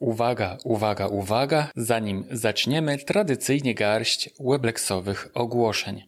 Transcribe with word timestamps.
Uwaga, 0.00 0.58
uwaga, 0.64 1.06
uwaga, 1.06 1.70
zanim 1.76 2.24
zaczniemy, 2.30 2.98
tradycyjnie 2.98 3.74
garść 3.74 4.30
webleksowych 4.40 5.28
ogłoszeń. 5.34 6.02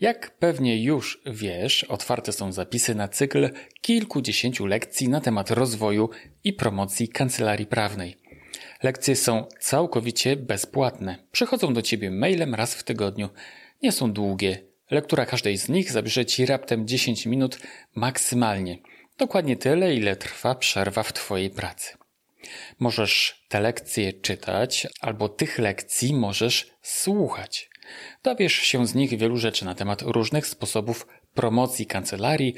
Jak 0.00 0.30
pewnie 0.38 0.82
już 0.82 1.22
wiesz, 1.26 1.84
otwarte 1.84 2.32
są 2.32 2.52
zapisy 2.52 2.94
na 2.94 3.08
cykl 3.08 3.50
kilkudziesięciu 3.80 4.66
lekcji 4.66 5.08
na 5.08 5.20
temat 5.20 5.50
rozwoju 5.50 6.10
i 6.44 6.52
promocji 6.52 7.08
kancelarii 7.08 7.66
prawnej. 7.66 8.16
Lekcje 8.82 9.16
są 9.16 9.46
całkowicie 9.60 10.36
bezpłatne. 10.36 11.16
Przychodzą 11.32 11.74
do 11.74 11.82
ciebie 11.82 12.10
mailem 12.10 12.54
raz 12.54 12.74
w 12.74 12.82
tygodniu. 12.82 13.28
Nie 13.82 13.92
są 13.92 14.12
długie. 14.12 14.58
Lektura 14.90 15.26
każdej 15.26 15.58
z 15.58 15.68
nich 15.68 15.92
zabierze 15.92 16.24
ci 16.24 16.46
raptem 16.46 16.86
10 16.86 17.26
minut 17.26 17.58
maksymalnie. 17.94 18.78
Dokładnie 19.18 19.56
tyle, 19.56 19.94
ile 19.94 20.16
trwa 20.16 20.54
przerwa 20.54 21.02
w 21.02 21.12
twojej 21.12 21.50
pracy. 21.50 22.03
Możesz 22.78 23.44
te 23.48 23.60
lekcje 23.60 24.12
czytać, 24.12 24.86
albo 25.00 25.28
tych 25.28 25.58
lekcji 25.58 26.14
możesz 26.14 26.70
słuchać. 26.82 27.70
Dowiesz 28.22 28.54
się 28.54 28.86
z 28.86 28.94
nich 28.94 29.18
wielu 29.18 29.36
rzeczy 29.36 29.64
na 29.64 29.74
temat 29.74 30.02
różnych 30.02 30.46
sposobów 30.46 31.06
promocji 31.34 31.86
kancelarii, 31.86 32.54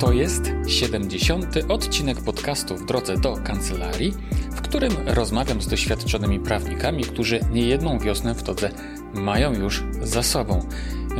To 0.00 0.12
jest 0.12 0.42
70. 0.68 1.46
odcinek 1.68 2.20
podcastu 2.20 2.76
w 2.76 2.86
drodze 2.86 3.16
do 3.16 3.36
kancelarii, 3.36 4.12
w 4.50 4.60
którym 4.60 4.92
rozmawiam 5.06 5.62
z 5.62 5.68
doświadczonymi 5.68 6.40
prawnikami, 6.40 7.04
którzy 7.04 7.40
niejedną 7.52 7.98
wiosnę 7.98 8.34
w 8.34 8.42
todze 8.42 8.70
mają 9.14 9.52
już 9.52 9.84
za 10.02 10.22
sobą. 10.22 10.68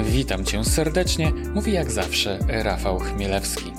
Witam 0.05 0.45
Cię 0.45 0.65
serdecznie, 0.65 1.33
mówi 1.55 1.73
jak 1.73 1.91
zawsze 1.91 2.39
Rafał 2.49 2.99
Chmielewski. 2.99 3.73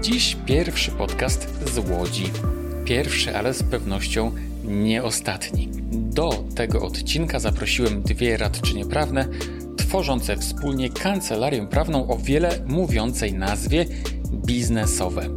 Dziś 0.00 0.36
pierwszy 0.46 0.90
podcast 0.90 1.68
z 1.74 1.78
Łodzi. 1.90 2.32
Pierwszy, 2.90 3.36
ale 3.36 3.54
z 3.54 3.62
pewnością 3.62 4.32
nie 4.64 5.02
ostatni. 5.02 5.68
Do 5.92 6.44
tego 6.54 6.82
odcinka 6.82 7.38
zaprosiłem 7.38 8.02
dwie 8.02 8.36
radczynie 8.36 8.86
prawne, 8.86 9.28
tworzące 9.76 10.36
wspólnie 10.36 10.90
kancelarię 10.90 11.66
prawną 11.66 12.08
o 12.08 12.18
wiele 12.18 12.50
mówiącej 12.66 13.34
nazwie 13.34 13.86
biznesowe. 14.46 15.28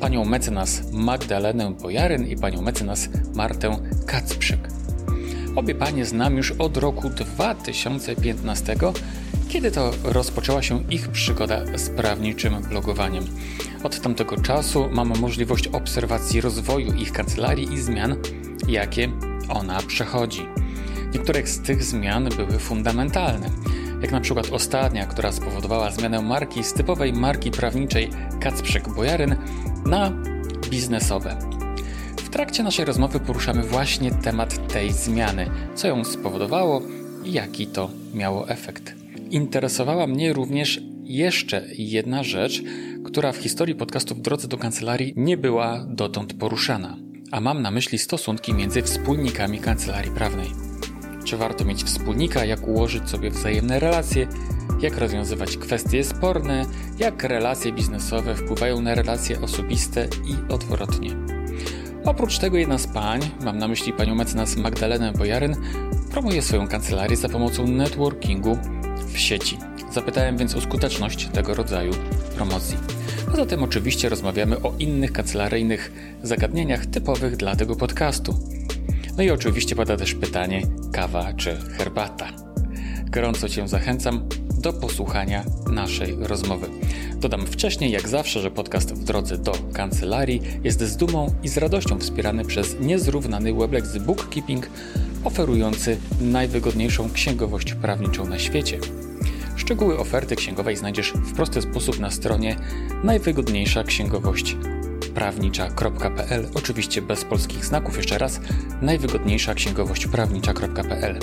Panią 0.00 0.24
mecenas 0.24 0.92
Magdalenę 0.92 1.74
Bojaryn 1.82 2.26
i 2.26 2.36
panią 2.36 2.62
mecenas 2.62 3.08
Martę 3.34 3.76
Kacprzyk. 4.06 4.68
Obie 5.56 5.74
panie 5.74 6.04
znam 6.04 6.36
już 6.36 6.52
od 6.52 6.76
roku 6.76 7.10
2015, 7.10 8.76
kiedy 9.48 9.70
to 9.70 9.90
rozpoczęła 10.04 10.62
się 10.62 10.84
ich 10.90 11.08
przygoda 11.08 11.78
z 11.78 11.90
prawniczym 11.90 12.62
blogowaniem. 12.62 13.24
Od 13.82 14.00
tamtego 14.00 14.36
czasu 14.36 14.88
mam 14.92 15.18
możliwość 15.20 15.68
obserwacji 15.68 16.40
rozwoju 16.40 16.92
ich 16.92 17.12
kancelarii 17.12 17.72
i 17.72 17.80
zmian, 17.80 18.16
jakie 18.68 19.08
ona 19.48 19.82
przechodzi. 19.82 20.46
Niektóre 21.14 21.46
z 21.46 21.60
tych 21.60 21.82
zmian 21.84 22.28
były 22.36 22.58
fundamentalne, 22.58 23.50
jak 24.02 24.12
na 24.12 24.20
przykład 24.20 24.52
ostatnia, 24.52 25.06
która 25.06 25.32
spowodowała 25.32 25.90
zmianę 25.90 26.22
marki 26.22 26.64
z 26.64 26.72
typowej 26.72 27.12
marki 27.12 27.50
prawniczej 27.50 28.10
Kacprzek 28.40 28.88
Bojaryn 28.88 29.36
na 29.86 30.12
biznesowe. 30.70 31.38
W 32.16 32.28
trakcie 32.28 32.62
naszej 32.62 32.84
rozmowy 32.84 33.20
poruszamy 33.20 33.62
właśnie 33.62 34.10
temat 34.10 34.72
tej 34.72 34.92
zmiany, 34.92 35.50
co 35.74 35.88
ją 35.88 36.04
spowodowało 36.04 36.82
i 37.24 37.32
jaki 37.32 37.66
to 37.66 37.90
miało 38.14 38.48
efekt. 38.48 38.95
Interesowała 39.30 40.06
mnie 40.06 40.32
również 40.32 40.80
jeszcze 41.02 41.66
jedna 41.78 42.22
rzecz, 42.22 42.62
która 43.04 43.32
w 43.32 43.36
historii 43.36 43.74
podcastu 43.74 44.14
w 44.14 44.20
drodze 44.20 44.48
do 44.48 44.58
kancelarii 44.58 45.12
nie 45.16 45.36
była 45.36 45.86
dotąd 45.88 46.34
poruszana, 46.34 46.96
a 47.32 47.40
mam 47.40 47.62
na 47.62 47.70
myśli 47.70 47.98
stosunki 47.98 48.54
między 48.54 48.82
wspólnikami 48.82 49.58
kancelarii 49.58 50.10
prawnej. 50.10 50.48
Czy 51.24 51.36
warto 51.36 51.64
mieć 51.64 51.84
wspólnika, 51.84 52.44
jak 52.44 52.68
ułożyć 52.68 53.10
sobie 53.10 53.30
wzajemne 53.30 53.80
relacje, 53.80 54.28
jak 54.80 54.98
rozwiązywać 54.98 55.56
kwestie 55.56 56.04
sporne, 56.04 56.66
jak 56.98 57.24
relacje 57.24 57.72
biznesowe 57.72 58.34
wpływają 58.34 58.80
na 58.82 58.94
relacje 58.94 59.40
osobiste 59.40 60.08
i 60.24 60.52
odwrotnie. 60.52 61.10
Oprócz 62.04 62.38
tego 62.38 62.56
jedna 62.56 62.78
z 62.78 62.86
pań, 62.86 63.20
mam 63.44 63.58
na 63.58 63.68
myśli 63.68 63.92
panią 63.92 64.14
mecenas 64.14 64.56
Magdalenę 64.56 65.12
Bojaryn, 65.12 65.56
promuje 66.10 66.42
swoją 66.42 66.68
kancelarię 66.68 67.16
za 67.16 67.28
pomocą 67.28 67.66
networkingu 67.66 68.58
w 69.16 69.20
sieci. 69.20 69.58
Zapytałem 69.92 70.36
więc 70.36 70.54
o 70.54 70.60
skuteczność 70.60 71.26
tego 71.26 71.54
rodzaju 71.54 71.92
promocji. 72.36 72.76
Poza 73.30 73.46
tym 73.46 73.62
oczywiście 73.62 74.08
rozmawiamy 74.08 74.62
o 74.62 74.74
innych 74.78 75.12
kancelaryjnych 75.12 75.92
zagadnieniach 76.22 76.86
typowych 76.86 77.36
dla 77.36 77.56
tego 77.56 77.76
podcastu. 77.76 78.38
No 79.16 79.22
i 79.22 79.30
oczywiście 79.30 79.76
pada 79.76 79.96
też 79.96 80.14
pytanie 80.14 80.62
kawa 80.92 81.32
czy 81.32 81.56
herbata. 81.78 82.28
Gorąco 83.10 83.48
Cię 83.48 83.68
zachęcam 83.68 84.28
do 84.66 84.72
posłuchania 84.72 85.44
naszej 85.70 86.16
rozmowy. 86.20 86.66
Dodam 87.16 87.46
wcześniej, 87.46 87.90
jak 87.90 88.08
zawsze, 88.08 88.40
że 88.40 88.50
podcast 88.50 88.94
w 88.94 89.04
drodze 89.04 89.38
do 89.38 89.52
kancelarii 89.72 90.42
jest 90.64 90.82
z 90.82 90.96
dumą 90.96 91.34
i 91.42 91.48
z 91.48 91.56
radością 91.56 91.98
wspierany 91.98 92.44
przez 92.44 92.80
niezrównany 92.80 93.54
Weblex 93.54 93.98
Bookkeeping, 93.98 94.70
oferujący 95.24 95.96
najwygodniejszą 96.20 97.10
księgowość 97.10 97.74
prawniczą 97.74 98.26
na 98.26 98.38
świecie. 98.38 98.78
Szczegóły 99.56 99.98
oferty 99.98 100.36
księgowej 100.36 100.76
znajdziesz 100.76 101.12
w 101.12 101.34
prosty 101.34 101.62
sposób 101.62 102.00
na 102.00 102.10
stronie 102.10 102.56
najwygodniejsza 103.04 103.84
księgowość 103.84 104.56
prawnicza.pl, 105.16 106.48
oczywiście 106.54 107.02
bez 107.02 107.24
polskich 107.24 107.64
znaków, 107.64 107.96
jeszcze 107.96 108.18
raz, 108.18 108.40
najwygodniejsza 108.82 109.54
księgowość 109.54 110.06
prawnicza.pl. 110.06 111.18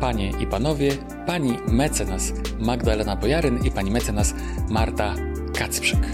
Panie 0.00 0.32
i 0.40 0.46
panowie, 0.46 0.92
pani 1.26 1.58
mecenas 1.68 2.32
Magdalena 2.58 3.16
Bojaryn 3.16 3.64
i 3.64 3.70
pani 3.70 3.90
mecenas 3.90 4.34
Marta 4.70 5.14
Kacprzyk. 5.58 6.06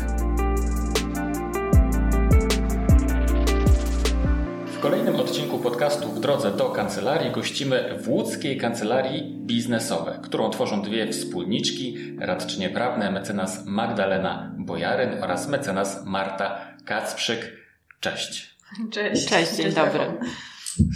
W 4.67 4.81
kolejnym 4.81 5.17
odcinku 5.17 5.59
podcastu 5.59 6.09
W 6.09 6.21
drodze 6.21 6.51
do 6.51 6.65
kancelarii 6.65 7.31
gościmy 7.31 7.99
w 8.03 8.09
łódzkiej 8.09 8.59
kancelarii 8.59 9.37
biznesowe, 9.39 10.19
którą 10.23 10.51
tworzą 10.51 10.83
dwie 10.83 11.13
wspólniczki, 11.13 11.97
radczynie 12.21 12.71
prawne 12.71 13.11
mecenas 13.11 13.67
Magdalena 13.67 14.53
Bojaryn 14.59 15.23
oraz 15.23 15.49
mecenas 15.49 16.05
Marta 16.07 16.66
Kacprzyk. 16.87 17.53
Cześć. 18.01 18.57
Cześć. 18.91 19.29
Cześć, 19.29 19.57
dzień 19.57 19.73
dobry. 19.73 20.01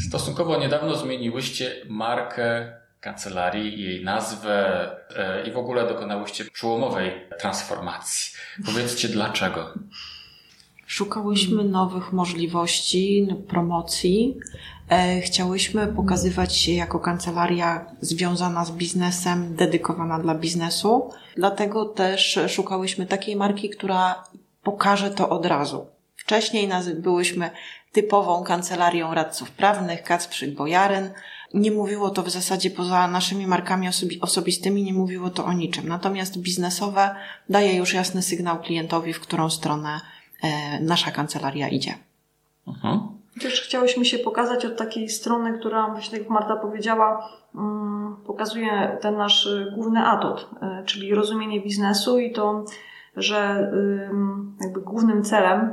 Stosunkowo 0.09 0.59
niedawno 0.59 0.97
zmieniłyście 0.97 1.77
markę 1.89 2.73
kancelarii, 3.01 3.83
jej 3.83 4.05
nazwę 4.05 4.91
e, 5.17 5.49
i 5.49 5.53
w 5.53 5.59
ogóle 5.59 5.89
dokonałyście 5.89 6.45
przełomowej 6.45 7.13
transformacji. 7.39 8.33
Powiedzcie 8.67 9.09
dlaczego. 9.09 9.75
Szukałyśmy 10.87 11.65
nowych 11.65 12.13
możliwości 12.13 13.29
promocji. 13.49 14.39
E, 14.91 15.21
chciałyśmy 15.21 15.87
pokazywać 15.87 16.57
się 16.57 16.73
jako 16.73 17.01
kancelaria 17.01 17.87
związana 18.01 18.65
z 18.65 18.71
biznesem, 18.71 19.57
dedykowana 19.57 20.19
dla 20.19 20.35
biznesu. 20.35 21.11
Dlatego 21.37 21.85
też 21.85 22.39
szukałyśmy 22.49 23.07
takiej 23.07 23.37
marki, 23.37 23.71
która 23.71 24.25
pokaże 24.62 25.11
to 25.11 25.29
od 25.29 25.47
razu. 25.47 25.87
Wcześniej 26.17 26.69
byłyśmy 26.95 27.51
typową 27.93 28.45
kancelarią 28.45 29.15
radców 29.15 29.51
prawnych, 29.51 30.03
Kacprzyk 30.03 30.55
Bojaryn. 30.55 31.11
Nie 31.55 31.71
mówiło 31.71 32.11
to 32.11 32.23
w 32.23 32.31
zasadzie 32.31 32.71
poza 32.71 33.09
naszymi 33.09 33.47
markami 33.47 33.89
osobi 33.89 34.21
osobistymi, 34.21 34.83
nie 34.83 34.93
mówiło 34.93 35.31
to 35.31 35.45
o 35.45 35.53
niczym. 35.53 35.89
Natomiast 35.89 36.39
biznesowe 36.39 37.15
daje 37.49 37.77
już 37.77 37.95
jasny 37.95 38.23
sygnał 38.23 38.59
klientowi, 38.59 39.12
w 39.12 39.21
którą 39.21 39.51
stronę 39.51 40.01
e, 40.43 40.81
nasza 40.81 41.11
kancelaria 41.11 41.69
idzie. 41.69 41.95
Mhm. 42.69 43.01
Też 43.41 43.61
chciałyśmy 43.61 44.05
się 44.05 44.19
pokazać 44.19 44.65
od 44.65 44.77
takiej 44.77 45.09
strony, 45.09 45.59
która, 45.59 45.89
właśnie 45.89 46.11
tak 46.11 46.21
jak 46.21 46.31
Marta 46.31 46.57
powiedziała, 46.57 47.29
um, 47.55 48.17
pokazuje 48.27 48.99
ten 49.01 49.17
nasz 49.17 49.49
główny 49.75 50.07
atut, 50.07 50.49
y, 50.83 50.85
czyli 50.85 51.15
rozumienie 51.15 51.61
biznesu 51.61 52.19
i 52.19 52.33
to, 52.33 52.65
że 53.17 53.71
jakby 54.61 54.81
głównym 54.81 55.25
celem 55.25 55.73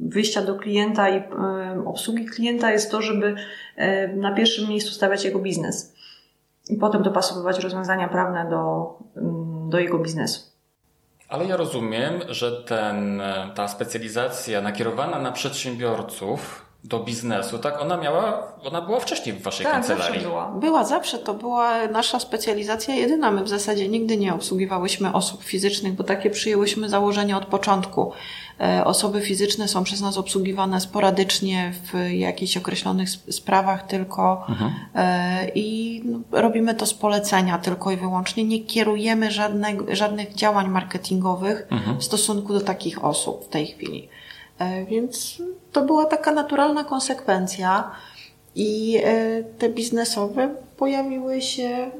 wyjścia 0.00 0.42
do 0.42 0.54
klienta 0.54 1.08
i 1.08 1.22
obsługi 1.84 2.26
klienta 2.26 2.70
jest 2.70 2.90
to, 2.90 3.02
żeby 3.02 3.34
na 4.16 4.34
pierwszym 4.34 4.68
miejscu 4.68 4.90
stawiać 4.90 5.24
jego 5.24 5.38
biznes 5.38 5.94
i 6.68 6.76
potem 6.76 7.02
dopasowywać 7.02 7.58
rozwiązania 7.58 8.08
prawne 8.08 8.50
do, 8.50 8.94
do 9.68 9.78
jego 9.78 9.98
biznesu. 9.98 10.52
Ale 11.28 11.44
ja 11.44 11.56
rozumiem, 11.56 12.12
że 12.28 12.62
ten, 12.62 13.22
ta 13.54 13.68
specjalizacja 13.68 14.60
nakierowana 14.60 15.18
na 15.18 15.32
przedsiębiorców 15.32 16.71
do 16.84 16.98
biznesu, 16.98 17.58
tak? 17.58 17.80
Ona 17.80 17.96
miała, 17.96 18.52
ona 18.64 18.80
była 18.80 19.00
wcześniej 19.00 19.36
w 19.36 19.42
waszej 19.42 19.66
tak, 19.66 19.74
kancelarii. 19.74 20.14
Zawsze 20.14 20.28
była. 20.28 20.48
była 20.48 20.84
zawsze, 20.84 21.18
to 21.18 21.34
była 21.34 21.86
nasza 21.86 22.20
specjalizacja 22.20 22.94
jedyna. 22.94 23.30
My 23.30 23.44
w 23.44 23.48
zasadzie 23.48 23.88
nigdy 23.88 24.16
nie 24.16 24.34
obsługiwałyśmy 24.34 25.12
osób 25.12 25.44
fizycznych, 25.44 25.92
bo 25.92 26.04
takie 26.04 26.30
przyjęłyśmy 26.30 26.88
założenie 26.88 27.36
od 27.36 27.46
początku. 27.46 28.12
E, 28.60 28.84
osoby 28.84 29.20
fizyczne 29.20 29.68
są 29.68 29.84
przez 29.84 30.00
nas 30.00 30.18
obsługiwane 30.18 30.80
sporadycznie 30.80 31.72
w 31.92 32.10
jakichś 32.10 32.56
określonych 32.56 33.10
sprawach 33.10 33.86
tylko 33.86 34.46
mhm. 34.48 34.72
E, 34.94 35.48
i 35.54 36.02
no, 36.04 36.18
robimy 36.30 36.74
to 36.74 36.86
z 36.86 36.94
polecenia 36.94 37.58
tylko 37.58 37.90
i 37.90 37.96
wyłącznie. 37.96 38.44
Nie 38.44 38.60
kierujemy 38.60 39.30
żadnych, 39.30 39.96
żadnych 39.96 40.34
działań 40.34 40.68
marketingowych 40.68 41.66
mhm. 41.70 41.98
w 41.98 42.04
stosunku 42.04 42.52
do 42.52 42.60
takich 42.60 43.04
osób 43.04 43.44
w 43.44 43.48
tej 43.48 43.66
chwili. 43.66 44.08
E, 44.62 44.84
więc 44.84 45.42
to 45.72 45.84
była 45.84 46.06
taka 46.06 46.32
naturalna 46.32 46.84
konsekwencja 46.84 47.90
i 48.54 49.00
te 49.58 49.68
biznesowe 49.68 50.54
pojawiły 50.76 51.40
się 51.40 51.90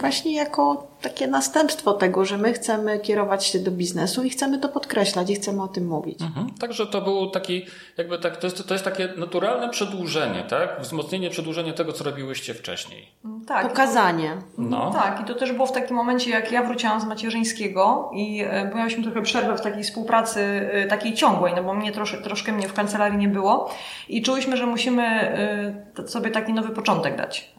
właśnie 0.00 0.34
jako 0.34 0.86
takie 1.02 1.26
następstwo 1.26 1.92
tego, 1.92 2.24
że 2.24 2.38
my 2.38 2.52
chcemy 2.52 2.98
kierować 2.98 3.46
się 3.46 3.58
do 3.58 3.70
biznesu 3.70 4.22
i 4.22 4.30
chcemy 4.30 4.58
to 4.58 4.68
podkreślać 4.68 5.30
i 5.30 5.34
chcemy 5.34 5.62
o 5.62 5.68
tym 5.68 5.86
mówić. 5.86 6.22
Mhm. 6.22 6.50
Także 6.60 6.86
to 6.86 7.00
był 7.00 7.30
taki, 7.30 7.66
jakby 7.96 8.18
tak, 8.18 8.36
to 8.36 8.46
jest, 8.46 8.68
to 8.68 8.74
jest 8.74 8.84
takie 8.84 9.08
naturalne 9.16 9.68
przedłużenie, 9.68 10.44
tak? 10.50 10.80
Wzmocnienie, 10.80 11.30
przedłużenie 11.30 11.72
tego, 11.72 11.92
co 11.92 12.04
robiłyście 12.04 12.54
wcześniej. 12.54 13.08
Tak. 13.46 13.68
Pokazanie. 13.68 14.36
No. 14.58 14.90
Tak, 14.90 15.20
i 15.20 15.24
to 15.24 15.34
też 15.34 15.52
było 15.52 15.66
w 15.66 15.72
takim 15.72 15.96
momencie, 15.96 16.30
jak 16.30 16.52
ja 16.52 16.62
wróciłam 16.62 17.00
z 17.00 17.04
macierzyńskiego 17.04 18.10
i 18.14 18.44
e, 18.46 18.70
miałyśmy 18.74 19.02
trochę 19.02 19.22
przerwę 19.22 19.56
w 19.56 19.60
takiej 19.60 19.82
współpracy 19.82 20.40
e, 20.72 20.86
takiej 20.86 21.14
ciągłej, 21.14 21.52
no 21.56 21.62
bo 21.62 21.74
mnie 21.74 21.92
trosz, 21.92 22.16
troszkę 22.22 22.52
mnie 22.52 22.68
w 22.68 22.72
kancelarii 22.72 23.18
nie 23.18 23.28
było 23.28 23.70
i 24.08 24.22
czułyśmy, 24.22 24.56
że 24.56 24.66
musimy 24.66 25.02
e, 25.02 26.08
sobie 26.08 26.30
taki 26.30 26.52
nowy 26.52 26.70
początek 26.70 27.16
dać. 27.16 27.53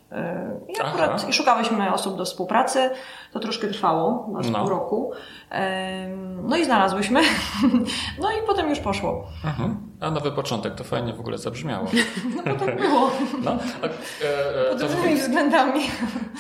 I, 0.68 0.82
akurat, 0.82 1.30
I 1.30 1.34
szukałyśmy 1.34 1.94
osób 1.94 2.18
do 2.18 2.26
współpracy. 2.26 2.90
To 3.36 3.40
troszkę 3.40 3.68
trwało, 3.68 4.28
na 4.32 4.50
no. 4.50 4.60
pół 4.60 4.70
roku. 4.70 5.12
No 6.44 6.58
i 6.58 6.66
znalazłyśmy. 6.66 7.22
No 8.22 8.32
i 8.32 8.48
potem 8.48 8.70
już 8.70 8.80
poszło. 8.80 9.28
Mhm. 9.46 9.78
A 10.02 10.12
nowy 10.12 10.32
początek, 10.32 10.76
to 10.76 10.84
fajnie 10.84 11.14
w 11.14 11.20
ogóle 11.20 11.38
zabrzmiało. 11.38 11.88
No 12.36 12.44
bo 12.54 12.66
tak 12.66 12.82
było. 12.82 13.12
No, 13.44 13.52
a, 13.82 13.86
e, 13.86 14.68
e 14.68 14.70
Pod 14.70 14.82
różnymi 14.82 15.16
względami. 15.16 15.82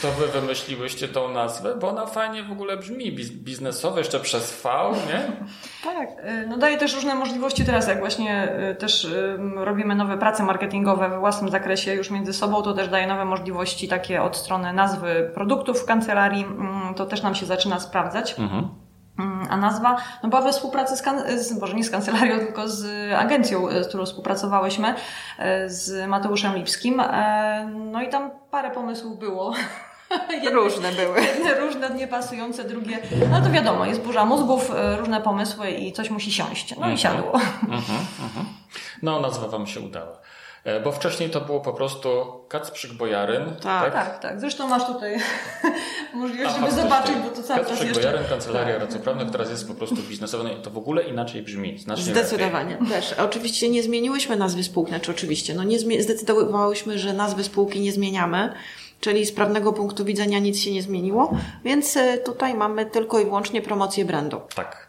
To 0.01 0.11
wy 0.11 0.27
wymyśliłyście 0.27 1.07
tą 1.07 1.31
nazwę, 1.31 1.75
bo 1.75 1.89
ona 1.89 2.05
fajnie 2.05 2.43
w 2.43 2.51
ogóle 2.51 2.77
brzmi. 2.77 3.11
Biznesowe 3.31 3.99
jeszcze 3.99 4.19
przez 4.19 4.61
V, 4.61 4.69
nie? 5.07 5.47
Tak. 5.83 6.09
E, 6.17 6.45
no 6.47 6.57
daje 6.57 6.77
też 6.77 6.95
różne 6.95 7.15
możliwości 7.15 7.65
teraz, 7.65 7.87
jak 7.87 7.99
właśnie 7.99 8.57
też 8.79 9.07
robimy 9.55 9.95
nowe 9.95 10.17
prace 10.17 10.43
marketingowe 10.43 11.09
we 11.09 11.19
własnym 11.19 11.49
zakresie 11.51 11.93
już 11.93 12.11
między 12.11 12.33
sobą, 12.33 12.61
to 12.61 12.73
też 12.73 12.87
daje 12.87 13.07
nowe 13.07 13.25
możliwości 13.25 13.87
takie 13.87 14.21
od 14.21 14.37
strony 14.37 14.73
nazwy 14.73 15.31
produktów 15.33 15.81
w 15.81 15.85
kancelarii. 15.85 16.45
Mm, 16.85 16.95
to 16.95 17.05
też 17.05 17.21
nam 17.21 17.35
się 17.35 17.45
zaczyna 17.45 17.79
sprawdzać. 17.79 18.35
Mhm. 18.39 18.69
Mm, 19.19 19.47
a 19.49 19.57
nazwa 19.57 19.97
no 20.23 20.29
była 20.29 20.41
we 20.41 20.51
współpracy 20.51 20.97
z, 20.97 21.01
kan- 21.01 21.39
z, 21.39 21.59
Boże, 21.59 21.73
nie 21.73 21.83
z 21.83 21.91
kancelarią, 21.91 22.39
tylko 22.45 22.69
z 22.69 23.13
agencją, 23.13 23.69
e, 23.69 23.83
z 23.83 23.87
którą 23.87 24.05
współpracowałeśmy, 24.05 24.95
e, 25.39 25.69
z 25.69 26.09
Mateuszem 26.09 26.55
Lipskim. 26.55 26.99
E, 26.99 27.69
no 27.91 28.01
i 28.01 28.09
tam 28.09 28.31
parę 28.51 28.71
pomysłów 28.71 29.19
było. 29.19 29.53
Różne 30.53 30.91
były. 30.91 31.21
Jedne 31.21 31.59
różne, 31.59 31.89
niepasujące, 31.89 32.63
drugie. 32.63 32.99
No 33.31 33.41
to 33.41 33.49
wiadomo, 33.49 33.85
jest 33.85 34.01
burza 34.01 34.25
mózgów, 34.25 34.71
różne 34.97 35.21
pomysły 35.21 35.71
i 35.71 35.93
coś 35.93 36.09
musi 36.09 36.31
siąść. 36.31 36.71
No 36.71 36.87
i 36.87 36.91
mhm. 36.91 36.97
siadło. 36.97 37.33
Mhm, 37.63 37.99
mhm. 38.23 38.45
No, 39.03 39.19
nazwa 39.19 39.47
Wam 39.47 39.67
się 39.67 39.79
udała. 39.79 40.17
E, 40.65 40.79
bo 40.79 40.91
wcześniej 40.91 41.29
to 41.29 41.41
było 41.41 41.59
po 41.59 41.73
prostu 41.73 42.09
Kacprzyk 42.47 42.93
Bojaryn. 42.93 43.45
Tak, 43.45 43.61
tak, 43.63 43.93
tak. 43.93 44.19
tak. 44.19 44.39
Zresztą 44.39 44.67
masz 44.67 44.85
tutaj 44.85 45.17
możliwość, 46.13 46.55
żeby 46.55 46.71
zobaczyć, 46.71 47.15
bo 47.23 47.29
to 47.29 47.43
cały 47.43 47.59
Kacprzyk 47.59 47.77
czas 47.77 47.87
jeszcze... 47.87 48.01
Bojaryn, 48.01 48.29
Kancelaria 48.29 48.73
tak. 48.79 48.83
Racoprawna, 48.83 49.25
teraz 49.25 49.49
jest 49.49 49.67
po 49.67 49.73
prostu 49.73 49.95
biznesowa, 49.95 50.43
no 50.43 50.49
to 50.49 50.69
w 50.71 50.77
ogóle 50.77 51.03
inaczej 51.03 51.41
brzmi. 51.41 51.79
Znacznie 51.79 52.03
Zdecydowanie. 52.03 52.71
Lepiej. 52.71 52.87
Też. 52.87 53.13
Oczywiście 53.13 53.69
nie 53.69 53.83
zmieniłyśmy 53.83 54.35
nazwy 54.35 54.63
spółki, 54.63 54.91
znaczy 54.91 55.11
oczywiście, 55.11 55.53
no 55.53 55.63
nie 55.63 55.77
zmi- 55.79 56.01
zdecydowałyśmy, 56.01 56.99
że 56.99 57.13
nazwy 57.13 57.43
spółki 57.43 57.79
nie 57.79 57.91
zmieniamy. 57.91 58.53
Czyli 58.99 59.25
z 59.25 59.31
prawnego 59.31 59.73
punktu 59.73 60.05
widzenia 60.05 60.39
nic 60.39 60.59
się 60.59 60.71
nie 60.71 60.81
zmieniło, 60.81 61.37
więc 61.63 61.97
e, 61.97 62.17
tutaj 62.17 62.53
mamy 62.53 62.85
tylko 62.85 63.19
i 63.19 63.25
wyłącznie 63.25 63.61
promocję 63.61 64.05
brandu. 64.05 64.41
Tak. 64.55 64.84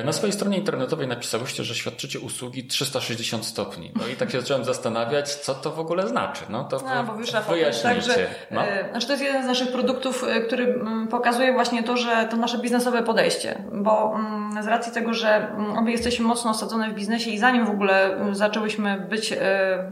E, 0.00 0.04
na 0.04 0.12
swojej 0.12 0.32
stronie 0.32 0.58
internetowej 0.58 1.08
napisałyście, 1.08 1.64
że 1.64 1.74
świadczycie 1.74 2.20
usługi 2.20 2.64
360 2.64 3.46
stopni. 3.46 3.92
No 3.96 4.06
i 4.06 4.16
tak 4.16 4.30
się 4.30 4.40
zacząłem 4.40 4.64
zastanawiać, 4.64 5.34
co 5.34 5.54
to 5.54 5.70
w 5.70 5.80
ogóle 5.80 6.08
znaczy. 6.08 6.44
No 6.48 6.64
to 6.64 6.80
no, 6.84 7.04
bo 7.04 7.12
wyszła 7.12 7.40
wyjaśnijcie. 7.40 8.26
no. 8.50 8.66
e, 8.66 8.90
znaczy 8.90 9.06
to 9.06 9.12
jest 9.12 9.24
jeden 9.24 9.42
z 9.42 9.46
naszych 9.46 9.72
produktów, 9.72 10.24
e, 10.28 10.40
który 10.40 10.80
pokazuje 11.10 11.52
właśnie 11.52 11.82
to, 11.82 11.96
że 11.96 12.28
to 12.30 12.36
nasze 12.36 12.58
biznesowe 12.58 13.02
podejście. 13.02 13.62
Bo 13.72 14.14
mm, 14.14 14.62
z 14.62 14.66
racji 14.66 14.92
tego, 14.92 15.14
że 15.14 15.28
mm, 15.28 15.78
obie 15.78 15.92
jesteśmy 15.92 16.24
mocno 16.24 16.50
osadzone 16.50 16.90
w 16.90 16.94
biznesie 16.94 17.30
i 17.30 17.38
zanim 17.38 17.66
w 17.66 17.70
ogóle 17.70 18.18
zaczęłyśmy 18.32 19.06
być 19.10 19.34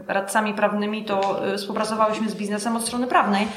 radcami 0.07 0.53
prawnymi, 0.53 1.05
to 1.05 1.41
współpracowałyśmy 1.57 2.29
z 2.29 2.35
biznesem 2.35 2.75
od 2.75 2.83
strony 2.83 3.07
prawnej 3.07 3.47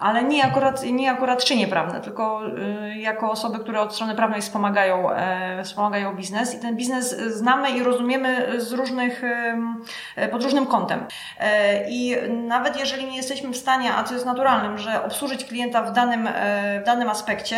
ale 0.00 0.24
nie 0.24 0.44
akurat, 0.44 0.84
nie 0.84 1.10
akurat 1.10 1.44
czynie 1.44 1.68
prawne, 1.68 2.00
tylko 2.00 2.40
y, 2.46 2.98
jako 2.98 3.30
osoby, 3.30 3.58
które 3.58 3.80
od 3.80 3.94
strony 3.94 4.14
prawnej 4.14 4.42
wspomagają, 4.42 5.10
e, 5.10 5.64
wspomagają 5.64 6.16
biznes 6.16 6.54
i 6.54 6.60
ten 6.60 6.76
biznes 6.76 7.16
znamy 7.18 7.70
i 7.70 7.82
rozumiemy 7.82 8.60
z 8.60 8.72
różnych, 8.72 9.24
e, 10.16 10.28
pod 10.28 10.42
różnym 10.42 10.66
kątem. 10.66 11.06
I 11.88 12.16
nawet 12.28 12.80
jeżeli 12.80 13.04
nie 13.04 13.16
jesteśmy 13.16 13.50
w 13.50 13.56
stanie, 13.56 13.94
a 13.94 14.04
co 14.04 14.14
jest 14.14 14.26
naturalnym, 14.26 14.78
że 14.78 15.04
obsłużyć 15.04 15.44
klienta 15.44 15.82
w 15.82 15.92
danym, 15.92 16.28
w 16.82 16.86
danym 16.86 17.08
aspekcie, 17.08 17.56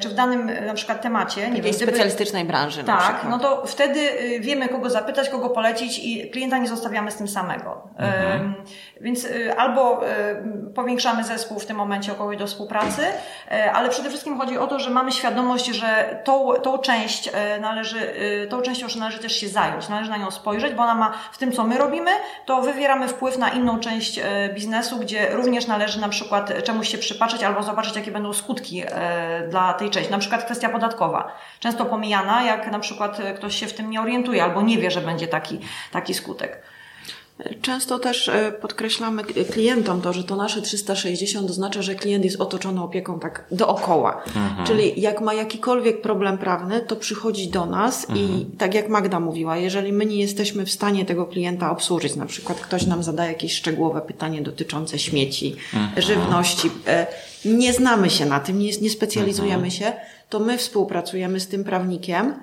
czy 0.00 0.08
w 0.08 0.14
danym 0.14 0.50
na 0.66 0.74
przykład 0.74 1.02
temacie, 1.02 1.50
nie 1.50 1.62
wiem, 1.62 1.74
specjalistycznej 1.74 2.44
branży. 2.44 2.84
Tak, 2.84 3.26
no 3.30 3.38
to 3.38 3.66
wtedy 3.66 4.00
y, 4.00 4.40
wiemy, 4.40 4.68
kogo 4.68 4.90
zapytać, 4.90 5.28
kogo 5.28 5.50
polecić 5.50 5.98
i 5.98 6.30
klienta 6.30 6.58
nie 6.58 6.68
zostawiamy 6.68 7.10
z 7.10 7.16
tym 7.16 7.28
samego. 7.28 7.88
Mhm. 7.98 8.54
Więc 9.00 9.24
y, 9.24 9.56
albo 9.56 10.00
powiększamy 10.74 11.24
zespół 11.24 11.58
w 11.58 11.66
tym 11.66 11.76
momencie 11.76 12.12
o 12.12 12.14
kogoś 12.14 12.36
do 12.36 12.46
współpracy, 12.46 13.02
e, 13.50 13.72
ale 13.72 13.88
przede 13.88 14.08
wszystkim 14.08 14.38
chodzi 14.38 14.58
o 14.58 14.66
to, 14.66 14.78
że 14.78 14.90
mamy 14.90 15.12
świadomość, 15.12 15.66
że 15.66 16.20
tą, 16.24 16.52
tą 16.52 16.78
część 16.78 17.30
należy, 17.60 18.14
tą 18.50 18.62
częścią 18.62 18.86
należy 18.98 19.18
też 19.18 19.32
się 19.32 19.48
zająć, 19.48 19.88
należy 19.88 20.10
na 20.10 20.16
nią 20.16 20.30
spojrzeć, 20.30 20.74
bo 20.74 20.82
ona 20.82 20.94
ma 20.94 21.12
w 21.32 21.38
tym, 21.38 21.52
co 21.52 21.64
my 21.64 21.78
robimy, 21.78 22.10
to 22.46 22.62
wywieramy 22.62 23.08
wpływ 23.08 23.38
na 23.38 23.48
inną 23.48 23.80
część 23.80 24.20
biznesu, 24.54 24.98
gdzie 24.98 25.30
również 25.30 25.66
należy 25.66 26.00
na 26.00 26.08
przykład 26.08 26.64
czemuś 26.64 26.88
się 26.88 26.98
przypatrzeć 26.98 27.42
albo 27.42 27.62
zobaczyć, 27.62 27.96
jakie 27.96 28.10
będą 28.10 28.32
skutki 28.32 28.82
dla 29.48 29.74
tej 29.74 29.90
części. 29.90 30.10
Na 30.10 30.18
przykład 30.18 30.44
kwestia 30.44 30.68
podatkowa. 30.68 31.32
Często 31.60 31.84
pomijana, 31.84 32.42
jak 32.44 32.72
na 32.72 32.78
przykład 32.78 33.18
ktoś 33.36 33.54
się 33.54 33.66
w 33.66 33.72
tym 33.72 33.90
nie 33.90 34.00
orientuje 34.00 34.44
albo 34.44 34.62
nie 34.62 34.78
wie, 34.78 34.90
że 34.90 35.00
będzie 35.00 35.28
taki, 35.28 35.60
taki 35.92 36.14
skutek. 36.14 36.62
Często 37.62 37.98
też 37.98 38.28
e, 38.28 38.52
podkreślamy 38.52 39.24
klientom 39.24 40.00
to, 40.00 40.12
że 40.12 40.24
to 40.24 40.36
nasze 40.36 40.62
360 40.62 41.50
oznacza, 41.50 41.82
że 41.82 41.94
klient 41.94 42.24
jest 42.24 42.40
otoczony 42.40 42.82
opieką 42.82 43.20
tak 43.20 43.44
dookoła. 43.50 44.22
Mhm. 44.26 44.66
Czyli 44.66 45.00
jak 45.00 45.20
ma 45.20 45.34
jakikolwiek 45.34 46.02
problem 46.02 46.38
prawny, 46.38 46.80
to 46.80 46.96
przychodzi 46.96 47.48
do 47.48 47.66
nas 47.66 48.10
mhm. 48.10 48.28
i 48.28 48.46
tak 48.58 48.74
jak 48.74 48.88
Magda 48.88 49.20
mówiła, 49.20 49.56
jeżeli 49.56 49.92
my 49.92 50.06
nie 50.06 50.20
jesteśmy 50.20 50.66
w 50.66 50.70
stanie 50.70 51.04
tego 51.04 51.26
klienta 51.26 51.70
obsłużyć, 51.70 52.16
na 52.16 52.26
przykład 52.26 52.60
ktoś 52.60 52.86
nam 52.86 53.02
zadaje 53.02 53.32
jakieś 53.32 53.54
szczegółowe 53.54 54.00
pytanie 54.00 54.42
dotyczące 54.42 54.98
śmieci, 54.98 55.56
mhm. 55.74 56.02
żywności, 56.02 56.70
e, 56.86 57.06
nie 57.44 57.72
znamy 57.72 58.10
się 58.10 58.26
na 58.26 58.40
tym, 58.40 58.58
nie, 58.58 58.70
nie 58.82 58.90
specjalizujemy 58.90 59.54
mhm. 59.54 59.70
się, 59.70 59.92
to 60.28 60.38
my 60.38 60.58
współpracujemy 60.58 61.40
z 61.40 61.48
tym 61.48 61.64
prawnikiem. 61.64 62.34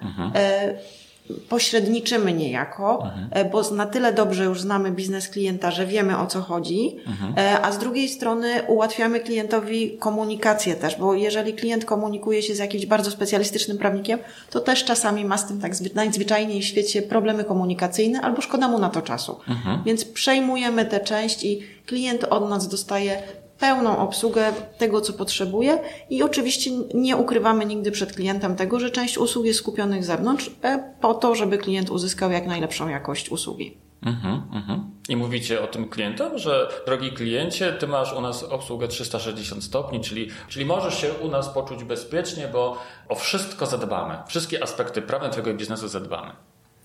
E, 1.29 1.33
pośredniczymy 1.49 2.33
niejako, 2.33 3.03
mhm. 3.03 3.49
bo 3.51 3.71
na 3.71 3.85
tyle 3.85 4.13
dobrze 4.13 4.43
już 4.45 4.61
znamy 4.61 4.91
biznes 4.91 5.29
klienta, 5.29 5.71
że 5.71 5.85
wiemy 5.85 6.17
o 6.17 6.27
co 6.27 6.41
chodzi, 6.41 6.95
mhm. 7.07 7.33
a 7.61 7.71
z 7.71 7.77
drugiej 7.77 8.09
strony 8.09 8.49
ułatwiamy 8.67 9.19
klientowi 9.19 9.97
komunikację 9.97 10.75
też, 10.75 10.95
bo 10.95 11.13
jeżeli 11.13 11.53
klient 11.53 11.85
komunikuje 11.85 12.41
się 12.41 12.55
z 12.55 12.57
jakimś 12.57 12.85
bardzo 12.85 13.11
specjalistycznym 13.11 13.77
prawnikiem, 13.77 14.19
to 14.49 14.59
też 14.59 14.83
czasami 14.83 15.25
ma 15.25 15.37
z 15.37 15.47
tym 15.47 15.61
tak 15.61 15.71
najzwyczajniej 15.95 16.61
w 16.61 16.65
świecie 16.65 17.01
problemy 17.01 17.43
komunikacyjne 17.43 18.21
albo 18.21 18.41
szkoda 18.41 18.67
mu 18.67 18.79
na 18.79 18.89
to 18.89 19.01
czasu. 19.01 19.39
Mhm. 19.47 19.83
Więc 19.85 20.05
przejmujemy 20.05 20.85
tę 20.85 20.99
część 20.99 21.43
i 21.43 21.59
klient 21.85 22.23
od 22.23 22.49
nas 22.49 22.67
dostaje 22.67 23.23
pełną 23.59 23.97
obsługę 23.97 24.53
tego, 24.77 25.01
co 25.01 25.13
potrzebuje 25.13 25.79
i 26.09 26.23
oczywiście 26.23 26.71
nie 26.93 27.17
ukrywamy 27.17 27.65
nigdy 27.65 27.91
przed 27.91 28.13
klientem 28.13 28.55
tego, 28.55 28.79
że 28.79 28.89
część 28.89 29.17
usług 29.17 29.45
jest 29.45 29.59
skupionych 29.59 30.03
zewnątrz 30.03 30.51
e, 30.63 30.93
po 31.01 31.13
to, 31.13 31.35
żeby 31.35 31.57
klient 31.57 31.89
uzyskał 31.89 32.31
jak 32.31 32.47
najlepszą 32.47 32.87
jakość 32.87 33.29
usługi. 33.29 33.77
Mhm, 34.01 34.41
mhm. 34.53 34.91
I 35.09 35.15
mówicie 35.15 35.61
o 35.61 35.67
tym 35.67 35.89
klientom, 35.89 36.37
że 36.37 36.69
drogi 36.85 37.11
kliencie, 37.11 37.73
ty 37.73 37.87
masz 37.87 38.13
u 38.13 38.21
nas 38.21 38.43
obsługę 38.43 38.87
360 38.87 39.63
stopni, 39.63 40.01
czyli, 40.01 40.29
czyli 40.47 40.65
możesz 40.65 41.01
się 41.01 41.13
u 41.13 41.27
nas 41.27 41.49
poczuć 41.49 41.83
bezpiecznie, 41.83 42.47
bo 42.47 42.77
o 43.09 43.15
wszystko 43.15 43.65
zadbamy. 43.65 44.17
Wszystkie 44.27 44.63
aspekty 44.63 45.01
prawne 45.01 45.29
twojego 45.29 45.53
biznesu 45.53 45.87
zadbamy. 45.87 46.31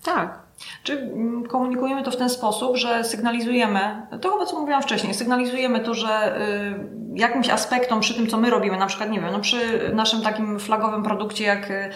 Tak. 0.03 0.39
Czy 0.83 0.93
mm, 0.93 1.47
komunikujemy 1.47 2.03
to 2.03 2.11
w 2.11 2.15
ten 2.15 2.29
sposób, 2.29 2.77
że 2.77 3.03
sygnalizujemy, 3.03 4.07
to 4.21 4.31
chyba 4.31 4.45
co 4.45 4.59
mówiłam 4.59 4.81
wcześniej, 4.81 5.13
sygnalizujemy 5.13 5.79
to, 5.79 5.93
że 5.93 6.41
y, 6.41 7.19
jakimś 7.19 7.49
aspektom 7.49 7.99
przy 7.99 8.13
tym, 8.13 8.27
co 8.27 8.37
my 8.37 8.49
robimy, 8.49 8.77
na 8.77 8.85
przykład, 8.85 9.09
nie 9.09 9.21
wiem, 9.21 9.31
no 9.31 9.39
przy 9.39 9.91
naszym 9.93 10.21
takim 10.21 10.59
flagowym 10.59 11.03
produkcie, 11.03 11.43
jak 11.43 11.71
y, 11.71 11.89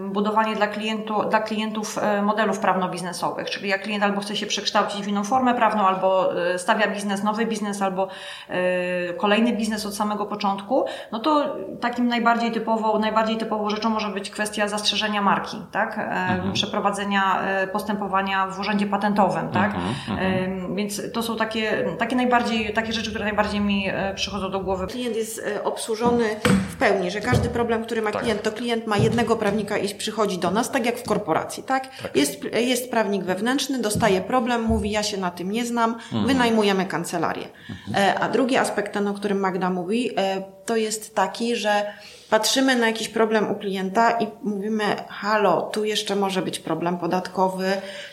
budowanie 0.00 0.56
dla, 0.56 0.66
klientu, 0.66 1.22
dla 1.30 1.40
klientów 1.40 1.98
e, 1.98 2.22
modelów 2.22 2.58
prawno-biznesowych, 2.58 3.50
czyli 3.50 3.68
jak 3.68 3.82
klient 3.82 4.04
albo 4.04 4.20
chce 4.20 4.36
się 4.36 4.46
przekształcić 4.46 5.02
w 5.02 5.08
inną 5.08 5.24
formę 5.24 5.54
prawną, 5.54 5.86
albo 5.86 6.40
e, 6.52 6.58
stawia 6.58 6.88
biznes, 6.88 7.22
nowy 7.22 7.46
biznes, 7.46 7.82
albo 7.82 8.08
e, 8.48 9.12
kolejny 9.12 9.52
biznes 9.52 9.86
od 9.86 9.96
samego 9.96 10.26
początku, 10.26 10.84
no 11.12 11.18
to 11.18 11.56
takim 11.80 12.08
najbardziej 12.08 12.52
typowo, 12.52 12.98
najbardziej 12.98 13.36
typową 13.36 13.70
rzeczą 13.70 13.90
może 13.90 14.08
być 14.08 14.30
kwestia 14.30 14.68
zastrzeżenia 14.68 15.22
marki, 15.22 15.56
tak? 15.72 15.98
Mhm. 15.98 16.52
Przeprowadzenia 16.52 17.42
postępowania 17.72 18.46
w 18.46 18.60
urzędzie 18.60 18.86
patentowym, 18.86 19.48
tak? 19.48 19.74
Mhm, 19.74 19.94
mhm. 20.10 20.76
Więc 20.76 21.12
to 21.12 21.22
są 21.22 21.36
takie, 21.36 21.84
takie 21.98 22.16
najbardziej, 22.16 22.72
takie 22.72 22.92
rzeczy, 22.92 23.10
które 23.10 23.24
najbardziej 23.24 23.60
mi 23.60 23.86
przychodzą 24.14 24.50
do 24.50 24.60
głowy. 24.60 24.86
Klient 24.86 25.16
jest 25.16 25.44
obsłużony 25.64 26.24
w 26.70 26.76
pełni, 26.76 27.10
że 27.10 27.20
każdy 27.20 27.48
problem, 27.48 27.84
który 27.84 28.02
ma 28.02 28.10
tak. 28.10 28.22
klient, 28.22 28.42
to 28.42 28.52
klient 28.52 28.86
ma 28.86 28.96
jednego 28.96 29.36
prawnika 29.36 29.51
i 29.60 29.94
przychodzi 29.94 30.38
do 30.38 30.50
nas, 30.50 30.70
tak 30.70 30.86
jak 30.86 30.98
w 30.98 31.02
korporacji, 31.02 31.62
tak? 31.62 31.96
tak? 32.02 32.16
Jest, 32.16 32.44
jest 32.44 32.90
prawnik 32.90 33.24
wewnętrzny, 33.24 33.78
dostaje 33.78 34.20
problem, 34.20 34.62
mówi, 34.62 34.90
ja 34.90 35.02
się 35.02 35.16
na 35.16 35.30
tym 35.30 35.50
nie 35.50 35.66
znam, 35.66 35.94
mhm. 35.94 36.26
wynajmujemy 36.26 36.86
kancelarię. 36.86 37.48
Mhm. 37.70 38.16
A 38.20 38.28
drugi 38.28 38.56
aspekt, 38.56 38.92
ten, 38.92 39.08
o 39.08 39.14
którym 39.14 39.40
Magda 39.40 39.70
mówi, 39.70 40.10
e, 40.16 40.42
to 40.66 40.76
jest 40.76 41.14
taki, 41.14 41.56
że 41.56 41.92
patrzymy 42.30 42.76
na 42.76 42.86
jakiś 42.86 43.08
problem 43.08 43.50
u 43.50 43.54
klienta 43.54 44.10
i 44.10 44.26
mówimy, 44.42 44.84
halo, 45.08 45.62
tu 45.62 45.84
jeszcze 45.84 46.16
może 46.16 46.42
być 46.42 46.58
problem 46.58 46.98
podatkowy, 46.98 47.66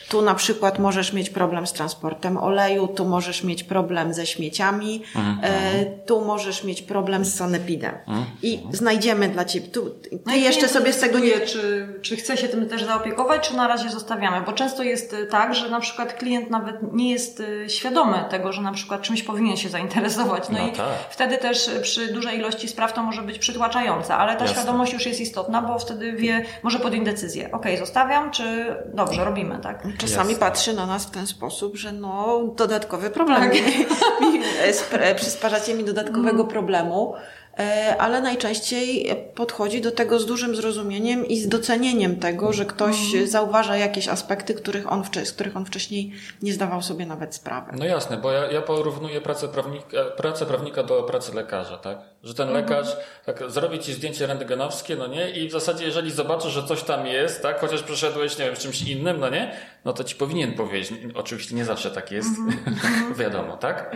tu 0.10 0.22
na 0.22 0.36
przykład 0.36 0.80
możesz 0.80 1.14
mieć 1.14 1.30
problem 1.30 1.68
z 1.68 1.74
transportem 1.74 2.38
oleju, 2.38 2.88
tu 2.88 3.06
możesz 3.06 3.44
mieć 3.44 3.64
problem 3.64 4.14
ze 4.14 4.26
śmieciami, 4.26 5.04
mhm. 5.16 5.40
e, 5.44 5.86
tu 5.86 6.26
możesz 6.26 6.64
mieć 6.64 6.82
problem 6.82 7.26
z 7.26 7.36
sanepidem. 7.36 7.96
Mhm. 8.08 8.26
I 8.44 8.60
znajdziemy 8.72 9.30
dla 9.30 9.46
Ciebie, 9.46 9.68
tu, 9.68 9.90
ty 9.90 10.20
no 10.26 10.36
jeszcze 10.36 10.68
sobie 10.68 10.94
z 10.94 11.00
tego 11.00 11.20
nie... 11.20 11.40
Czy, 11.40 11.88
czy 12.02 12.16
chce 12.16 12.38
się 12.38 12.48
tym 12.48 12.70
też 12.70 12.84
zaopiekować, 12.84 13.48
czy 13.48 13.56
na 13.56 13.68
razie 13.68 13.90
zostawiamy? 13.90 14.46
Bo 14.46 14.52
często 14.52 14.84
jest 14.84 15.14
e, 15.14 15.26
tak, 15.26 15.56
że 15.56 15.70
na 15.70 15.80
przykład 15.80 16.14
klient 16.14 16.50
nawet 16.50 16.94
nie 16.94 17.12
jest 17.12 17.44
e, 17.66 17.70
świadomy 17.70 18.26
tego, 18.30 18.54
że 18.54 18.62
na 18.62 18.72
przykład 18.72 19.02
czymś 19.02 19.24
powinien 19.24 19.58
się 19.58 19.70
zainteresować. 19.70 20.50
No, 20.50 20.60
no 20.60 20.68
i 20.68 20.72
tak. 20.72 20.88
wtedy 21.10 21.38
też 21.38 21.70
przy 21.82 22.14
dużej 22.14 22.39
ilości 22.40 22.68
spraw 22.68 22.94
to 22.94 23.04
może 23.04 23.22
być 23.22 23.40
przytłaczające, 23.40 24.16
ale 24.16 24.36
ta 24.36 24.46
Jasne. 24.46 24.62
świadomość 24.62 24.94
już 24.94 25.06
jest 25.06 25.22
istotna, 25.22 25.62
bo 25.62 25.80
wtedy 25.80 26.14
wie, 26.14 26.46
może 26.64 26.80
podjąć 26.80 27.06
decyzję. 27.06 27.52
Ok, 27.52 27.66
zostawiam, 27.80 28.32
czy 28.32 28.76
dobrze, 28.94 29.26
robimy, 29.26 29.60
tak? 29.64 29.84
czasami 29.98 30.30
Jasne. 30.30 30.48
patrzy 30.48 30.74
na 30.74 30.86
nas 30.86 31.06
w 31.06 31.12
ten 31.12 31.28
sposób, 31.28 31.76
że 31.76 31.92
no, 31.92 32.42
dodatkowy 32.56 33.10
problem. 33.10 33.42
Tak. 33.42 33.52
Przysparzacie 35.16 35.74
mi 35.74 35.84
dodatkowego 35.84 36.42
mm. 36.42 36.48
problemu. 36.48 37.14
E, 37.60 37.96
ale 37.98 38.22
najczęściej 38.22 39.16
podchodzi 39.36 39.82
do 39.82 39.92
tego 39.92 40.20
z 40.20 40.26
dużym 40.26 40.56
zrozumieniem 40.56 41.26
i 41.26 41.40
z 41.40 41.48
docenieniem 41.48 42.16
tego, 42.20 42.54
że 42.54 42.66
ktoś 42.66 42.96
mm. 43.14 43.28
zauważa 43.28 43.78
jakieś 43.78 44.08
aspekty, 44.08 44.54
których 44.54 44.92
on, 44.92 45.04
z 45.24 45.32
których 45.32 45.58
on 45.58 45.66
wcześniej 45.66 46.12
nie 46.42 46.54
zdawał 46.54 46.82
sobie 46.82 47.06
nawet 47.06 47.36
sprawy. 47.36 47.72
No 47.78 47.86
jasne, 47.86 48.18
bo 48.18 48.32
ja, 48.32 48.52
ja 48.52 48.62
porównuję 48.62 49.22
pracę 49.22 49.48
prawnika, 49.48 50.04
pracę 50.18 50.46
prawnika 50.46 50.84
do 50.84 51.04
pracy 51.04 51.36
lekarza, 51.36 51.78
tak? 51.78 51.98
Że 52.24 52.34
ten 52.34 52.50
mm. 52.50 52.62
lekarz 52.62 52.98
tak, 53.26 53.44
zrobi 53.48 53.80
ci 53.80 53.94
zdjęcie 53.94 54.28
rentgenowskie, 54.28 54.96
no 54.96 55.08
nie? 55.08 55.30
I 55.30 55.50
w 55.50 55.52
zasadzie 55.52 55.86
jeżeli 55.86 56.12
zobaczy, 56.12 56.50
że 56.50 56.64
coś 56.64 56.84
tam 56.84 57.08
jest, 57.08 57.42
tak? 57.42 57.60
Chociaż 57.60 57.84
przeszedłeś, 57.84 58.38
nie 58.38 58.46
wiem, 58.46 58.56
czymś 58.56 58.82
innym, 58.82 59.20
no 59.20 59.30
nie? 59.30 59.52
No 59.86 59.94
to 59.94 60.04
ci 60.04 60.16
powinien 60.16 60.54
powiedzieć. 60.54 60.94
Oczywiście 61.16 61.56
nie 61.56 61.66
zawsze 61.66 61.92
tak 61.92 62.12
jest, 62.12 62.30
mm. 62.38 63.16
wiadomo, 63.22 63.58
tak? 63.58 63.96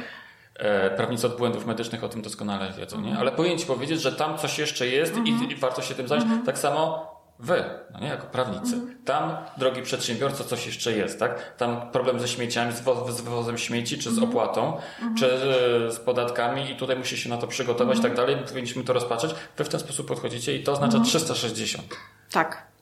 E, 0.56 0.90
prawnicy 0.90 1.28
od 1.28 1.38
błędów 1.38 1.66
medycznych 1.66 2.04
o 2.04 2.10
tym 2.10 2.22
doskonale 2.22 2.72
wiedzą, 2.78 3.02
nie? 3.02 3.18
Ale 3.18 3.32
powinien 3.32 3.60
ci 3.60 3.66
powiedzieć, 3.66 4.02
że 4.02 4.12
tam 4.12 4.38
coś 4.38 4.60
jeszcze 4.60 4.88
jest 4.88 5.18
i, 5.18 5.52
i, 5.52 5.56
warto 5.56 5.82
się 5.82 5.96
tym 5.96 6.08
zająć. 6.08 6.46
Tak 6.46 6.60
samo 6.60 7.14
wy, 7.40 7.64
no 7.94 8.00
nie, 8.00 8.08
jako 8.08 8.28
prawnicy. 8.28 8.82
Tam, 9.06 9.38
drogi 9.58 9.82
przedsiębiorco, 9.82 10.44
coś 10.44 10.66
jeszcze 10.66 10.92
jest, 10.92 11.20
tak? 11.20 11.56
Tam 11.58 11.92
problem 11.92 12.20
ze 12.20 12.28
śmieciami, 12.28 12.74
z, 12.74 12.82
wo 12.82 13.12
z 13.12 13.22
wywozem 13.22 13.58
śmieci, 13.58 13.98
czy 13.98 14.12
z 14.12 14.20
opłatą, 14.20 14.78
czy 15.18 15.34
e, 15.34 15.92
z 15.92 16.00
podatkami 16.00 16.72
i 16.72 16.76
tutaj 16.76 16.96
musi 16.96 17.18
się 17.18 17.30
na 17.30 17.38
to 17.38 17.48
przygotować 17.48 17.98
i 17.98 18.02
tak 18.02 18.16
dalej. 18.16 18.38
Powinniśmy 18.48 18.84
to 18.84 18.94
rozpatrzeć. 18.94 19.36
Wy 19.58 19.64
w 19.64 19.70
ten 19.70 19.80
sposób 19.80 20.08
podchodzicie 20.08 20.56
i 20.56 20.64
to 20.64 20.72
oznacza 20.72 21.00
360. 21.00 21.96
Tak. 22.32 22.73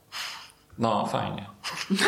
No, 0.80 1.06
fajnie. 1.06 1.46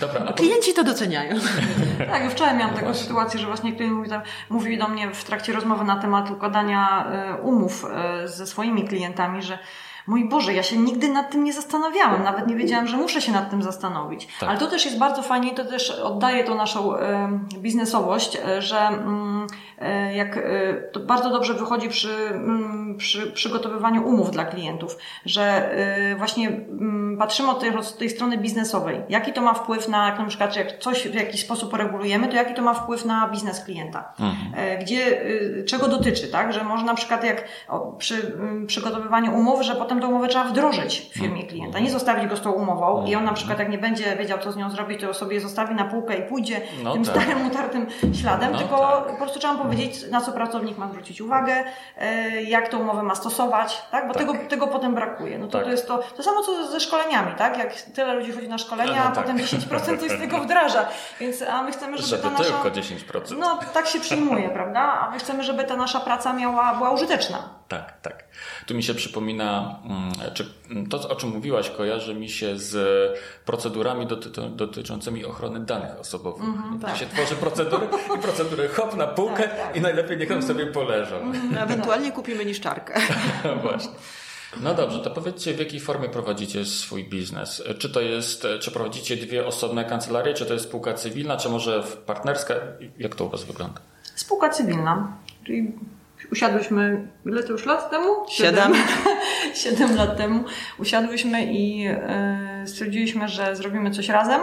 Dobra, 0.00 0.24
a 0.28 0.32
Klienci 0.32 0.74
to 0.74 0.84
doceniają. 0.84 1.36
tak, 2.10 2.30
wczoraj 2.30 2.56
miałam 2.56 2.74
taką 2.74 2.94
sytuację, 2.94 3.40
że 3.40 3.46
właśnie 3.46 3.72
klient 3.72 3.92
mówi, 3.92 4.10
mówi 4.50 4.78
do 4.78 4.88
mnie 4.88 5.14
w 5.14 5.24
trakcie 5.24 5.52
rozmowy 5.52 5.84
na 5.84 5.96
temat 5.96 6.30
układania 6.30 7.06
e, 7.12 7.42
umów 7.42 7.84
e, 7.84 8.28
ze 8.28 8.46
swoimi 8.46 8.84
klientami, 8.84 9.42
że 9.42 9.58
mój 10.06 10.28
Boże, 10.28 10.54
ja 10.54 10.62
się 10.62 10.76
nigdy 10.76 11.08
nad 11.08 11.30
tym 11.30 11.44
nie 11.44 11.52
zastanawiałem, 11.52 12.22
nawet 12.22 12.46
nie 12.46 12.56
wiedziałam, 12.56 12.86
że 12.86 12.96
muszę 12.96 13.20
się 13.20 13.32
nad 13.32 13.50
tym 13.50 13.62
zastanowić. 13.62 14.28
Tak. 14.40 14.48
Ale 14.48 14.58
to 14.58 14.66
też 14.66 14.84
jest 14.84 14.98
bardzo 14.98 15.22
fajnie, 15.22 15.54
to 15.54 15.64
też 15.64 15.90
oddaje 15.90 16.44
to 16.44 16.54
naszą 16.54 16.96
e, 16.96 17.38
biznesowość, 17.58 18.38
że 18.58 18.78
mm, 18.78 19.46
jak 20.14 20.38
to 20.92 21.00
bardzo 21.00 21.30
dobrze 21.30 21.54
wychodzi 21.54 21.88
przy, 21.88 22.28
mm, 22.28 22.89
przy 22.96 23.32
przygotowywaniu 23.32 24.08
umów 24.08 24.30
dla 24.30 24.44
klientów, 24.44 24.98
że 25.26 25.72
e, 25.72 26.16
właśnie 26.16 26.48
mm, 26.48 27.16
patrzymy 27.18 27.50
od 27.50 27.60
tej, 27.60 27.76
od 27.76 27.98
tej 27.98 28.10
strony 28.10 28.38
biznesowej. 28.38 29.00
Jaki 29.08 29.32
to 29.32 29.40
ma 29.40 29.54
wpływ 29.54 29.88
na, 29.88 30.06
jak 30.06 30.18
na 30.18 30.24
przykład, 30.24 30.56
jak 30.56 30.78
coś 30.78 31.08
w 31.08 31.14
jakiś 31.14 31.40
sposób 31.40 31.74
regulujemy, 31.74 32.28
to 32.28 32.36
jaki 32.36 32.54
to 32.54 32.62
ma 32.62 32.74
wpływ 32.74 33.04
na 33.04 33.28
biznes 33.28 33.64
klienta? 33.64 34.12
Mhm. 34.20 34.78
Gdzie, 34.80 35.20
czego 35.66 35.88
dotyczy, 35.88 36.28
tak? 36.28 36.52
Że 36.52 36.64
może 36.64 36.84
na 36.84 36.94
przykład 36.94 37.24
jak 37.24 37.44
przy 37.98 38.34
mm, 38.34 38.66
przygotowywaniu 38.66 39.34
umów, 39.34 39.62
że 39.62 39.74
potem 39.74 40.00
tę 40.00 40.06
umowę 40.06 40.28
trzeba 40.28 40.44
wdrożyć 40.44 41.00
w 41.00 41.14
firmie 41.14 41.42
klienta, 41.42 41.78
nie 41.78 41.90
zostawić 41.90 42.26
go 42.26 42.36
z 42.36 42.40
tą 42.42 42.52
umową 42.52 43.06
i 43.06 43.14
on 43.14 43.24
na 43.24 43.32
przykład 43.32 43.58
jak 43.58 43.68
nie 43.68 43.78
będzie 43.78 44.16
wiedział, 44.16 44.38
co 44.38 44.52
z 44.52 44.56
nią 44.56 44.70
zrobić, 44.70 45.00
to 45.00 45.14
sobie 45.14 45.40
zostawi 45.40 45.74
na 45.74 45.84
półkę 45.84 46.16
i 46.16 46.22
pójdzie 46.22 46.60
no 46.82 46.92
tym 46.92 47.04
tak. 47.04 47.14
starym, 47.14 47.46
utartym 47.46 47.86
śladem, 48.14 48.52
no 48.52 48.58
tylko 48.58 48.76
tak. 48.76 49.06
po 49.06 49.16
prostu 49.16 49.38
trzeba 49.38 49.54
powiedzieć, 49.54 50.10
na 50.10 50.20
co 50.20 50.32
pracownik 50.32 50.78
ma 50.78 50.88
zwrócić 50.88 51.20
uwagę, 51.20 51.64
e, 51.98 52.42
jak 52.42 52.68
tę 52.68 52.79
umowę 52.80 53.02
ma 53.02 53.14
stosować, 53.14 53.82
tak? 53.90 54.08
Bo 54.08 54.14
tak. 54.14 54.22
Tego, 54.22 54.34
tego 54.48 54.66
potem 54.66 54.94
brakuje. 54.94 55.38
No 55.38 55.46
to, 55.46 55.52
tak. 55.52 55.64
to 55.64 55.70
jest 55.70 55.88
to, 55.88 55.98
to 56.16 56.22
samo 56.22 56.42
co 56.42 56.66
ze 56.66 56.80
szkoleniami, 56.80 57.34
tak? 57.34 57.58
Jak 57.58 57.72
tyle 57.74 58.14
ludzi 58.14 58.32
chodzi 58.32 58.48
na 58.48 58.58
szkolenia, 58.58 59.04
no, 59.04 59.10
a 59.10 59.10
tak. 59.10 59.24
potem 59.24 59.38
10% 59.38 59.98
coś 60.00 60.10
z 60.10 60.18
tego 60.18 60.38
wdraża. 60.44 60.88
Więc, 61.20 61.42
a 61.42 61.62
my 61.62 61.72
chcemy, 61.72 61.96
żeby, 61.96 62.08
żeby 62.08 62.22
ta 62.22 62.30
nasza... 62.30 62.44
tylko 62.44 62.70
10%. 62.80 63.38
No, 63.38 63.58
tak 63.74 63.86
się 63.86 64.00
przyjmuje, 64.00 64.48
prawda? 64.58 64.80
A 64.80 65.10
my 65.10 65.18
chcemy, 65.18 65.42
żeby 65.42 65.64
ta 65.64 65.76
nasza 65.76 66.00
praca 66.00 66.32
miała, 66.32 66.74
była 66.74 66.90
użyteczna. 66.90 67.38
Tak, 67.68 68.00
tak. 68.02 68.24
Tu 68.66 68.74
mi 68.74 68.82
się 68.82 68.94
przypomina, 68.94 69.78
mm, 69.84 70.34
czy 70.34 70.46
to, 70.90 71.08
o 71.08 71.16
czym 71.16 71.30
mówiłaś, 71.30 71.70
kojarzy 71.70 72.14
mi 72.14 72.28
się 72.28 72.58
z 72.58 72.76
procedurami 73.44 74.06
doty 74.06 74.30
dotyczącymi 74.50 75.24
ochrony 75.24 75.60
danych 75.60 76.00
osobowych. 76.00 76.44
Mm 76.44 76.78
-hmm, 76.78 76.82
tak. 76.82 76.96
się 76.96 77.06
tworzy 77.06 77.34
procedury 77.34 77.86
i 78.16 78.18
procedury 78.18 78.68
hop 78.68 78.96
na 78.96 79.06
półkę 79.06 79.42
tak, 79.42 79.56
tak. 79.56 79.76
i 79.76 79.80
najlepiej 79.80 80.18
niech 80.18 80.28
tam 80.28 80.42
sobie 80.42 80.66
poleżą. 80.66 81.16
Mm, 81.16 81.58
ewentualnie 81.64 82.12
kupimy 82.12 82.44
niszczarkę. 82.44 83.00
Właśnie. 83.62 83.92
No 84.62 84.74
dobrze, 84.74 84.98
to 84.98 85.10
powiedzcie, 85.10 85.54
w 85.54 85.58
jakiej 85.58 85.80
formie 85.80 86.08
prowadzicie 86.08 86.64
swój 86.64 87.04
biznes? 87.04 87.62
Czy 87.78 87.90
to 87.90 88.00
jest, 88.00 88.46
czy 88.60 88.70
prowadzicie 88.70 89.16
dwie 89.16 89.46
osobne 89.46 89.84
kancelarie, 89.84 90.34
czy 90.34 90.46
to 90.46 90.52
jest 90.52 90.64
spółka 90.64 90.94
cywilna, 90.94 91.36
czy 91.36 91.48
może 91.48 91.82
partnerska? 92.06 92.54
Jak 92.98 93.14
to 93.14 93.24
u 93.24 93.28
Was 93.28 93.44
wygląda? 93.44 93.80
Spółka 94.14 94.48
cywilna, 94.48 95.16
czyli 95.44 95.72
usiadłyśmy, 96.32 97.08
ile 97.26 97.42
to 97.42 97.52
już 97.52 97.66
lat 97.66 97.90
temu? 97.90 98.08
Siedem. 98.28 98.72
Siedem 99.62 99.96
lat 99.96 100.16
temu 100.16 100.44
usiadłyśmy 100.78 101.44
i 101.44 101.86
e, 101.86 102.64
stwierdziliśmy, 102.66 103.28
że 103.28 103.56
zrobimy 103.56 103.90
coś 103.90 104.08
razem. 104.08 104.40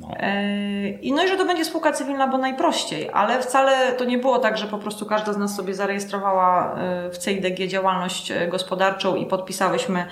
No. 0.00 0.08
E, 0.16 0.90
I 0.90 1.12
no 1.12 1.24
i 1.24 1.28
że 1.28 1.36
to 1.36 1.46
będzie 1.46 1.64
spółka 1.64 1.92
cywilna, 1.92 2.28
bo 2.28 2.38
najprościej, 2.38 3.10
ale 3.12 3.42
wcale 3.42 3.92
to 3.92 4.04
nie 4.04 4.18
było 4.18 4.38
tak, 4.38 4.58
że 4.58 4.66
po 4.66 4.78
prostu 4.78 5.06
każda 5.06 5.32
z 5.32 5.36
nas 5.36 5.56
sobie 5.56 5.74
zarejestrowała 5.74 6.74
e, 6.74 7.10
w 7.10 7.18
CIDG 7.18 7.66
działalność 7.66 8.32
gospodarczą 8.48 9.16
i 9.16 9.26
podpisałyśmy 9.26 10.06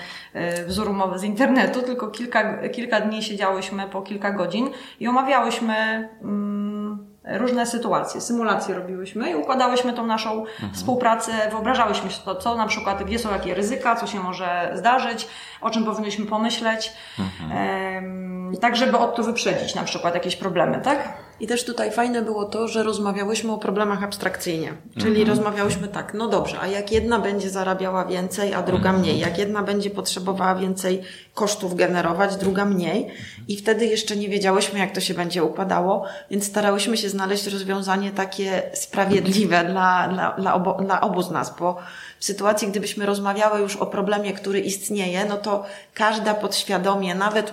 wzór 0.67 0.89
umowy 0.89 1.19
z 1.19 1.25
internetu, 1.25 1.83
tylko 1.83 2.09
kilka, 2.09 2.69
kilka 2.69 3.01
dni 3.01 3.23
siedziałyśmy 3.23 3.89
po 3.89 4.03
kilka 4.03 4.31
godzin 4.31 4.71
i 5.01 5.09
omawiałyśmy. 5.09 6.09
Mm, 6.23 7.14
różne 7.25 7.67
sytuacje, 7.67 8.21
symulacje 8.21 8.75
robiłyśmy 8.75 9.31
i 9.31 9.35
układałyśmy 9.35 9.93
tą 9.93 10.07
naszą 10.07 10.41
mhm. 10.41 10.73
współpracę, 10.73 11.33
wyobrażałyśmy 11.51 12.11
się 12.11 12.21
to, 12.25 12.35
co 12.35 12.55
na 12.55 12.67
przykład, 12.67 13.03
gdzie 13.03 13.19
są 13.19 13.33
jakie 13.33 13.55
ryzyka, 13.55 13.97
co 13.97 14.07
się 14.07 14.21
może 14.21 14.73
zdarzyć, 14.75 15.29
o 15.61 15.71
czym 15.71 15.85
powinniśmy 15.85 16.27
pomyśleć, 16.27 16.93
mhm. 17.19 18.57
tak 18.57 18.77
żeby 18.77 18.99
od 18.99 19.17
to 19.17 19.23
wyprzedzić 19.23 19.75
na 19.75 19.83
przykład 19.83 20.15
jakieś 20.15 20.37
problemy, 20.37 20.81
tak? 20.81 21.24
I 21.41 21.47
też 21.47 21.65
tutaj 21.65 21.93
fajne 21.93 22.23
było 22.23 22.45
to, 22.45 22.69
że 22.69 22.83
rozmawiałyśmy 22.83 23.53
o 23.53 23.59
problemach 23.59 24.03
abstrakcyjnie. 24.03 24.73
Czyli 24.99 25.21
mhm. 25.21 25.29
rozmawiałyśmy 25.29 25.89
tak, 25.89 26.15
no 26.15 26.29
dobrze, 26.29 26.61
a 26.61 26.67
jak 26.67 26.93
jedna 26.93 27.19
będzie 27.19 27.51
zarabiała 27.51 28.05
więcej, 28.05 28.55
a 28.55 28.63
druga 28.63 28.91
mhm. 28.91 29.01
mniej? 29.01 29.19
Jak 29.19 29.39
jedna 29.39 29.63
będzie 29.63 29.91
potrzebowała 29.91 30.55
więcej 30.55 31.03
kosztów 31.35 31.75
generować, 31.75 32.37
druga 32.37 32.65
mniej? 32.65 33.07
I 33.49 33.57
wtedy 33.57 33.87
jeszcze 33.87 34.17
nie 34.17 34.29
wiedziałyśmy, 34.29 34.79
jak 34.79 34.93
to 34.95 35.01
się 35.01 35.15
będzie 35.15 35.45
układało, 35.45 36.05
więc 36.31 36.47
starałyśmy 36.47 36.97
się 36.97 37.09
znaleźć 37.09 37.47
rozwiązanie 37.47 38.11
takie 38.11 38.63
sprawiedliwe 38.75 39.65
dla, 39.65 40.09
dla, 40.09 40.33
dla, 40.33 40.55
obo, 40.55 40.75
dla 40.75 41.01
obu 41.01 41.23
z 41.23 41.31
nas, 41.31 41.55
bo 41.59 41.77
w 42.19 42.25
sytuacji, 42.25 42.69
gdybyśmy 42.69 43.07
rozmawiały 43.07 43.61
już 43.61 43.77
o 43.77 43.87
problemie, 43.87 44.33
który 44.33 44.61
istnieje, 44.61 45.25
no 45.25 45.37
to 45.37 45.65
każda 45.95 46.35
podświadomie, 46.35 47.15
nawet 47.15 47.53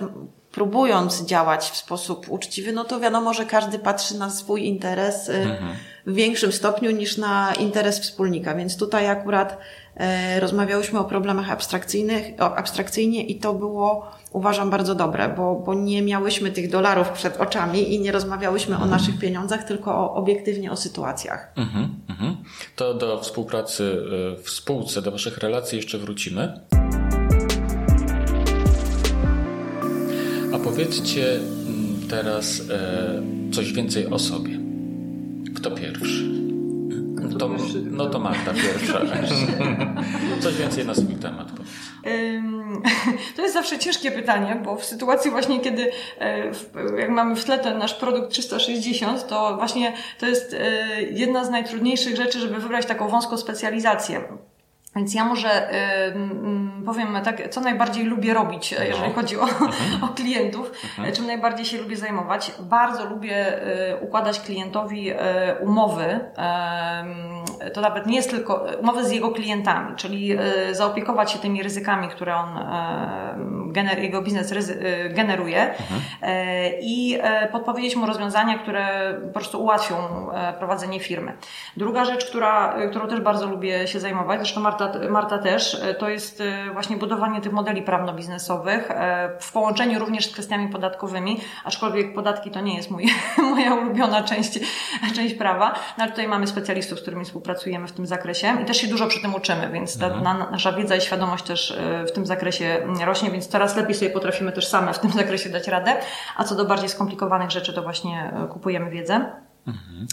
próbując 0.52 1.24
działać 1.24 1.70
w 1.70 1.76
sposób 1.76 2.26
uczciwy, 2.28 2.72
no 2.72 2.84
to 2.84 3.00
wiadomo, 3.00 3.34
że 3.34 3.46
każdy 3.46 3.78
patrzy 3.78 4.18
na 4.18 4.30
swój 4.30 4.66
interes 4.66 5.28
y, 5.28 5.32
mhm. 5.32 5.76
w 6.06 6.14
większym 6.14 6.52
stopniu 6.52 6.90
niż 6.90 7.18
na 7.18 7.52
interes 7.54 8.00
wspólnika. 8.00 8.54
Więc 8.54 8.76
tutaj 8.76 9.08
akurat 9.08 9.58
e, 9.96 10.40
rozmawiałyśmy 10.40 10.98
o 10.98 11.04
problemach 11.04 11.50
abstrakcyjnych, 11.50 12.24
abstrakcyjnie 12.38 13.24
i 13.24 13.38
to 13.38 13.54
było, 13.54 14.10
uważam, 14.32 14.70
bardzo 14.70 14.94
dobre, 14.94 15.28
bo, 15.28 15.54
bo 15.54 15.74
nie 15.74 16.02
miałyśmy 16.02 16.50
tych 16.50 16.70
dolarów 16.70 17.08
przed 17.08 17.40
oczami 17.40 17.94
i 17.94 18.00
nie 18.00 18.12
rozmawiałyśmy 18.12 18.74
mhm. 18.74 18.90
o 18.90 18.96
naszych 18.96 19.18
pieniądzach, 19.18 19.64
tylko 19.64 19.94
o, 19.94 20.14
obiektywnie 20.14 20.72
o 20.72 20.76
sytuacjach. 20.76 21.52
Mhm, 21.56 22.00
mhm. 22.08 22.36
To 22.76 22.94
do 22.94 23.20
współpracy 23.20 24.02
e, 24.38 24.42
w 24.42 24.50
spółce, 24.50 25.02
do 25.02 25.10
Waszych 25.10 25.38
relacji 25.38 25.76
jeszcze 25.76 25.98
wrócimy. 25.98 26.60
A 30.62 30.64
powiedzcie 30.64 31.34
mm, 31.36 32.08
teraz 32.10 32.62
e, 32.70 33.22
coś 33.52 33.72
więcej 33.72 34.06
o 34.06 34.18
sobie. 34.18 34.58
Kto 35.56 35.70
pierwszy? 35.70 36.24
To, 37.38 37.50
no 37.90 38.06
to 38.06 38.18
Marta 38.18 38.52
pierwsza. 38.54 39.00
Coś 40.42 40.54
więcej 40.54 40.86
na 40.86 40.94
swój 40.94 41.14
temat 41.14 41.52
powiedz. 41.52 41.70
To 43.36 43.42
jest 43.42 43.54
zawsze 43.54 43.78
ciężkie 43.78 44.10
pytanie, 44.10 44.60
bo 44.64 44.76
w 44.76 44.84
sytuacji 44.84 45.30
właśnie, 45.30 45.60
kiedy 45.60 45.90
e, 46.20 46.50
jak 46.98 47.10
mamy 47.10 47.36
w 47.36 47.44
tle 47.44 47.58
ten 47.58 47.78
nasz 47.78 47.94
produkt 47.94 48.30
360, 48.30 49.26
to 49.26 49.56
właśnie 49.56 49.92
to 50.20 50.26
jest 50.26 50.54
e, 50.54 51.02
jedna 51.02 51.44
z 51.44 51.50
najtrudniejszych 51.50 52.16
rzeczy, 52.16 52.40
żeby 52.40 52.60
wybrać 52.60 52.86
taką 52.86 53.08
wąską 53.08 53.36
specjalizację. 53.36 54.20
Więc 54.96 55.14
ja 55.14 55.24
może 55.24 55.74
y, 55.74 56.84
powiem 56.86 57.18
tak, 57.24 57.50
co 57.50 57.60
najbardziej 57.60 58.04
lubię 58.04 58.34
robić, 58.34 58.74
no. 58.78 58.84
jeżeli 58.84 59.12
chodzi 59.12 59.36
o, 59.36 59.42
mhm. 59.42 59.70
o 60.04 60.08
klientów, 60.08 60.72
mhm. 60.98 61.14
czym 61.14 61.26
najbardziej 61.26 61.66
się 61.66 61.78
lubię 61.78 61.96
zajmować. 61.96 62.52
Bardzo 62.60 63.04
lubię 63.04 63.62
y, 63.92 63.96
układać 63.96 64.40
klientowi 64.40 65.10
y, 65.10 65.16
umowy. 65.60 66.20
To 67.74 67.80
nawet 67.80 68.06
nie 68.06 68.16
jest 68.16 68.30
tylko 68.30 68.66
umowy 68.80 69.04
z 69.04 69.10
jego 69.10 69.30
klientami, 69.30 69.96
czyli 69.96 70.38
zaopiekować 70.72 71.32
się 71.32 71.38
tymi 71.38 71.62
ryzykami, 71.62 72.08
które 72.08 72.36
on, 72.36 72.48
gener, 73.72 73.98
jego 73.98 74.22
biznes 74.22 74.54
generuje 75.10 75.70
mhm. 75.70 76.00
i 76.80 77.18
podpowiedzieć 77.52 77.96
mu 77.96 78.06
rozwiązania, 78.06 78.58
które 78.58 79.14
po 79.26 79.32
prostu 79.32 79.62
ułatwią 79.62 79.96
prowadzenie 80.58 81.00
firmy. 81.00 81.32
Druga 81.76 82.04
rzecz, 82.04 82.26
która, 82.26 82.74
którą 82.90 83.08
też 83.08 83.20
bardzo 83.20 83.46
lubię 83.46 83.88
się 83.88 84.00
zajmować, 84.00 84.38
zresztą 84.38 84.60
Marta 84.60 84.81
Marta, 84.82 85.08
Marta 85.08 85.38
też, 85.38 85.74
e, 85.74 85.94
to 85.94 86.08
jest 86.08 86.40
e, 86.40 86.72
właśnie 86.72 86.96
budowanie 86.96 87.40
tych 87.40 87.52
modeli 87.52 87.82
prawno-biznesowych 87.82 88.90
e, 88.90 89.30
w 89.40 89.52
połączeniu 89.52 89.98
również 89.98 90.26
z 90.26 90.32
kwestiami 90.32 90.68
podatkowymi, 90.68 91.40
aczkolwiek 91.64 92.14
podatki 92.14 92.50
to 92.50 92.60
nie 92.60 92.76
jest 92.76 92.90
mój, 92.90 93.06
moja 93.54 93.74
ulubiona 93.74 94.22
część, 94.22 94.58
część 95.14 95.34
prawa, 95.34 95.72
no 95.98 96.04
ale 96.04 96.10
tutaj 96.10 96.28
mamy 96.28 96.46
specjalistów, 96.46 96.98
z 96.98 97.02
którymi 97.02 97.24
współpracujemy 97.24 97.88
w 97.88 97.92
tym 97.92 98.06
zakresie 98.06 98.56
i 98.62 98.64
też 98.64 98.76
się 98.76 98.86
dużo 98.86 99.06
przy 99.06 99.22
tym 99.22 99.34
uczymy, 99.34 99.70
więc 99.72 99.98
ta, 99.98 100.06
mhm. 100.06 100.24
na, 100.24 100.50
nasza 100.50 100.72
wiedza 100.72 100.96
i 100.96 101.00
świadomość 101.00 101.44
też 101.44 101.78
w 102.08 102.12
tym 102.12 102.26
zakresie 102.26 102.86
rośnie, 103.04 103.30
więc 103.30 103.48
coraz 103.48 103.76
lepiej 103.76 103.94
sobie 103.94 104.10
potrafimy 104.10 104.52
też 104.52 104.68
same 104.68 104.92
w 104.92 104.98
tym 104.98 105.10
zakresie 105.10 105.50
dać 105.50 105.68
radę, 105.68 105.96
a 106.36 106.44
co 106.44 106.54
do 106.54 106.64
bardziej 106.64 106.88
skomplikowanych 106.88 107.50
rzeczy, 107.50 107.72
to 107.72 107.82
właśnie 107.82 108.32
kupujemy 108.50 108.90
wiedzę. 108.90 109.32
Mhm. 109.66 110.06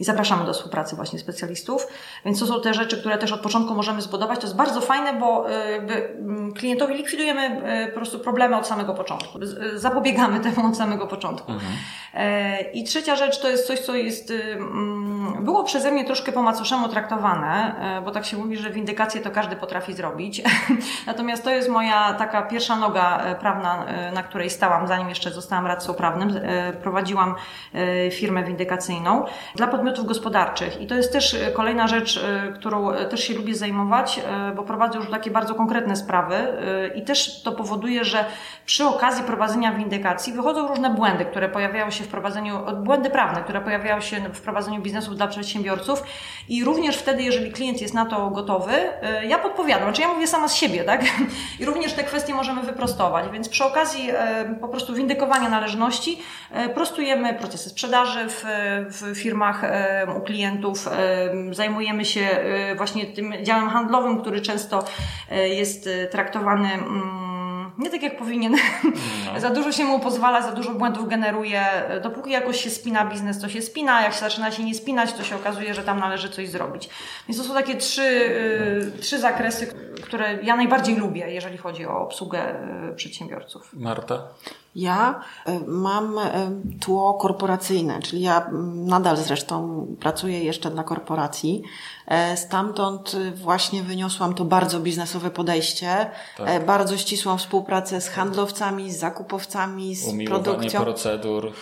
I 0.00 0.04
zapraszamy 0.04 0.44
do 0.44 0.52
współpracy 0.52 0.96
właśnie 0.96 1.18
specjalistów. 1.18 1.86
Więc 2.24 2.40
to 2.40 2.46
są 2.46 2.60
te 2.60 2.74
rzeczy, 2.74 2.96
które 2.96 3.18
też 3.18 3.32
od 3.32 3.40
początku 3.40 3.74
możemy 3.74 4.02
zbudować. 4.02 4.38
To 4.38 4.46
jest 4.46 4.56
bardzo 4.56 4.80
fajne, 4.80 5.14
bo 5.14 5.50
e, 5.50 5.76
mm, 5.76 6.52
klientowi 6.52 6.94
likwidujemy 6.94 7.40
e, 7.40 7.88
po 7.88 7.96
prostu 7.96 8.18
problemy 8.18 8.56
od 8.56 8.66
samego 8.66 8.94
początku. 8.94 9.38
Zapobiegamy 9.74 10.40
temu 10.50 10.66
od 10.66 10.76
samego 10.76 11.06
początku. 11.06 11.52
Mhm. 11.52 11.72
I 12.72 12.84
trzecia 12.84 13.16
rzecz 13.16 13.40
to 13.40 13.48
jest 13.48 13.66
coś, 13.66 13.78
co 13.78 13.94
jest, 13.94 14.30
mm, 14.30 15.44
było 15.44 15.64
przeze 15.64 15.92
mnie 15.92 16.04
troszkę 16.04 16.32
po 16.32 16.42
macoszemu 16.42 16.88
traktowane, 16.88 17.74
bo 18.04 18.10
tak 18.10 18.26
się 18.26 18.36
mówi, 18.36 18.56
że 18.56 18.70
windykację 18.70 19.20
to 19.20 19.30
każdy 19.30 19.56
potrafi 19.56 19.94
zrobić. 19.94 20.42
Natomiast 21.06 21.44
to 21.44 21.50
jest 21.50 21.68
moja 21.68 22.14
taka 22.14 22.42
pierwsza 22.42 22.76
noga 22.76 23.36
prawna, 23.40 23.86
na 24.14 24.22
której 24.22 24.50
stałam, 24.50 24.86
zanim 24.86 25.08
jeszcze 25.08 25.30
zostałam 25.30 25.66
radcą 25.66 25.94
prawnym. 25.94 26.40
Prowadziłam 26.82 27.34
firmę 28.12 28.44
windykacyjną 28.50 29.24
dla 29.54 29.66
podmiotów 29.66 30.06
gospodarczych. 30.06 30.80
I 30.80 30.86
to 30.86 30.94
jest 30.94 31.12
też 31.12 31.34
e, 31.34 31.50
kolejna 31.50 31.88
rzecz, 31.88 32.16
e, 32.16 32.52
którą 32.52 32.90
e, 32.90 33.06
też 33.06 33.24
się 33.24 33.34
lubię 33.34 33.54
zajmować, 33.54 34.20
bo 34.56 34.62
prowadzę 34.62 34.98
już 34.98 35.10
takie 35.10 35.30
bardzo 35.30 35.54
konkretne 35.54 35.96
sprawy 35.96 36.34
i 36.94 37.02
też 37.02 37.42
to 37.42 37.52
powoduje, 37.52 38.04
że 38.04 38.24
przy 38.66 38.84
okazji 38.86 39.24
prowadzenia 39.24 39.72
windykacji 39.72 40.32
wychodzą 40.32 40.68
różne 40.68 40.90
błędy, 40.90 41.24
które 41.24 41.48
pojawiają 41.48 41.90
się 41.90 42.04
w 42.04 42.08
prowadzeniu, 42.08 42.58
błędy 42.76 43.10
prawne, 43.10 43.42
które 43.42 43.60
pojawiają 43.60 44.00
się 44.00 44.16
w 44.32 44.40
prowadzeniu 44.40 44.82
biznesów 44.82 45.16
dla 45.16 45.26
przedsiębiorców 45.26 46.02
i 46.48 46.64
również 46.64 46.96
wtedy, 46.96 47.22
jeżeli 47.22 47.52
klient 47.52 47.80
jest 47.80 47.94
na 47.94 48.06
to 48.06 48.30
gotowy, 48.30 48.72
ja 49.28 49.38
podpowiadam, 49.38 49.82
znaczy 49.82 50.02
ja 50.02 50.08
mówię 50.08 50.26
sama 50.26 50.48
z 50.48 50.54
siebie, 50.54 50.84
tak? 50.84 51.04
I 51.60 51.64
również 51.64 51.92
te 51.92 52.04
kwestie 52.04 52.34
możemy 52.34 52.62
wyprostować, 52.62 53.24
więc 53.32 53.48
przy 53.48 53.64
okazji 53.64 54.10
po 54.60 54.68
prostu 54.68 54.94
windykowania 54.94 55.48
należności 55.48 56.22
prostujemy 56.74 57.34
procesy 57.34 57.68
sprzedaży 57.68 58.28
w, 58.44 58.94
w 59.14 59.18
firmach 59.18 59.62
u 60.16 60.20
klientów. 60.20 60.88
Zajmujemy 61.52 62.04
się 62.04 62.20
e, 62.20 62.74
właśnie 62.74 63.06
tym 63.06 63.34
działem 63.42 63.68
handlowym, 63.68 64.20
który 64.20 64.40
często 64.40 64.84
e, 65.30 65.48
jest 65.48 65.86
e, 65.86 66.06
traktowany 66.06 66.72
mm, 66.72 67.30
nie 67.78 67.90
tak 67.90 68.02
jak 68.02 68.18
powinien. 68.18 68.56
No. 69.34 69.40
za 69.44 69.50
dużo 69.50 69.72
się 69.72 69.84
mu 69.84 70.00
pozwala, 70.00 70.42
za 70.42 70.52
dużo 70.52 70.74
błędów 70.74 71.08
generuje. 71.08 71.64
Dopóki 72.02 72.30
jakoś 72.30 72.60
się 72.60 72.70
spina 72.70 73.04
biznes, 73.04 73.40
to 73.40 73.48
się 73.48 73.62
spina. 73.62 74.02
Jak 74.02 74.12
się 74.12 74.20
zaczyna 74.20 74.50
się 74.50 74.64
nie 74.64 74.74
spinać, 74.74 75.12
to 75.12 75.24
się 75.24 75.36
okazuje, 75.36 75.74
że 75.74 75.82
tam 75.82 76.00
należy 76.00 76.28
coś 76.28 76.48
zrobić. 76.48 76.88
Więc 77.28 77.38
to 77.38 77.48
są 77.48 77.54
takie 77.54 77.76
trzy, 77.76 78.30
trzy 79.00 79.18
zakresy, 79.18 79.74
które 80.02 80.38
ja 80.42 80.56
najbardziej 80.56 80.96
lubię, 80.96 81.30
jeżeli 81.30 81.58
chodzi 81.58 81.86
o 81.86 82.00
obsługę 82.00 82.54
przedsiębiorców. 82.96 83.70
Marta? 83.72 84.22
Ja 84.74 85.20
e, 85.46 85.60
mam 85.66 86.18
e, 86.18 86.50
tło 86.80 87.14
korporacyjne, 87.14 88.00
czyli 88.02 88.22
ja 88.22 88.50
nadal 88.74 89.16
zresztą 89.16 89.86
pracuję 90.00 90.44
jeszcze 90.44 90.70
dla 90.70 90.84
korporacji. 90.84 91.62
E, 92.06 92.36
stamtąd 92.36 93.16
właśnie 93.34 93.82
wyniosłam 93.82 94.34
to 94.34 94.44
bardzo 94.44 94.80
biznesowe 94.80 95.30
podejście, 95.30 96.10
tak. 96.36 96.66
bardzo 96.66 96.96
ścisłą 96.96 97.36
współpracę 97.36 98.00
z 98.00 98.08
handlowcami, 98.08 98.92
z 98.92 98.98
zakupowcami, 98.98 99.94
z 99.96 100.26
produkcją. 100.26 100.80
procedur. 100.80 101.52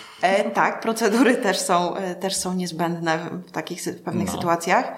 tak, 0.54 0.80
procedury 0.80 1.36
też 1.36 1.58
są, 1.58 1.94
też 2.20 2.36
są 2.36 2.54
niezbędne 2.54 3.18
w 3.46 3.50
takich 3.50 3.82
w 3.82 4.02
pewnych 4.02 4.26
no. 4.26 4.32
sytuacjach. 4.32 4.92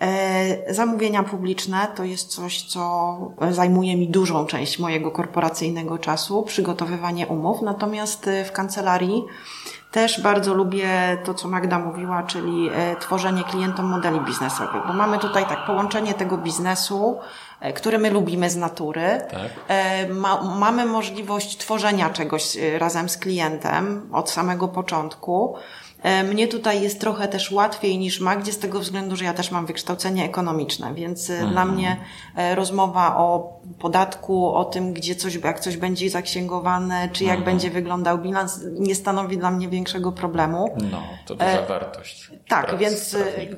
E, 0.00 0.74
zamówienia 0.74 1.22
publiczne 1.22 1.88
to 1.94 2.04
jest 2.04 2.28
coś, 2.28 2.62
co 2.62 3.16
zajmuje 3.50 3.96
mi 3.96 4.08
dużą 4.08 4.46
część 4.46 4.78
mojego 4.78 5.10
korporacyjnego 5.10 5.98
czasu, 5.98 6.42
przygotowywanie 6.42 7.26
umów. 7.26 7.62
Natomiast 7.62 8.28
e, 8.28 8.44
w 8.44 8.52
kancelarii 8.52 9.24
Też 9.92 10.20
bardzo 10.20 10.54
lubię 10.54 10.88
to, 11.24 11.34
co 11.34 11.48
Magda 11.48 11.78
mówiła, 11.78 12.22
czyli 12.22 12.70
e, 12.72 12.96
tworzenie 12.96 13.44
klientom 13.44 13.86
modeli 13.86 14.20
biznesowych, 14.20 14.86
bo 14.86 14.92
mamy 14.92 15.18
tutaj 15.18 15.46
tak 15.46 15.66
połączenie 15.66 16.14
tego 16.14 16.38
biznesu, 16.38 17.18
który 17.74 17.98
my 17.98 18.10
lubimy 18.10 18.50
z 18.50 18.56
natury. 18.56 19.20
Tak. 19.30 19.50
Ma, 20.14 20.42
mamy 20.42 20.86
możliwość 20.86 21.56
tworzenia 21.56 22.10
czegoś 22.10 22.56
razem 22.78 23.08
z 23.08 23.18
klientem 23.18 24.08
od 24.12 24.30
samego 24.30 24.68
początku. 24.68 25.56
E, 26.02 26.24
Mnie 26.24 26.48
tutaj 26.48 26.82
jest 26.82 27.00
trochę 27.00 27.28
też 27.28 27.52
łatwiej 27.52 27.98
niż 27.98 28.20
Magdzie 28.20 28.52
z 28.52 28.58
tego 28.58 28.80
względu, 28.80 29.16
że 29.16 29.24
ja 29.24 29.34
też 29.34 29.50
mam 29.50 29.66
wykształcenie 29.66 30.24
ekonomiczne, 30.24 30.94
więc 30.94 31.30
e, 31.30 31.46
dla 31.46 31.64
mnie 31.64 31.96
e, 32.36 32.54
rozmowa 32.54 33.16
o 33.16 33.56
podatku, 33.78 34.54
o 34.54 34.64
tym, 34.64 34.92
gdzie 34.92 35.14
coś, 35.14 35.34
jak 35.34 35.60
coś 35.60 35.76
będzie 35.76 36.10
zaksięgowane, 36.10 37.08
czy 37.12 37.24
jak 37.24 37.44
będzie 37.44 37.70
wyglądał 37.70 38.18
bilans, 38.18 38.60
nie 38.78 38.94
stanowi 38.94 39.38
dla 39.38 39.50
mnie 39.50 39.68
większego 39.68 40.12
problemu. 40.12 40.76
No, 40.92 41.02
to 41.26 41.34
duża 41.34 41.66
wartość. 41.68 42.30
Tak, 42.48 42.78
więc 42.78 43.14
e, 43.14 43.24
prawnika. 43.24 43.56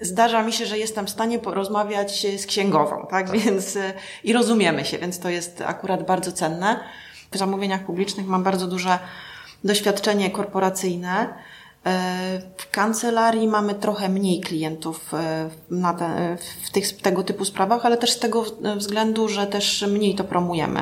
zdarza 0.00 0.42
mi 0.42 0.52
się, 0.52 0.66
że 0.66 0.78
jestem 0.78 1.06
w 1.06 1.10
stanie 1.10 1.38
porozmawiać 1.38 2.24
e, 2.24 2.38
z 2.38 2.46
księgową, 2.46 3.06
tak? 3.10 3.30
Więc 3.30 3.76
e, 3.76 3.92
i 4.24 4.32
rozumiemy 4.32 4.84
się, 4.84 4.98
więc 4.98 5.18
to 5.18 5.28
jest 5.28 5.62
akurat 5.66 6.06
bardzo 6.06 6.32
cenne. 6.32 6.80
W 7.30 7.36
zamówieniach 7.36 7.84
publicznych 7.84 8.26
mam 8.26 8.42
bardzo 8.42 8.66
duże 8.66 8.98
doświadczenie 9.64 10.30
korporacyjne. 10.30 11.34
E, 11.86 12.40
W 12.56 12.70
kancelarii 12.70 13.48
mamy 13.48 13.74
trochę 13.74 14.08
mniej 14.08 14.40
klientów 14.40 15.14
e, 15.14 15.48
na 15.70 15.94
te, 15.94 16.36
w 16.62 16.70
tych, 16.70 16.96
tego 17.00 17.22
typu 17.22 17.44
sprawach, 17.44 17.86
ale 17.86 17.96
też 17.96 18.10
z 18.10 18.18
tego 18.18 18.44
względu, 18.76 19.28
że 19.28 19.46
też 19.46 19.84
mniej 19.88 20.14
to 20.14 20.24
promujemy. 20.24 20.80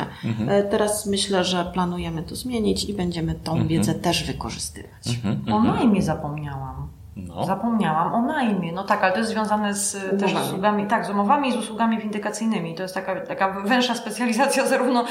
E, 0.49 0.63
Teraz 0.63 1.07
myślę, 1.07 1.45
że 1.45 1.65
planujemy 1.65 2.23
to 2.23 2.37
zmienić 2.37 2.85
i 2.85 2.95
będziemy 2.95 3.35
tą 3.35 3.67
wiedzę 3.67 3.95
też 3.95 4.25
wykorzystywać. 4.25 5.19
O 5.53 5.63
najmie 5.63 6.03
zapomniałam. 6.03 6.89
No. 7.17 7.45
Zapomniałam 7.47 8.15
o 8.15 8.23
najmie. 8.23 8.73
No 8.73 8.85
tak, 8.85 9.03
ale 9.05 9.13
to 9.13 9.19
jest 9.19 9.31
związane 9.31 9.75
z 9.75 9.95
e, 9.95 9.99
też 10.01 10.31
z 10.31 10.33
Umowami. 10.33 10.47
usługami, 10.49 10.87
tak, 10.87 11.07
z 11.07 11.11
umowami 11.11 11.49
i 11.49 11.53
z 11.53 11.57
usługami 11.57 11.99
windykacyjnymi. 11.99 12.75
To 12.75 12.83
jest 12.83 12.95
taka, 12.95 13.21
taka 13.21 13.51
węższa 13.51 13.95
specjalizacja, 13.95 14.67
zarówno 14.75 15.05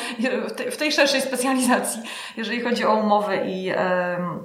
w 0.49 0.51
tej, 0.51 0.71
w 0.71 0.77
tej 0.77 0.91
szerszej 0.91 1.21
specjalizacji, 1.21 2.01
jeżeli 2.37 2.61
chodzi 2.61 2.85
o 2.85 2.95
umowy 2.99 3.35
i 3.47 3.69
em, 3.69 4.39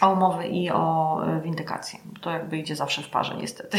o 0.00 0.12
umowy 0.12 0.46
i 0.46 0.70
o 0.70 1.18
e, 1.26 1.40
windykację. 1.40 1.98
To 2.20 2.30
jakby 2.30 2.58
idzie 2.58 2.76
zawsze 2.76 3.02
w 3.02 3.08
parze, 3.08 3.36
niestety. 3.36 3.78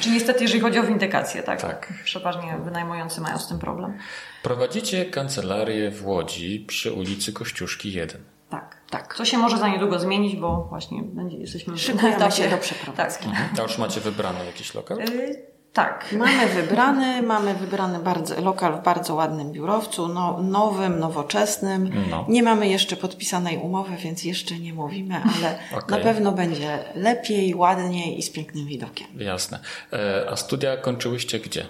Czy 0.00 0.10
niestety, 0.10 0.42
jeżeli 0.42 0.60
chodzi 0.60 0.78
o 0.78 0.82
windykację, 0.82 1.42
tak? 1.42 1.62
Tak. 1.62 1.92
Przeważnie 2.04 2.58
wynajmujący 2.64 3.20
mają 3.20 3.38
z 3.38 3.48
tym 3.48 3.58
problem. 3.58 3.98
Prowadzicie 4.42 5.04
kancelarię 5.04 5.90
w 5.90 6.06
Łodzi 6.06 6.64
przy 6.68 6.92
ulicy 6.92 7.32
Kościuszki 7.32 7.92
1. 7.92 8.20
Tak. 8.50 8.76
Tak. 8.90 9.14
To 9.14 9.24
się 9.24 9.38
może 9.38 9.58
za 9.58 9.68
niedługo 9.68 9.98
zmienić, 9.98 10.36
bo 10.36 10.66
właśnie 10.68 11.02
będzie, 11.02 11.36
jesteśmy 11.36 11.74
w 11.74 11.80
Szykujemy 11.80 12.16
etapie- 12.18 12.30
się 12.42 12.48
do 12.50 12.58
przeprowadzki. 12.58 13.28
Tak. 13.28 13.58
A 13.58 13.62
już 13.62 13.78
macie 13.78 14.00
wybrany 14.00 14.44
jakiś 14.46 14.74
lokal? 14.74 15.00
Y, 15.00 15.47
tak. 15.72 16.14
Mamy 16.18 16.46
wybrany, 16.46 17.22
mamy 17.22 17.54
wybrany 17.54 17.98
bardzo, 17.98 18.40
lokal 18.40 18.80
w 18.80 18.82
bardzo 18.82 19.14
ładnym 19.14 19.52
biurowcu, 19.52 20.08
no, 20.08 20.42
nowym, 20.42 20.98
nowoczesnym. 20.98 21.90
No. 22.10 22.26
Nie 22.28 22.42
mamy 22.42 22.68
jeszcze 22.68 22.96
podpisanej 22.96 23.56
umowy, 23.56 23.96
więc 23.96 24.24
jeszcze 24.24 24.58
nie 24.58 24.74
mówimy, 24.74 25.14
ale 25.36 25.58
Okej. 25.78 25.98
na 25.98 26.04
pewno 26.04 26.32
będzie 26.32 26.78
lepiej, 26.94 27.54
ładniej 27.54 28.18
i 28.18 28.22
z 28.22 28.30
pięknym 28.30 28.66
widokiem. 28.66 29.06
Jasne. 29.16 29.60
E, 29.92 30.30
A 30.30 30.36
studia 30.36 30.76
kończyłyście 30.76 31.38
gdzie? 31.40 31.66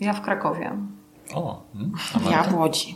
Ja 0.00 0.12
w 0.12 0.22
Krakowie. 0.22 0.76
O, 1.34 1.62
mm, 1.74 1.92
a 2.26 2.30
Ja 2.30 2.42
w 2.42 2.54
Łodzi. 2.54 2.94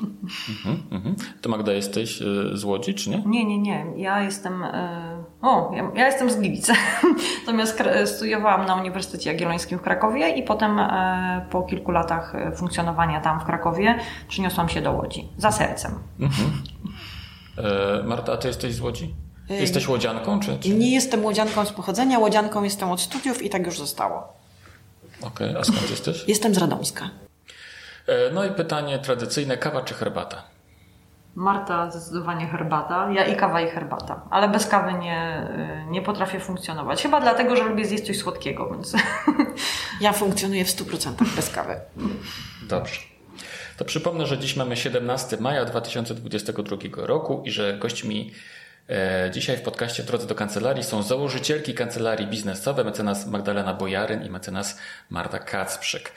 Mhm, 0.48 0.82
mhm. 0.90 1.16
To 1.40 1.48
Magda 1.48 1.72
jesteś 1.72 2.22
e, 2.22 2.24
z 2.52 2.64
Łodzi, 2.64 2.94
czy 2.94 3.10
nie? 3.10 3.22
Nie, 3.26 3.44
nie, 3.44 3.58
nie. 3.58 3.86
Ja 3.96 4.22
jestem. 4.22 4.62
e, 4.62 5.24
O, 5.42 5.70
ja, 5.74 5.90
ja 5.94 6.06
jestem 6.06 6.30
z 6.30 6.36
Gliwic. 6.36 6.68
Natomiast 7.46 7.82
studiowałam 8.06 8.66
na 8.66 8.74
Uniwersytecie 8.74 9.32
Jagiellońskim 9.32 9.78
w 9.78 9.82
Krakowie 9.82 10.28
i 10.28 10.42
potem 10.42 10.78
e, 10.78 11.46
po 11.50 11.62
kilku 11.62 11.90
latach 11.90 12.32
funkcjonowania 12.56 13.20
tam 13.20 13.40
w 13.40 13.44
Krakowie 13.44 13.98
przyniosłam 14.28 14.68
się 14.68 14.82
do 14.82 14.92
Łodzi. 14.92 15.28
Za 15.38 15.52
sercem. 15.52 15.92
E, 17.58 18.02
Marta, 18.02 18.32
a 18.32 18.36
ty 18.36 18.48
jesteś 18.48 18.74
z 18.74 18.80
Łodzi? 18.80 19.14
Jesteś 19.48 19.88
łodzianką, 19.88 20.40
czy? 20.40 20.58
czy... 20.58 20.68
Nie 20.68 20.94
jestem 20.94 21.24
łodzianką 21.24 21.64
z 21.64 21.72
pochodzenia, 21.72 22.18
łodzianką 22.18 22.62
jestem 22.62 22.90
od 22.90 23.00
studiów 23.00 23.42
i 23.42 23.50
tak 23.50 23.66
już 23.66 23.78
zostało. 23.78 24.32
Okej, 25.22 25.56
a 25.56 25.64
skąd 25.64 25.90
jesteś? 25.90 26.28
Jestem 26.28 26.54
z 26.54 26.58
Radomska. 26.58 27.10
E, 28.06 28.30
No 28.30 28.44
i 28.44 28.50
pytanie 28.50 28.98
tradycyjne, 28.98 29.56
kawa 29.56 29.82
czy 29.82 29.94
herbata? 29.94 30.42
Marta 31.34 31.90
zdecydowanie 31.90 32.46
herbata. 32.46 33.08
Ja 33.12 33.24
i 33.24 33.36
kawa 33.36 33.60
i 33.60 33.68
herbata. 33.70 34.20
Ale 34.30 34.48
bez 34.48 34.66
kawy 34.66 34.92
nie, 34.92 35.48
nie 35.88 36.02
potrafię 36.02 36.40
funkcjonować. 36.40 37.02
Chyba 37.02 37.20
dlatego, 37.20 37.56
że 37.56 37.62
lubię 37.64 37.84
zjeść 37.84 38.06
coś 38.06 38.18
słodkiego, 38.18 38.70
więc. 38.70 38.92
Ja 40.00 40.12
funkcjonuję 40.12 40.64
w 40.64 40.68
100% 40.68 41.34
bez 41.36 41.50
kawy. 41.50 41.80
Dobrze. 42.62 43.00
To 43.76 43.84
przypomnę, 43.84 44.26
że 44.26 44.38
dziś 44.38 44.56
mamy 44.56 44.76
17 44.76 45.36
maja 45.40 45.64
2022 45.64 46.76
roku 46.96 47.42
i 47.44 47.50
że 47.50 47.78
gośćmi 47.78 48.32
e, 48.88 49.30
dzisiaj 49.30 49.56
w 49.56 49.62
podcaście 49.62 50.02
Drodzy 50.02 50.26
do 50.26 50.34
Kancelarii 50.34 50.84
są 50.84 51.02
założycielki 51.02 51.74
kancelarii 51.74 52.26
biznesowe 52.26 52.84
mecenas 52.84 53.26
Magdalena 53.26 53.74
Bojaryn 53.74 54.22
i 54.24 54.30
mecenas 54.30 54.78
Marta 55.10 55.38
Kacprzyk. 55.38 56.12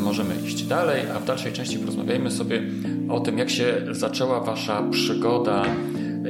Możemy 0.00 0.34
iść 0.46 0.62
dalej, 0.62 1.02
a 1.16 1.18
w 1.18 1.24
dalszej 1.24 1.52
części 1.52 1.78
porozmawiajmy 1.78 2.30
sobie 2.30 2.62
o 3.08 3.20
tym, 3.20 3.38
jak 3.38 3.50
się 3.50 3.74
zaczęła 3.90 4.40
Wasza 4.40 4.82
przygoda 4.90 5.64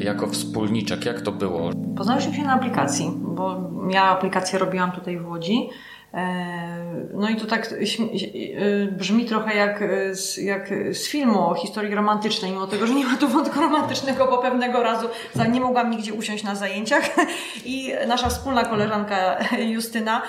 jako 0.00 0.26
wspólniczek. 0.26 1.04
Jak 1.04 1.20
to 1.20 1.32
było? 1.32 1.70
Poznałyśmy 1.96 2.34
się 2.34 2.42
na 2.42 2.52
aplikacji, 2.52 3.12
bo 3.22 3.70
ja 3.90 4.04
aplikację 4.04 4.58
robiłam 4.58 4.92
tutaj 4.92 5.18
w 5.18 5.28
Łodzi. 5.28 5.68
E, 6.14 6.80
No 7.14 7.28
i 7.28 7.36
to 7.36 7.46
tak 7.46 7.66
e, 7.72 8.86
brzmi 8.86 9.24
trochę 9.24 9.56
jak 9.56 9.82
e, 9.82 10.14
z, 10.14 10.36
jak 10.36 10.68
z 10.92 11.08
filmu 11.08 11.50
o 11.50 11.54
historii 11.54 11.94
romantycznej, 11.94 12.50
mimo 12.50 12.66
tego, 12.66 12.86
że 12.86 12.94
nie 12.94 13.06
ma 13.06 13.16
tu 13.16 13.28
wątku 13.28 13.60
romantycznego, 13.60 14.26
bo 14.26 14.38
pewnego 14.38 14.82
razu 14.82 15.08
nie 15.52 15.60
mogłam 15.60 15.90
nigdzie 15.90 16.14
usiąść 16.14 16.44
na 16.44 16.54
zajęciach 16.54 17.02
i 17.64 17.92
nasza 18.06 18.28
wspólna 18.28 18.64
koleżanka 18.64 19.38
Justyna 19.58 20.22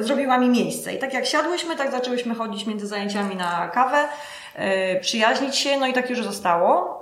zrobiła 0.00 0.38
mi 0.38 0.48
miejsce. 0.48 0.94
I 0.94 0.98
tak 0.98 1.14
jak 1.14 1.26
siadłyśmy, 1.26 1.76
tak 1.76 1.90
zaczęłyśmy 1.90 2.34
chodzić 2.34 2.66
między 2.66 2.86
zajęciami 2.86 3.36
na 3.36 3.68
kawę, 3.68 4.08
przyjaźnić 5.00 5.56
się, 5.56 5.78
no 5.78 5.86
i 5.86 5.92
tak 5.92 6.10
już 6.10 6.24
zostało. 6.24 7.00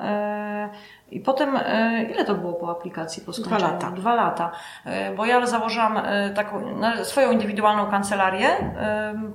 I 1.12 1.20
potem, 1.20 1.57
e, 1.57 2.03
ile 2.11 2.25
to 2.25 2.35
było 2.35 2.53
po 2.53 2.70
aplikacji? 2.70 3.22
Po 3.27 3.33
skończeniu? 3.33 3.72
lata. 3.72 3.90
Dwa 3.90 4.14
lata. 4.14 4.51
E, 4.85 5.14
Bo 5.14 5.27
ja 5.27 5.46
założyłam 5.46 5.96
e, 5.96 6.31
taką 6.31 6.77
na- 6.77 7.05
swoją 7.05 7.31
indywidualną 7.31 7.87
kancelarię 7.87 8.48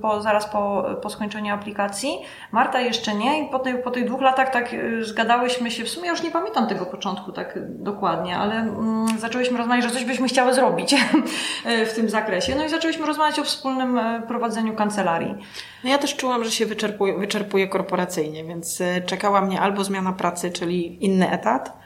po, 0.02 0.22
zaraz 0.22 0.46
po, 0.46 0.86
po 1.02 1.10
skończeniu 1.10 1.54
aplikacji. 1.54 2.20
Marta 2.52 2.80
jeszcze 2.80 3.16
nie 3.16 3.44
i 3.44 3.50
po, 3.50 3.60
tej, 3.60 3.78
po 3.84 3.92
tych 3.92 4.06
dwóch 4.06 4.22
latach 4.22 4.50
tak 4.50 4.76
zgadałyśmy 5.02 5.72
się, 5.72 5.84
w 5.84 5.90
sumie 5.90 6.10
już 6.10 6.24
nie 6.24 6.32
pamiętam 6.32 6.68
tego 6.68 6.86
początku 6.86 7.32
tak 7.32 7.60
dokładnie, 7.70 8.38
ale 8.38 8.56
mm, 8.56 9.08
zaczęłyśmy 9.20 9.58
rozmawiać, 9.58 9.84
że 9.84 9.92
coś 9.92 10.06
byśmy 10.06 10.28
chciały 10.28 10.54
zrobić 10.54 10.96
w 11.90 11.94
tym 11.96 12.10
zakresie. 12.10 12.56
No 12.56 12.66
i 12.66 12.70
zaczęłyśmy 12.70 13.06
rozmawiać 13.06 13.40
o 13.40 13.44
wspólnym 13.44 14.00
prowadzeniu 14.28 14.76
kancelarii. 14.76 15.36
No 15.84 15.90
ja 15.90 15.98
też 15.98 16.16
czułam, 16.16 16.44
że 16.44 16.52
się 16.52 16.66
wyczerpuje, 16.66 17.18
wyczerpuje 17.18 17.68
korporacyjnie, 17.68 18.44
więc 18.44 18.82
e, 18.82 19.02
czekała 19.02 19.42
mnie 19.42 19.62
albo 19.62 19.84
zmiana 19.84 20.14
pracy, 20.14 20.52
czyli 20.52 21.06
inny 21.06 21.32
etat, 21.32 21.78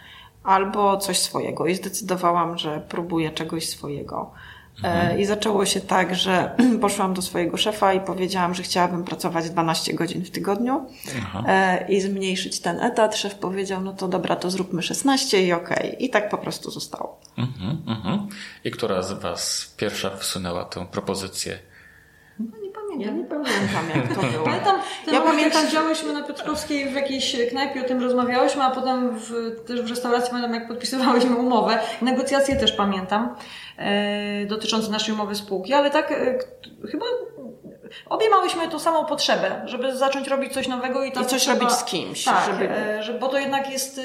albo 0.43 0.97
coś 0.97 1.19
swojego. 1.19 1.67
I 1.67 1.75
zdecydowałam, 1.75 2.57
że 2.57 2.81
próbuję 2.89 3.31
czegoś 3.31 3.69
swojego. 3.69 4.31
E, 4.83 5.19
I 5.21 5.25
zaczęło 5.25 5.65
się 5.65 5.81
tak, 5.81 6.15
że 6.15 6.55
poszłam 6.81 7.13
do 7.13 7.21
swojego 7.21 7.57
szefa 7.57 7.93
i 7.93 8.01
powiedziałam, 8.01 8.53
że 8.53 8.63
chciałabym 8.63 9.03
pracować 9.03 9.49
12 9.49 9.93
godzin 9.93 10.25
w 10.25 10.31
tygodniu 10.31 10.85
Aha. 11.17 11.43
e, 11.47 11.85
i 11.89 12.01
zmniejszyć 12.01 12.59
ten 12.59 12.79
etat. 12.79 13.17
Szef 13.17 13.35
powiedział, 13.35 13.81
no 13.81 13.93
to 13.93 14.07
dobra, 14.07 14.35
to 14.35 14.51
zróbmy 14.51 14.81
16 14.81 15.43
i 15.43 15.53
okej. 15.53 16.05
I 16.05 16.09
tak 16.09 16.29
po 16.29 16.37
prostu 16.37 16.71
zostało. 16.71 17.19
Mhm, 17.37 17.81
mhm. 17.87 18.27
I 18.63 18.71
która 18.71 19.01
z 19.01 19.13
Was 19.13 19.73
pierwsza 19.77 20.17
wsunęła 20.17 20.65
tę 20.65 20.85
propozycję? 20.91 21.59
Ja 23.05 23.11
nie 23.11 23.23
pamiętam, 23.23 23.89
jak 23.95 24.15
to 24.15 24.21
było. 24.21 24.43
Pamiętam, 24.45 24.75
ten 25.05 25.13
Ja 25.13 25.21
pamiętam, 25.21 25.65
siedziałyśmy 25.65 26.13
na 26.13 26.23
Piotrkowskiej 26.23 26.89
w 26.89 26.93
jakiejś 26.93 27.35
knajpie, 27.49 27.81
o 27.81 27.83
tym 27.87 28.03
rozmawiałyśmy, 28.03 28.63
a 28.63 28.71
potem 28.71 29.19
w, 29.19 29.31
też 29.67 29.81
w 29.81 29.89
restauracji 29.89 30.29
pamiętam, 30.31 30.53
jak 30.53 30.67
podpisywałyśmy 30.67 31.35
umowę. 31.35 31.79
Negocjacje 32.01 32.55
też 32.55 32.71
pamiętam, 32.71 33.35
e, 33.77 34.45
dotyczące 34.45 34.91
naszej 34.91 35.13
umowy 35.13 35.35
spółki, 35.35 35.73
ale 35.73 35.89
tak 35.91 36.11
e, 36.11 36.37
chyba 36.91 37.05
obie 38.09 38.29
małyśmy 38.29 38.67
tą 38.67 38.79
samą 38.79 39.05
potrzebę, 39.05 39.61
żeby 39.65 39.95
zacząć 39.97 40.27
robić 40.27 40.53
coś 40.53 40.67
nowego 40.67 41.03
i, 41.03 41.11
ta 41.11 41.21
I 41.21 41.25
coś 41.25 41.33
potrzeba- 41.45 41.59
robić 41.59 41.71
z 41.77 41.83
kimś, 41.83 42.23
Tak, 42.23 42.45
żeby- 42.45 42.69
e, 42.69 43.03
że, 43.03 43.13
bo 43.13 43.27
to 43.27 43.39
jednak 43.39 43.71
jest... 43.71 44.01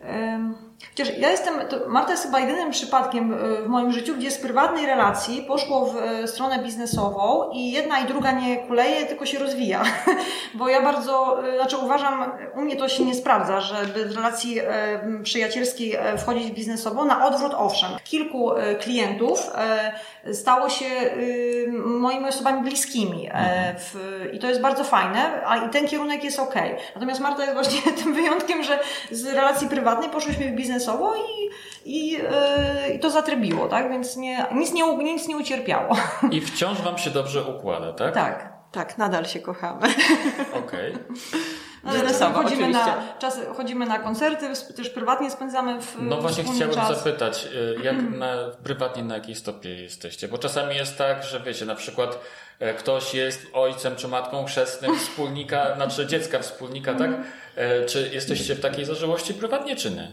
E, 0.00 0.54
chociaż 0.90 1.18
ja 1.18 1.30
jestem, 1.30 1.54
Marta 1.88 2.10
jest 2.10 2.24
chyba 2.24 2.40
jedynym 2.40 2.70
przypadkiem 2.70 3.34
e, 3.34 3.62
w 3.62 3.68
moim 3.68 3.92
życiu, 3.92 4.14
gdzie 4.14 4.30
z 4.30 4.38
prywatnej 4.38 4.86
relacji 4.86 5.44
poszło 5.48 5.86
w 5.86 5.96
e, 5.96 6.28
stronę 6.28 6.58
biznesową 6.58 7.50
i 7.52 7.72
jedna 7.72 7.98
i 7.98 8.06
druga 8.06 8.32
nie 8.32 8.56
kuleje, 8.56 9.06
tylko 9.06 9.26
się 9.26 9.38
rozwija. 9.38 9.82
Bo 10.54 10.68
ja 10.68 10.82
bardzo, 10.82 11.42
znaczy 11.56 11.76
uważam, 11.76 12.32
u 12.54 12.60
mnie 12.60 12.76
to 12.76 12.88
się 12.88 13.04
nie 13.04 13.14
sprawdza, 13.14 13.60
żeby 13.60 14.04
w 14.04 14.16
relacji 14.16 14.60
przyjacielskiej 15.22 15.98
wchodzić 16.18 16.50
biznesowo. 16.50 17.04
Na 17.04 17.26
odwrót, 17.26 17.52
owszem. 17.56 17.90
Kilku 18.04 18.50
klientów 18.80 19.50
stało 20.32 20.68
się 20.68 20.84
moimi 21.84 22.28
osobami 22.28 22.62
bliskimi 22.62 23.26
mhm. 23.26 23.76
i 24.32 24.38
to 24.38 24.48
jest 24.48 24.60
bardzo 24.60 24.84
fajne, 24.84 25.42
a 25.46 25.56
i 25.56 25.70
ten 25.70 25.88
kierunek 25.88 26.24
jest 26.24 26.38
ok. 26.38 26.54
Natomiast 26.94 27.20
Marta 27.20 27.42
jest 27.42 27.54
właśnie 27.54 27.92
tym 28.02 28.14
wyjątkiem, 28.14 28.62
że 28.62 28.78
z 29.10 29.26
relacji 29.26 29.68
prywatnej 29.68 30.10
poszłyśmy 30.10 30.50
w 30.50 30.54
biznesowo 30.66 31.14
i, 31.16 31.50
i, 31.84 32.10
yy, 32.10 32.20
i 32.94 32.98
to 32.98 33.10
zatrybiło, 33.10 33.68
tak? 33.68 33.90
Więc 33.90 34.16
nie, 34.16 34.46
nic, 34.54 34.72
nie, 34.72 34.96
nic 34.96 35.28
nie 35.28 35.36
ucierpiało. 35.36 35.96
I 36.30 36.40
wciąż 36.40 36.82
Wam 36.82 36.98
się 36.98 37.10
dobrze 37.10 37.44
układa, 37.44 37.92
tak? 37.92 38.14
Tak. 38.14 38.56
Tak, 38.72 38.98
nadal 38.98 39.24
się 39.24 39.40
kochamy. 39.40 39.88
Okej. 40.64 40.92
Okay. 40.94 41.92
Biznesowo, 41.92 42.42
chodzimy 42.42 42.68
na, 42.68 43.02
czasy, 43.18 43.46
chodzimy 43.56 43.86
na 43.86 43.98
koncerty, 43.98 44.46
też 44.76 44.90
prywatnie 44.90 45.30
spędzamy 45.30 45.80
w 45.80 45.96
No 46.00 46.16
właśnie 46.16 46.44
chciałem 46.44 46.74
czas. 46.74 46.98
zapytać, 46.98 47.48
y, 47.54 47.76
jak 47.82 47.94
mm. 47.94 48.18
na, 48.18 48.34
prywatnie 48.64 49.04
na 49.04 49.14
jakiej 49.14 49.34
stopie 49.34 49.68
jesteście? 49.68 50.28
Bo 50.28 50.38
czasami 50.38 50.76
jest 50.76 50.98
tak, 50.98 51.24
że 51.24 51.40
wiecie, 51.40 51.64
na 51.64 51.74
przykład 51.74 52.18
e, 52.58 52.74
ktoś 52.74 53.14
jest 53.14 53.46
ojcem 53.52 53.96
czy 53.96 54.08
matką 54.08 54.44
chrzestnym 54.44 54.98
wspólnika, 54.98 55.74
znaczy 55.76 56.06
dziecka 56.06 56.38
wspólnika, 56.38 56.94
tak? 56.94 57.08
Mhm. 57.08 57.24
E, 57.56 57.84
czy 57.84 58.10
jesteście 58.12 58.54
w 58.54 58.60
takiej 58.60 58.84
zażyłości 58.84 59.34
prywatnie, 59.34 59.76
czy 59.76 59.90
nie? 59.90 60.12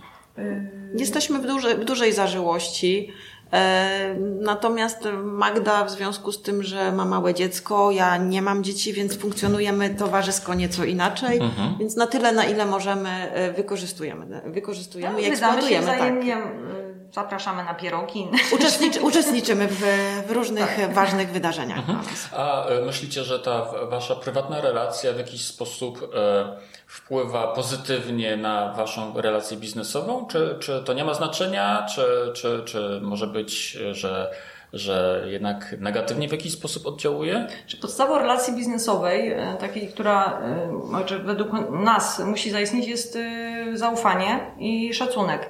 Jesteśmy 0.97 1.39
w, 1.39 1.47
duże, 1.47 1.75
w 1.75 1.85
dużej 1.85 2.13
zażyłości. 2.13 3.13
E, 3.53 4.15
natomiast 4.41 5.07
Magda 5.23 5.85
w 5.85 5.91
związku 5.91 6.31
z 6.31 6.41
tym, 6.41 6.63
że 6.63 6.91
ma 6.91 7.05
małe 7.05 7.33
dziecko, 7.33 7.91
ja 7.91 8.17
nie 8.17 8.41
mam 8.41 8.63
dzieci, 8.63 8.93
więc 8.93 9.17
funkcjonujemy 9.17 9.89
towarzysko 9.89 10.53
nieco 10.53 10.83
inaczej, 10.83 11.37
mhm. 11.37 11.75
więc 11.79 11.95
na 11.95 12.07
tyle, 12.07 12.31
na 12.31 12.45
ile 12.45 12.65
możemy, 12.65 13.09
e, 13.09 13.53
wykorzystujemy, 13.53 14.41
wykorzystujemy 14.45 15.13
no, 15.13 15.19
i 15.19 15.25
eksploatujemy. 15.25 15.87
Się 15.87 15.93
wzajemnie 15.93 16.33
tak. 16.33 16.82
Zapraszamy 17.13 17.63
na 17.63 17.73
pierogi. 17.73 18.27
Uczestniczy, 18.51 19.01
uczestniczymy 19.09 19.67
w, 19.67 19.81
w 20.27 20.31
różnych 20.31 20.75
tak. 20.75 20.93
ważnych 20.93 21.31
wydarzeniach. 21.31 21.77
Mhm. 21.77 21.99
A 22.31 22.65
myślicie, 22.85 23.23
że 23.23 23.39
ta 23.39 23.65
wasza 23.89 24.15
prywatna 24.15 24.61
relacja 24.61 25.13
w 25.13 25.17
jakiś 25.17 25.45
sposób 25.45 26.11
e, 26.15 26.57
wpływa 26.87 27.47
pozytywnie 27.47 28.37
na 28.37 28.73
Waszą 28.73 29.21
relację 29.21 29.57
biznesową? 29.57 30.27
Czy, 30.27 30.55
czy 30.59 30.83
to 30.85 30.93
nie 30.93 31.05
ma 31.05 31.13
znaczenia? 31.13 31.85
Czy, 31.95 32.05
czy, 32.33 32.61
czy 32.65 32.99
może 33.01 33.27
być, 33.27 33.77
że 33.91 34.31
że 34.73 35.23
jednak 35.25 35.75
negatywnie 35.79 36.29
w 36.29 36.31
jakiś 36.31 36.53
sposób 36.53 36.85
oddziałuje? 36.87 37.47
Czy 37.67 37.77
podstawą 37.77 38.17
relacji 38.17 38.53
biznesowej, 38.53 39.31
e, 39.31 39.55
takiej, 39.59 39.87
która 39.87 40.41
znaczy 40.87 41.19
według 41.19 41.49
nas 41.71 42.19
musi 42.19 42.51
zaistnieć, 42.51 42.87
jest 42.87 43.15
e, 43.15 43.77
zaufanie 43.77 44.39
i 44.57 44.93
szacunek. 44.93 45.49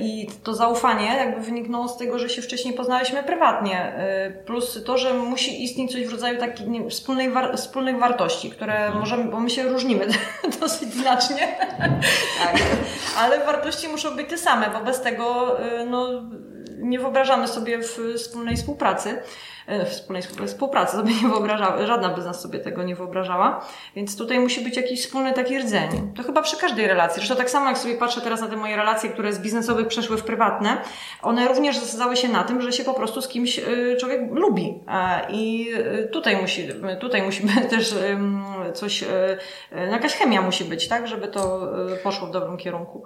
I 0.00 0.28
to 0.42 0.54
zaufanie 0.54 1.06
jakby 1.06 1.40
wyniknęło 1.40 1.88
z 1.88 1.96
tego, 1.96 2.18
że 2.18 2.28
się 2.28 2.42
wcześniej 2.42 2.74
poznaliśmy 2.74 3.22
prywatnie, 3.22 3.92
plus 4.46 4.84
to, 4.84 4.98
że 4.98 5.14
musi 5.14 5.64
istnieć 5.64 5.92
coś 5.92 6.06
w 6.06 6.12
rodzaju 6.12 6.40
takiej 6.40 6.68
nie, 6.68 6.90
wspólnej 6.90 7.30
war, 7.30 7.56
wspólnych 7.56 7.98
wartości, 7.98 8.50
które 8.50 8.76
mhm. 8.76 8.98
możemy, 8.98 9.24
bo 9.24 9.40
my 9.40 9.50
się 9.50 9.62
różnimy 9.62 10.06
dosyć 10.60 10.94
znacznie, 10.94 11.56
tak. 12.44 12.56
ale 13.20 13.38
wartości 13.38 13.88
muszą 13.88 14.16
być 14.16 14.28
te 14.28 14.38
same, 14.38 14.70
bo 14.70 14.84
bez 14.84 15.02
tego 15.02 15.56
no, 15.86 16.22
nie 16.78 16.98
wyobrażamy 16.98 17.48
sobie 17.48 17.78
wspólnej 18.16 18.56
współpracy. 18.56 19.22
E, 19.68 19.86
wspólnej 19.86 20.22
współpracy 20.46 20.96
sobie 20.96 21.14
nie 21.22 21.28
wyobrażała, 21.28 21.86
żadna 21.86 22.08
by 22.08 22.22
z 22.22 22.24
nas 22.24 22.40
sobie 22.40 22.58
tego 22.58 22.82
nie 22.82 22.96
wyobrażała. 22.96 23.66
Więc 23.96 24.16
tutaj 24.16 24.40
musi 24.40 24.60
być 24.60 24.76
jakiś 24.76 25.02
wspólny 25.02 25.32
taki 25.32 25.58
rdzeń. 25.58 26.12
To 26.16 26.22
chyba 26.22 26.42
przy 26.42 26.56
każdej 26.56 26.86
relacji. 26.86 27.16
Zresztą 27.16 27.36
tak 27.36 27.50
samo 27.50 27.68
jak 27.68 27.78
sobie 27.78 27.94
patrzę 27.94 28.20
teraz 28.20 28.40
na 28.40 28.48
te 28.48 28.56
moje 28.56 28.76
relacje, 28.76 29.10
które 29.10 29.32
z 29.32 29.38
biznesowych 29.38 29.86
przeszły 29.86 30.16
w 30.16 30.24
prywatne, 30.24 30.76
one 31.22 31.48
również 31.48 31.78
zasadzały 31.78 32.16
się 32.16 32.28
na 32.28 32.44
tym, 32.44 32.62
że 32.62 32.72
się 32.72 32.84
po 32.84 32.94
prostu 32.94 33.22
z 33.22 33.28
kimś 33.28 33.58
e, 33.58 33.62
człowiek 33.96 34.20
lubi. 34.32 34.80
I 35.28 35.70
e, 35.74 36.02
tutaj 36.02 36.36
musi, 36.36 36.68
tutaj 37.00 37.22
musi 37.22 37.42
być 37.46 37.70
też 37.70 37.94
coś, 38.74 39.04
jakaś 39.90 40.14
chemia 40.14 40.42
musi 40.42 40.64
być, 40.64 40.88
tak, 40.88 41.08
żeby 41.08 41.28
to 41.28 41.72
poszło 42.02 42.26
w 42.28 42.30
dobrym 42.30 42.56
kierunku. 42.56 43.04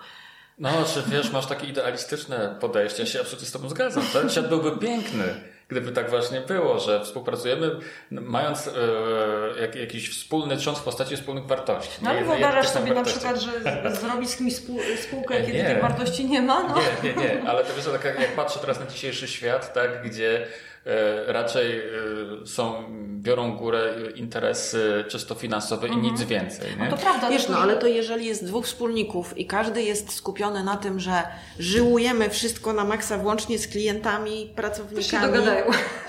No, 0.58 0.70
czy 0.94 1.02
wiesz, 1.10 1.30
masz 1.30 1.46
takie 1.46 1.66
idealistyczne 1.66 2.56
podejście, 2.60 3.02
ja 3.02 3.08
się 3.08 3.20
absolutnie 3.20 3.48
z 3.48 3.52
Tobą 3.52 3.68
zgadzam. 3.68 4.04
Ten 4.12 4.30
świat 4.30 4.48
byłby 4.48 4.78
piękny, 4.78 5.24
gdyby 5.68 5.92
tak 5.92 6.10
właśnie 6.10 6.40
było, 6.40 6.78
że 6.78 7.04
współpracujemy 7.04 7.70
mając 8.10 8.66
e, 8.66 8.70
jak, 9.60 9.76
jakiś 9.76 10.10
wspólny 10.10 10.56
trząs 10.56 10.78
w 10.78 10.82
postaci 10.82 11.16
wspólnych 11.16 11.46
wartości. 11.46 11.98
No 12.02 12.10
ale 12.10 12.24
wyobrażasz 12.24 12.68
sobie 12.68 12.94
na 12.94 13.04
przykład, 13.04 13.36
że 13.40 13.50
zrobić 13.94 14.30
z 14.30 14.36
kimś 14.36 14.56
spół, 14.56 14.80
spółkę, 15.02 15.40
kiedy 15.40 15.58
nie. 15.58 15.64
tych 15.64 15.82
wartości 15.82 16.24
nie 16.24 16.42
ma? 16.42 16.62
No. 16.62 16.74
Nie, 17.02 17.08
nie, 17.08 17.22
nie, 17.22 17.42
ale 17.48 17.64
to 17.64 17.74
wiesz, 17.74 17.84
tak 17.84 18.04
jak 18.04 18.36
patrzę 18.36 18.60
teraz 18.60 18.80
na 18.80 18.86
dzisiejszy 18.86 19.28
świat, 19.28 19.74
tak, 19.74 20.02
gdzie 20.02 20.46
E, 20.46 20.46
raczej 21.26 21.78
e, 21.78 22.46
są, 22.46 22.84
biorą 23.22 23.56
górę 23.56 23.94
interesy 24.14 25.04
czysto 25.08 25.34
finansowe 25.34 25.86
mhm. 25.86 26.04
i 26.04 26.10
nic 26.10 26.22
więcej. 26.22 26.76
Nie? 26.78 26.84
No 26.84 26.90
to 26.90 27.02
prawda. 27.02 27.30
Wiesz, 27.30 27.48
no 27.48 27.58
ale 27.58 27.76
to 27.76 27.86
jeżeli 27.86 28.26
jest 28.26 28.46
dwóch 28.46 28.66
wspólników 28.66 29.38
i 29.38 29.46
każdy 29.46 29.82
jest 29.82 30.12
skupiony 30.12 30.64
na 30.64 30.76
tym, 30.76 31.00
że 31.00 31.22
żyłujemy 31.58 32.30
wszystko 32.30 32.72
na 32.72 32.84
maksa 32.84 33.18
włącznie 33.18 33.58
z 33.58 33.68
klientami, 33.68 34.52
pracownikami. 34.56 35.04
To 35.04 35.10
się 35.10 35.20
dogadają. 35.20 35.64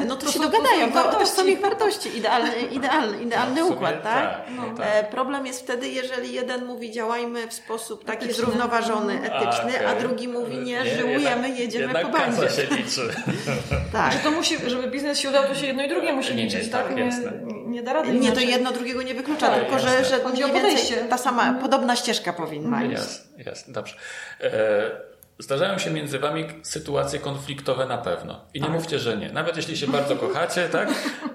No 0.07 0.15
to, 0.15 0.25
to 0.25 0.31
się 0.31 0.39
dogadają. 0.39 0.91
To, 0.91 1.03
to 1.03 1.25
są 1.25 1.47
ich 1.47 1.61
wartości. 1.61 2.17
Idealny, 2.17 2.61
idealny, 2.77 3.23
idealny 3.23 3.61
no, 3.61 3.67
układ, 3.67 4.03
tak? 4.03 4.37
tak, 4.37 4.45
no, 4.55 4.63
tak. 4.77 4.87
E, 4.89 5.03
problem 5.03 5.45
jest 5.45 5.61
wtedy, 5.61 5.87
jeżeli 5.87 6.33
jeden 6.33 6.65
mówi 6.65 6.91
działajmy 6.91 7.47
w 7.47 7.53
sposób 7.53 8.05
taki 8.05 8.25
etyczny. 8.25 8.45
zrównoważony, 8.45 9.13
etyczny, 9.13 9.79
a, 9.79 9.81
okay. 9.81 9.87
a 9.87 9.99
drugi 9.99 10.27
mówi 10.27 10.57
nie, 10.57 10.63
nie 10.63 10.95
żyłujemy, 10.95 11.19
jednak, 11.19 11.59
jedziemy 11.59 11.83
jednak 11.83 12.05
po 12.05 12.17
bandzie. 12.17 12.49
się 12.49 12.75
liczy. 12.75 13.09
tak. 13.91 14.13
Że 14.13 14.19
to 14.19 14.31
musi 14.31 14.62
żeby 14.69 14.87
biznes 14.87 15.19
się 15.19 15.29
udał, 15.29 15.43
to 15.43 15.55
się 15.55 15.65
jedno 15.65 15.83
i 15.83 15.89
drugie 15.89 16.13
musi 16.13 16.35
nie, 16.35 16.43
liczyć, 16.43 16.65
nie, 16.65 16.71
tak? 16.71 16.87
tak? 16.87 16.95
Nie, 16.95 17.11
nie 17.65 17.83
da 17.83 17.93
rady. 17.93 18.13
Nie, 18.13 18.31
to 18.31 18.39
jedno 18.39 18.71
drugiego 18.71 19.03
nie 19.03 19.13
wyklucza, 19.13 19.47
tak, 19.47 19.59
tylko 19.59 19.79
że, 19.79 20.05
że 20.05 20.29
mniej 20.29 20.51
więcej 20.51 21.09
ta 21.09 21.17
sama, 21.17 21.43
mhm. 21.43 21.61
podobna 21.61 21.95
ścieżka 21.95 22.33
powinna 22.33 22.83
iść. 22.83 22.93
Jasne, 22.93 23.43
jasne, 23.43 23.73
dobrze. 23.73 23.95
E 24.41 25.13
Zdarzają 25.39 25.77
się 25.77 25.91
między 25.91 26.19
wami 26.19 26.45
sytuacje 26.63 27.19
konfliktowe 27.19 27.85
na 27.85 27.97
pewno. 27.97 28.41
I 28.53 28.59
nie 28.59 28.65
tak. 28.65 28.75
mówcie, 28.75 28.99
że 28.99 29.17
nie. 29.17 29.31
Nawet 29.31 29.57
jeśli 29.57 29.77
się 29.77 29.87
bardzo 29.87 30.15
kochacie, 30.15 30.69
tak, 30.69 30.89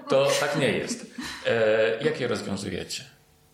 to 0.09 0.27
tak 0.39 0.59
nie 0.59 0.71
jest. 0.71 1.05
E, 1.47 2.03
jak 2.03 2.19
je 2.19 2.27
rozwiązujecie? 2.27 3.03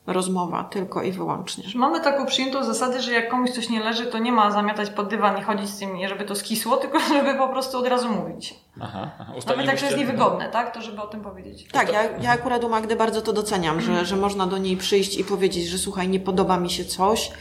Rozmowa 0.07 0.63
tylko 0.63 1.03
i 1.03 1.11
wyłącznie. 1.11 1.63
Mamy 1.75 2.01
taką 2.01 2.25
przyjętą 2.25 2.63
zasadę, 2.63 3.01
że 3.01 3.11
jak 3.11 3.29
komuś 3.29 3.49
coś 3.49 3.69
nie 3.69 3.79
leży, 3.79 4.05
to 4.05 4.17
nie 4.17 4.31
ma 4.31 4.51
zamiatać 4.51 4.89
pod 4.89 5.07
dywan 5.07 5.37
i 5.37 5.41
chodzić 5.41 5.69
z 5.69 5.77
tym, 5.77 6.07
żeby 6.07 6.25
to 6.25 6.35
skisło, 6.35 6.77
tylko 6.81 6.99
żeby 6.99 7.35
po 7.35 7.47
prostu 7.47 7.77
od 7.77 7.87
razu 7.87 8.09
mówić. 8.09 8.55
Aha, 8.81 9.11
aha. 9.19 9.33
Nawet 9.47 9.65
jak 9.65 9.79
to 9.79 9.85
jest 9.85 9.97
niewygodne, 9.97 10.49
tak? 10.49 10.73
To 10.73 10.81
żeby 10.81 11.01
o 11.01 11.07
tym 11.07 11.21
powiedzieć. 11.21 11.67
Tak, 11.71 11.93
ja, 11.93 12.03
ja 12.21 12.31
akurat 12.31 12.63
u 12.63 12.69
Magdy 12.69 12.95
bardzo 12.95 13.21
to 13.21 13.33
doceniam, 13.33 13.81
że, 13.81 14.05
że 14.05 14.15
można 14.15 14.47
do 14.47 14.57
niej 14.57 14.77
przyjść 14.77 15.17
i 15.17 15.23
powiedzieć, 15.23 15.67
że 15.67 15.77
słuchaj, 15.77 16.09
nie 16.09 16.19
podoba 16.19 16.57
mi 16.57 16.69
się 16.69 16.85
coś, 16.85 17.31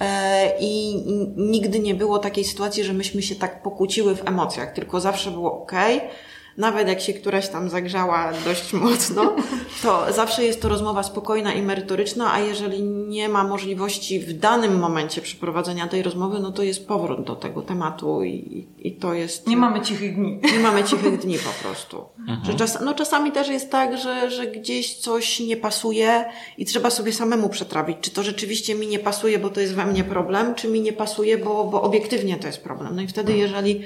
e, 0.00 0.52
i 0.60 1.02
nigdy 1.36 1.80
nie 1.80 1.94
było 1.94 2.18
takiej 2.18 2.44
sytuacji, 2.44 2.84
że 2.84 2.92
myśmy 2.92 3.22
się 3.22 3.34
tak 3.34 3.62
pokłóciły 3.62 4.16
w 4.16 4.28
emocjach, 4.28 4.72
tylko 4.72 5.00
zawsze 5.00 5.30
było 5.30 5.62
ok 5.62 5.72
nawet 6.56 6.88
jak 6.88 7.00
się 7.00 7.12
któraś 7.12 7.48
tam 7.48 7.70
zagrzała 7.70 8.32
dość 8.44 8.72
mocno, 8.72 9.36
to 9.82 10.12
zawsze 10.12 10.44
jest 10.44 10.62
to 10.62 10.68
rozmowa 10.68 11.02
spokojna 11.02 11.52
i 11.52 11.62
merytoryczna, 11.62 12.32
a 12.32 12.40
jeżeli 12.40 12.82
nie 12.82 13.28
ma 13.28 13.44
możliwości 13.44 14.20
w 14.20 14.32
danym 14.32 14.78
momencie 14.78 15.20
przeprowadzenia 15.20 15.88
tej 15.88 16.02
rozmowy, 16.02 16.40
no 16.40 16.52
to 16.52 16.62
jest 16.62 16.88
powrót 16.88 17.24
do 17.24 17.36
tego 17.36 17.62
tematu 17.62 18.24
i, 18.24 18.66
i 18.78 18.92
to 18.92 19.14
jest... 19.14 19.46
Nie 19.46 19.56
mamy 19.56 19.80
cichych 19.80 20.16
dni. 20.16 20.40
Nie 20.52 20.58
mamy 20.58 20.84
cichych 20.84 21.18
dni 21.18 21.38
po 21.38 21.64
prostu. 21.64 22.04
Mhm. 22.18 22.44
Że 22.44 22.54
czas, 22.54 22.78
no 22.80 22.94
czasami 22.94 23.32
też 23.32 23.48
jest 23.48 23.70
tak, 23.70 23.98
że, 23.98 24.30
że 24.30 24.46
gdzieś 24.46 24.94
coś 24.94 25.40
nie 25.40 25.56
pasuje 25.56 26.24
i 26.58 26.64
trzeba 26.64 26.90
sobie 26.90 27.12
samemu 27.12 27.48
przetrawić, 27.48 27.96
czy 28.00 28.10
to 28.10 28.22
rzeczywiście 28.22 28.74
mi 28.74 28.86
nie 28.86 28.98
pasuje, 28.98 29.38
bo 29.38 29.50
to 29.50 29.60
jest 29.60 29.74
we 29.74 29.86
mnie 29.86 30.04
problem, 30.04 30.54
czy 30.54 30.68
mi 30.68 30.80
nie 30.80 30.92
pasuje, 30.92 31.38
bo, 31.38 31.64
bo 31.64 31.82
obiektywnie 31.82 32.36
to 32.36 32.46
jest 32.46 32.62
problem. 32.62 32.96
No 32.96 33.02
i 33.02 33.06
wtedy, 33.06 33.36
jeżeli 33.36 33.82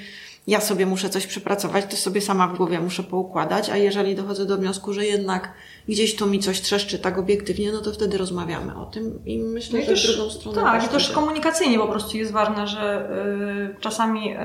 ja 0.49 0.61
sobie 0.61 0.87
muszę 0.87 1.11
coś 1.11 1.27
przepracować, 1.27 1.85
to 1.91 1.97
sobie 1.97 2.21
sama 2.21 2.49
w 2.49 2.57
głowie 2.57 2.81
muszę 2.81 3.03
poukładać, 3.03 3.71
a 3.71 3.77
jeżeli 3.77 4.15
dochodzę 4.15 4.47
do 4.47 4.57
wniosku, 4.57 4.93
że 4.93 5.07
jednak 5.07 5.53
gdzieś 5.89 6.17
tu 6.17 6.27
mi 6.27 6.39
coś 6.39 6.61
trzeszczy 6.61 6.99
tak 6.99 7.19
obiektywnie, 7.19 7.73
no 7.73 7.81
to 7.81 7.93
wtedy 7.93 8.19
rozmawiamy 8.19 8.77
o 8.77 8.85
tym 8.85 9.19
i 9.27 9.39
myślę, 9.39 9.79
no 9.79 9.85
i 9.85 9.87
że 9.87 9.93
też, 9.93 10.17
drugą 10.17 10.31
stronę 10.31 10.63
Tak, 10.63 10.85
i 10.85 10.89
też 10.89 11.11
komunikacyjnie 11.11 11.79
po 11.79 11.89
prostu 11.89 12.17
jest 12.17 12.33
ważne, 12.33 12.67
że 12.67 13.11
y, 13.77 13.81
czasami 13.81 14.33
y, 14.33 14.39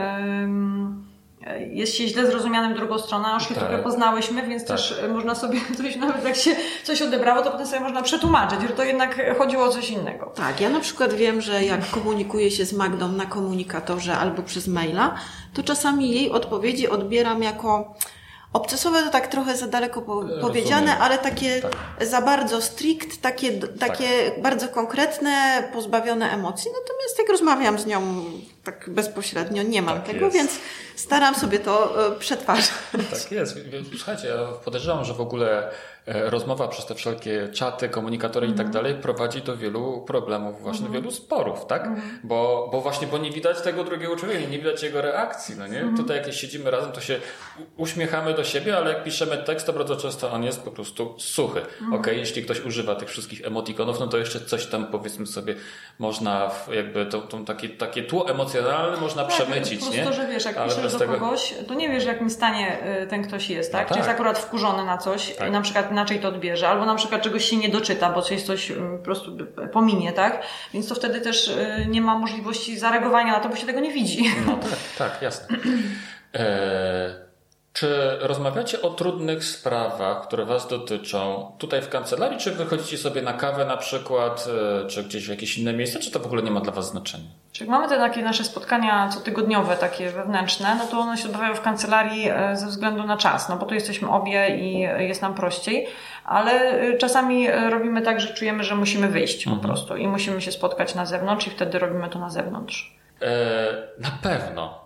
jest 1.71 1.95
się 1.95 2.08
źle 2.08 2.27
zrozumianym 2.27 2.73
drugą 2.73 2.99
stroną, 2.99 3.25
a 3.27 3.34
już 3.34 3.47
się 3.47 3.56
tak. 3.56 3.63
trochę 3.63 3.84
poznałyśmy, 3.84 4.47
więc 4.47 4.65
tak. 4.65 4.77
też 4.77 4.95
można 5.13 5.36
sobie 5.36 5.60
coś, 5.77 5.95
nawet 5.95 6.25
jak 6.25 6.36
się 6.36 6.56
coś 6.84 7.01
odebrało, 7.01 7.41
to 7.41 7.51
potem 7.51 7.67
sobie 7.67 7.79
można 7.79 8.01
przetłumaczyć, 8.01 8.62
że 8.62 8.69
to 8.69 8.84
jednak 8.84 9.38
chodziło 9.38 9.63
o 9.63 9.69
coś 9.69 9.89
innego. 9.89 10.25
Tak, 10.36 10.62
ja 10.62 10.69
na 10.69 10.79
przykład 10.79 11.13
wiem, 11.13 11.41
że 11.41 11.63
jak 11.63 11.89
komunikuję 11.89 12.51
się 12.51 12.65
z 12.65 12.73
Magdą 12.73 13.08
na 13.08 13.25
komunikatorze 13.25 14.17
albo 14.17 14.43
przez 14.43 14.67
maila, 14.67 15.15
to 15.53 15.63
czasami 15.63 16.12
jej 16.12 16.32
odpowiedzi 16.32 16.89
odbieram 16.89 17.43
jako 17.43 17.95
Obcesowe 18.53 19.03
to 19.03 19.10
tak 19.10 19.27
trochę 19.27 19.58
za 19.58 19.67
daleko 19.67 20.01
po, 20.01 20.23
powiedziane, 20.41 20.97
ale 20.97 21.17
takie 21.17 21.62
tak. 21.62 22.08
za 22.08 22.21
bardzo 22.21 22.62
strict, 22.62 23.21
takie, 23.21 23.51
takie 23.60 24.32
tak. 24.32 24.41
bardzo 24.41 24.67
konkretne, 24.67 25.63
pozbawione 25.73 26.32
emocji. 26.32 26.71
Natomiast 26.82 27.19
jak 27.19 27.29
rozmawiam 27.29 27.79
z 27.79 27.86
nią 27.86 28.01
tak 28.63 28.89
bezpośrednio, 28.89 29.63
nie 29.63 29.82
mam 29.82 29.97
tak 29.97 30.06
tego, 30.06 30.26
jest. 30.26 30.38
więc 30.38 30.60
staram 30.95 31.36
sobie 31.36 31.60
to 31.60 32.08
e, 32.08 32.19
przetwarzać. 32.19 32.71
Tak 33.12 33.32
jest. 33.32 33.60
Słuchajcie, 33.97 34.28
ja 34.28 34.47
podejrzewam, 34.65 35.06
że 35.06 35.13
w 35.13 35.21
ogóle 35.21 35.71
E, 36.06 36.30
rozmowa 36.30 36.67
przez 36.67 36.86
te 36.86 36.95
wszelkie 36.95 37.49
czaty, 37.54 37.89
komunikatory 37.89 38.47
i 38.47 38.49
tak 38.49 38.65
mhm. 38.65 38.73
dalej 38.73 38.95
prowadzi 38.95 39.41
do 39.41 39.58
wielu 39.58 40.04
problemów, 40.08 40.62
właśnie 40.62 40.86
mhm. 40.86 41.02
wielu 41.04 41.15
sporów, 41.15 41.65
tak? 41.65 41.88
Mhm. 41.88 42.19
Bo, 42.23 42.69
bo 42.71 42.82
właśnie, 42.82 43.08
bo 43.08 43.17
nie 43.17 43.32
widać 43.32 43.62
tego 43.62 43.84
drugiego 43.84 44.15
człowieka, 44.15 44.49
nie 44.49 44.58
widać 44.58 44.84
jego 44.84 45.02
reakcji, 45.02 45.56
no 45.58 45.67
nie? 45.67 45.93
Tutaj 45.97 46.17
jak 46.17 46.34
siedzimy 46.34 46.71
razem, 46.71 46.91
to 46.91 47.02
się 47.02 47.19
uśmiechamy 47.78 48.34
do 48.34 48.43
siebie, 48.43 48.78
ale 48.78 48.93
jak 48.93 49.04
piszemy 49.04 49.38
tekst, 49.38 49.65
to 49.65 49.73
bardzo 49.73 49.95
często 49.95 50.32
on 50.32 50.43
jest 50.43 50.62
po 50.62 50.71
prostu 50.71 51.15
suchy. 51.19 51.62
Ok, 51.93 52.08
jeśli 52.08 52.43
ktoś 52.43 52.65
używa 52.65 52.95
tych 52.95 53.10
wszystkich 53.10 53.45
emotikonów, 53.45 53.99
no 53.99 54.08
to 54.08 54.17
jeszcze 54.17 54.39
coś 54.39 54.65
tam 54.65 54.88
powiedzmy 54.88 55.28
sobie 55.28 55.56
można 55.99 56.52
jakby 56.73 57.06
to, 57.06 57.21
to 57.21 57.38
takie, 57.39 57.69
takie 57.69 58.04
tło 58.04 58.30
emocjonalne 58.59 58.97
można 58.97 59.23
tak, 59.23 59.33
przemycić, 59.33 59.85
po 59.85 59.89
nie? 59.89 60.03
To, 60.03 60.13
że 60.13 60.27
wiesz, 60.27 60.45
jak 60.45 60.57
ale 60.57 60.69
piszesz 60.69 60.91
do 60.91 60.99
tego... 60.99 61.13
kogoś, 61.13 61.53
to 61.67 61.73
nie 61.73 61.89
wiesz 61.89 62.03
w 62.03 62.07
jakim 62.07 62.29
stanie 62.29 62.77
y, 63.03 63.07
ten 63.07 63.23
ktoś 63.23 63.49
jest, 63.49 63.71
tak? 63.71 63.81
No 63.81 63.87
tak. 63.87 63.93
Czy 63.93 63.99
jest 63.99 64.09
akurat 64.09 64.39
wkurzony 64.39 64.85
na 64.85 64.97
coś, 64.97 65.35
tak. 65.35 65.51
na 65.51 65.61
przykład 65.61 65.91
inaczej 65.91 66.19
to 66.19 66.27
odbierze, 66.27 66.69
albo 66.69 66.85
na 66.85 66.95
przykład 66.95 67.21
czegoś 67.21 67.45
się 67.45 67.57
nie 67.57 67.69
doczyta, 67.69 68.09
bo 68.09 68.21
coś, 68.21 68.41
coś 68.41 68.71
mm, 68.71 68.97
po 68.97 69.03
prostu 69.03 69.37
pominie, 69.73 70.13
tak? 70.13 70.43
Więc 70.73 70.87
to 70.87 70.95
wtedy 70.95 71.21
też 71.21 71.47
y, 71.47 71.85
nie 71.89 72.01
ma 72.01 72.17
możliwości 72.17 72.79
zareagowania 72.79 73.33
na 73.33 73.39
to, 73.39 73.49
bo 73.49 73.55
się 73.55 73.65
tego 73.65 73.79
nie 73.79 73.91
widzi. 73.91 74.23
No 74.45 74.57
tak, 74.57 74.79
tak, 74.97 75.21
jasne. 75.21 75.57
E, 76.35 77.22
czy 77.73 78.17
rozmawiacie 78.19 78.81
o 78.81 78.89
trudnych 78.89 79.43
sprawach, 79.43 80.27
które 80.27 80.45
Was 80.45 80.67
dotyczą 80.67 81.51
tutaj 81.57 81.81
w 81.81 81.89
kancelarii, 81.89 82.38
czy 82.38 82.51
wychodzicie 82.51 82.97
sobie 82.97 83.21
na 83.21 83.33
kawę 83.33 83.65
na 83.65 83.77
przykład, 83.77 84.47
e, 84.83 84.88
czy 84.88 85.03
gdzieś 85.03 85.25
w 85.25 85.29
jakieś 85.29 85.57
inne 85.57 85.73
miejsce, 85.73 85.99
czy 85.99 86.12
to 86.12 86.19
w 86.19 86.25
ogóle 86.25 86.43
nie 86.43 86.51
ma 86.51 86.62
dla 86.62 86.71
Was 86.71 86.89
znaczenia? 86.89 87.29
Czyli 87.51 87.69
mamy 87.69 87.89
te 87.89 87.97
takie 87.97 88.21
nasze 88.21 88.43
spotkania 88.43 89.09
cotygodniowe, 89.13 89.77
takie 89.77 90.09
wewnętrzne, 90.09 90.75
no 90.75 90.88
to 90.88 90.99
one 90.99 91.17
się 91.17 91.25
odbywają 91.25 91.55
w 91.55 91.62
kancelarii 91.62 92.29
e, 92.29 92.55
ze 92.55 92.67
względu 92.67 93.03
na 93.03 93.17
czas, 93.17 93.49
no 93.49 93.57
bo 93.57 93.65
tu 93.65 93.73
jesteśmy 93.73 94.09
obie 94.09 94.57
i 94.57 94.79
jest 94.79 95.21
nam 95.21 95.33
prościej, 95.33 95.88
ale 96.25 96.51
e, 96.51 96.97
czasami 96.97 97.51
robimy 97.51 98.01
tak, 98.01 98.19
że 98.19 98.33
czujemy, 98.33 98.63
że 98.63 98.75
musimy 98.75 99.07
wyjść 99.07 99.47
mhm. 99.47 99.62
po 99.62 99.67
prostu 99.67 99.95
i 99.95 100.07
musimy 100.07 100.41
się 100.41 100.51
spotkać 100.51 100.95
na 100.95 101.05
zewnątrz 101.05 101.47
i 101.47 101.49
wtedy 101.49 101.79
robimy 101.79 102.09
to 102.09 102.19
na 102.19 102.29
zewnątrz. 102.29 102.97
E, 103.21 103.31
na 103.99 104.12
pewno. 104.21 104.82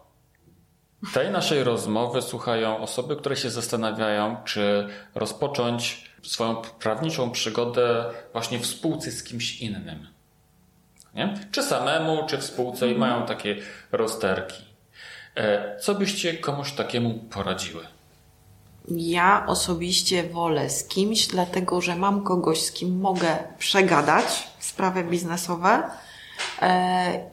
Tej 1.13 1.31
naszej 1.31 1.63
rozmowy 1.63 2.21
słuchają 2.21 2.77
osoby, 2.77 3.15
które 3.15 3.37
się 3.37 3.49
zastanawiają, 3.49 4.37
czy 4.45 4.87
rozpocząć 5.15 6.11
swoją 6.23 6.55
prawniczą 6.55 7.31
przygodę 7.31 8.05
właśnie 8.33 8.59
w 8.59 8.65
spółce 8.65 9.11
z 9.11 9.23
kimś 9.23 9.61
innym. 9.61 10.07
Nie? 11.13 11.33
Czy 11.51 11.63
samemu, 11.63 12.27
czy 12.27 12.37
w 12.37 12.43
spółce 12.43 12.91
i 12.91 12.97
mają 12.97 13.25
takie 13.25 13.55
rozterki. 13.91 14.63
E, 15.35 15.79
co 15.79 15.95
byście 15.95 16.33
komuś 16.33 16.71
takiemu 16.71 17.13
poradziły? 17.13 17.87
Ja 18.91 19.45
osobiście 19.47 20.23
wolę 20.23 20.69
z 20.69 20.87
kimś, 20.87 21.27
dlatego 21.27 21.81
że 21.81 21.95
mam 21.95 22.23
kogoś, 22.23 22.61
z 22.61 22.71
kim 22.71 22.99
mogę 22.99 23.37
przegadać 23.57 24.47
sprawy 24.59 25.03
biznesowe 25.03 25.83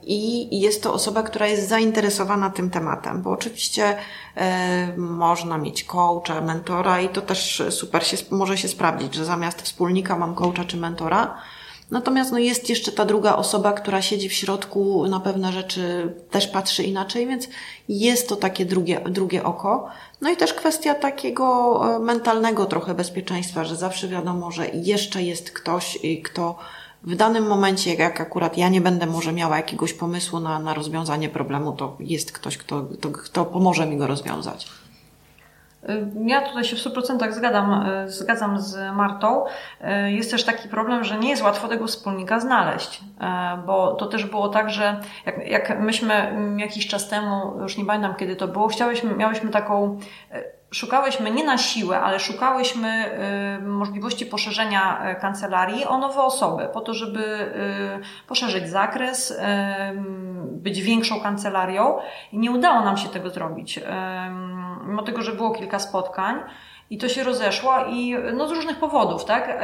I 0.02 0.48
jest 0.60 0.82
to 0.82 0.92
osoba, 0.92 1.22
która 1.22 1.46
jest 1.46 1.68
zainteresowana 1.68 2.50
tym 2.50 2.70
tematem, 2.70 3.22
bo 3.22 3.30
oczywiście 3.30 3.96
e, 4.36 4.96
można 4.96 5.58
mieć 5.58 5.84
coacha, 5.84 6.40
mentora 6.40 7.00
i 7.00 7.08
to 7.08 7.22
też 7.22 7.62
super 7.70 8.06
się, 8.06 8.16
może 8.30 8.58
się 8.58 8.68
sprawdzić, 8.68 9.14
że 9.14 9.24
zamiast 9.24 9.62
wspólnika 9.62 10.18
mam 10.18 10.34
coacha 10.34 10.64
czy 10.64 10.76
mentora. 10.76 11.38
Natomiast 11.90 12.32
no 12.32 12.38
jest 12.38 12.68
jeszcze 12.68 12.92
ta 12.92 13.04
druga 13.04 13.36
osoba, 13.36 13.72
która 13.72 14.02
siedzi 14.02 14.28
w 14.28 14.32
środku, 14.32 15.08
na 15.08 15.20
pewne 15.20 15.52
rzeczy 15.52 16.12
też 16.30 16.46
patrzy 16.46 16.82
inaczej, 16.82 17.26
więc 17.26 17.48
jest 17.88 18.28
to 18.28 18.36
takie 18.36 18.64
drugie, 18.64 19.00
drugie 19.00 19.44
oko. 19.44 19.88
No 20.20 20.30
i 20.30 20.36
też 20.36 20.54
kwestia 20.54 20.94
takiego 20.94 21.80
e, 21.96 21.98
mentalnego 21.98 22.66
trochę 22.66 22.94
bezpieczeństwa, 22.94 23.64
że 23.64 23.76
zawsze 23.76 24.08
wiadomo, 24.08 24.50
że 24.50 24.68
jeszcze 24.68 25.22
jest 25.22 25.50
ktoś, 25.50 25.98
kto 26.24 26.58
w 27.04 27.16
danym 27.16 27.46
momencie, 27.46 27.94
jak 27.94 28.20
akurat 28.20 28.58
ja 28.58 28.68
nie 28.68 28.80
będę 28.80 29.06
może 29.06 29.32
miała 29.32 29.56
jakiegoś 29.56 29.92
pomysłu 29.92 30.40
na, 30.40 30.58
na 30.58 30.74
rozwiązanie 30.74 31.28
problemu, 31.28 31.72
to 31.72 31.96
jest 32.00 32.32
ktoś, 32.32 32.58
kto, 32.58 32.82
kto, 32.82 33.10
kto 33.10 33.44
pomoże 33.44 33.86
mi 33.86 33.96
go 33.96 34.06
rozwiązać. 34.06 34.68
Ja 36.26 36.48
tutaj 36.48 36.64
się 36.64 36.76
w 36.76 36.78
100% 36.78 37.32
zgadzam, 37.32 37.86
zgadzam 38.06 38.60
z 38.60 38.96
Martą. 38.96 39.44
Jest 40.06 40.30
też 40.30 40.44
taki 40.44 40.68
problem, 40.68 41.04
że 41.04 41.18
nie 41.18 41.28
jest 41.28 41.42
łatwo 41.42 41.68
tego 41.68 41.86
wspólnika 41.86 42.40
znaleźć, 42.40 43.00
bo 43.66 43.94
to 43.94 44.06
też 44.06 44.24
było 44.24 44.48
tak, 44.48 44.70
że 44.70 45.00
jak, 45.26 45.48
jak 45.48 45.80
myśmy 45.80 46.36
jakiś 46.56 46.86
czas 46.86 47.08
temu, 47.08 47.60
już 47.62 47.78
nie 47.78 47.84
pamiętam 47.84 48.14
kiedy 48.14 48.36
to 48.36 48.48
było, 48.48 48.68
chciałyśmy, 48.68 49.14
miałyśmy 49.14 49.50
taką 49.50 49.98
szukałyśmy 50.74 51.30
nie 51.30 51.44
na 51.44 51.58
siłę, 51.58 52.00
ale 52.00 52.20
szukałyśmy 52.20 53.10
y, 53.58 53.62
możliwości 53.62 54.26
poszerzenia 54.26 55.10
y, 55.12 55.20
kancelarii 55.20 55.84
o 55.84 55.98
nowe 55.98 56.22
osoby, 56.22 56.68
po 56.72 56.80
to, 56.80 56.94
żeby 56.94 57.20
y, 57.20 58.26
poszerzyć 58.26 58.68
zakres, 58.68 59.40
być 60.46 60.82
większą 60.82 61.20
kancelarią 61.20 61.98
i 62.32 62.38
nie 62.38 62.50
udało 62.50 62.80
nam 62.80 62.96
się 62.96 63.08
tego 63.08 63.30
zrobić. 63.30 63.80
Mimo 64.86 65.02
tego, 65.02 65.22
że 65.22 65.32
było 65.32 65.50
kilka 65.50 65.78
spotkań, 65.78 66.36
i 66.90 66.98
to 66.98 67.08
się 67.08 67.24
rozeszło 67.24 67.72
i 67.90 68.16
no 68.34 68.48
z 68.48 68.50
różnych 68.50 68.78
powodów, 68.78 69.24
tak? 69.24 69.60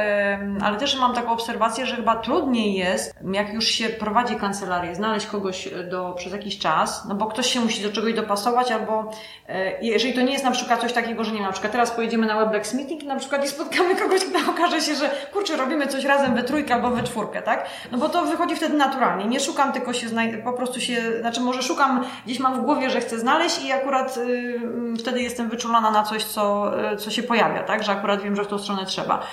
Ale 0.63 0.77
też 0.77 0.99
mam 0.99 1.13
taką 1.15 1.31
obserwację, 1.31 1.85
że 1.85 1.95
chyba 1.95 2.15
trudniej 2.15 2.73
jest, 2.73 3.15
jak 3.31 3.53
już 3.53 3.65
się 3.65 3.89
prowadzi 3.89 4.35
kancelarię, 4.35 4.95
znaleźć 4.95 5.25
kogoś 5.25 5.69
do, 5.89 6.13
przez 6.17 6.33
jakiś 6.33 6.59
czas, 6.59 7.05
no 7.09 7.15
bo 7.15 7.25
ktoś 7.25 7.47
się 7.53 7.59
musi 7.59 7.83
do 7.83 7.91
czegoś 7.91 8.13
dopasować, 8.13 8.71
albo 8.71 9.11
e, 9.49 9.81
jeżeli 9.81 10.13
to 10.13 10.21
nie 10.21 10.31
jest 10.33 10.45
na 10.45 10.51
przykład 10.51 10.81
coś 10.81 10.93
takiego, 10.93 11.23
że 11.23 11.31
nie 11.31 11.37
wiem, 11.37 11.45
na 11.45 11.51
przykład 11.51 11.71
teraz 11.71 11.91
pojedziemy 11.91 12.27
na 12.27 12.39
Weblex 12.39 12.73
Meeting 12.73 13.03
na 13.03 13.15
przykład 13.15 13.45
i 13.45 13.47
spotkamy 13.47 13.95
kogoś, 13.95 14.21
kto 14.25 14.51
okaże 14.51 14.81
się, 14.81 14.95
że 14.95 15.09
kurczę, 15.33 15.57
robimy 15.57 15.87
coś 15.87 16.03
razem 16.05 16.35
we 16.35 16.43
trójkę 16.43 16.73
albo 16.73 16.89
we 16.89 17.03
czwórkę, 17.03 17.41
tak? 17.41 17.65
No 17.91 17.97
bo 17.97 18.09
to 18.09 18.25
wychodzi 18.25 18.55
wtedy 18.55 18.77
naturalnie. 18.77 19.25
Nie 19.25 19.39
szukam, 19.39 19.73
tylko 19.73 19.93
się 19.93 20.07
znaj- 20.07 20.43
po 20.43 20.53
prostu 20.53 20.79
się, 20.79 21.01
znaczy 21.19 21.41
może 21.41 21.63
szukam, 21.63 22.05
gdzieś 22.25 22.39
mam 22.39 22.61
w 22.61 22.65
głowie, 22.65 22.89
że 22.89 23.01
chcę 23.01 23.19
znaleźć 23.19 23.65
i 23.65 23.71
akurat 23.71 24.17
y, 24.17 24.59
wtedy 24.99 25.21
jestem 25.21 25.49
wyczulona 25.49 25.91
na 25.91 26.03
coś, 26.03 26.23
co, 26.23 26.71
y, 26.93 26.97
co 26.97 27.11
się 27.11 27.20
pojawia, 27.23 27.63
tak? 27.63 27.83
Że 27.83 27.91
akurat 27.91 28.21
wiem, 28.21 28.35
że 28.35 28.43
w 28.43 28.47
tą 28.47 28.59
stronę 28.59 28.85
trzeba. 28.85 29.27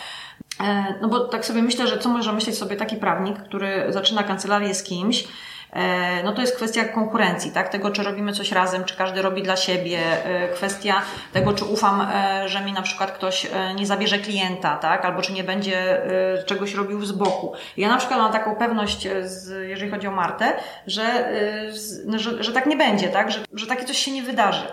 E, 0.61 0.94
no 1.01 1.09
bo 1.09 1.20
tak 1.20 1.44
sobie 1.44 1.62
myślę, 1.62 1.87
że 1.87 1.98
co 1.98 2.09
może 2.09 2.33
myśleć 2.33 2.59
sobie 2.59 2.77
taki 2.77 2.96
prawnik, 2.96 3.38
który 3.38 3.87
zaczyna 3.88 4.22
kancelarię 4.22 4.74
z 4.74 4.83
kimś, 4.83 5.24
e, 5.72 6.22
no 6.22 6.33
to 6.33 6.40
jest 6.40 6.57
kwestia 6.57 6.85
konkurencji, 6.85 7.53
tak? 7.53 7.68
Tego, 7.68 7.90
czy 7.90 8.03
robimy 8.03 8.33
coś 8.33 8.53
razem, 8.53 8.85
czy 8.85 8.96
każdy 8.96 9.22
robi 9.22 9.42
dla 9.42 9.57
siebie, 9.57 9.98
e, 10.24 10.48
kwestia 10.48 11.03
tego, 11.33 11.53
czy 11.53 11.64
ufam, 11.64 12.09
że 12.46 12.61
mi 12.61 12.72
na 12.72 12.83
przykład 12.83 13.12
ktoś 13.12 13.46
nie 13.77 13.87
zabierze 13.87 14.18
klienta, 14.18 14.77
tak? 14.77 15.05
Albo 15.05 15.22
czy 15.22 15.33
nie 15.33 15.44
będzie 15.44 16.03
czegoś 16.46 16.74
robił 16.74 17.05
z 17.05 17.12
boku. 17.12 17.53
Ja 17.77 17.88
na 17.88 17.96
przykład 17.96 18.20
mam 18.20 18.33
taką 18.33 18.57
pewność, 18.57 19.09
jeżeli 19.62 19.90
chodzi 19.90 20.07
o 20.07 20.11
Martę, 20.11 20.53
że, 20.87 21.33
że, 22.16 22.44
że 22.44 22.53
tak 22.53 22.66
nie 22.66 22.77
będzie, 22.77 23.09
tak? 23.09 23.33
Że, 23.33 23.40
że 23.55 23.66
takie 23.66 23.85
coś 23.85 23.98
się 23.98 24.11
nie 24.11 24.22
wydarzy. 24.22 24.66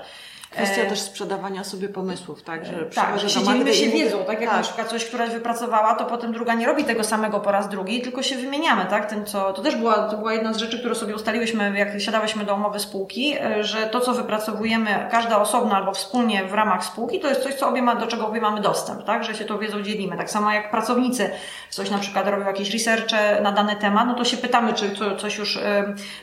Kwestia 0.56 0.82
e... 0.82 0.86
też 0.86 1.00
sprzedawania 1.00 1.64
sobie 1.64 1.90
pomysłów, 1.90 2.44
tak? 2.44 2.66
Że 2.66 2.86
tak, 2.86 3.20
że 3.20 3.30
się 3.30 3.44
dzielimy 3.44 3.74
się 3.74 3.90
wiedzą, 3.90 4.18
tak 4.18 4.42
jak 4.42 4.50
tak. 4.50 4.58
na 4.58 4.64
przykład 4.64 4.90
coś 4.90 5.06
któraś 5.06 5.30
wypracowała, 5.30 5.96
to 5.96 6.06
potem 6.06 6.34
druga 6.34 6.54
nie 6.54 6.66
robi 6.66 6.84
tego 6.84 7.04
samego 7.04 7.40
po 7.40 7.52
raz 7.52 7.70
drugi, 7.70 8.02
tylko 8.02 8.24
się 8.24 8.36
wymieniamy, 8.36 8.86
tak? 8.86 9.10
Tym, 9.10 9.26
co, 9.26 9.54
to 9.54 9.62
też 9.62 9.76
była, 9.76 9.94
to 9.96 10.18
była 10.18 10.34
jedna 10.34 10.54
z 10.54 10.58
rzeczy, 10.58 10.80
którą 10.80 10.96
sobie 10.96 11.16
ustaliłyśmy, 11.16 11.78
jak 11.78 12.02
siadałyśmy 12.02 12.46
do 12.46 12.56
umowy 12.56 12.80
spółki, 12.80 13.36
e, 13.42 13.64
że 13.64 13.88
to, 13.88 14.00
co 14.00 14.14
wypracowujemy, 14.14 15.08
każda 15.12 15.42
osobno 15.42 15.76
albo 15.76 15.92
wspólnie 15.92 16.46
w 16.46 16.54
ramach 16.54 16.86
spółki, 16.86 17.20
to 17.20 17.30
jest 17.30 17.44
coś, 17.44 17.54
co 17.54 17.70
obie 17.70 17.82
ma, 17.82 17.96
do 17.96 18.08
czego 18.08 18.28
obie 18.28 18.42
mamy 18.42 18.62
dostęp, 18.62 19.04
tak? 19.04 19.24
Że 19.24 19.36
się 19.36 19.46
tą 19.46 19.58
wiedzą 19.58 19.82
dzielimy. 19.84 20.18
Tak 20.18 20.30
samo 20.30 20.52
jak 20.52 20.72
pracownicy 20.72 21.30
coś 21.70 21.90
na 21.90 21.98
przykład 21.98 22.28
robią 22.28 22.46
jakieś 22.46 22.74
researche 22.74 23.42
na 23.42 23.52
dany 23.52 23.76
temat, 23.76 24.08
no 24.08 24.14
to 24.14 24.24
się 24.26 24.38
pytamy, 24.38 24.74
czy 24.74 24.96
co, 24.96 25.16
coś 25.16 25.38
już, 25.38 25.58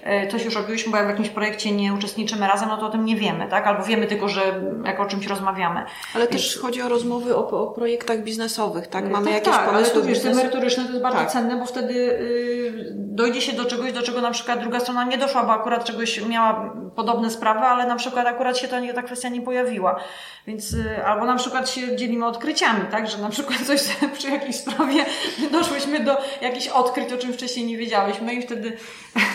e, 0.05 0.29
coś 0.31 0.45
już 0.45 0.55
robiłyśmy, 0.55 0.93
bo 0.93 0.97
jak 0.97 1.07
w 1.07 1.11
jakimś 1.11 1.29
projekcie 1.29 1.73
nie 1.73 1.95
uczestniczymy 1.95 2.49
razem, 2.49 2.69
no 2.69 2.77
to 2.77 2.87
o 2.87 2.91
tym 2.91 3.05
nie 3.05 3.17
wiemy, 3.17 3.47
tak? 3.49 3.67
Albo 3.67 3.85
wiemy 3.85 4.07
tylko, 4.07 4.22
że 4.29 4.61
jak 4.85 5.01
o 5.01 5.07
czymś 5.07 5.27
rozmawiamy. 5.27 5.85
Ale 6.15 6.27
też 6.27 6.59
chodzi 6.59 6.83
o 6.83 6.89
rozmowy 6.89 7.37
o, 7.37 7.49
o 7.49 7.67
projektach 7.67 8.23
biznesowych, 8.23 8.87
tak? 8.87 9.11
Mamy 9.11 9.25
tak, 9.25 9.35
jakieś 9.35 9.55
tak, 9.55 9.71
pomysły. 9.71 9.93
Ale 9.93 10.03
tu 10.03 10.09
wiesz, 10.09 10.23
te 10.23 10.35
merytoryczne 10.35 10.85
to 10.85 10.91
jest 10.91 11.03
bardzo 11.03 11.19
tak. 11.19 11.31
cenne, 11.31 11.57
bo 11.57 11.67
wtedy 11.67 11.95
yy, 11.95 12.72
dojdzie 13.15 13.41
się 13.41 13.53
do 13.53 13.65
czegoś, 13.65 13.93
do 13.93 14.03
czego 14.03 14.21
na 14.21 14.31
przykład 14.31 14.61
druga 14.61 14.81
strona 14.81 15.05
nie 15.05 15.19
doszła, 15.19 15.45
bo 15.45 15.53
akurat 15.53 15.85
czegoś 15.85 16.27
miała 16.27 16.75
podobne 16.97 17.31
sprawy, 17.31 17.61
ale 17.61 17.87
na 17.87 17.97
przykład 17.97 18.27
akurat 18.27 18.59
się 18.59 18.69
ta, 18.69 18.77
ta 18.95 19.03
kwestia 19.03 19.29
nie 19.29 19.43
pojawiła. 19.43 20.01
Więc, 20.47 20.73
y, 20.73 21.05
albo 21.07 21.27
na 21.27 21.37
przykład 21.37 21.71
się 21.71 21.97
dzielimy 21.97 22.27
odkryciami, 22.27 22.81
tak, 22.91 23.11
że 23.11 23.19
na 23.19 23.29
przykład 23.29 23.59
coś 23.67 23.81
przy 24.13 24.31
jakiejś 24.31 24.57
sprawie 24.57 25.05
doszłyśmy 25.53 26.01
do 26.01 26.17
jakichś 26.41 26.69
odkryć, 26.69 27.13
o 27.13 27.19
czym 27.19 27.33
wcześniej 27.33 27.67
nie 27.67 27.77
wiedziałyśmy 27.77 28.35
i 28.35 28.43
wtedy, 28.43 28.77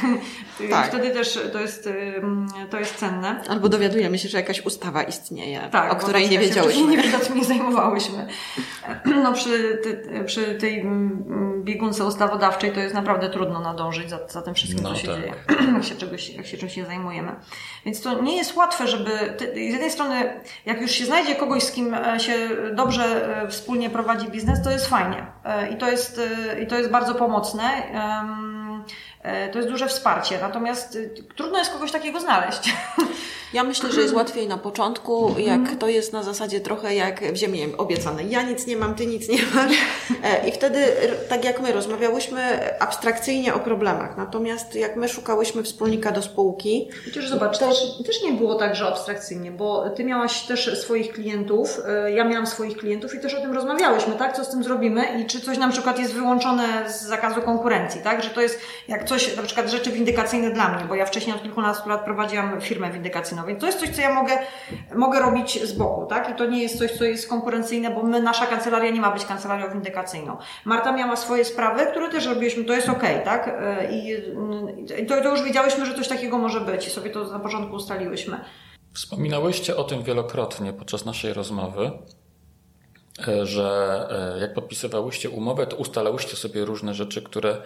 tak. 0.71 0.88
wtedy 0.88 1.09
też 1.09 1.39
to 1.53 1.59
jest, 1.59 1.89
to 2.69 2.80
jest 2.80 2.95
cenne. 2.95 3.41
Albo 3.49 3.69
dowiadujemy 3.69 4.17
się, 4.19 4.30
że 4.30 4.38
jakaś 4.38 4.65
ustawa 4.65 5.03
istnieje, 5.03 5.69
tak, 5.71 5.93
o 5.93 5.95
której 5.95 6.30
nie 6.30 6.39
wiedziałyśmy. 6.39 6.82
nie, 6.82 7.03
nie 7.36 7.45
zajmowałyśmy. 7.53 8.28
No 9.23 9.34
przy, 9.34 9.82
przy 10.25 10.55
tej 10.55 10.86
biegunce 11.63 12.05
ustawodawczej 12.05 12.71
to 12.71 12.80
jest 12.80 12.95
naprawdę 12.95 13.30
trudno 13.30 13.59
nadążyć 13.68 14.09
za, 14.09 14.20
za 14.28 14.41
tym 14.41 14.53
wszystkim, 14.53 14.84
no 14.84 14.89
co 14.89 14.95
się 14.95 15.07
tak. 15.07 15.18
dzieje, 15.22 15.34
jak 15.76 15.84
się, 15.84 15.95
czegoś, 15.95 16.30
jak 16.30 16.45
się 16.45 16.57
czymś 16.57 16.78
nie 16.78 16.86
zajmujemy. 16.86 17.36
Więc 17.86 18.01
to 18.01 18.22
nie 18.22 18.38
jest 18.38 18.55
łatwe, 18.55 18.88
żeby 18.88 19.38
z 19.53 19.55
jednej 19.55 19.91
strony, 19.91 20.41
jak 20.65 20.82
już 20.82 20.91
się 20.91 21.05
znajdzie 21.05 21.36
kogoś, 21.36 21.63
z 21.63 21.72
kim 21.72 21.93
e, 21.93 22.20
się 22.20 22.34
dobrze 22.74 23.38
e, 23.43 23.47
wspólnie 23.47 23.89
prowadzi 23.89 24.28
biznes, 24.28 24.63
to 24.63 24.72
jest 24.72 24.88
fajnie. 24.88 25.26
E, 25.45 25.70
I 25.70 25.78
to 25.78 25.91
jest, 25.91 26.22
i 26.63 26.68
to 26.68 26.78
jest 26.78 26.91
bardzo 26.91 27.15
pomocne. 27.15 27.63
To 29.51 29.57
jest 29.59 29.70
duże 29.70 29.88
wsparcie. 29.88 30.38
Natomiast 30.41 30.97
trudno 31.36 31.59
jest 31.59 31.72
kogoś 31.72 31.91
takiego 31.91 32.20
znaleźć. 32.20 32.61
Ja 33.53 33.63
myślę, 33.63 33.91
że 33.91 34.01
jest 34.01 34.13
łatwiej 34.13 34.47
na 34.47 34.57
początku, 34.57 35.36
jak 35.38 35.59
mhm. 35.59 35.78
to 35.78 35.88
jest 35.88 36.13
na 36.13 36.24
zasadzie 36.24 36.59
trochę 36.59 36.95
jak 36.95 37.34
w 37.34 37.36
ziemi 37.36 37.74
obiecane. 37.78 38.24
Ja 38.24 38.41
nic 38.41 38.68
nie 38.68 38.78
mam, 38.78 38.95
ty 38.95 39.05
nic 39.05 39.30
nie 39.30 39.39
masz. 39.55 39.72
I 40.47 40.51
wtedy, 40.51 40.86
tak 41.30 41.45
jak 41.45 41.61
my 41.61 41.72
rozmawiałyśmy 41.72 42.59
abstrakcyjnie 42.80 43.53
o 43.53 43.59
problemach. 43.59 44.18
Natomiast 44.18 44.76
jak 44.76 44.95
my 44.95 45.09
szukałyśmy 45.09 45.63
wspólnika 45.63 46.11
do 46.11 46.22
spółki. 46.22 46.89
Chociaż 47.05 47.30
zobacz, 47.30 47.57
to... 47.57 47.68
też, 47.68 47.78
też 48.05 48.24
nie 48.24 48.34
było 48.34 48.55
tak, 48.55 48.76
że 48.76 48.88
abstrakcyjnie, 48.88 49.51
bo 49.51 49.89
ty 49.89 50.03
miałaś 50.03 50.41
też 50.41 50.80
swoich 50.80 51.13
klientów, 51.13 51.80
e, 51.88 52.11
ja 52.11 52.24
miałam 52.24 52.47
swoich 52.47 52.78
klientów 52.78 53.15
i 53.15 53.20
też 53.20 53.34
o 53.34 53.41
tym 53.41 53.53
rozmawiałyśmy, 53.53 54.15
tak? 54.15 54.36
Co 54.36 54.43
z 54.43 54.49
tym 54.49 54.63
zrobimy 54.63 55.22
i 55.22 55.26
czy 55.26 55.41
coś 55.41 55.57
na 55.57 55.70
przykład 55.70 55.99
jest 55.99 56.13
wyłączone 56.13 56.89
z 56.89 57.01
zakazu 57.01 57.41
konkurencji, 57.41 58.01
tak? 58.01 58.24
Że 58.24 58.30
to 58.30 58.41
jest 58.41 58.59
jak 58.88 59.03
coś, 59.03 59.16
na 59.38 59.43
przykład 59.43 59.72
rzeczy 59.72 59.91
windykacyjne 59.91 60.51
dla 60.51 60.70
mnie, 60.70 60.86
bo 60.86 60.95
ja 60.95 61.05
wcześniej 61.05 61.36
od 61.36 61.41
kilkunastu 61.41 61.89
lat 61.89 62.05
prowadziłam 62.05 62.61
firmę 62.61 62.91
windykacyjną 62.91 63.45
więc 63.45 63.59
to 63.59 63.65
jest 63.65 63.80
coś, 63.80 63.89
co 63.89 64.01
ja 64.01 64.13
mogę, 64.13 64.38
mogę 64.95 65.20
robić 65.20 65.63
z 65.63 65.74
boku, 65.74 66.05
tak? 66.05 66.30
I 66.30 66.36
to 66.36 66.45
nie 66.45 66.61
jest 66.61 66.78
coś, 66.78 66.91
co 66.91 67.03
jest 67.03 67.30
konkurencyjne, 67.30 67.91
bo 67.91 68.03
my, 68.03 68.22
nasza 68.22 68.45
kancelaria 68.45 68.91
nie 68.91 69.01
ma 69.01 69.11
być 69.11 69.26
kancelarią 69.26 69.72
windykacyjną. 69.72 70.38
Marta 70.65 70.91
miała 70.91 71.15
swoje 71.15 71.45
sprawy, 71.45 71.86
które 71.86 72.09
też 72.09 72.26
robiliśmy, 72.26 72.63
to 72.63 72.74
jest 72.74 72.89
okej, 72.89 73.22
okay, 73.22 73.26
tak? 73.26 73.61
I, 73.91 74.13
i 75.01 75.05
to, 75.05 75.22
to 75.22 75.30
już 75.30 75.43
wiedziałyśmy, 75.43 75.86
że 75.86 75.95
coś 75.95 76.07
takiego 76.07 76.38
może 76.38 76.61
być 76.61 76.88
i 76.88 76.89
sobie 76.89 77.09
to 77.09 77.24
na 77.24 77.39
początku 77.39 77.76
ustaliłyśmy. 77.76 78.39
Wspominałyście 78.93 79.76
o 79.76 79.84
tym 79.84 80.03
wielokrotnie 80.03 80.74
podczas 80.74 81.05
naszej 81.05 81.34
rozmowy, 81.34 81.91
e, 83.28 83.45
że 83.45 84.07
e, 84.36 84.39
jak 84.39 84.53
podpisywałyście 84.53 85.30
umowę, 85.30 85.68
to 85.68 85.76
ustalałyście 85.76 86.36
sobie 86.36 86.65
różne 86.65 86.93
rzeczy, 86.93 87.22
które 87.22 87.49
E, 87.51 87.61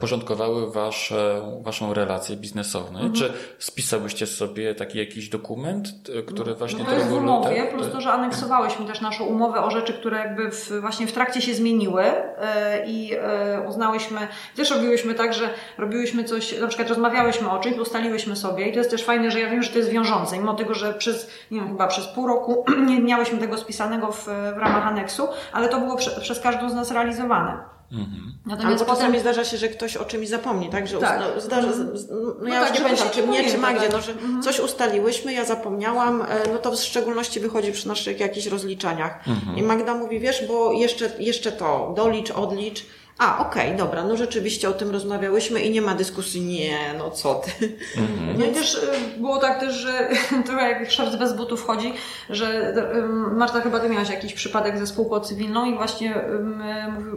porządkowały 0.00 0.72
wasze, 0.72 1.42
waszą 1.62 1.94
relację 1.94 2.36
biznesową. 2.36 2.88
Mhm. 2.88 3.12
Czy 3.12 3.32
spisałyście 3.58 4.26
sobie 4.26 4.74
taki 4.74 4.98
jakiś 4.98 5.28
dokument, 5.28 5.88
który 6.26 6.54
właśnie 6.54 6.78
no 6.78 6.84
to 6.84 6.94
jest 6.94 7.06
w 7.06 7.12
umowie, 7.12 7.66
plus 7.66 7.86
to, 7.92 8.00
że 8.00 8.12
aneksowałyśmy 8.12 8.86
też 8.86 9.00
naszą 9.00 9.24
umowę 9.24 9.62
o 9.62 9.70
rzeczy, 9.70 9.92
które 9.92 10.18
jakby 10.18 10.50
w, 10.50 10.80
właśnie 10.80 11.06
w 11.06 11.12
trakcie 11.12 11.42
się 11.42 11.54
zmieniły 11.54 12.02
e, 12.02 12.86
i 12.86 13.14
e, 13.14 13.66
uznałyśmy, 13.68 14.28
też 14.56 14.70
robiłyśmy 14.70 15.14
tak, 15.14 15.34
że 15.34 15.50
robiłyśmy 15.78 16.24
coś, 16.24 16.58
na 16.60 16.66
przykład 16.66 16.88
rozmawiałyśmy 16.88 17.50
o 17.50 17.58
czymś, 17.58 17.78
ustaliłyśmy 17.78 18.36
sobie 18.36 18.68
i 18.68 18.72
to 18.72 18.78
jest 18.78 18.90
też 18.90 19.04
fajne, 19.04 19.30
że 19.30 19.40
ja 19.40 19.50
wiem, 19.50 19.62
że 19.62 19.70
to 19.70 19.78
jest 19.78 19.90
wiążące, 19.90 20.38
mimo 20.38 20.54
tego, 20.54 20.74
że 20.74 20.94
przez, 20.94 21.30
nie 21.50 21.60
wiem, 21.60 21.68
chyba 21.68 21.86
przez 21.86 22.06
pół 22.06 22.26
roku 22.26 22.64
nie 22.90 23.00
miałyśmy 23.00 23.38
tego 23.38 23.58
spisanego 23.58 24.12
w, 24.12 24.24
w 24.24 24.58
ramach 24.58 24.86
aneksu, 24.86 25.28
ale 25.52 25.68
to 25.68 25.80
było 25.80 25.96
prze, 25.96 26.20
przez 26.20 26.40
każdą 26.40 26.70
z 26.70 26.74
nas 26.74 26.90
realizowane. 26.90 27.79
Mhm. 27.92 28.32
Natomiast 28.46 28.82
Albo 28.82 28.94
czasami 28.94 29.20
zdarza 29.20 29.44
się, 29.44 29.56
że 29.56 29.68
ktoś 29.68 29.96
o 29.96 30.04
czymś 30.04 30.28
zapomni, 30.28 30.68
tak? 30.70 30.86
Że 30.86 30.98
tak. 30.98 31.20
No, 31.20 31.40
zdarza, 31.40 31.68
mhm. 31.68 31.92
no, 32.10 32.34
no 32.42 32.48
ja 32.48 32.64
tak, 32.64 32.74
nie 32.74 32.80
pamiętam, 32.80 33.10
czy 33.10 33.26
mnie, 33.26 33.50
czy 33.50 33.58
Magdzie, 33.58 33.86
tak. 33.86 33.92
no, 33.92 34.00
że 34.00 34.12
mhm. 34.12 34.42
coś 34.42 34.60
ustaliłyśmy, 34.60 35.32
ja 35.32 35.44
zapomniałam, 35.44 36.22
e, 36.22 36.26
no 36.52 36.58
to 36.58 36.72
w 36.72 36.76
szczególności 36.76 37.40
wychodzi 37.40 37.72
przy 37.72 37.88
naszych 37.88 38.20
jakichś 38.20 38.46
rozliczaniach. 38.46 39.28
Mhm. 39.28 39.58
I 39.58 39.62
Magda 39.62 39.94
mówi, 39.94 40.20
wiesz, 40.20 40.46
bo 40.48 40.72
jeszcze, 40.72 41.10
jeszcze 41.18 41.52
to, 41.52 41.92
dolicz, 41.96 42.30
odlicz, 42.30 42.86
a, 43.20 43.38
okej, 43.38 43.66
okay, 43.66 43.78
dobra, 43.78 44.04
no 44.04 44.16
rzeczywiście 44.16 44.68
o 44.68 44.72
tym 44.72 44.90
rozmawiałyśmy 44.90 45.60
i 45.60 45.70
nie 45.70 45.82
ma 45.82 45.94
dyskusji, 45.94 46.40
nie, 46.40 46.94
no 46.98 47.10
co 47.10 47.34
ty. 47.34 47.76
Mhm. 47.96 48.38
No 48.38 48.46
i 48.46 48.52
też 48.52 48.74
y, 48.74 49.18
było 49.18 49.38
tak 49.38 49.60
też, 49.60 49.74
że 49.74 50.08
trochę 50.46 50.68
jak 50.68 50.90
szef 50.90 51.16
bez 51.16 51.32
butów 51.32 51.66
chodzi, 51.66 51.92
że 52.30 52.74
y, 52.94 53.02
Marta 53.34 53.60
chyba 53.60 53.80
ty 53.80 53.88
miałaś 53.88 54.10
jakiś 54.10 54.34
przypadek 54.34 54.78
ze 54.78 54.86
spółką 54.86 55.20
cywilną 55.20 55.64
i 55.64 55.74
właśnie 55.74 56.14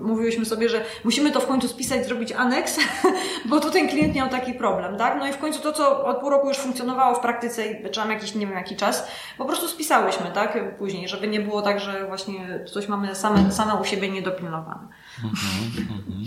mówiłyśmy 0.01 0.45
sobie, 0.45 0.70
że 0.70 0.82
musimy 1.04 1.32
to 1.32 1.39
w 1.39 1.47
końcu 1.47 1.68
spisać, 1.68 2.06
zrobić 2.06 2.32
aneks, 2.32 2.80
bo 3.49 3.60
tu 3.60 3.72
ten 3.72 3.88
klient 3.88 4.16
miał 4.16 4.30
taki 4.30 4.54
problem, 4.54 4.97
tak? 4.97 5.20
No 5.20 5.28
i 5.28 5.34
w 5.34 5.38
końcu 5.38 5.62
to, 5.62 5.74
co 5.74 6.06
od 6.06 6.18
pół 6.18 6.30
roku 6.30 6.47
już 6.47 6.58
funkcjonowało 6.58 7.16
w 7.16 7.20
praktyce 7.20 7.68
i 7.68 7.89
trzeba 7.91 8.14
jakiś, 8.14 8.36
nie 8.36 8.47
wiem 8.47 8.56
jaki 8.56 8.76
czas, 8.76 9.08
po 9.38 9.45
prostu 9.45 9.68
spisałyśmy, 9.68 10.32
tak? 10.34 10.78
Później, 10.78 11.08
żeby 11.08 11.28
nie 11.28 11.39
było 11.39 11.62
tak, 11.62 11.80
że 11.80 12.08
właśnie 12.08 12.66
coś 12.66 12.88
mamy 12.88 13.16
same, 13.16 13.51
same 13.51 13.76
u 13.76 13.86
siebie 13.86 14.10
niedopilnowane. 14.10 14.88
Mhm. 15.18 15.88
Mhm. 15.99 16.26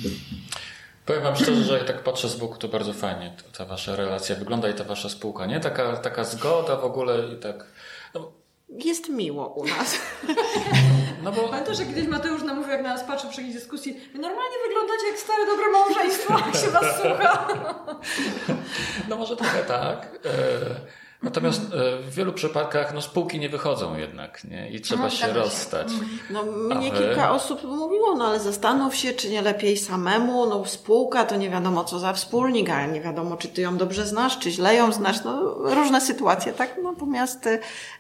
Powiem 1.06 1.22
Wam 1.22 1.36
szczerze, 1.36 1.64
że 1.64 1.78
jak 1.78 1.86
tak 1.86 2.02
patrzę 2.02 2.28
z 2.28 2.36
boku, 2.36 2.58
to 2.58 2.68
bardzo 2.68 2.92
fajnie 2.92 3.36
ta 3.58 3.64
Wasza 3.64 3.96
relacja 3.96 4.36
wygląda 4.36 4.68
i 4.68 4.74
ta 4.74 4.84
Wasza 4.84 5.08
spółka, 5.08 5.46
nie? 5.46 5.60
Taka, 5.60 5.96
taka 5.96 6.24
zgoda 6.24 6.76
w 6.76 6.84
ogóle 6.84 7.28
i 7.34 7.36
tak... 7.36 7.64
No. 8.14 8.32
Jest 8.68 9.08
miło 9.08 9.48
u 9.48 9.66
nas. 9.66 9.94
No 11.22 11.32
bo... 11.32 11.48
Pamiętasz, 11.48 11.76
że 11.76 11.86
kiedyś 11.86 12.06
Mateusz 12.06 12.42
namówił, 12.42 12.70
jak 12.70 12.82
na 12.82 12.88
nas 12.88 13.04
patrzył 13.04 13.30
przy 13.30 13.40
jakiejś 13.40 13.56
dyskusji, 13.58 13.92
wy 14.12 14.18
normalnie 14.18 14.56
wyglądacie 14.68 15.06
jak 15.08 15.18
stare, 15.18 15.46
dobre 15.46 15.64
małżeństwo, 15.72 16.38
jak 16.46 16.56
się 16.56 16.70
Was 16.70 16.96
słucha. 16.96 17.48
No 19.08 19.16
może 19.16 19.36
trochę 19.36 19.64
tak. 19.64 20.18
E, 20.24 20.80
Natomiast 21.22 21.60
e, 21.60 22.02
w 22.02 22.14
wielu 22.14 22.32
przypadkach 22.32 22.94
no, 22.94 23.02
spółki 23.02 23.38
nie 23.38 23.48
wychodzą 23.48 23.96
jednak 23.96 24.44
nie? 24.44 24.70
i 24.70 24.80
trzeba 24.80 25.02
no, 25.02 25.10
się 25.10 25.32
rozstać. 25.32 25.88
No, 26.30 26.42
mnie 26.42 26.92
wy... 26.92 26.98
kilka 26.98 27.30
osób 27.30 27.64
mówiło, 27.64 28.14
no 28.14 28.26
ale 28.26 28.40
zastanów 28.40 28.94
się, 28.94 29.12
czy 29.12 29.30
nie 29.30 29.42
lepiej 29.42 29.76
samemu, 29.76 30.46
no 30.46 30.64
spółka 30.64 31.24
to 31.24 31.36
nie 31.36 31.50
wiadomo 31.50 31.84
co 31.84 31.98
za 31.98 32.12
wspólnik, 32.12 32.70
ale 32.70 32.88
nie 32.88 33.00
wiadomo, 33.00 33.36
czy 33.36 33.48
ty 33.48 33.62
ją 33.62 33.76
dobrze 33.76 34.06
znasz, 34.06 34.38
czy 34.38 34.50
źle 34.50 34.74
ją 34.74 34.92
znasz, 34.92 35.24
no 35.24 35.54
różne 35.58 36.00
sytuacje, 36.00 36.52
tak? 36.52 36.74
Natomiast 36.82 37.48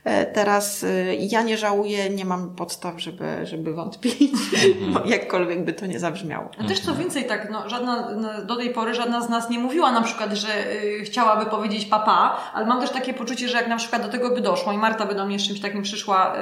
e, 0.04 0.26
teraz 0.26 0.84
e, 0.84 1.14
ja 1.14 1.42
nie 1.42 1.58
żałuję, 1.58 2.10
nie 2.10 2.24
mam 2.24 2.54
podstaw, 2.54 3.00
żeby, 3.00 3.46
żeby 3.46 3.74
wątpić, 3.74 4.32
mhm. 4.82 5.08
jakkolwiek 5.08 5.64
by 5.64 5.72
to 5.72 5.86
nie 5.86 5.98
zabrzmiało. 5.98 6.50
A 6.58 6.68
też 6.68 6.80
co 6.80 6.94
więcej, 6.94 7.24
tak, 7.24 7.50
no, 7.50 7.68
żadna, 7.68 8.10
no, 8.16 8.44
do 8.44 8.56
tej 8.56 8.70
pory 8.70 8.94
żadna 8.94 9.20
z 9.20 9.28
nas 9.28 9.50
nie 9.50 9.58
mówiła 9.58 9.92
na 9.92 10.02
przykład, 10.02 10.32
że 10.32 10.48
y, 10.72 11.04
chciałaby 11.04 11.50
powiedzieć 11.50 11.84
papa, 11.84 12.36
ale 12.54 12.66
mam 12.66 12.80
też 12.80 12.90
takie 12.90 13.05
poczucie, 13.14 13.48
że 13.48 13.56
jak 13.56 13.68
na 13.68 13.76
przykład 13.76 14.02
do 14.02 14.08
tego 14.08 14.30
by 14.30 14.40
doszło 14.40 14.72
i 14.72 14.78
Marta 14.78 15.06
by 15.06 15.14
do 15.14 15.26
mnie 15.26 15.38
z 15.38 15.42
czymś 15.42 15.60
takim 15.60 15.82
przyszła, 15.82 16.36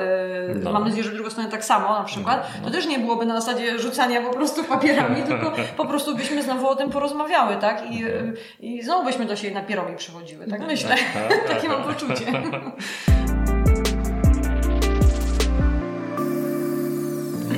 yy, 0.48 0.54
no. 0.54 0.72
mam 0.72 0.84
nadzieję, 0.84 1.04
że 1.04 1.10
w 1.10 1.14
drugą 1.14 1.30
stronę 1.30 1.50
tak 1.50 1.64
samo 1.64 1.98
na 1.98 2.04
przykład, 2.04 2.50
no, 2.54 2.60
no. 2.60 2.66
to 2.66 2.72
też 2.72 2.86
nie 2.86 2.98
byłoby 2.98 3.26
na 3.26 3.40
zasadzie 3.40 3.78
rzucania 3.78 4.20
po 4.20 4.30
prostu 4.30 4.64
papierami, 4.64 5.22
tylko 5.28 5.52
po 5.76 5.84
prostu 5.84 6.16
byśmy 6.16 6.42
znowu 6.42 6.68
o 6.68 6.76
tym 6.76 6.90
porozmawiały, 6.90 7.56
tak? 7.56 7.90
I, 7.90 7.98
yy, 7.98 8.34
i 8.60 8.82
znowu 8.82 9.04
byśmy 9.04 9.24
do 9.24 9.36
siebie 9.36 9.54
na 9.54 9.62
pierogi 9.62 9.96
przychodziły, 9.96 10.46
tak 10.46 10.60
myślę. 10.60 10.96
Takie 11.48 11.68
mam 11.68 11.82
poczucie. 11.82 12.24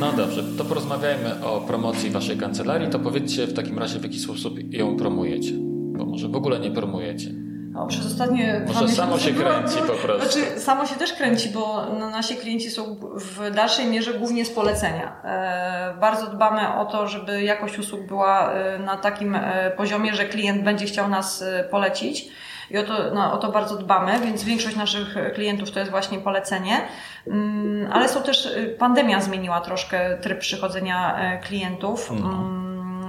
No 0.00 0.12
dobrze, 0.12 0.42
to 0.58 0.64
porozmawiajmy 0.64 1.44
o 1.44 1.60
promocji 1.60 2.10
waszej 2.10 2.36
kancelarii. 2.36 2.90
To 2.90 2.98
powiedzcie 2.98 3.46
w 3.46 3.54
takim 3.54 3.78
razie, 3.78 3.98
w 3.98 4.02
jaki 4.02 4.18
sposób 4.18 4.72
ją 4.74 4.96
promujecie. 4.96 5.52
Bo 5.98 6.04
może 6.04 6.28
w 6.28 6.36
ogóle 6.36 6.60
nie 6.60 6.70
promujecie. 6.70 7.45
No, 7.76 7.86
przez 7.86 8.06
ostatnie 8.06 8.60
Może 8.66 8.88
samo 8.88 9.18
się 9.18 9.34
kręci 9.34 9.78
po 9.78 9.92
prostu. 9.92 10.30
Znaczy, 10.30 10.60
samo 10.60 10.86
się 10.86 10.94
też 10.94 11.12
kręci, 11.12 11.48
bo 11.48 11.86
no, 11.98 12.10
nasi 12.10 12.36
klienci 12.36 12.70
są 12.70 12.96
w 13.14 13.50
dalszej 13.50 13.86
mierze 13.86 14.14
głównie 14.14 14.44
z 14.44 14.50
polecenia. 14.50 15.12
E, 15.24 15.94
bardzo 16.00 16.26
dbamy 16.26 16.74
o 16.74 16.84
to, 16.84 17.08
żeby 17.08 17.42
jakość 17.42 17.78
usług 17.78 18.02
była 18.02 18.52
e, 18.52 18.78
na 18.78 18.96
takim 18.96 19.34
e, 19.34 19.70
poziomie, 19.70 20.14
że 20.14 20.24
klient 20.24 20.62
będzie 20.62 20.86
chciał 20.86 21.08
nas 21.08 21.44
polecić. 21.70 22.28
I 22.70 22.78
o 22.78 22.82
to, 22.82 22.92
no, 23.14 23.32
o 23.32 23.36
to 23.36 23.52
bardzo 23.52 23.76
dbamy, 23.76 24.20
więc 24.20 24.44
większość 24.44 24.76
naszych 24.76 25.16
klientów 25.34 25.70
to 25.70 25.78
jest 25.78 25.90
właśnie 25.90 26.18
polecenie. 26.18 26.80
Mm, 27.26 27.92
ale 27.92 28.08
są 28.08 28.22
też, 28.22 28.48
pandemia 28.78 29.20
zmieniła 29.20 29.60
troszkę 29.60 30.18
tryb 30.18 30.38
przychodzenia 30.38 31.20
klientów. 31.42 32.10
Mhm. 32.10 32.65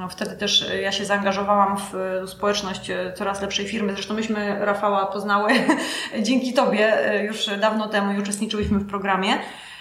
Wtedy 0.10 0.36
też 0.36 0.72
ja 0.82 0.92
się 0.92 1.06
zaangażowałam 1.06 1.78
w 1.78 1.94
społeczność 2.30 2.92
coraz 3.16 3.42
lepszej 3.42 3.68
firmy. 3.68 3.94
Zresztą 3.94 4.14
myśmy 4.14 4.66
Rafała 4.66 5.06
poznały 5.06 5.52
dzięki 6.28 6.54
Tobie 6.54 6.98
już 7.28 7.50
dawno 7.60 7.88
temu 7.88 8.12
i 8.12 8.20
uczestniczyłyśmy 8.20 8.80
w 8.80 8.90
programie. 8.90 9.34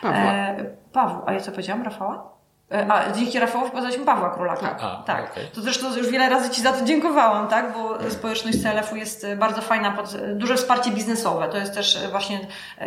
Pawła. 0.02 0.32
E, 0.32 0.76
Paweł, 0.92 1.22
a 1.26 1.32
ja 1.32 1.40
co 1.40 1.50
powiedziałam? 1.50 1.82
Rafała? 1.82 2.35
E, 2.72 2.92
a, 2.92 3.12
dzięki 3.12 3.38
Rafałowi 3.38 3.70
poznaliśmy 3.70 4.04
Pawła 4.04 4.30
Królaka. 4.30 4.76
A, 4.80 5.02
tak. 5.02 5.30
okej. 5.32 5.46
To 5.54 5.62
zresztą 5.62 5.96
już 5.96 6.08
wiele 6.08 6.28
razy 6.28 6.50
Ci 6.50 6.62
za 6.62 6.72
to 6.72 6.84
dziękowałam, 6.84 7.48
tak? 7.48 7.72
Bo 7.72 8.10
społeczność 8.10 8.62
CLF-u 8.62 8.96
jest 8.96 9.24
e, 9.24 9.36
bardzo 9.36 9.62
fajna, 9.62 9.92
pod, 9.92 10.16
duże 10.34 10.56
wsparcie 10.56 10.90
biznesowe. 10.90 11.48
To 11.48 11.58
jest 11.58 11.74
też 11.74 11.96
e, 11.96 12.08
właśnie 12.08 12.40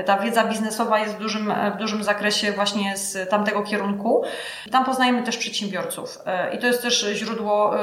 ta 0.06 0.18
wiedza 0.18 0.44
biznesowa 0.44 1.00
jest 1.00 1.16
w 1.16 1.20
dużym, 1.20 1.54
w 1.76 1.78
dużym 1.78 2.04
zakresie 2.04 2.52
właśnie 2.52 2.98
z 2.98 3.30
tamtego 3.30 3.64
kierunku. 3.64 4.24
Tam 4.72 4.86
poznajemy 4.86 5.24
też 5.24 5.38
przedsiębiorców 5.38 6.18
i 6.54 6.58
to 6.58 6.68
jest 6.68 6.82
też 6.82 7.06
źródło 7.14 7.74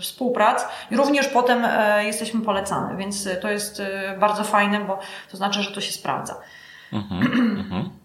współprac. 0.00 0.68
I 0.90 0.96
również 0.96 1.28
potem 1.28 1.66
jesteśmy 2.00 2.40
polecane, 2.40 2.96
więc 2.96 3.28
to 3.42 3.50
jest 3.50 3.82
bardzo 4.18 4.44
fajne, 4.44 4.80
bo 4.80 4.98
to 5.30 5.36
znaczy, 5.36 5.62
że 5.62 5.70
to 5.70 5.80
się 5.80 5.92
sprawdza. 5.92 6.36
Mhm, 6.92 7.22
mhm. 7.58 7.99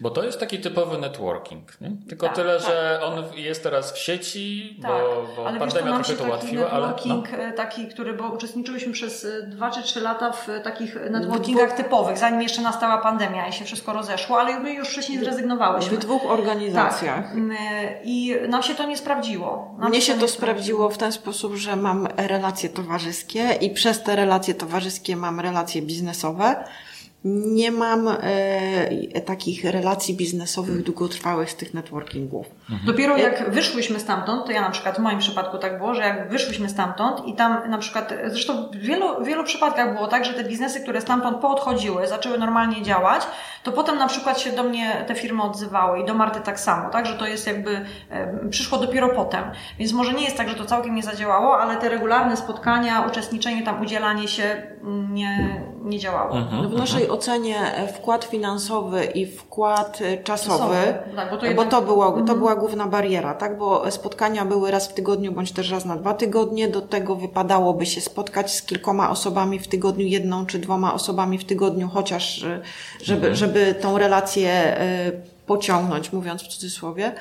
Bo 0.00 0.10
to 0.10 0.24
jest 0.24 0.40
taki 0.40 0.58
typowy 0.58 0.98
networking, 0.98 1.80
nie? 1.80 1.90
Tylko 2.08 2.26
tak, 2.26 2.36
tyle, 2.36 2.58
tak, 2.58 2.66
że 2.66 3.00
on 3.04 3.24
jest 3.36 3.62
teraz 3.62 3.92
w 3.92 3.98
sieci, 3.98 4.78
tak. 4.82 4.90
bo, 4.90 5.26
bo 5.36 5.48
ale 5.48 5.58
pandemia 5.58 5.98
wiesz, 5.98 6.06
to 6.06 6.14
trochę 6.14 6.22
to 6.22 6.28
ułatwiła, 6.28 6.70
ale. 6.70 6.86
networking 6.86 7.28
no. 7.32 7.56
taki, 7.56 7.88
który, 7.88 8.14
bo 8.14 8.28
uczestniczyłyśmy 8.28 8.92
przez 8.92 9.26
dwa 9.46 9.70
czy 9.70 9.82
trzy 9.82 10.00
lata 10.00 10.32
w 10.32 10.48
takich 10.64 11.10
networkingach 11.10 11.72
typowych, 11.72 12.18
zanim 12.18 12.42
jeszcze 12.42 12.62
nastała 12.62 12.98
pandemia 12.98 13.48
i 13.48 13.52
się 13.52 13.64
wszystko 13.64 13.92
rozeszło, 13.92 14.40
ale 14.40 14.60
my 14.60 14.72
już 14.72 14.88
wcześniej 14.88 15.18
zrezygnowałyśmy. 15.18 15.96
W 15.96 16.00
dwóch 16.00 16.26
organizacjach. 16.26 17.24
Tak. 17.24 17.36
I 18.04 18.36
nam 18.48 18.62
się 18.62 18.74
to 18.74 18.86
nie 18.86 18.96
sprawdziło. 18.96 19.74
Nam 19.78 19.90
Mnie 19.90 20.00
się 20.00 20.14
to, 20.14 20.20
to 20.20 20.28
sprawdziło 20.28 20.90
w 20.90 20.98
ten 20.98 21.12
sposób, 21.12 21.54
że 21.54 21.76
mam 21.76 22.08
relacje 22.16 22.68
towarzyskie 22.68 23.58
i 23.60 23.70
przez 23.70 24.02
te 24.02 24.16
relacje 24.16 24.54
towarzyskie 24.54 25.16
mam 25.16 25.40
relacje 25.40 25.82
biznesowe 25.82 26.64
nie 27.24 27.72
mam 27.72 28.08
e, 28.08 29.20
takich 29.20 29.64
relacji 29.64 30.16
biznesowych 30.16 30.82
długotrwałych 30.82 31.50
z 31.50 31.56
tych 31.56 31.74
networkingów. 31.74 32.46
Mhm. 32.60 32.86
Dopiero 32.86 33.16
jak 33.16 33.50
wyszłyśmy 33.50 34.00
stamtąd, 34.00 34.46
to 34.46 34.52
ja 34.52 34.60
na 34.60 34.70
przykład 34.70 34.96
w 34.96 34.98
moim 34.98 35.18
przypadku 35.18 35.58
tak 35.58 35.78
było, 35.78 35.94
że 35.94 36.02
jak 36.02 36.30
wyszłyśmy 36.30 36.68
stamtąd 36.68 37.26
i 37.26 37.34
tam 37.34 37.70
na 37.70 37.78
przykład, 37.78 38.14
zresztą 38.26 38.70
w 38.70 38.76
wielu, 38.76 39.24
wielu 39.24 39.44
przypadkach 39.44 39.94
było 39.94 40.08
tak, 40.08 40.24
że 40.24 40.34
te 40.34 40.44
biznesy, 40.44 40.80
które 40.80 41.00
stamtąd 41.00 41.38
poodchodziły, 41.38 42.06
zaczęły 42.06 42.38
normalnie 42.38 42.82
działać, 42.82 43.22
to 43.62 43.72
potem 43.72 43.98
na 43.98 44.06
przykład 44.06 44.40
się 44.40 44.52
do 44.52 44.62
mnie 44.62 45.04
te 45.06 45.14
firmy 45.14 45.42
odzywały 45.42 46.00
i 46.00 46.04
do 46.04 46.14
Marty 46.14 46.40
tak 46.40 46.60
samo, 46.60 46.90
tak, 46.90 47.06
że 47.06 47.14
to 47.14 47.26
jest 47.26 47.46
jakby, 47.46 47.86
e, 48.10 48.48
przyszło 48.50 48.78
dopiero 48.78 49.08
potem. 49.08 49.44
Więc 49.78 49.92
może 49.92 50.12
nie 50.12 50.24
jest 50.24 50.36
tak, 50.36 50.48
że 50.48 50.54
to 50.54 50.64
całkiem 50.64 50.94
nie 50.94 51.02
zadziałało, 51.02 51.58
ale 51.58 51.76
te 51.76 51.88
regularne 51.88 52.36
spotkania, 52.36 53.06
uczestniczenie 53.10 53.62
tam, 53.62 53.82
udzielanie 53.82 54.28
się 54.28 54.62
nie, 55.10 55.62
nie 55.82 55.98
działało. 55.98 56.36
Mhm. 56.36 56.62
No 56.62 56.68
w 56.68 56.72
naszej 56.72 57.09
ocenie 57.10 57.74
e, 57.74 57.88
wkład 57.88 58.24
finansowy 58.24 59.04
i 59.04 59.26
wkład 59.26 59.98
e, 60.02 60.22
czasowy, 60.22 60.76
tak, 61.16 61.30
bo, 61.30 61.36
to, 61.36 61.54
bo 61.54 61.64
to, 61.64 61.82
było, 61.82 62.12
to 62.12 62.18
mhm. 62.18 62.38
była 62.38 62.56
główna 62.56 62.86
bariera, 62.86 63.34
tak? 63.34 63.58
Bo 63.58 63.90
spotkania 63.90 64.44
były 64.44 64.70
raz 64.70 64.88
w 64.88 64.94
tygodniu 64.94 65.32
bądź 65.32 65.52
też 65.52 65.70
raz 65.70 65.84
na 65.84 65.96
dwa 65.96 66.14
tygodnie. 66.14 66.68
Do 66.68 66.80
tego 66.80 67.16
wypadałoby 67.16 67.86
się 67.86 68.00
spotkać 68.00 68.54
z 68.54 68.62
kilkoma 68.62 69.10
osobami 69.10 69.58
w 69.58 69.68
tygodniu, 69.68 70.06
jedną 70.06 70.46
czy 70.46 70.58
dwoma 70.58 70.94
osobami 70.94 71.38
w 71.38 71.44
tygodniu, 71.44 71.88
chociaż 71.88 72.42
e, 72.42 72.60
żeby, 73.02 73.28
mhm. 73.28 73.34
żeby 73.34 73.74
tą 73.74 73.98
relację 73.98 74.76
pociągnąć, 75.46 76.12
mówiąc 76.12 76.42
w 76.42 76.46
cudzysłowie. 76.46 77.12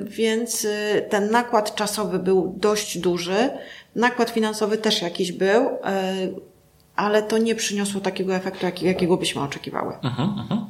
Więc 0.00 0.66
ten 1.08 1.30
nakład 1.30 1.74
czasowy 1.74 2.18
był 2.18 2.54
dość 2.56 2.98
duży. 2.98 3.50
Nakład 3.94 4.30
finansowy 4.30 4.78
też 4.78 5.02
jakiś 5.02 5.32
był 5.32 5.68
ale 6.96 7.22
to 7.22 7.38
nie 7.38 7.54
przyniosło 7.54 8.00
takiego 8.00 8.34
efektu, 8.34 8.66
jakiego 8.82 9.16
byśmy 9.16 9.42
oczekiwały. 9.42 9.94
Mhm, 10.02 10.38
mhm. 10.38 10.66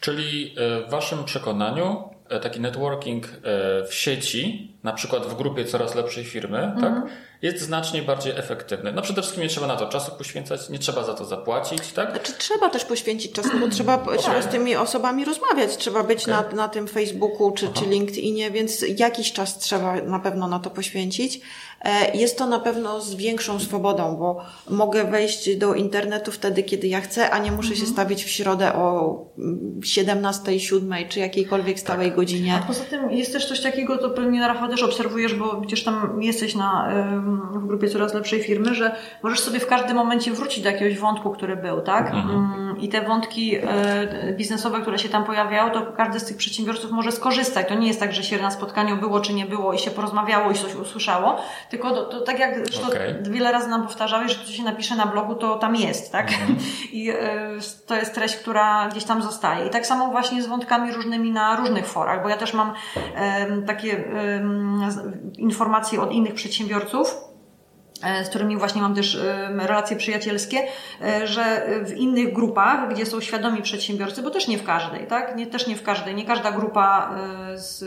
Czyli 0.00 0.54
e, 0.56 0.86
w 0.86 0.90
Waszym 0.90 1.24
przekonaniu 1.24 2.04
e, 2.28 2.40
taki 2.40 2.60
networking 2.60 3.26
e, 3.26 3.30
w 3.86 3.94
sieci, 3.94 4.72
na 4.82 4.92
przykład 4.92 5.26
w 5.26 5.36
grupie 5.36 5.64
coraz 5.64 5.94
lepszej 5.94 6.24
firmy, 6.24 6.58
mhm. 6.58 6.80
tak, 6.80 7.12
jest 7.42 7.60
znacznie 7.60 8.02
bardziej 8.02 8.32
efektywny. 8.36 8.92
No 8.92 9.02
przede 9.02 9.22
wszystkim 9.22 9.42
nie 9.42 9.48
trzeba 9.48 9.66
na 9.66 9.76
to 9.76 9.88
czasu 9.88 10.12
poświęcać, 10.18 10.68
nie 10.68 10.78
trzeba 10.78 11.04
za 11.04 11.14
to 11.14 11.24
zapłacić, 11.24 11.92
tak? 11.92 12.10
Znaczy 12.10 12.32
trzeba 12.38 12.70
też 12.70 12.84
poświęcić 12.84 13.32
czas, 13.32 13.46
bo 13.60 13.68
trzeba, 13.68 13.98
tak. 13.98 14.18
trzeba 14.18 14.42
z 14.42 14.46
tymi 14.46 14.76
osobami 14.76 15.24
rozmawiać, 15.24 15.76
trzeba 15.76 16.02
być 16.02 16.22
okay. 16.22 16.34
na, 16.34 16.56
na 16.56 16.68
tym 16.68 16.88
Facebooku 16.88 17.50
czy, 17.50 17.68
czy 17.68 17.86
LinkedInie, 17.86 18.50
więc 18.50 18.84
jakiś 18.98 19.32
czas 19.32 19.58
trzeba 19.58 20.02
na 20.02 20.18
pewno 20.18 20.48
na 20.48 20.58
to 20.58 20.70
poświęcić. 20.70 21.40
E, 21.84 22.16
jest 22.16 22.38
to 22.38 22.46
na 22.46 22.60
pewno 22.60 23.00
z 23.00 23.14
większą 23.14 23.60
swobodą, 23.60 24.16
bo 24.16 24.44
mogę 24.70 25.04
wejść 25.04 25.56
do 25.56 25.74
internetu 25.74 26.32
wtedy, 26.32 26.62
kiedy 26.62 26.86
ja 26.88 27.00
chcę, 27.00 27.30
a 27.30 27.38
nie 27.38 27.52
muszę 27.52 27.70
mhm. 27.70 27.86
się 27.86 27.92
stawić 27.92 28.24
w 28.24 28.30
środę 28.30 28.72
o 28.72 29.16
17, 29.84 30.60
7 30.60 30.94
czy 31.08 31.20
jakiejkolwiek 31.20 31.80
stałej 31.80 32.06
tak. 32.06 32.16
godzinie. 32.16 32.54
A 32.62 32.66
poza 32.66 32.84
tym 32.84 33.10
jest 33.10 33.32
też 33.32 33.48
coś 33.48 33.60
takiego, 33.60 33.98
to 33.98 34.10
pewnie 34.10 34.48
Rafał 34.48 34.68
też 34.68 34.82
obserwujesz, 34.82 35.34
bo 35.34 35.60
przecież 35.60 35.84
tam 35.84 36.22
jesteś 36.22 36.54
na, 36.54 36.92
w 37.54 37.66
grupie 37.66 37.88
coraz 37.88 38.14
lepszej 38.14 38.42
firmy, 38.42 38.74
że 38.74 38.96
możesz 39.22 39.40
sobie 39.40 39.60
w 39.60 39.66
każdym 39.66 39.96
momencie 39.96 40.32
wrócić 40.32 40.64
do 40.64 40.70
jakiegoś 40.70 40.98
wątku, 40.98 41.30
który 41.30 41.56
był, 41.56 41.80
tak? 41.80 42.06
Mhm. 42.06 42.30
Mm, 42.30 42.80
I 42.80 42.88
te 42.88 43.02
wątki 43.02 43.56
e, 43.56 44.34
biznesowe, 44.36 44.80
które 44.80 44.98
się 44.98 45.08
tam 45.08 45.24
pojawiały, 45.24 45.70
to 45.70 45.92
każdy 45.96 46.20
z 46.20 46.24
tych 46.24 46.36
przedsiębiorców 46.36 46.90
może 46.90 47.12
skorzystać. 47.12 47.68
To 47.68 47.74
nie 47.74 47.88
jest 47.88 48.00
tak, 48.00 48.12
że 48.12 48.22
się 48.22 48.42
na 48.42 48.50
spotkaniu 48.50 48.96
było 48.96 49.20
czy 49.20 49.34
nie 49.34 49.46
było 49.46 49.72
i 49.72 49.78
się 49.78 49.90
porozmawiało 49.90 50.50
i 50.50 50.54
coś 50.54 50.74
usłyszało, 50.74 51.36
tylko 51.72 51.90
to, 51.90 52.04
to 52.04 52.20
tak 52.20 52.38
jak 52.38 52.54
okay. 52.88 53.22
wiele 53.30 53.52
razy 53.52 53.68
nam 53.68 53.82
powtarzałeś, 53.82 54.32
że 54.32 54.44
co 54.44 54.52
się 54.52 54.62
napisze 54.62 54.96
na 54.96 55.06
blogu, 55.06 55.34
to 55.34 55.58
tam 55.58 55.76
jest, 55.76 56.12
tak? 56.12 56.28
Mm. 56.32 56.56
I 56.92 57.10
y, 57.10 57.14
to 57.86 57.94
jest 57.94 58.14
treść, 58.14 58.36
która 58.36 58.88
gdzieś 58.88 59.04
tam 59.04 59.22
zostaje. 59.22 59.66
I 59.66 59.70
tak 59.70 59.86
samo 59.86 60.08
właśnie 60.08 60.42
z 60.42 60.46
wątkami 60.46 60.92
różnymi 60.92 61.30
na 61.30 61.56
różnych 61.56 61.86
forach, 61.86 62.22
bo 62.22 62.28
ja 62.28 62.36
też 62.36 62.54
mam 62.54 62.70
y, 62.70 63.62
takie 63.66 63.98
y, 63.98 64.02
informacje 65.38 66.00
od 66.00 66.12
innych 66.12 66.34
przedsiębiorców, 66.34 67.31
z 68.24 68.28
którymi 68.28 68.56
właśnie 68.56 68.82
mam 68.82 68.94
też 68.94 69.18
relacje 69.58 69.96
przyjacielskie, 69.96 70.62
e, 71.02 71.26
że 71.26 71.66
w 71.84 71.96
innych 71.96 72.32
grupach, 72.32 72.94
gdzie 72.94 73.06
są 73.06 73.20
świadomi 73.20 73.62
przedsiębiorcy, 73.62 74.22
bo 74.22 74.30
też 74.30 74.48
nie 74.48 74.58
w 74.58 74.64
każdej, 74.64 75.06
tak? 75.06 75.36
Nie, 75.36 75.46
też 75.46 75.66
nie 75.66 75.76
w 75.76 75.82
każdej, 75.82 76.14
nie 76.14 76.24
każda 76.24 76.52
grupa 76.52 77.14
e, 77.50 77.58
z, 77.58 77.84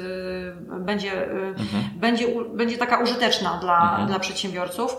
będzie, 0.79 1.27
mhm. 1.47 1.83
będzie, 1.95 2.25
będzie 2.53 2.77
taka 2.77 2.97
użyteczna 2.97 3.57
dla, 3.61 3.89
mhm. 3.89 4.07
dla 4.07 4.19
przedsiębiorców, 4.19 4.97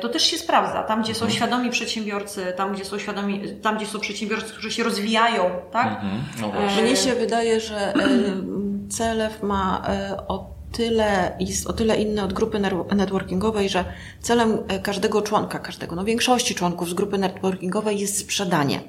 to 0.00 0.08
też 0.08 0.22
się 0.22 0.38
sprawdza. 0.38 0.82
Tam, 0.82 1.02
gdzie 1.02 1.12
mhm. 1.12 1.30
są 1.30 1.36
świadomi 1.36 1.70
przedsiębiorcy, 1.70 2.52
tam, 2.56 2.74
gdzie 2.74 2.84
są 2.84 2.98
świadomi, 2.98 3.42
tam, 3.62 3.76
gdzie 3.76 3.86
są 3.86 4.00
przedsiębiorcy, 4.00 4.52
którzy 4.52 4.70
się 4.70 4.82
rozwijają, 4.82 5.50
tak? 5.72 5.86
Mhm. 5.86 6.22
No 6.40 6.82
Mnie 6.82 6.96
się 6.96 7.14
wydaje, 7.14 7.60
że 7.60 7.94
CLF 8.96 9.42
ma 9.42 9.82
od 10.28 10.55
tyle, 10.76 11.36
jest 11.40 11.66
o 11.66 11.72
tyle 11.72 11.96
inny 11.96 12.22
od 12.22 12.32
grupy 12.32 12.60
networkingowej, 12.94 13.68
że 13.68 13.84
celem 14.20 14.58
e, 14.68 14.78
każdego 14.78 15.22
członka, 15.22 15.58
każdego, 15.58 15.96
no 15.96 16.04
większości 16.04 16.54
członków 16.54 16.88
z 16.88 16.94
grupy 16.94 17.18
networkingowej 17.18 18.00
jest 18.00 18.18
sprzedanie. 18.18 18.80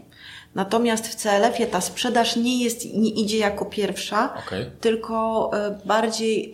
Natomiast 0.55 1.07
w 1.07 1.15
CLF-ie 1.15 1.67
ta 1.67 1.81
sprzedaż 1.81 2.35
nie 2.35 2.63
jest, 2.63 2.85
nie 2.93 3.09
idzie 3.09 3.38
jako 3.38 3.65
pierwsza, 3.65 4.33
okay. 4.47 4.71
tylko 4.81 5.49
e, 5.53 5.79
bardziej, 5.85 6.53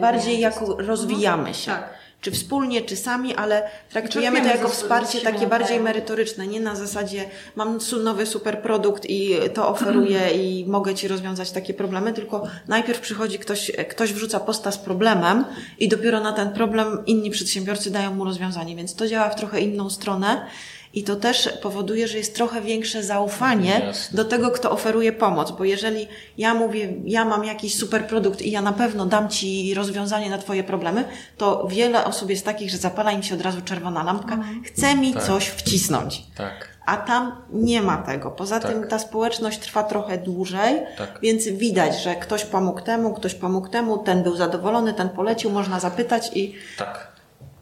bardziej 0.00 0.40
jako 0.40 0.76
rozwijamy 0.76 1.54
się. 1.54 1.70
Tak 1.70 2.03
czy 2.24 2.30
wspólnie, 2.30 2.82
czy 2.82 2.96
sami, 2.96 3.34
ale 3.34 3.70
traktujemy 3.90 4.40
to 4.40 4.46
jako 4.46 4.68
wsparcie 4.68 5.20
takie 5.20 5.46
bardziej 5.46 5.80
merytoryczne, 5.80 6.46
nie 6.46 6.60
na 6.60 6.76
zasadzie 6.76 7.24
mam 7.56 7.78
nowy 8.04 8.26
super 8.26 8.62
produkt 8.62 9.06
i 9.10 9.36
to 9.54 9.68
oferuję 9.68 10.30
i 10.42 10.64
mogę 10.68 10.94
Ci 10.94 11.08
rozwiązać 11.08 11.50
takie 11.50 11.74
problemy, 11.74 12.12
tylko 12.12 12.46
najpierw 12.68 13.00
przychodzi 13.00 13.38
ktoś, 13.38 13.70
ktoś 13.90 14.12
wrzuca 14.12 14.40
posta 14.40 14.72
z 14.72 14.78
problemem 14.78 15.44
i 15.78 15.88
dopiero 15.88 16.20
na 16.20 16.32
ten 16.32 16.52
problem 16.52 17.06
inni 17.06 17.30
przedsiębiorcy 17.30 17.90
dają 17.90 18.14
mu 18.14 18.24
rozwiązanie, 18.24 18.76
więc 18.76 18.94
to 18.94 19.08
działa 19.08 19.28
w 19.28 19.36
trochę 19.36 19.60
inną 19.60 19.90
stronę. 19.90 20.46
I 20.94 21.04
to 21.04 21.16
też 21.16 21.48
powoduje, 21.62 22.08
że 22.08 22.18
jest 22.18 22.34
trochę 22.34 22.60
większe 22.60 23.02
zaufanie 23.02 23.80
Jasne. 23.86 24.16
do 24.16 24.24
tego, 24.24 24.50
kto 24.50 24.70
oferuje 24.70 25.12
pomoc, 25.12 25.50
bo 25.50 25.64
jeżeli 25.64 26.08
ja 26.38 26.54
mówię, 26.54 26.94
ja 27.04 27.24
mam 27.24 27.44
jakiś 27.44 27.76
super 27.78 28.06
produkt 28.06 28.42
i 28.42 28.50
ja 28.50 28.62
na 28.62 28.72
pewno 28.72 29.06
dam 29.06 29.28
Ci 29.28 29.74
rozwiązanie 29.74 30.30
na 30.30 30.38
Twoje 30.38 30.64
problemy, 30.64 31.04
to 31.36 31.68
wiele 31.70 32.04
osób 32.04 32.30
jest 32.30 32.44
takich, 32.44 32.70
że 32.70 32.76
zapala 32.76 33.12
im 33.12 33.22
się 33.22 33.34
od 33.34 33.40
razu 33.40 33.62
czerwona 33.62 34.02
lampka, 34.02 34.34
mhm. 34.34 34.64
chce 34.64 34.94
mi 34.94 35.14
tak. 35.14 35.22
coś 35.22 35.46
wcisnąć. 35.46 36.22
Tak. 36.36 36.68
A 36.86 36.96
tam 36.96 37.42
nie 37.52 37.82
ma 37.82 37.96
tego. 37.96 38.30
Poza 38.30 38.60
tak. 38.60 38.72
tym 38.72 38.88
ta 38.88 38.98
społeczność 38.98 39.58
trwa 39.58 39.82
trochę 39.82 40.18
dłużej, 40.18 40.82
tak. 40.98 41.18
więc 41.22 41.48
widać, 41.48 42.02
że 42.02 42.14
ktoś 42.14 42.44
pomógł 42.44 42.80
temu, 42.80 43.14
ktoś 43.14 43.34
pomógł 43.34 43.68
temu, 43.68 43.98
ten 43.98 44.22
był 44.22 44.36
zadowolony, 44.36 44.94
ten 44.94 45.08
polecił, 45.08 45.50
można 45.50 45.80
zapytać 45.80 46.30
i. 46.34 46.54
Tak. 46.78 47.13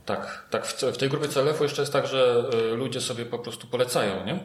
Tak, 0.04 0.46
tak. 0.50 0.66
W, 0.66 0.96
tej 0.96 1.08
grupie 1.08 1.28
CLF-u 1.28 1.62
jeszcze 1.62 1.82
jest 1.82 1.92
tak, 1.92 2.06
że 2.06 2.44
y, 2.72 2.76
ludzie 2.76 3.00
sobie 3.00 3.24
po 3.24 3.38
prostu 3.38 3.66
polecają, 3.66 4.26
nie? 4.26 4.38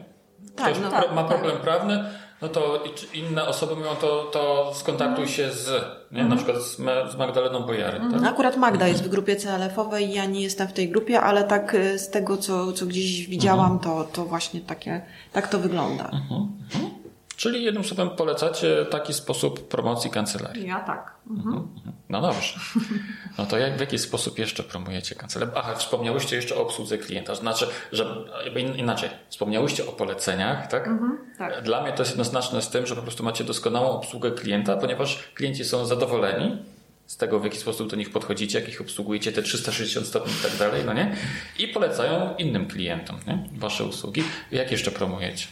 Tak, 0.56 0.66
Ktoś 0.66 0.82
no, 0.82 0.90
tak, 0.90 1.14
ma 1.14 1.24
problem 1.24 1.52
tak. 1.52 1.62
prawny, 1.62 2.04
no 2.42 2.48
to 2.48 2.84
inne 3.14 3.46
osoby 3.46 3.76
mówią, 3.76 3.96
to, 4.00 4.30
to 4.32 4.72
skontaktuj 4.74 5.24
mhm. 5.24 5.28
się 5.28 5.52
z, 5.52 5.84
nie? 6.12 6.24
na 6.24 6.36
przykład 6.36 6.56
z, 6.56 6.76
z 7.12 7.16
Magdaleną 7.16 7.60
Bojary. 7.60 8.00
Tak? 8.12 8.32
Akurat 8.32 8.56
Magda 8.56 8.88
jest 8.88 9.04
w 9.04 9.08
grupie 9.08 9.36
CLF-owej, 9.36 10.12
ja 10.12 10.24
nie 10.24 10.42
jestem 10.42 10.68
w 10.68 10.72
tej 10.72 10.88
grupie, 10.88 11.20
ale 11.20 11.44
tak 11.44 11.74
y, 11.74 11.98
z 11.98 12.10
tego, 12.10 12.36
co, 12.36 12.72
co 12.72 12.86
gdzieś 12.86 13.26
widziałam, 13.26 13.78
to, 13.78 14.04
to 14.12 14.24
właśnie 14.24 14.60
takie, 14.60 15.02
tak 15.32 15.48
to 15.48 15.58
wygląda. 15.58 16.04
Mhm. 16.04 16.48
Czyli 17.38 17.64
jednym 17.64 17.84
słowem 17.84 18.10
polecacie 18.10 18.86
taki 18.90 19.14
sposób 19.14 19.68
promocji 19.68 20.10
kancelarii. 20.10 20.66
Ja 20.66 20.80
tak. 20.80 21.14
Mhm. 21.30 21.68
No 22.08 22.20
dobrze. 22.20 22.60
No 23.38 23.46
to 23.46 23.58
jak, 23.58 23.76
w 23.76 23.80
jaki 23.80 23.98
sposób 23.98 24.38
jeszcze 24.38 24.62
promujecie 24.62 25.14
kancelarię? 25.14 25.52
Aha, 25.56 25.74
wspomniałyście 25.74 26.36
jeszcze 26.36 26.56
o 26.56 26.62
obsłudze 26.62 26.98
klienta. 26.98 27.34
Znaczy, 27.34 27.66
że 27.92 28.16
inaczej, 28.76 29.10
wspomniałyście 29.28 29.88
o 29.88 29.92
poleceniach, 29.92 30.66
tak? 30.66 30.86
Mhm, 30.86 31.18
tak? 31.38 31.62
Dla 31.62 31.82
mnie 31.82 31.92
to 31.92 32.02
jest 32.02 32.10
jednoznaczne 32.10 32.62
z 32.62 32.68
tym, 32.68 32.86
że 32.86 32.96
po 32.96 33.02
prostu 33.02 33.24
macie 33.24 33.44
doskonałą 33.44 33.90
obsługę 33.90 34.30
klienta, 34.30 34.76
ponieważ 34.76 35.28
klienci 35.34 35.64
są 35.64 35.86
zadowoleni 35.86 36.62
z 37.06 37.16
tego, 37.16 37.40
w 37.40 37.44
jaki 37.44 37.58
sposób 37.58 37.90
do 37.90 37.96
nich 37.96 38.10
podchodzicie, 38.10 38.60
jak 38.60 38.68
ich 38.68 38.80
obsługujecie, 38.80 39.32
te 39.32 39.42
360 39.42 40.06
stopni 40.06 40.32
i 40.32 40.42
tak 40.42 40.58
dalej, 40.58 40.82
no 40.86 40.92
nie? 40.92 41.16
I 41.58 41.68
polecają 41.68 42.34
innym 42.36 42.66
klientom, 42.66 43.16
nie? 43.26 43.48
Wasze 43.52 43.84
usługi. 43.84 44.22
Jak 44.52 44.72
jeszcze 44.72 44.90
promujecie? 44.90 45.46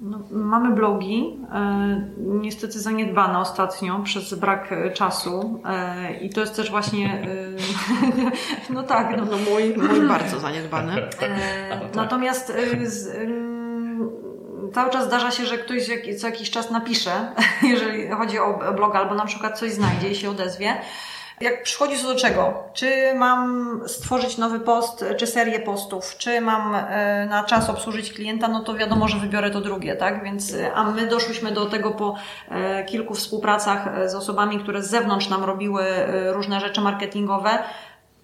No, 0.00 0.20
mamy 0.30 0.74
blogi, 0.74 1.38
e, 1.52 2.10
niestety 2.18 2.80
zaniedbane 2.80 3.38
ostatnio 3.38 4.00
przez 4.04 4.34
brak 4.34 4.72
e, 4.72 4.90
czasu 4.90 5.62
e, 5.64 6.14
i 6.20 6.30
to 6.30 6.40
jest 6.40 6.56
też 6.56 6.70
właśnie, 6.70 7.22
no 8.70 8.82
tak, 8.82 9.16
no, 9.16 9.24
no 9.24 9.36
mój, 9.50 9.88
mój 9.88 10.08
bardzo 10.08 10.40
zaniedbany. 10.40 11.02
E, 11.02 11.08
tak. 11.70 11.94
natomiast 11.94 12.52
z, 12.82 13.08
cały 14.74 14.90
czas 14.90 15.06
zdarza 15.06 15.30
się, 15.30 15.46
że 15.46 15.58
ktoś 15.58 15.90
co 16.20 16.26
jakiś 16.26 16.50
czas 16.50 16.70
napisze, 16.70 17.34
jeżeli 17.62 18.08
chodzi 18.08 18.38
o 18.38 18.72
blog, 18.76 18.96
albo 18.96 19.14
na 19.14 19.24
przykład 19.24 19.58
coś 19.58 19.72
znajdzie 19.72 20.10
i 20.10 20.14
się 20.14 20.30
odezwie. 20.30 20.74
Jak 21.40 21.62
przychodzi 21.62 21.98
co 21.98 22.08
do 22.08 22.20
czego? 22.20 22.54
Czy 22.72 23.14
mam 23.14 23.80
stworzyć 23.86 24.38
nowy 24.38 24.60
post, 24.60 25.04
czy 25.16 25.26
serię 25.26 25.60
postów, 25.60 26.16
czy 26.18 26.40
mam 26.40 26.74
e, 26.74 27.26
na 27.30 27.44
czas 27.44 27.70
obsłużyć 27.70 28.12
klienta, 28.12 28.48
no 28.48 28.60
to 28.60 28.74
wiadomo, 28.74 29.08
że 29.08 29.18
wybiorę 29.18 29.50
to 29.50 29.60
drugie, 29.60 29.96
tak? 29.96 30.24
Więc, 30.24 30.54
e, 30.54 30.72
a 30.72 30.84
my 30.84 31.06
doszłyśmy 31.06 31.52
do 31.52 31.66
tego 31.66 31.90
po 31.90 32.14
e, 32.50 32.84
kilku 32.84 33.14
współpracach 33.14 34.08
z 34.10 34.14
osobami, 34.14 34.58
które 34.58 34.82
z 34.82 34.90
zewnątrz 34.90 35.28
nam 35.28 35.44
robiły 35.44 35.84
różne 36.32 36.60
rzeczy 36.60 36.80
marketingowe, 36.80 37.58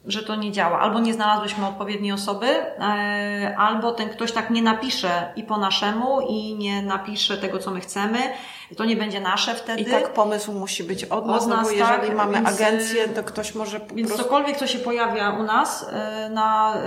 że 0.07 0.23
to 0.23 0.37
nie 0.37 0.53
działa. 0.53 0.81
Albo 0.81 1.01
nie 1.01 1.15
znalazłyśmy 1.15 1.67
odpowiedniej 1.67 2.13
osoby, 2.13 2.47
albo 3.57 3.93
ten 3.93 4.09
ktoś 4.09 4.33
tak 4.33 4.51
nie 4.51 4.63
napisze 4.63 5.33
i 5.37 5.43
po 5.43 5.59
naszemu 5.59 6.21
i 6.21 6.55
nie 6.55 6.83
napisze 6.83 7.37
tego, 7.37 7.59
co 7.59 7.71
my 7.71 7.81
chcemy 7.81 8.19
to 8.75 8.85
nie 8.85 8.97
będzie 8.97 9.21
nasze 9.21 9.55
wtedy. 9.55 9.83
I 9.83 9.85
tak 9.85 10.13
pomysł 10.13 10.53
musi 10.53 10.85
być 10.85 11.05
od 11.05 11.27
nas, 11.27 11.43
od 11.43 11.49
nas 11.49 11.59
no 11.59 11.65
bo 11.65 11.71
jeżeli 11.71 12.07
tak, 12.07 12.17
mamy 12.17 12.33
więc, 12.33 12.49
agencję, 12.49 13.09
to 13.09 13.23
ktoś 13.23 13.55
może 13.55 13.81
po 13.81 13.95
Więc 13.95 14.09
prostu... 14.09 14.25
cokolwiek, 14.25 14.57
co 14.57 14.67
się 14.67 14.79
pojawia 14.79 15.31
u 15.31 15.43
nas 15.43 15.87
e, 15.93 16.31
na, 16.31 16.77
e, 16.77 16.81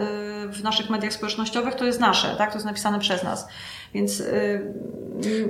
w 0.48 0.64
naszych 0.64 0.90
mediach 0.90 1.14
społecznościowych, 1.14 1.76
to 1.76 1.86
jest 1.86 2.00
nasze, 2.00 2.36
tak? 2.38 2.50
To 2.50 2.56
jest 2.56 2.66
napisane 2.66 3.00
przez 3.00 3.24
nas. 3.24 3.48
Więc... 3.94 4.24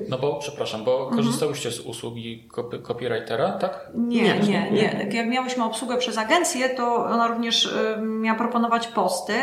No 0.10 0.18
bo, 0.18 0.36
przepraszam, 0.36 0.84
bo 0.84 1.00
mhm. 1.00 1.16
korzystałyście 1.16 1.72
z 1.72 1.80
usługi 1.80 2.48
copy, 2.56 2.80
copywritera, 2.80 3.52
tak? 3.52 3.92
Nie, 3.96 4.24
nie, 4.24 4.40
nie, 4.40 4.72
nie. 4.72 5.10
Jak 5.12 5.28
miałyśmy 5.28 5.64
obsługę 5.64 5.98
przez 5.98 6.18
agencję, 6.18 6.70
to 6.70 6.96
ona 6.96 7.28
również 7.28 7.76
miała 8.02 8.38
proponować 8.38 8.88
posty, 8.88 9.34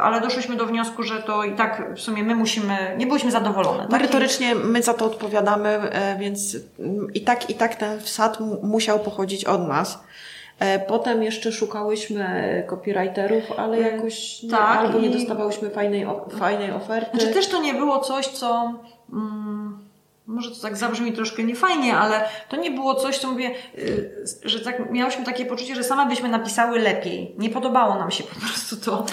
ale 0.00 0.20
doszliśmy 0.20 0.56
do 0.56 0.66
wniosku, 0.66 1.02
że 1.02 1.22
to 1.22 1.44
i 1.44 1.54
tak 1.54 1.94
w 1.96 2.00
sumie 2.00 2.22
my 2.24 2.34
musimy, 2.34 2.94
nie 2.98 3.06
byliśmy 3.06 3.30
zadowolone. 3.30 3.82
Tak? 3.82 3.90
Merytorycznie 3.90 4.54
my 4.54 4.82
za 4.82 4.94
to 4.94 5.04
odpowiadamy, 5.04 5.68
e, 5.68 6.18
więc 6.18 6.56
i 7.14 7.20
tak, 7.20 7.50
i 7.50 7.54
tak 7.54 7.74
ten 7.74 8.00
wsad 8.00 8.38
musiał 8.62 8.98
pochodzić 8.98 9.44
od 9.44 9.68
nas. 9.68 10.04
E, 10.58 10.78
potem 10.78 11.22
jeszcze 11.22 11.52
szukałyśmy 11.52 12.64
copywriterów, 12.70 13.44
ale 13.56 13.76
e, 13.76 13.80
jakoś 13.80 14.42
nie, 14.42 14.50
tak, 14.50 14.78
albo 14.78 14.98
nie 14.98 15.10
dostawałyśmy 15.10 15.70
fajnej, 15.70 16.06
fajnej 16.38 16.72
oferty. 16.72 17.18
Czy 17.18 17.26
też 17.26 17.48
to 17.48 17.60
nie 17.60 17.74
było 17.74 17.98
coś, 17.98 18.26
co... 18.26 18.74
Mm, 19.12 19.85
może 20.26 20.50
to 20.50 20.62
tak 20.62 20.76
zabrzmi 20.76 21.12
troszkę 21.12 21.44
niefajnie, 21.44 21.96
ale 21.96 22.28
to 22.48 22.56
nie 22.56 22.70
było 22.70 22.94
coś, 22.94 23.18
co 23.18 23.30
mówię, 23.30 23.50
y, 23.78 24.24
że 24.44 24.60
tak, 24.60 24.90
miałyśmy 24.90 25.24
takie 25.24 25.46
poczucie, 25.46 25.74
że 25.74 25.84
same 25.84 26.06
byśmy 26.06 26.28
napisały 26.28 26.78
lepiej. 26.78 27.34
Nie 27.38 27.50
podobało 27.50 27.94
nam 27.94 28.10
się 28.10 28.24
po 28.24 28.40
prostu 28.40 28.76
to. 28.76 29.06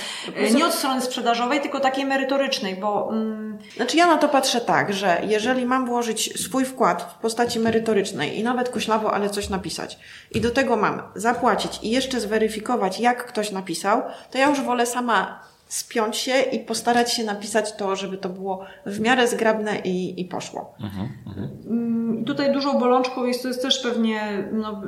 Y, 0.47 0.51
nie 0.51 0.65
od 0.65 0.73
strony 0.73 1.01
sprzedażowej, 1.01 1.61
tylko 1.61 1.79
takiej 1.79 2.05
merytorycznej, 2.05 2.75
bo... 2.75 3.09
Mm... 3.11 3.57
Znaczy 3.75 3.97
ja 3.97 4.07
na 4.07 4.17
to 4.17 4.29
patrzę 4.29 4.61
tak, 4.61 4.93
że 4.93 5.21
jeżeli 5.27 5.65
mam 5.65 5.85
włożyć 5.85 6.41
swój 6.41 6.65
wkład 6.65 7.15
w 7.17 7.21
postaci 7.21 7.59
merytorycznej 7.59 8.39
i 8.39 8.43
nawet 8.43 8.69
koślawo, 8.69 9.13
ale 9.13 9.29
coś 9.29 9.49
napisać 9.49 9.99
i 10.31 10.41
do 10.41 10.51
tego 10.51 10.75
mam 10.75 11.01
zapłacić 11.15 11.79
i 11.83 11.89
jeszcze 11.89 12.19
zweryfikować, 12.19 12.99
jak 12.99 13.25
ktoś 13.25 13.51
napisał, 13.51 14.01
to 14.31 14.37
ja 14.37 14.49
już 14.49 14.61
wolę 14.61 14.85
sama 14.85 15.52
spiąć 15.73 16.17
się 16.17 16.41
i 16.41 16.59
postarać 16.59 17.13
się 17.13 17.23
napisać 17.23 17.75
to, 17.75 17.95
żeby 17.95 18.17
to 18.17 18.29
było 18.29 18.65
w 18.85 18.99
miarę 18.99 19.27
zgrabne 19.27 19.79
i, 19.79 20.21
i 20.21 20.25
poszło. 20.25 20.75
Mhm, 20.79 21.09
mhm. 21.27 21.49
Mm, 21.67 22.25
tutaj 22.25 22.53
dużą 22.53 22.79
bolączką 22.79 23.25
jest, 23.25 23.41
to 23.41 23.47
jest 23.47 23.61
też 23.61 23.79
pewnie 23.79 24.47
no, 24.51 24.81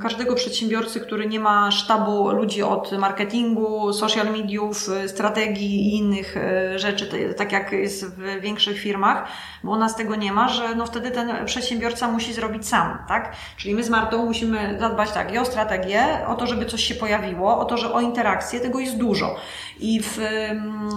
każdego 0.00 0.34
przedsiębiorcy, 0.34 1.00
który 1.00 1.26
nie 1.26 1.40
ma 1.40 1.70
sztabu 1.70 2.30
ludzi 2.30 2.62
od 2.62 2.92
marketingu, 2.98 3.92
social 3.92 4.32
mediów, 4.32 4.90
strategii 5.06 5.88
i 5.88 5.96
innych 5.96 6.36
e, 6.36 6.78
rzeczy, 6.78 7.34
tak 7.36 7.52
jak 7.52 7.72
jest 7.72 8.06
w 8.06 8.40
większych 8.40 8.78
firmach, 8.78 9.28
bo 9.64 9.72
u 9.72 9.76
nas 9.76 9.96
tego 9.96 10.16
nie 10.16 10.32
ma, 10.32 10.48
że 10.48 10.74
no 10.74 10.86
wtedy 10.86 11.10
ten 11.10 11.46
przedsiębiorca 11.46 12.08
musi 12.08 12.32
zrobić 12.32 12.68
sam, 12.68 12.98
tak? 13.08 13.32
Czyli 13.56 13.74
my 13.74 13.84
z 13.84 13.90
Martą 13.90 14.26
musimy 14.26 14.76
zadbać 14.80 15.12
tak 15.12 15.34
i 15.34 15.38
o 15.38 15.44
strategię, 15.44 16.26
o 16.26 16.34
to, 16.34 16.46
żeby 16.46 16.66
coś 16.66 16.84
się 16.84 16.94
pojawiło, 16.94 17.58
o 17.58 17.64
to, 17.64 17.76
że 17.76 17.92
o 17.92 18.00
interakcję, 18.00 18.60
tego 18.60 18.80
jest 18.80 18.96
dużo. 18.96 19.36
I 19.80 20.02
w 20.02 20.25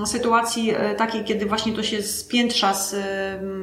sytuacji 0.06 0.72
e, 0.72 0.96
takiej, 0.96 1.24
kiedy 1.24 1.46
właśnie 1.46 1.74
to 1.74 1.84
się 1.84 2.04
spiętrza 2.04 2.74
z, 2.74 2.96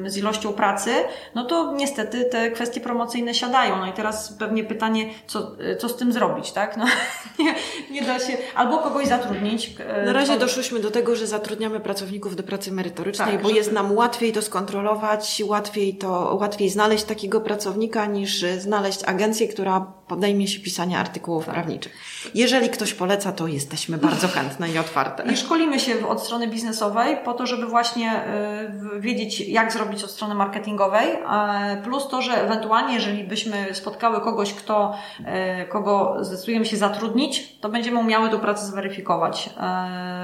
z 0.05 0.17
ilością 0.17 0.53
pracy, 0.53 0.91
no 1.35 1.45
to 1.45 1.73
niestety 1.75 2.25
te 2.25 2.51
kwestie 2.51 2.81
promocyjne 2.81 3.33
siadają. 3.33 3.77
No 3.77 3.87
i 3.87 3.93
teraz 3.93 4.33
pewnie 4.33 4.63
pytanie, 4.63 5.09
co, 5.27 5.51
e, 5.59 5.75
co 5.75 5.89
z 5.89 5.95
tym 5.95 6.13
zrobić, 6.13 6.51
tak? 6.51 6.77
No, 6.77 6.85
nie, 7.39 7.55
nie 7.91 8.01
da 8.01 8.19
się, 8.19 8.37
albo 8.55 8.77
kogoś 8.77 9.07
zatrudnić. 9.07 9.75
E, 9.79 10.05
Na 10.05 10.13
razie 10.13 10.37
doszłyśmy 10.37 10.79
do 10.79 10.91
tego, 10.91 11.15
że 11.15 11.27
zatrudniamy 11.27 11.79
pracowników 11.79 12.35
do 12.35 12.43
pracy 12.43 12.71
merytorycznej, 12.71 13.31
tak, 13.31 13.41
bo 13.41 13.47
żeby... 13.47 13.59
jest 13.59 13.71
nam 13.71 13.95
łatwiej 13.95 14.33
to 14.33 14.41
skontrolować, 14.41 15.43
łatwiej 15.45 15.97
to, 15.97 16.37
łatwiej 16.39 16.69
znaleźć 16.69 17.03
takiego 17.03 17.41
pracownika 17.41 18.05
niż 18.05 18.45
znaleźć 18.57 19.03
agencję, 19.03 19.47
która 19.47 19.96
podejmie 20.07 20.47
się 20.47 20.59
pisania 20.59 20.99
artykułów 20.99 21.45
tak. 21.45 21.53
prawniczych. 21.53 21.93
Jeżeli 22.33 22.69
ktoś 22.69 22.93
poleca, 22.93 23.31
to 23.31 23.47
jesteśmy 23.47 23.97
bardzo 23.97 24.27
chętne 24.27 24.69
i 24.69 24.77
otwarte. 24.77 25.23
I 25.33 25.37
szkolimy 25.37 25.79
się 25.79 26.07
od 26.07 26.23
strony 26.23 26.47
biznesowej 26.47 27.17
po 27.25 27.33
to, 27.33 27.45
żeby 27.45 27.65
właśnie 27.65 28.21
y, 28.95 28.99
wiedzieć, 28.99 29.39
jak 29.39 29.71
zrobić 29.71 30.03
od 30.03 30.11
strony 30.11 30.35
marketingowej, 30.35 31.07
plus 31.83 32.07
to, 32.07 32.21
że 32.21 32.43
ewentualnie, 32.43 32.93
jeżeli 32.95 33.23
byśmy 33.23 33.67
spotkały 33.73 34.21
kogoś, 34.21 34.53
kto, 34.53 34.95
y, 35.19 35.67
kogo 35.67 36.17
zdecydujemy 36.21 36.65
się 36.65 36.77
zatrudnić, 36.77 37.57
to 37.61 37.69
będziemy 37.69 37.99
umiały 37.99 38.29
tą 38.29 38.39
pracę 38.39 38.65
zweryfikować 38.65 39.49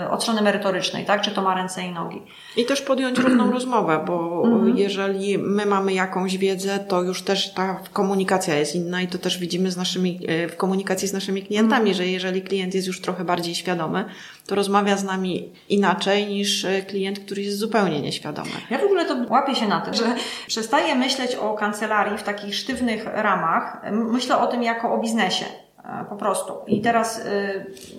y, 0.05 0.09
od 0.09 0.23
strony 0.23 0.41
merytorycznej, 0.41 1.05
tak? 1.05 1.21
Czy 1.21 1.31
to 1.31 1.41
ma 1.41 1.55
ręce 1.55 1.83
i 1.83 1.91
nogi. 1.91 2.21
I 2.57 2.65
też 2.65 2.81
podjąć 2.81 3.19
równą 3.19 3.51
rozmowę, 3.57 4.03
bo 4.07 4.43
mhm. 4.45 4.77
jeżeli 4.77 5.37
my 5.37 5.65
mamy 5.65 5.93
jakąś 5.93 6.37
wiedzę, 6.37 6.79
to 6.79 7.01
już 7.01 7.21
też 7.21 7.53
ta 7.53 7.79
komunikacja 7.93 8.55
jest 8.55 8.75
inna 8.75 9.01
i 9.01 9.07
to 9.07 9.17
też 9.17 9.37
widzimy 9.37 9.71
z 9.73 9.77
naszymi, 9.77 10.19
e, 10.27 10.47
w 10.47 10.57
komunikacji 10.57 11.07
z 11.07 11.13
naszymi 11.13 11.43
klientami, 11.43 11.85
mm. 11.85 11.93
że 11.93 12.07
jeżeli 12.07 12.41
klient 12.41 12.73
jest 12.75 12.87
już 12.87 13.01
trochę 13.01 13.25
bardziej 13.25 13.55
świadomy, 13.55 14.05
to 14.47 14.55
rozmawia 14.55 14.97
z 14.97 15.03
nami 15.03 15.53
inaczej 15.69 16.27
niż 16.27 16.65
e, 16.65 16.81
klient, 16.81 17.19
który 17.19 17.41
jest 17.41 17.57
zupełnie 17.57 18.01
nieświadomy. 18.01 18.51
Ja 18.69 18.77
w 18.77 18.83
ogóle 18.83 19.05
to 19.05 19.15
łapię 19.29 19.55
się 19.55 19.67
na 19.67 19.81
tym, 19.81 19.93
że 19.93 20.15
przestaję 20.47 20.95
myśleć 20.95 21.35
o 21.35 21.53
kancelarii 21.53 22.17
w 22.17 22.23
takich 22.23 22.55
sztywnych 22.55 23.05
ramach. 23.05 23.81
Myślę 23.91 24.37
o 24.37 24.47
tym 24.47 24.63
jako 24.63 24.93
o 24.93 24.97
biznesie. 24.97 25.45
E, 25.83 26.05
po 26.09 26.15
prostu. 26.15 26.53
I 26.67 26.81
teraz, 26.81 27.21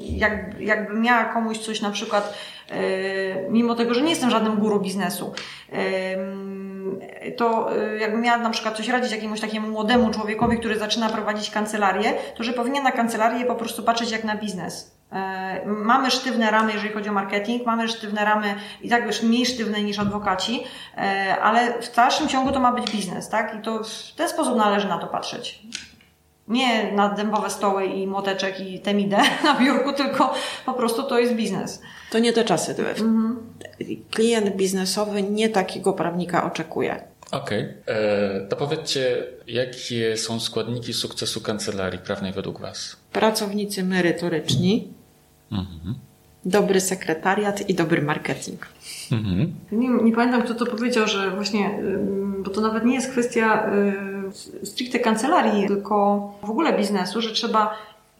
jak, 0.00 0.60
jakbym 0.60 1.02
miała 1.02 1.24
komuś 1.24 1.58
coś 1.58 1.80
na 1.80 1.90
przykład, 1.90 2.34
mimo 3.50 3.74
tego, 3.74 3.94
że 3.94 4.02
nie 4.02 4.10
jestem 4.10 4.30
żadnym 4.30 4.56
guru 4.56 4.80
biznesu, 4.80 5.32
to 7.36 7.76
y, 7.76 7.98
jakbym 7.98 8.20
miała 8.20 8.38
na 8.38 8.50
przykład 8.50 8.76
coś 8.76 8.88
radzić 8.88 9.12
jakiemuś 9.12 9.40
takiemu 9.40 9.68
młodemu 9.68 10.10
człowiekowi, 10.10 10.58
który 10.58 10.78
zaczyna 10.78 11.08
prowadzić 11.08 11.50
kancelarię, 11.50 12.12
to 12.36 12.42
że 12.44 12.52
powinien 12.52 12.84
na 12.84 12.92
kancelarię 12.92 13.44
po 13.44 13.54
prostu 13.54 13.82
patrzeć 13.82 14.10
jak 14.10 14.24
na 14.24 14.36
biznes. 14.36 14.94
E, 15.12 15.66
mamy 15.66 16.10
sztywne 16.10 16.50
ramy, 16.50 16.72
jeżeli 16.72 16.92
chodzi 16.94 17.08
o 17.08 17.12
marketing, 17.12 17.66
mamy 17.66 17.88
sztywne 17.88 18.24
ramy 18.24 18.54
i 18.82 18.88
tak 18.88 19.06
już 19.06 19.22
mniej 19.22 19.46
sztywne 19.46 19.82
niż 19.82 19.98
adwokaci, 19.98 20.64
e, 20.96 21.36
ale 21.42 21.82
w 21.82 21.94
dalszym 21.94 22.28
ciągu 22.28 22.52
to 22.52 22.60
ma 22.60 22.72
być 22.72 22.90
biznes, 22.90 23.28
tak? 23.28 23.54
I 23.54 23.62
to 23.62 23.84
w 23.84 24.14
ten 24.16 24.28
sposób 24.28 24.56
należy 24.56 24.88
na 24.88 24.98
to 24.98 25.06
patrzeć. 25.06 25.62
Nie 26.48 26.92
na 26.92 27.08
dębowe 27.08 27.50
stoły 27.50 27.86
i 27.86 28.06
młoteczek 28.06 28.60
i 28.60 28.80
temidę 28.80 29.18
na 29.44 29.60
biurku, 29.60 29.92
tylko 29.92 30.34
po 30.66 30.72
prostu 30.74 31.02
to 31.02 31.18
jest 31.18 31.34
biznes. 31.34 31.82
To 32.10 32.18
nie 32.18 32.32
te 32.32 32.44
czasy. 32.44 32.74
Mhm. 32.78 33.36
Klient 34.10 34.56
biznesowy 34.56 35.22
nie 35.22 35.48
takiego 35.48 35.92
prawnika 35.92 36.44
oczekuje. 36.44 37.02
Okej. 37.30 37.62
Okay. 37.82 37.94
E, 37.94 38.46
to 38.48 38.56
powiedzcie, 38.56 39.26
jakie 39.46 40.16
są 40.16 40.40
składniki 40.40 40.92
sukcesu 40.92 41.40
kancelarii 41.40 41.98
prawnej 41.98 42.32
według 42.32 42.60
Was? 42.60 42.96
Pracownicy 43.12 43.82
merytoryczni, 43.82 44.88
mhm. 45.52 45.94
dobry 46.44 46.80
sekretariat 46.80 47.70
i 47.70 47.74
dobry 47.74 48.02
marketing. 48.02 48.66
Mhm. 49.12 49.54
Nie, 49.72 49.88
nie, 49.88 50.12
pamiętam, 50.12 50.42
kto 50.42 50.54
to 50.54 50.66
powiedział, 50.66 51.06
że 51.06 51.30
właśnie 51.30 51.78
bo 52.44 52.50
to 52.50 52.60
nawet 52.60 52.84
nie 52.84 52.94
jest 52.94 53.10
kwestia 53.10 53.66
y, 53.74 54.13
stricte 54.64 54.98
kancelarii, 54.98 55.66
tylko 55.66 56.30
w 56.42 56.50
ogóle 56.50 56.72
biznesu, 56.72 57.20
że 57.20 57.32
trzeba 57.32 57.74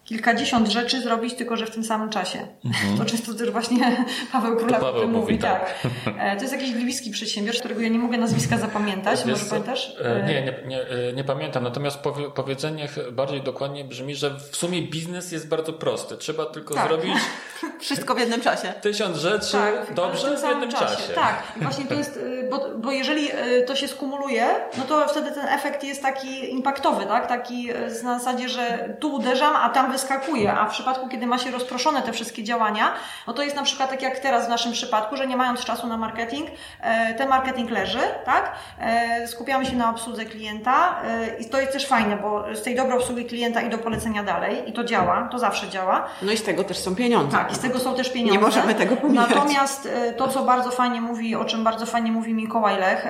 kilkadziesiąt 0.05 0.67
rzeczy 0.67 1.01
zrobić, 1.01 1.33
tylko 1.33 1.57
że 1.57 1.65
w 1.65 1.71
tym 1.71 1.83
samym 1.83 2.09
czasie. 2.09 2.39
Mhm. 2.65 2.97
To 2.97 3.05
często 3.05 3.33
też 3.33 3.51
właśnie 3.51 4.05
Paweł 4.31 4.57
Króla 4.57 4.79
o 4.79 4.99
tym 4.99 5.11
mówi. 5.11 5.37
Tak. 5.37 5.75
tak. 6.05 6.35
To 6.35 6.41
jest 6.41 6.53
jakiś 6.53 6.73
gliwicki 6.73 7.11
przedsiębiorca, 7.11 7.59
którego 7.59 7.81
ja 7.81 7.89
nie 7.89 7.99
mogę 7.99 8.17
nazwiska 8.17 8.57
zapamiętać. 8.57 9.23
Wiesz, 9.25 9.39
Może 9.39 9.49
pamiętasz? 9.49 9.95
E, 10.01 10.23
nie, 10.27 10.41
nie, 10.41 10.67
nie, 10.67 10.81
e, 10.81 11.13
nie 11.13 11.23
pamiętam. 11.23 11.63
Natomiast 11.63 11.99
powiedzenie 12.35 12.87
bardziej 13.11 13.41
dokładnie 13.41 13.85
brzmi, 13.85 14.15
że 14.15 14.31
w 14.51 14.55
sumie 14.55 14.81
biznes 14.81 15.31
jest 15.31 15.47
bardzo 15.47 15.73
prosty. 15.73 16.17
Trzeba 16.17 16.45
tylko 16.45 16.73
tak. 16.73 16.87
zrobić 16.87 17.13
wszystko 17.79 18.15
w 18.15 18.19
jednym 18.19 18.41
czasie. 18.41 18.73
Tysiąc 18.81 19.17
rzeczy 19.17 19.51
tak, 19.51 19.93
dobrze 19.93 20.37
w, 20.37 20.41
w 20.41 20.49
jednym 20.49 20.71
czasie. 20.71 20.85
czasie. 20.85 21.13
Tak. 21.13 21.43
I 21.57 21.63
właśnie 21.63 21.85
to 21.85 21.93
jest, 21.93 22.19
bo, 22.49 22.69
bo 22.77 22.91
jeżeli 22.91 23.29
to 23.67 23.75
się 23.75 23.87
skumuluje, 23.87 24.45
no 24.77 24.83
to 24.83 25.07
wtedy 25.07 25.31
ten 25.31 25.47
efekt 25.47 25.83
jest 25.83 26.01
taki 26.01 26.51
impaktowy, 26.53 27.05
tak? 27.05 27.27
Taki 27.27 27.67
na 28.03 28.19
zasadzie, 28.19 28.49
że 28.49 28.95
tu 28.99 29.13
uderzam, 29.13 29.55
a 29.55 29.69
tam 29.69 29.94
wyskakuje, 29.95 30.53
a 30.53 30.65
w 30.65 30.71
przypadku, 30.71 31.07
kiedy 31.07 31.27
ma 31.27 31.37
się 31.37 31.51
rozproszone 31.51 32.01
te 32.01 32.13
wszystkie 32.13 32.43
działania, 32.43 32.93
no 33.27 33.33
to 33.33 33.43
jest 33.43 33.55
na 33.55 33.63
przykład 33.63 33.89
tak 33.89 34.01
jak 34.01 34.19
teraz 34.19 34.45
w 34.45 34.49
naszym 34.49 34.71
przypadku, 34.71 35.17
że 35.17 35.27
nie 35.27 35.37
mając 35.37 35.65
czasu 35.65 35.87
na 35.87 35.97
marketing, 35.97 36.49
e, 36.81 37.13
ten 37.13 37.29
marketing 37.29 37.71
leży, 37.71 37.99
tak? 38.25 38.51
E, 38.79 39.27
skupiamy 39.27 39.65
się 39.65 39.75
na 39.75 39.89
obsłudze 39.89 40.25
klienta 40.25 41.01
e, 41.03 41.37
i 41.39 41.49
to 41.49 41.59
jest 41.59 41.73
też 41.73 41.87
fajne, 41.87 42.17
bo 42.17 42.55
z 42.55 42.63
tej 42.63 42.75
dobrej 42.75 42.97
obsługi 42.97 43.25
klienta 43.25 43.61
i 43.61 43.69
do 43.69 43.77
polecenia 43.77 44.23
dalej 44.23 44.69
i 44.69 44.73
to 44.73 44.83
działa, 44.83 45.29
to 45.31 45.39
zawsze 45.39 45.69
działa. 45.69 46.05
No 46.21 46.31
i 46.31 46.37
z 46.37 46.43
tego 46.43 46.63
też 46.63 46.77
są 46.77 46.95
pieniądze. 46.95 47.37
Tak, 47.37 47.51
i 47.51 47.55
z 47.55 47.59
tego 47.59 47.79
są 47.79 47.95
też 47.95 48.09
pieniądze. 48.09 48.35
Nie 48.35 48.45
możemy 48.45 48.75
tego 48.75 48.95
pomijać. 48.95 49.29
Natomiast 49.29 49.89
to, 50.17 50.27
co 50.27 50.43
bardzo 50.43 50.71
fajnie 50.71 51.01
mówi, 51.01 51.35
o 51.35 51.45
czym 51.45 51.63
bardzo 51.63 51.85
fajnie 51.85 52.11
mówi 52.11 52.33
Mikołaj 52.33 52.79
Lech, 52.79 53.07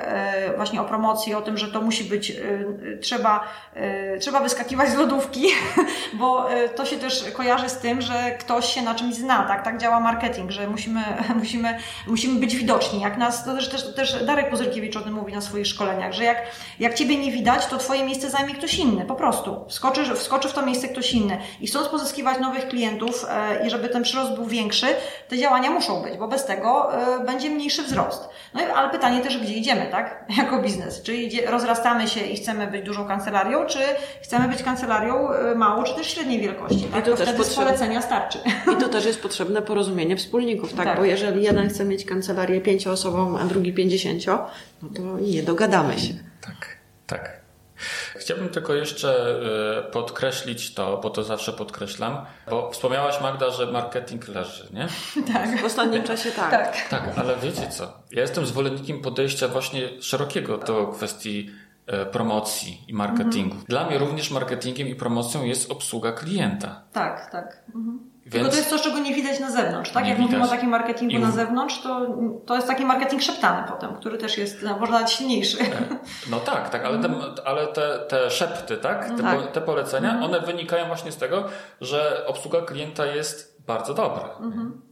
właśnie 0.56 0.80
o 0.80 0.84
promocji, 0.84 1.34
o 1.34 1.42
tym, 1.42 1.58
że 1.58 1.68
to 1.68 1.80
musi 1.80 2.04
być, 2.04 2.32
trzeba, 3.00 3.44
trzeba 4.20 4.40
wyskakiwać 4.40 4.88
z 4.88 4.94
lodówki, 4.94 5.46
bo 6.20 6.48
to 6.76 6.86
się 6.86 6.96
też 6.96 7.24
kojarzy 7.32 7.68
z 7.68 7.78
tym, 7.78 8.00
że 8.02 8.30
ktoś 8.30 8.74
się 8.74 8.82
na 8.82 8.94
czymś 8.94 9.14
zna, 9.14 9.42
tak? 9.42 9.64
Tak 9.64 9.78
działa 9.78 10.00
marketing, 10.00 10.50
że 10.50 10.68
musimy, 10.68 11.00
musimy, 11.40 11.78
musimy 12.06 12.40
być 12.40 12.56
widoczni. 12.56 13.00
Jak 13.00 13.16
nas, 13.16 13.44
to 13.44 13.54
też, 13.54 13.68
też, 13.68 13.94
też 13.94 14.24
Darek 14.24 14.50
Pozyrkiewicz 14.50 14.96
o 14.96 15.00
tym 15.00 15.12
mówi 15.12 15.32
na 15.32 15.40
swoich 15.40 15.66
szkoleniach, 15.66 16.12
że 16.12 16.24
jak, 16.24 16.42
jak 16.80 16.94
Ciebie 16.94 17.18
nie 17.18 17.32
widać, 17.32 17.66
to 17.66 17.78
Twoje 17.78 18.04
miejsce 18.04 18.30
zajmie 18.30 18.54
ktoś 18.54 18.78
inny, 18.78 19.04
po 19.04 19.14
prostu. 19.14 19.64
Wskoczy, 19.68 20.14
wskoczy 20.14 20.48
w 20.48 20.52
to 20.52 20.66
miejsce 20.66 20.88
ktoś 20.88 21.12
inny. 21.12 21.38
I 21.60 21.66
chcąc 21.66 21.88
pozyskiwać 21.88 22.40
nowych 22.40 22.68
klientów 22.68 23.26
e, 23.30 23.66
i 23.66 23.70
żeby 23.70 23.88
ten 23.88 24.02
przyrost 24.02 24.34
był 24.34 24.46
większy, 24.46 24.86
te 25.28 25.38
działania 25.38 25.70
muszą 25.70 26.02
być, 26.02 26.16
bo 26.18 26.28
bez 26.28 26.44
tego 26.44 26.94
e, 26.94 27.24
będzie 27.24 27.50
mniejszy 27.50 27.82
wzrost. 27.82 28.28
No 28.54 28.60
ale 28.74 28.90
pytanie 28.90 29.20
też, 29.20 29.38
gdzie 29.38 29.54
idziemy, 29.54 29.86
tak? 29.90 30.24
Jako 30.38 30.62
biznes. 30.62 31.02
Czy 31.02 31.16
idzie, 31.16 31.50
rozrastamy 31.50 32.08
się 32.08 32.20
i 32.20 32.36
chcemy 32.36 32.66
być 32.66 32.82
dużą 32.82 33.08
kancelarią, 33.08 33.66
czy 33.66 33.78
chcemy 34.22 34.48
być 34.48 34.62
kancelarią 34.62 35.30
e, 35.30 35.54
małą, 35.54 35.82
czy 35.82 35.94
też 35.94 36.10
średniej 36.14 36.40
wielkości? 36.40 36.65
Tak? 36.68 37.02
I 37.02 37.10
to, 37.10 37.16
to 37.16 37.16
też 37.16 37.32
potrzeb... 37.32 37.56
polecenia 37.56 38.02
starczy. 38.02 38.38
I 38.72 38.76
to 38.76 38.88
też 38.88 39.04
jest 39.04 39.22
potrzebne 39.22 39.62
porozumienie 39.62 40.16
wspólników, 40.16 40.72
tak? 40.74 40.86
tak? 40.86 40.98
Bo 40.98 41.04
jeżeli 41.04 41.42
jeden 41.42 41.68
chce 41.68 41.84
mieć 41.84 42.04
kancelarię 42.04 42.60
pięcioosobową, 42.60 43.38
a 43.38 43.44
drugi 43.44 43.72
pięćdziesięcio, 43.72 44.46
no 44.82 44.88
to 44.96 45.20
nie 45.20 45.42
dogadamy 45.42 45.98
się. 45.98 46.14
Tak, 46.40 46.76
tak. 47.06 47.46
Chciałbym 48.16 48.48
tylko 48.48 48.74
jeszcze 48.74 49.40
e, 49.78 49.90
podkreślić 49.90 50.74
to, 50.74 51.00
bo 51.02 51.10
to 51.10 51.24
zawsze 51.24 51.52
podkreślam, 51.52 52.26
bo 52.50 52.70
wspomniałaś 52.70 53.20
Magda, 53.20 53.50
że 53.50 53.66
marketing 53.66 54.28
leży, 54.28 54.68
nie? 54.72 54.88
Tak, 55.32 55.60
w 55.60 55.64
ostatnim 55.64 56.02
czasie 56.02 56.30
tak. 56.30 56.50
tak. 56.50 56.88
Tak, 56.88 57.18
ale 57.18 57.36
wiecie 57.36 57.68
co? 57.70 57.92
Ja 58.10 58.22
jestem 58.22 58.46
zwolennikiem 58.46 59.02
podejścia 59.02 59.48
właśnie 59.48 60.02
szerokiego 60.02 60.58
do 60.58 60.86
kwestii 60.86 61.50
promocji 62.12 62.84
i 62.88 62.94
marketingu. 62.94 63.50
Mhm. 63.50 63.64
Dla 63.68 63.86
mnie 63.86 63.98
również 63.98 64.30
marketingiem 64.30 64.88
i 64.88 64.94
promocją 64.94 65.44
jest 65.44 65.70
obsługa 65.70 66.12
klienta. 66.12 66.82
Tak, 66.92 67.30
tak. 67.30 67.64
Mhm. 67.74 68.16
Więc... 68.26 68.32
Tylko 68.32 68.50
to 68.50 68.56
jest 68.56 68.70
coś, 68.70 68.82
czego 68.82 68.98
nie 68.98 69.14
widać 69.14 69.40
na 69.40 69.50
zewnątrz, 69.50 69.90
tak? 69.90 70.08
Jak 70.08 70.18
mówimy 70.18 70.44
o 70.44 70.48
takim 70.48 70.70
marketingu 70.70 71.14
I... 71.14 71.18
na 71.18 71.30
zewnątrz, 71.30 71.82
to, 71.82 72.06
to 72.46 72.54
jest 72.54 72.66
taki 72.66 72.84
marketing 72.84 73.22
szeptany 73.22 73.68
potem, 73.68 73.94
który 73.94 74.18
też 74.18 74.38
jest, 74.38 74.62
no, 74.62 74.78
można 74.78 75.00
dać 75.00 75.12
silniejszy. 75.12 75.60
E, 75.60 75.66
no 76.30 76.40
tak, 76.40 76.70
tak, 76.70 76.84
ale 76.84 76.98
te, 76.98 77.08
ale 77.44 77.66
te, 77.66 77.98
te 78.08 78.30
szepty, 78.30 78.76
tak? 78.76 79.08
Te, 79.08 79.22
tak. 79.22 79.40
Po, 79.40 79.46
te 79.46 79.60
polecenia, 79.60 80.10
mhm. 80.10 80.34
one 80.34 80.46
wynikają 80.46 80.86
właśnie 80.86 81.12
z 81.12 81.16
tego, 81.16 81.44
że 81.80 82.24
obsługa 82.26 82.60
klienta 82.62 83.06
jest 83.06 83.62
bardzo 83.66 83.94
dobra. 83.94 84.28
Mhm. 84.40 84.82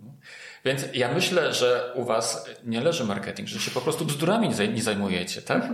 Więc 0.65 0.85
ja 0.95 1.15
myślę, 1.15 1.55
że 1.55 1.93
u 1.95 2.05
Was 2.05 2.47
nie 2.65 2.81
leży 2.81 3.05
marketing, 3.05 3.49
że 3.49 3.61
się 3.61 3.71
po 3.71 3.81
prostu 3.81 4.05
bzdurami 4.05 4.49
nie 4.75 4.83
zajmujecie, 4.83 5.43
tak? 5.43 5.69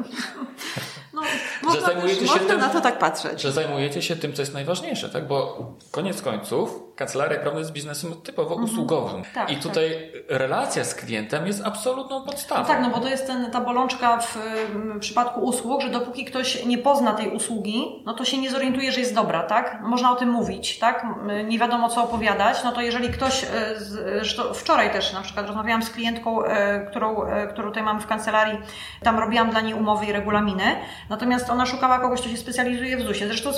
No, 1.13 1.23
że 1.75 1.81
zajmujecie 1.81 2.29
się 2.29 2.39
tym, 2.39 2.61
na 2.61 2.69
to 2.69 2.81
tak 2.81 2.99
patrzeć. 2.99 3.41
Że 3.41 3.53
zajmujecie 3.53 4.03
się 4.03 4.17
tym, 4.17 4.33
co 4.33 4.43
jest 4.43 4.55
najważniejsze, 4.55 5.09
tak? 5.09 5.27
Bo 5.27 5.67
koniec 5.91 6.23
końców 6.23 6.83
kancelaria 7.01 7.39
prawna 7.39 7.59
jest 7.59 7.73
biznesem 7.73 8.15
typowo 8.15 8.55
mhm. 8.55 8.65
usługowym. 8.65 9.23
Tak, 9.35 9.51
I 9.51 9.55
tak. 9.55 9.63
tutaj 9.63 10.13
tak. 10.13 10.39
relacja 10.39 10.85
z 10.85 10.95
klientem 10.95 11.47
jest 11.47 11.67
absolutną 11.67 12.25
podstawą. 12.25 12.61
No 12.61 12.69
tak, 12.69 12.81
no 12.83 12.91
bo 12.91 13.01
to 13.01 13.09
jest 13.09 13.27
ten, 13.27 13.51
ta 13.51 13.61
bolączka 13.61 14.19
w, 14.19 14.39
w 14.97 14.99
przypadku 14.99 15.41
usług, 15.41 15.83
że 15.83 15.89
dopóki 15.91 16.25
ktoś 16.25 16.67
nie 16.67 16.79
pozna 16.79 17.13
tej 17.13 17.29
usługi, 17.29 18.03
no 18.07 18.15
to 18.15 18.25
się 18.25 18.39
nie 18.39 18.51
zorientuje, 18.51 18.93
że 18.93 19.01
jest 19.01 19.15
dobra, 19.15 19.43
tak? 19.43 19.81
Można 19.83 20.13
o 20.13 20.17
tym 20.17 20.29
mówić, 20.29 20.79
tak? 20.79 21.07
Nie 21.45 21.59
wiadomo 21.59 21.89
co 21.89 22.05
opowiadać, 22.05 22.65
no 22.65 22.73
to 22.73 22.81
jeżeli 22.81 23.09
ktoś, 23.09 23.45
e, 23.45 24.55
wczoraj 24.55 24.93
też 24.93 25.13
na 25.13 25.23
przykład 25.23 25.47
rozmawiałam 25.47 25.83
z 25.83 25.91
klientką, 25.91 26.45
e, 26.45 26.87
którą, 26.91 27.25
e, 27.25 27.47
którą 27.47 27.69
tutaj 27.69 27.83
mamy 27.83 28.01
w 28.01 28.07
kancelarii, 28.07 28.59
tam 29.03 29.19
robiłam 29.19 29.51
dla 29.51 29.61
niej 29.61 29.75
umowy 29.75 30.07
i 30.07 30.13
regulaminy, 30.13 30.77
natomiast 31.09 31.51
ona 31.51 31.67
szukała 31.67 31.99
kogoś, 31.99 32.21
kto 32.21 32.29
się 32.31 32.37
specjalizuje 32.37 32.97
w 32.97 33.03
ZUS-ie. 33.03 33.27
Zresztą 33.27 33.51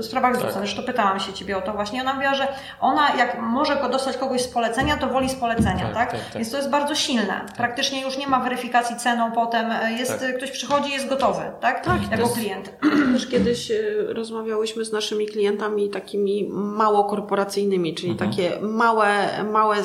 w 0.00 0.04
sprawach 0.04 0.34
ZUS-a, 0.34 0.46
tak. 0.46 0.58
zresztą 0.58 0.82
pytałam 0.82 1.20
się 1.20 1.32
Ciebie 1.32 1.56
o 1.58 1.62
to 1.62 1.72
właśnie. 1.72 2.00
Ona 2.00 2.14
mówiła, 2.30 2.46
że 2.46 2.54
ona 2.80 3.16
jak 3.16 3.42
może 3.42 3.88
dostać 3.90 4.16
kogoś 4.16 4.40
z 4.40 4.48
polecenia, 4.48 4.96
to 4.96 5.06
woli 5.06 5.28
z 5.28 5.34
polecenia, 5.34 5.84
tak? 5.84 5.94
tak? 5.94 6.10
tak, 6.10 6.20
tak. 6.20 6.34
Więc 6.34 6.50
to 6.50 6.56
jest 6.56 6.70
bardzo 6.70 6.94
silne. 6.94 7.40
Tak. 7.46 7.56
Praktycznie 7.56 8.02
już 8.02 8.18
nie 8.18 8.26
ma 8.26 8.40
weryfikacji 8.40 8.96
ceną 8.96 9.32
potem. 9.32 9.70
Jest, 9.98 10.20
tak. 10.20 10.36
Ktoś 10.36 10.50
przychodzi 10.50 10.92
jest 10.92 11.08
gotowy, 11.08 11.42
tak? 11.60 11.84
tak 11.84 12.10
jako 12.10 12.22
jest... 12.22 12.34
klient. 12.34 12.72
Też 13.12 13.26
kiedyś 13.26 13.70
e, 13.70 13.76
rozmawiałyśmy 14.08 14.84
z 14.84 14.92
naszymi 14.92 15.26
klientami 15.26 15.90
takimi 15.90 16.48
mało 16.52 17.04
korporacyjnymi, 17.04 17.94
czyli 17.94 18.10
mhm. 18.10 18.30
takie 18.30 18.60
małe, 18.60 19.28
małe 19.52 19.76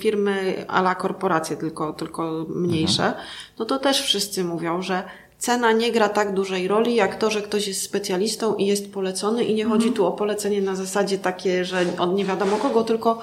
firmy 0.00 0.64
ala 0.68 0.94
korporacje, 0.94 1.56
tylko, 1.56 1.92
tylko 1.92 2.46
mniejsze. 2.48 3.04
Mhm. 3.04 3.24
No 3.58 3.64
to 3.64 3.78
też 3.78 4.02
wszyscy 4.02 4.44
mówią, 4.44 4.82
że 4.82 5.02
cena 5.40 5.72
nie 5.72 5.92
gra 5.92 6.08
tak 6.08 6.34
dużej 6.34 6.68
roli, 6.68 6.94
jak 6.94 7.16
to, 7.16 7.30
że 7.30 7.42
ktoś 7.42 7.68
jest 7.68 7.82
specjalistą 7.82 8.54
i 8.54 8.66
jest 8.66 8.92
polecony 8.92 9.44
i 9.44 9.54
nie 9.54 9.64
chodzi 9.64 9.88
mhm. 9.88 9.94
tu 9.94 10.06
o 10.06 10.12
polecenie 10.12 10.62
na 10.62 10.74
zasadzie 10.74 11.18
takie, 11.18 11.64
że 11.64 11.84
od 11.98 12.14
nie 12.14 12.24
wiadomo 12.24 12.56
kogo, 12.56 12.84
tylko 12.84 13.22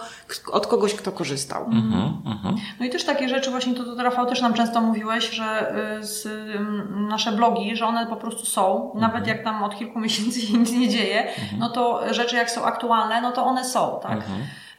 od 0.52 0.68
kogoś, 0.68 0.94
kto 0.94 1.12
korzystał. 1.12 1.66
Mhm, 1.66 2.18
mhm. 2.26 2.56
No 2.80 2.86
i 2.86 2.90
też 2.90 3.04
takie 3.04 3.30
rzeczy, 3.30 3.52
właśnie 3.52 3.74
to, 3.74 3.96
to 3.96 4.04
Rafał 4.04 4.26
też 4.26 4.42
nam 4.42 4.54
często 4.54 4.82
mówiłeś, 4.82 5.30
że 5.30 5.76
y, 6.00 6.04
z, 6.04 6.28
nasze 7.10 7.32
blogi, 7.32 7.76
że 7.76 7.86
one 7.86 8.08
po 8.08 8.16
prostu 8.16 8.46
są, 8.46 8.92
nawet 8.96 9.28
jak 9.28 9.44
tam 9.44 9.64
od 9.64 9.78
kilku 9.78 10.00
miesięcy 10.00 10.42
się 10.42 10.58
nic 10.58 10.72
nie 10.72 10.90
dzieje, 10.90 11.28
no 11.60 11.70
to 11.70 12.14
rzeczy 12.14 12.36
jak 12.36 12.52
są 12.52 12.64
aktualne, 12.64 13.22
no 13.22 13.32
to 13.32 13.46
one 13.46 13.66
są, 13.66 14.00
tak? 14.04 14.20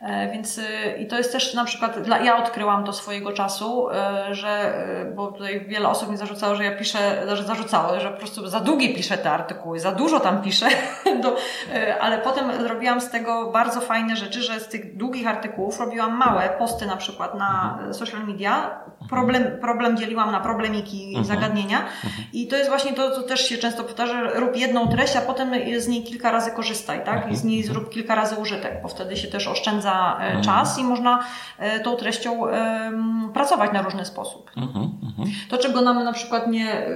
E, 0.01 0.33
więc 0.33 0.59
y, 0.59 0.63
i 0.99 1.07
to 1.07 1.19
jest 1.19 1.33
też 1.33 1.55
na 1.55 1.65
przykład, 1.65 2.03
dla, 2.03 2.19
ja 2.19 2.37
odkryłam 2.37 2.85
to 2.85 2.93
swojego 2.93 3.33
czasu, 3.33 3.91
e, 3.91 4.35
że, 4.35 4.49
e, 4.49 5.05
bo 5.05 5.33
tutaj 5.33 5.67
wiele 5.67 5.89
osób 5.89 6.11
mi 6.11 6.17
zarzucało, 6.17 6.55
że 6.55 6.65
ja 6.65 6.77
piszę, 6.77 7.27
że 7.37 7.43
zarzucało, 7.45 8.01
że 8.01 8.11
po 8.11 8.17
prostu 8.17 8.47
za 8.47 8.61
długie 8.61 8.95
piszę 8.95 9.19
te 9.19 9.31
artykuły, 9.31 9.81
za 9.81 9.93
dużo 9.93 10.21
tam 10.21 10.43
piszę, 10.43 10.67
do, 11.23 11.37
ale 12.01 12.19
potem 12.19 12.63
zrobiłam 12.63 13.01
z 13.01 13.11
tego 13.11 13.51
bardzo 13.51 13.81
fajne 13.81 14.17
rzeczy, 14.17 14.43
że 14.43 14.61
z 14.61 14.69
tych 14.69 14.97
długich 14.97 15.27
artykułów 15.27 15.81
robiłam 15.81 16.17
małe 16.17 16.49
posty 16.59 16.87
na 16.87 16.97
przykład 16.97 17.35
na 17.35 17.71
mhm. 17.73 17.95
social 17.95 18.27
media, 18.27 18.81
problem, 19.09 19.45
problem 19.61 19.97
dzieliłam 19.97 20.33
na 20.33 20.41
problemiki, 20.41 21.07
mhm. 21.09 21.25
zagadnienia 21.25 21.79
mhm. 21.79 22.25
i 22.33 22.47
to 22.47 22.57
jest 22.57 22.69
właśnie 22.69 22.93
to, 22.93 23.11
co 23.11 23.23
też 23.23 23.49
się 23.49 23.59
często 23.59 23.85
powtarza, 23.85 24.31
rób 24.35 24.57
jedną 24.57 24.89
treść, 24.89 25.17
a 25.17 25.21
potem 25.21 25.51
z 25.79 25.89
niej 25.89 26.05
kilka 26.05 26.31
razy 26.31 26.51
korzystaj, 26.51 27.05
tak? 27.05 27.33
I 27.33 27.37
z 27.37 27.45
niej 27.45 27.63
zrób 27.63 27.91
kilka 27.91 28.15
razy 28.15 28.37
użytek, 28.37 28.83
bo 28.83 28.89
wtedy 28.89 29.17
się 29.17 29.29
też 29.29 29.49
oszczędza 29.49 29.89
za 29.89 30.19
e, 30.21 30.27
mhm. 30.27 30.45
czas 30.45 30.79
i 30.79 30.85
można 30.85 31.25
e, 31.59 31.81
tą 31.81 31.97
treścią 31.97 32.43
pracować 33.35 33.73
na 33.73 33.83
różny 33.83 34.05
sposób. 34.05 34.51
Mhm, 34.57 34.91
mhm. 35.03 35.29
To, 35.49 35.59
czego 35.59 35.81
nam 35.81 36.05
na 36.05 36.13
przykład 36.13 36.47
nie, 36.47 36.87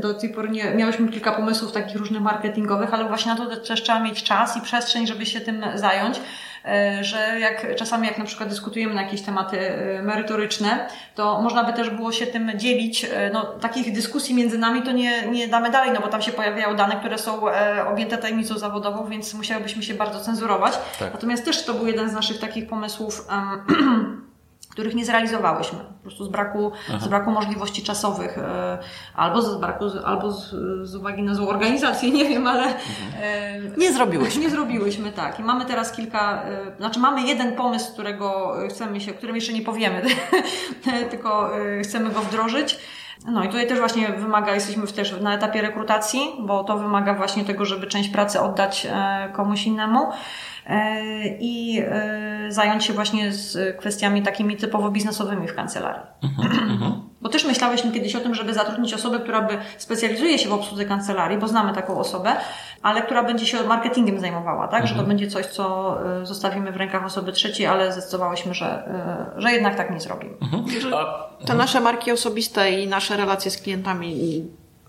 do 0.00 0.14
tej 0.14 0.30
pory 0.30 0.48
nie, 0.48 0.74
miałyśmy 0.74 1.08
kilka 1.08 1.32
pomysłów 1.32 1.72
takich 1.72 1.96
różnych 1.96 2.22
marketingowych, 2.22 2.94
ale 2.94 3.08
właśnie 3.08 3.34
na 3.34 3.38
to 3.38 3.56
też 3.56 3.82
trzeba 3.82 4.00
mieć 4.00 4.22
czas 4.22 4.56
i 4.56 4.60
przestrzeń, 4.60 5.06
żeby 5.06 5.26
się 5.26 5.40
tym 5.40 5.64
zająć. 5.74 6.20
E, 6.66 7.04
że 7.04 7.40
jak 7.40 7.76
czasami 7.76 8.06
jak 8.06 8.18
na 8.18 8.24
przykład 8.24 8.48
dyskutujemy 8.48 8.94
na 8.94 9.02
jakieś 9.02 9.22
tematy 9.22 9.60
e, 9.60 10.02
merytoryczne, 10.02 10.88
to 11.14 11.40
można 11.42 11.64
by 11.64 11.72
też 11.72 11.90
było 11.90 12.12
się 12.12 12.26
tym 12.26 12.52
dzielić. 12.58 13.04
E, 13.04 13.30
no, 13.32 13.44
takich 13.44 13.92
dyskusji 13.92 14.34
między 14.34 14.58
nami 14.58 14.82
to 14.82 14.92
nie, 14.92 15.28
nie 15.28 15.48
damy 15.48 15.70
dalej, 15.70 15.90
no 15.94 16.00
bo 16.00 16.08
tam 16.08 16.22
się 16.22 16.32
pojawiają 16.32 16.76
dane, 16.76 16.96
które 16.96 17.18
są 17.18 17.40
objęte 17.88 18.18
tajemnicą 18.18 18.58
zawodową, 18.58 19.08
więc 19.08 19.34
musiałybyśmy 19.34 19.82
się 19.82 19.94
bardzo 19.94 20.20
cenzurować. 20.20 20.78
Tak. 20.98 21.12
Natomiast 21.12 21.44
też 21.44 21.64
to 21.64 21.74
był 21.74 21.86
jeden 21.86 22.10
z 22.10 22.12
naszych 22.12 22.38
takich 22.38 22.68
pomysłów. 22.68 23.26
Um, 23.30 24.26
których 24.76 24.94
nie 24.94 25.04
zrealizowałyśmy. 25.04 25.78
Po 25.78 26.02
prostu 26.02 26.24
z 26.24 26.28
braku, 26.28 26.72
z 27.00 27.08
braku 27.08 27.30
możliwości 27.30 27.82
czasowych, 27.82 28.38
e, 28.38 28.78
albo 29.14 29.42
z 29.42 29.56
braku, 29.60 29.84
albo 30.04 30.32
z, 30.32 30.54
z 30.82 30.94
uwagi 30.94 31.22
na 31.22 31.34
złą 31.34 31.48
organizację, 31.48 32.10
nie 32.18 32.24
wiem, 32.24 32.46
ale 32.46 32.64
e, 33.22 33.60
nie 33.76 33.92
zrobiłyśmy. 33.92 34.42
Nie 34.42 34.50
zrobiłyśmy, 34.50 35.12
tak. 35.12 35.40
I 35.40 35.42
mamy 35.42 35.64
teraz 35.64 35.92
kilka, 35.92 36.42
e, 36.42 36.76
znaczy 36.78 37.00
mamy 37.00 37.22
jeden 37.22 37.52
pomysł, 37.52 37.92
którego 37.92 38.56
chcemy 38.70 39.00
się, 39.00 39.12
którym 39.12 39.36
jeszcze 39.36 39.52
nie 39.52 39.62
powiemy, 39.62 40.02
tylko 41.10 41.50
chcemy 41.82 42.10
go 42.10 42.20
wdrożyć. 42.20 42.78
No 43.26 43.44
i 43.44 43.48
tutaj 43.48 43.66
też 43.66 43.78
właśnie 43.78 44.08
wymaga, 44.08 44.54
jesteśmy 44.54 44.86
też 44.86 45.20
na 45.20 45.34
etapie 45.34 45.62
rekrutacji, 45.62 46.20
bo 46.40 46.64
to 46.64 46.78
wymaga 46.78 47.14
właśnie 47.14 47.44
tego, 47.44 47.64
żeby 47.64 47.86
część 47.86 48.08
pracy 48.08 48.40
oddać 48.40 48.86
komuś 49.32 49.66
innemu. 49.66 50.12
E, 50.66 51.00
i 51.40 51.82
e, 51.88 52.46
zająć 52.48 52.84
się 52.84 52.92
właśnie 52.92 53.32
z 53.32 53.76
kwestiami 53.76 54.22
takimi 54.22 54.56
typowo 54.56 54.90
biznesowymi 54.90 55.48
w 55.48 55.54
kancelarii. 55.54 56.02
Mhm, 56.22 56.70
mhm. 56.70 56.92
Bo 57.20 57.28
też 57.28 57.44
myślałyśmy 57.44 57.92
kiedyś 57.92 58.16
o 58.16 58.20
tym, 58.20 58.34
żeby 58.34 58.54
zatrudnić 58.54 58.94
osobę, 58.94 59.18
która 59.18 59.42
by 59.42 59.58
specjalizuje 59.78 60.38
się 60.38 60.48
w 60.48 60.52
obsłudze 60.52 60.84
kancelarii, 60.84 61.38
bo 61.38 61.48
znamy 61.48 61.74
taką 61.74 61.98
osobę, 61.98 62.36
ale 62.82 63.02
która 63.02 63.22
będzie 63.22 63.46
się 63.46 63.62
marketingiem 63.62 64.20
zajmowała, 64.20 64.68
tak? 64.68 64.86
Że 64.86 64.94
to 64.94 65.00
mhm. 65.00 65.08
będzie 65.08 65.26
coś, 65.26 65.46
co 65.46 65.96
e, 66.20 66.26
zostawimy 66.26 66.72
w 66.72 66.76
rękach 66.76 67.04
osoby 67.04 67.32
trzeciej, 67.32 67.66
ale 67.66 67.92
zdecydowałyśmy, 67.92 68.54
że, 68.54 68.88
że 69.36 69.52
jednak 69.52 69.74
tak 69.76 69.90
nie 69.90 70.00
zrobimy. 70.00 70.34
Te 71.46 71.54
nasze 71.54 71.80
marki 71.80 72.12
osobiste 72.12 72.70
i 72.70 72.88
nasze 72.88 73.16
relacje 73.16 73.50
z 73.50 73.62
klientami 73.62 74.44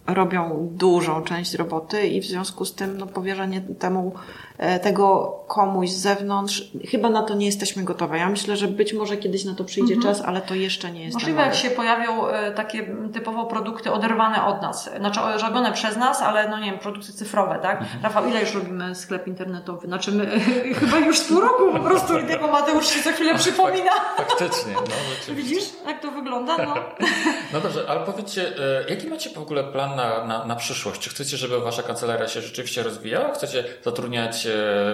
robią 0.07 0.69
dużą 0.71 1.21
część 1.21 1.53
roboty 1.53 2.07
i 2.07 2.21
w 2.21 2.25
związku 2.25 2.65
z 2.65 2.75
tym 2.75 2.97
no, 2.97 3.07
powierzenie 3.07 3.61
temu 3.61 4.13
E, 4.57 4.79
tego 4.79 5.39
komuś 5.47 5.89
z 5.89 5.97
zewnątrz. 5.97 6.71
Chyba 6.91 7.09
na 7.09 7.23
to 7.23 7.35
nie 7.35 7.45
jesteśmy 7.45 7.83
gotowe. 7.83 8.17
Ja 8.17 8.29
myślę, 8.29 8.57
że 8.57 8.67
być 8.67 8.93
może 8.93 9.17
kiedyś 9.17 9.45
na 9.45 9.55
to 9.55 9.63
przyjdzie 9.63 9.93
mhm. 9.93 10.15
czas, 10.15 10.25
ale 10.25 10.41
to 10.41 10.55
jeszcze 10.55 10.91
nie 10.91 11.03
jest. 11.03 11.13
Możliwe, 11.13 11.41
jak 11.41 11.55
się 11.55 11.69
pojawią 11.69 12.27
e, 12.27 12.51
takie 12.51 12.95
typowo 13.13 13.45
produkty 13.45 13.91
oderwane 13.91 14.45
od 14.45 14.61
nas, 14.61 14.89
znaczy 14.97 15.19
robione 15.41 15.73
przez 15.73 15.97
nas, 15.97 16.21
ale 16.21 16.49
no 16.49 16.59
nie 16.59 16.71
wiem, 16.71 16.79
produkty 16.79 17.13
cyfrowe, 17.13 17.59
tak? 17.61 17.81
Mhm. 17.81 18.03
Rafał, 18.03 18.25
ile 18.29 18.41
już 18.41 18.53
robimy 18.53 18.95
sklep 18.95 19.27
internetowy? 19.27 19.87
Znaczy 19.87 20.11
my 20.11 20.39
chyba 20.79 20.97
już 20.97 21.21
pół 21.21 21.41
roku 21.41 21.71
po 21.73 21.79
prostu 21.79 22.19
i 22.19 22.23
tego 22.23 22.47
Mateusz 22.47 22.87
się 22.87 23.03
co 23.03 23.11
chwilę 23.11 23.35
przypomina. 23.35 23.91
Faktycznie, 24.17 24.73
no 24.73 25.35
Widzisz, 25.35 25.63
jak 25.87 26.01
to 26.01 26.11
wygląda? 26.11 26.57
No. 26.57 26.75
no 27.53 27.61
dobrze, 27.61 27.85
ale 27.89 27.99
powiedzcie, 28.05 28.47
e, 28.47 28.89
jaki 28.89 29.07
macie 29.07 29.29
w 29.29 29.37
ogóle 29.37 29.63
plan 29.63 29.96
na, 29.97 30.25
na, 30.25 30.45
na 30.45 30.55
przyszłość? 30.55 31.01
Czy 31.01 31.09
chcecie, 31.09 31.37
żeby 31.37 31.59
wasza 31.59 31.83
kancelaria 31.83 32.27
się 32.27 32.41
rzeczywiście 32.41 32.83
rozwijała? 32.83 33.33
Chcecie 33.33 33.63
zatrudniać 33.83 34.47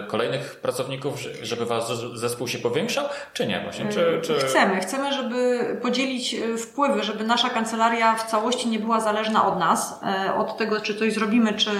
kolejnych 0.07 0.55
pracowników, 0.55 1.19
żeby 1.41 1.65
wasz 1.65 1.83
zespół 2.13 2.47
się 2.47 2.57
powiększał, 2.57 3.05
czy 3.33 3.47
nie? 3.47 3.61
Właśnie, 3.63 3.85
czy, 3.85 4.19
czy... 4.23 4.33
Chcemy. 4.33 4.79
Chcemy, 4.79 5.13
żeby 5.13 5.59
podzielić 5.81 6.33
e, 6.33 6.57
wpływy, 6.57 7.03
żeby 7.03 7.23
nasza 7.23 7.49
kancelaria 7.49 8.15
w 8.15 8.23
całości 8.23 8.69
nie 8.69 8.79
była 8.79 8.99
zależna 8.99 9.45
od 9.45 9.59
nas, 9.59 9.99
e, 10.03 10.35
od 10.35 10.57
tego, 10.57 10.81
czy 10.81 10.95
coś 10.95 11.13
zrobimy, 11.13 11.53
czy, 11.53 11.71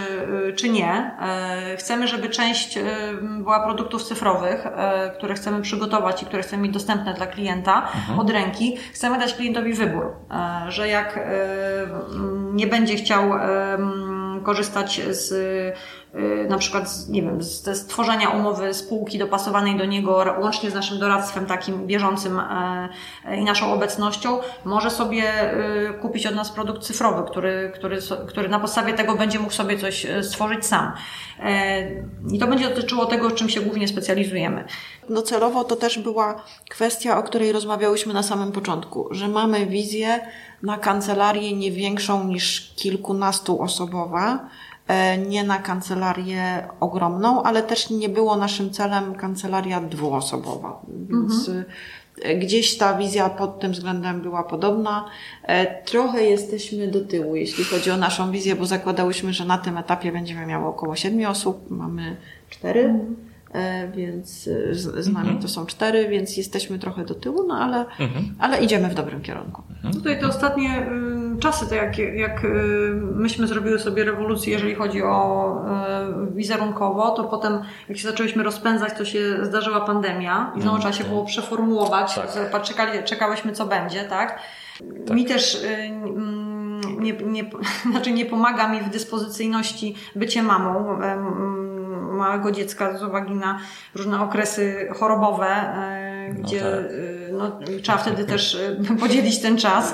e, 0.50 0.54
czy 0.54 0.70
nie. 0.70 1.12
Chcemy, 1.78 2.08
żeby 2.08 2.30
część 2.30 2.80
była 3.22 3.60
produktów 3.60 4.04
cyfrowych, 4.04 4.68
które 5.18 5.34
chcemy 5.34 5.62
przygotować 5.62 6.24
i 6.24 6.26
które 6.26 6.44
chcemy 6.44 6.64
mieć 6.64 6.74
dostępne 6.74 7.14
dla 7.14 7.28
klienta 7.28 7.82
mhm. 7.96 8.20
od 8.20 8.30
ręki. 8.30 8.78
Chcemy 8.94 9.20
dać 9.20 9.34
klientowi 9.34 9.74
wybór, 9.74 10.16
że 10.68 10.88
jak 10.88 11.20
nie 12.54 12.68
będzie 12.68 12.96
chciał 12.96 13.13
korzystać 14.44 15.02
z 15.10 15.34
na 16.50 16.58
przykład, 16.58 17.08
nie 17.10 17.22
wiem, 17.22 17.44
z, 17.44 17.78
stworzenia 17.78 18.30
umowy 18.30 18.74
spółki 18.74 19.20
dopasowanej 19.20 19.78
do 19.78 19.86
niego, 19.86 20.26
łącznie 20.40 20.72
z 20.72 20.74
naszym 20.74 21.00
doradztwem 21.00 21.46
takim 21.46 21.88
bieżącym 21.88 22.40
e, 22.40 22.90
e, 23.26 23.38
i 23.38 23.44
naszą 23.44 23.74
obecnością, 23.74 24.40
może 24.66 24.90
sobie 24.90 25.24
kupić 26.02 26.28
od 26.28 26.36
nas 26.36 26.52
produkt 26.52 26.84
cyfrowy, 26.84 27.24
który, 27.32 27.72
który, 27.76 27.98
który 28.28 28.50
na 28.50 28.60
podstawie 28.60 28.94
tego 28.94 29.16
będzie 29.16 29.40
mógł 29.40 29.54
sobie 29.54 29.78
coś 29.78 30.06
e, 30.06 30.24
stworzyć 30.24 30.66
sam. 30.66 30.92
I 32.32 32.40
to 32.40 32.48
będzie 32.48 32.70
dotyczyło 32.70 33.06
tego, 33.06 33.32
czym 33.32 33.50
się 33.50 33.62
głównie 33.62 33.88
specjalizujemy. 33.88 34.64
Docelowo 35.10 35.64
to 35.64 35.76
też 35.76 36.00
była 36.00 36.44
kwestia, 36.70 37.18
o 37.18 37.24
której 37.24 37.52
rozmawiałyśmy 37.52 38.14
na 38.14 38.24
samym 38.24 38.52
początku, 38.52 39.08
że 39.12 39.28
mamy 39.28 39.66
wizję 39.66 40.20
na 40.64 40.78
kancelarię 40.78 41.54
nie 41.54 41.72
większą 41.72 42.24
niż 42.28 42.74
E, 44.26 44.40
nie 45.28 45.44
na 45.44 45.58
kancelarię 45.58 46.68
ogromną, 46.80 47.44
ale 47.44 47.64
też 47.64 47.90
nie 47.90 48.10
było 48.10 48.36
naszym 48.36 48.72
celem 48.72 49.16
kancelaria 49.16 49.82
dwuosobowa. 49.82 50.82
Więc 51.10 51.48
mhm. 51.48 51.66
E, 52.22 52.36
gdzieś 52.36 52.78
ta 52.78 52.98
wizja 52.98 53.30
pod 53.30 53.60
tym 53.60 53.72
względem 53.72 54.22
była 54.22 54.44
podobna. 54.44 55.06
E, 55.44 55.84
trochę 55.84 56.24
jesteśmy 56.24 56.88
do 56.88 57.06
tyłu, 57.06 57.36
jeśli 57.36 57.64
chodzi 57.64 57.92
o 57.92 57.98
naszą 57.98 58.32
wizję, 58.32 58.56
bo 58.56 58.66
zakładałyśmy, 58.66 59.34
że 59.34 59.46
na 59.46 59.58
tym 59.58 59.78
etapie 59.78 60.12
będziemy 60.12 60.46
miały 60.46 60.66
około 60.66 60.96
siedmiu 60.96 61.30
osób, 61.30 61.72
mamy 61.72 62.18
cztery. 62.50 62.82
Mhm. 62.84 63.33
E, 63.54 63.88
więc 63.88 64.48
e, 64.48 64.76
z, 64.76 65.06
z 65.06 65.08
nami 65.08 65.26
mhm. 65.26 65.42
to 65.42 65.48
są 65.48 65.66
cztery, 65.66 66.08
więc 66.08 66.38
jesteśmy 66.38 66.80
trochę 66.80 67.06
do 67.06 67.16
tyłu, 67.16 67.48
no 67.48 67.56
ale, 67.56 67.80
mhm. 67.80 68.36
ale 68.40 68.64
idziemy 68.64 68.90
w 68.90 68.94
dobrym 68.94 69.22
kierunku. 69.22 69.64
Mhm. 69.70 69.94
Tutaj 69.94 70.20
te 70.20 70.28
ostatnie 70.28 70.88
y, 71.36 71.40
czasy, 71.40 71.70
to 71.70 71.76
jak, 71.76 71.98
jak 71.98 72.46
y, 72.46 72.50
myśmy 73.16 73.48
zrobiły 73.48 73.80
sobie 73.80 74.04
rewolucję, 74.04 74.54
jeżeli 74.54 74.76
chodzi 74.76 75.04
o 75.04 75.56
y, 76.30 76.36
wizerunkowo, 76.36 77.12
to 77.12 77.24
potem 77.24 77.60
jak 77.90 77.98
się 77.98 78.08
zaczęliśmy 78.08 78.44
rozpędzać, 78.44 78.94
to 78.98 79.06
się 79.06 79.46
zdarzyła 79.46 79.82
pandemia 79.82 80.52
i 80.58 80.62
znowu 80.62 80.78
trzeba 80.78 80.94
się 80.94 81.04
było 81.04 81.26
przeformułować, 81.26 82.16
tak. 82.52 82.62
czekali, 82.62 83.04
czekałyśmy 83.04 83.52
co 83.52 83.66
będzie, 83.66 84.04
tak? 84.04 84.40
tak. 85.08 85.16
Mi 85.16 85.26
też 85.26 85.66
nie, 87.00 87.14
nie, 87.14 87.50
znaczy 87.92 88.12
nie 88.12 88.26
pomaga 88.26 88.68
mi 88.68 88.82
w 88.82 88.90
dyspozycyjności 88.90 89.96
bycie 90.16 90.44
mamą 90.44 91.00
małego 92.14 92.52
dziecka 92.52 92.98
z 92.98 93.04
uwagi 93.04 93.36
na 93.36 93.60
różne 93.96 94.22
okresy 94.22 94.88
chorobowe, 94.94 95.48
e, 95.48 96.34
no 96.34 96.44
gdzie 96.44 96.62
tak 96.62 96.70
no, 97.38 97.60
trzeba 97.82 97.98
wtedy 97.98 98.26
też 98.26 98.56
e, 98.56 98.96
podzielić 99.02 99.42
ten 99.42 99.58
czas. 99.58 99.94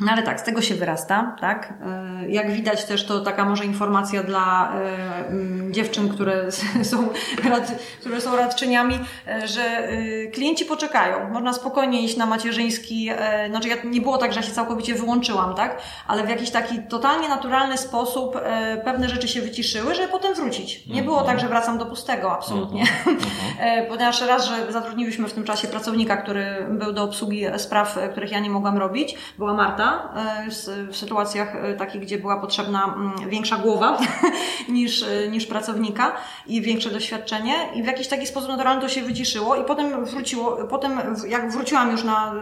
No 0.00 0.12
ale 0.12 0.22
tak, 0.22 0.40
z 0.40 0.42
tego 0.42 0.62
się 0.62 0.74
wyrasta, 0.74 1.36
tak? 1.40 1.74
E, 1.86 2.28
jak 2.28 2.52
widać 2.52 2.84
też 2.84 3.06
to 3.06 3.20
taka 3.20 3.44
może 3.44 3.64
informacja 3.64 4.22
dla 4.22 4.72
e, 4.74 5.72
dziewczyn, 5.72 6.08
które 6.08 6.52
są, 6.90 7.08
rad, 7.44 7.72
które 8.00 8.20
są 8.20 8.36
radczyniami, 8.36 8.98
że 9.44 9.88
klienci 10.32 10.64
poczekają. 10.64 11.30
Można 11.30 11.52
spokojnie 11.52 12.02
iść 12.02 12.16
na 12.16 12.26
macierzyński, 12.26 13.10
znaczy 13.50 13.68
ja, 13.68 13.76
nie 13.84 14.00
było 14.00 14.18
tak, 14.18 14.32
że 14.32 14.40
ja 14.40 14.46
się 14.46 14.52
całkowicie 14.52 14.94
wyłączyłam, 14.94 15.54
tak? 15.54 15.78
Ale 16.06 16.26
w 16.26 16.28
jakiś 16.28 16.50
taki 16.50 16.78
totalnie 16.88 17.28
naturalny 17.28 17.78
sposób 17.78 18.38
pewne 18.84 19.08
rzeczy 19.08 19.28
się 19.28 19.40
wyciszyły, 19.40 19.94
żeby 19.94 20.08
potem 20.08 20.34
wrócić. 20.34 20.86
Nie 20.86 21.02
było 21.02 21.22
tak, 21.22 21.40
że 21.40 21.48
wracam 21.48 21.78
do 21.78 21.86
pustego, 21.86 22.32
absolutnie. 22.32 22.80
Mhm. 22.80 23.08
Mhm. 23.08 23.86
Ponieważ 23.90 24.20
raz, 24.20 24.46
że 24.46 24.72
zatrudniliśmy 24.72 25.28
w 25.28 25.32
tym 25.32 25.44
czasie 25.44 25.68
pracownika, 25.68 26.16
który 26.16 26.66
był 26.78 26.92
do 26.92 27.02
obsługi 27.02 27.44
spraw, 27.56 27.96
e, 27.96 28.08
których 28.08 28.32
ja 28.32 28.40
nie 28.40 28.50
mogłam 28.50 28.78
robić, 28.78 29.14
była 29.38 29.54
Marta 29.54 30.12
e, 30.16 30.86
w 30.90 30.96
sytuacjach 30.96 31.56
e, 31.56 31.74
takich, 31.74 32.00
gdzie 32.00 32.18
była 32.18 32.40
potrzebna 32.40 32.84
mm, 32.84 33.30
większa 33.30 33.56
głowa 33.56 33.98
niż, 34.68 35.04
niż 35.30 35.46
pracownika 35.46 36.12
i 36.46 36.62
większe 36.62 36.90
doświadczenie 36.90 37.54
i 37.74 37.82
w 37.82 37.86
jakiś 37.86 38.08
taki 38.08 38.26
sposób 38.26 38.48
naturalny 38.48 38.82
to 38.82 38.88
się 38.88 39.02
wyciszyło 39.02 39.56
i 39.56 39.64
potem 39.64 40.04
wróciło, 40.04 40.56
potem 40.70 41.00
jak 41.28 41.52
wróciłam 41.52 41.90
już 41.90 42.04
na 42.04 42.34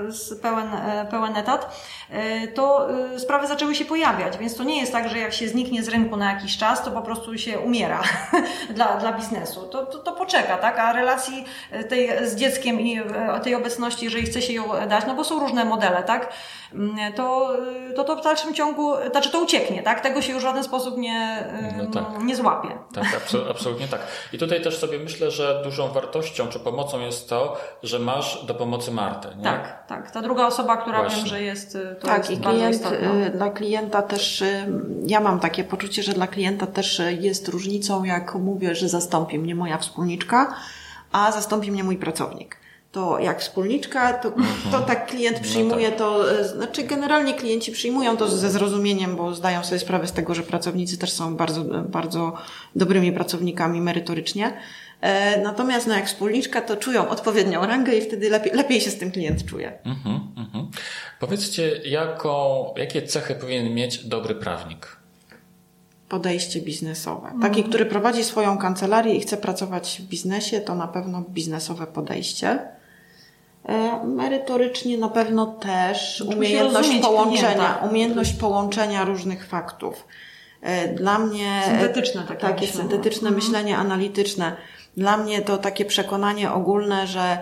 pełen, 0.42 0.68
pełen 1.10 1.36
etat, 1.36 1.82
to 2.54 2.88
sprawy 3.18 3.46
zaczęły 3.46 3.74
się 3.74 3.84
pojawiać, 3.84 4.38
więc 4.38 4.56
to 4.56 4.64
nie 4.64 4.80
jest 4.80 4.92
tak, 4.92 5.08
że 5.08 5.18
jak 5.18 5.32
się 5.32 5.48
zniknie 5.48 5.82
z 5.82 5.88
rynku 5.88 6.16
na 6.16 6.32
jakiś 6.32 6.56
czas, 6.56 6.84
to 6.84 6.90
po 6.90 7.02
prostu 7.02 7.38
się 7.38 7.58
umiera 7.58 8.02
dla, 8.76 8.96
dla 8.96 9.12
biznesu. 9.12 9.62
To, 9.62 9.86
to, 9.86 9.98
to 9.98 10.12
poczeka, 10.12 10.56
tak? 10.56 10.78
A 10.78 10.92
relacji 10.92 11.44
tej 11.88 12.28
z 12.28 12.36
dzieckiem 12.36 12.80
i 12.80 13.00
tej 13.42 13.54
obecności, 13.54 14.04
jeżeli 14.04 14.25
chce 14.26 14.42
się 14.42 14.52
ją 14.52 14.64
dać, 14.88 15.04
no 15.06 15.14
bo 15.14 15.24
są 15.24 15.40
różne 15.40 15.64
modele, 15.64 16.02
tak? 16.02 16.32
Mm, 16.72 17.12
to, 17.12 17.56
to, 17.96 18.04
to 18.04 18.16
w 18.16 18.24
dalszym 18.24 18.54
ciągu, 18.54 18.92
znaczy 19.10 19.30
to 19.30 19.40
ucieknie, 19.40 19.82
tak? 19.82 20.00
Tego 20.00 20.22
się 20.22 20.32
już 20.32 20.42
w 20.42 20.46
żaden 20.46 20.64
sposób 20.64 20.98
nie, 20.98 21.48
no 21.76 21.86
tak. 21.86 22.22
nie 22.22 22.36
złapie. 22.36 22.68
Tak, 22.94 23.20
absolutnie 23.50 23.88
tak. 23.88 24.00
I 24.32 24.38
tutaj 24.38 24.62
też 24.62 24.78
sobie 24.78 24.98
myślę, 24.98 25.30
że 25.30 25.60
dużą 25.64 25.88
wartością 25.88 26.48
czy 26.48 26.60
pomocą 26.60 27.00
jest 27.00 27.28
to, 27.28 27.56
że 27.82 27.98
masz 27.98 28.44
do 28.44 28.54
pomocy 28.54 28.90
Martę. 28.90 29.28
Nie? 29.36 29.44
Tak, 29.44 29.86
tak. 29.86 30.10
Ta 30.10 30.22
druga 30.22 30.46
osoba, 30.46 30.76
która 30.76 30.98
Właśnie. 30.98 31.18
wiem, 31.18 31.26
że 31.26 31.42
jest. 31.42 31.74
Y, 31.74 31.96
to 32.00 32.06
tak, 32.06 32.18
jest 32.18 32.30
i 32.30 32.44
klient, 32.44 32.86
y, 33.26 33.30
dla 33.30 33.50
klienta 33.50 34.02
też, 34.02 34.42
y, 34.42 34.66
ja 35.06 35.20
mam 35.20 35.40
takie 35.40 35.64
poczucie, 35.64 36.02
że 36.02 36.12
dla 36.12 36.26
klienta 36.26 36.66
też 36.66 37.02
jest 37.20 37.48
różnicą, 37.48 38.04
jak 38.04 38.34
mówię, 38.34 38.74
że 38.74 38.88
zastąpi 38.88 39.38
mnie 39.38 39.54
moja 39.54 39.78
wspólniczka, 39.78 40.54
a 41.12 41.32
zastąpi 41.32 41.72
mnie 41.72 41.84
mój 41.84 41.96
pracownik 41.96 42.65
to 42.96 43.18
jak 43.18 43.40
wspólniczka, 43.40 44.12
to, 44.12 44.28
mhm. 44.28 44.72
to 44.72 44.80
tak 44.80 45.06
klient 45.06 45.36
no 45.36 45.42
przyjmuje 45.42 45.92
to, 45.92 46.38
e, 46.40 46.44
znaczy 46.44 46.82
generalnie 46.82 47.34
klienci 47.34 47.72
przyjmują 47.72 48.16
to 48.16 48.28
ze 48.28 48.50
zrozumieniem, 48.50 49.16
bo 49.16 49.34
zdają 49.34 49.64
sobie 49.64 49.78
sprawę 49.78 50.06
z 50.06 50.12
tego, 50.12 50.34
że 50.34 50.42
pracownicy 50.42 50.98
też 50.98 51.12
są 51.12 51.36
bardzo, 51.36 51.64
bardzo 51.64 52.32
dobrymi 52.76 53.12
pracownikami 53.12 53.80
merytorycznie. 53.80 54.52
E, 55.00 55.40
natomiast 55.42 55.86
no, 55.86 55.94
jak 55.94 56.06
wspólniczka, 56.06 56.60
to 56.60 56.76
czują 56.76 57.08
odpowiednią 57.08 57.66
rangę 57.66 57.94
i 57.94 58.00
wtedy 58.00 58.30
lepiej, 58.30 58.52
lepiej 58.52 58.80
się 58.80 58.90
z 58.90 58.98
tym 58.98 59.10
klient 59.10 59.44
czuje. 59.44 59.78
Mhm, 59.84 60.20
mhm. 60.36 60.68
Powiedzcie, 61.20 61.80
jaką, 61.84 62.64
jakie 62.76 63.02
cechy 63.02 63.34
powinien 63.34 63.74
mieć 63.74 64.04
dobry 64.04 64.34
prawnik? 64.34 64.96
Podejście 66.08 66.60
biznesowe. 66.60 67.32
Taki, 67.42 67.64
który 67.64 67.86
prowadzi 67.86 68.24
swoją 68.24 68.58
kancelarię 68.58 69.14
i 69.14 69.20
chce 69.20 69.36
pracować 69.36 70.02
w 70.04 70.08
biznesie, 70.08 70.60
to 70.60 70.74
na 70.74 70.88
pewno 70.88 71.22
biznesowe 71.30 71.86
podejście. 71.86 72.75
E, 73.68 74.04
merytorycznie 74.06 74.98
na 74.98 75.08
pewno 75.08 75.46
też 75.46 76.20
umiejętność 76.20 76.90
połączenia, 77.02 77.78
umiejętność 77.90 78.32
połączenia 78.32 79.04
różnych 79.04 79.46
faktów. 79.46 80.06
E, 80.62 80.88
dla 80.88 81.18
mnie 81.18 81.62
syntetyczne 81.64 82.22
takie, 82.28 82.40
takie 82.40 82.66
myślenie. 82.66 82.88
syntetyczne 82.88 83.28
mhm. 83.28 83.34
myślenie 83.34 83.76
analityczne. 83.76 84.56
Dla 84.96 85.16
mnie 85.16 85.42
to 85.42 85.58
takie 85.58 85.84
przekonanie 85.84 86.52
ogólne, 86.52 87.06
że 87.06 87.38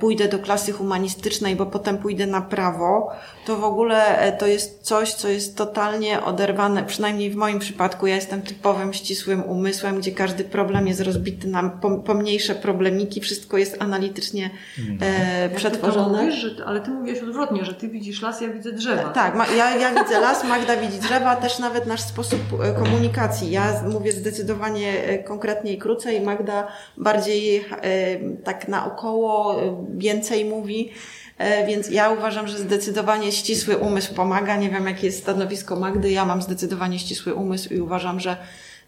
pójdę 0.00 0.28
do 0.28 0.38
klasy 0.38 0.72
humanistycznej, 0.72 1.56
bo 1.56 1.66
potem 1.66 1.98
pójdę 1.98 2.26
na 2.26 2.40
prawo, 2.40 3.12
to 3.46 3.56
w 3.56 3.64
ogóle 3.64 4.18
e, 4.18 4.32
to 4.32 4.46
jest 4.46 4.82
coś, 4.82 5.14
co 5.14 5.28
jest 5.28 5.56
totalnie 5.56 6.22
oderwane, 6.24 6.84
przynajmniej 6.84 7.30
w 7.30 7.36
moim 7.36 7.58
przypadku, 7.58 8.06
ja 8.06 8.14
jestem 8.14 8.42
typowym 8.42 8.92
ścisłym 8.92 9.44
umysłem, 9.44 9.98
gdzie 9.98 10.12
każdy 10.12 10.44
problem 10.44 10.88
jest 10.88 11.00
rozbity 11.00 11.48
na 11.48 11.70
pomniejsze 12.04 12.54
problemiki, 12.54 13.20
wszystko 13.20 13.58
jest 13.58 13.82
analitycznie 13.82 14.50
no. 14.78 15.06
e, 15.06 15.50
przetworzone. 15.56 16.18
Ty 16.18 16.24
mówisz, 16.24 16.40
że, 16.40 16.64
ale 16.66 16.80
ty 16.80 16.90
mówisz 16.90 17.22
odwrotnie, 17.22 17.64
że 17.64 17.74
ty 17.74 17.88
widzisz 17.88 18.22
las, 18.22 18.40
ja 18.40 18.48
widzę 18.48 18.72
drzewa. 18.72 19.02
Tak, 19.02 19.36
tak 19.36 19.56
ja, 19.56 19.76
ja 19.76 20.02
widzę 20.02 20.20
las, 20.20 20.44
Magda 20.44 20.76
widzi 20.76 20.98
drzewa, 20.98 21.36
też 21.36 21.58
nawet 21.58 21.86
nasz 21.86 22.00
sposób 22.00 22.40
e, 22.64 22.72
komunikacji. 22.72 23.50
Ja 23.50 23.82
mówię 23.92 24.12
zdecydowanie 24.12 25.18
konkretnie 25.24 25.72
i 25.72 25.78
krócej, 25.78 26.20
Magda 26.20 26.66
bardziej 26.96 27.56
e, 27.56 28.18
tak 28.44 28.68
naokoło, 28.68 29.61
e, 29.61 29.61
więcej 29.96 30.44
mówi. 30.44 30.90
E, 31.38 31.66
więc 31.66 31.90
ja 31.90 32.10
uważam, 32.10 32.48
że 32.48 32.58
zdecydowanie 32.58 33.32
ścisły 33.32 33.76
umysł 33.76 34.14
pomaga. 34.14 34.56
Nie 34.56 34.70
wiem, 34.70 34.86
jakie 34.86 35.06
jest 35.06 35.22
stanowisko 35.22 35.76
Magdy. 35.76 36.10
Ja 36.10 36.24
mam 36.24 36.42
zdecydowanie 36.42 36.98
ścisły 36.98 37.34
umysł 37.34 37.74
i 37.74 37.80
uważam, 37.80 38.20
że 38.20 38.36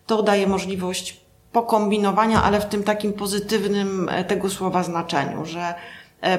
to 0.07 0.23
daje 0.23 0.47
możliwość 0.47 1.21
pokombinowania, 1.53 2.43
ale 2.43 2.61
w 2.61 2.67
tym 2.67 2.83
takim 2.83 3.13
pozytywnym 3.13 4.11
tego 4.29 4.51
słowa 4.51 4.83
znaczeniu, 4.83 5.45
że 5.45 5.61
E, 5.65 5.75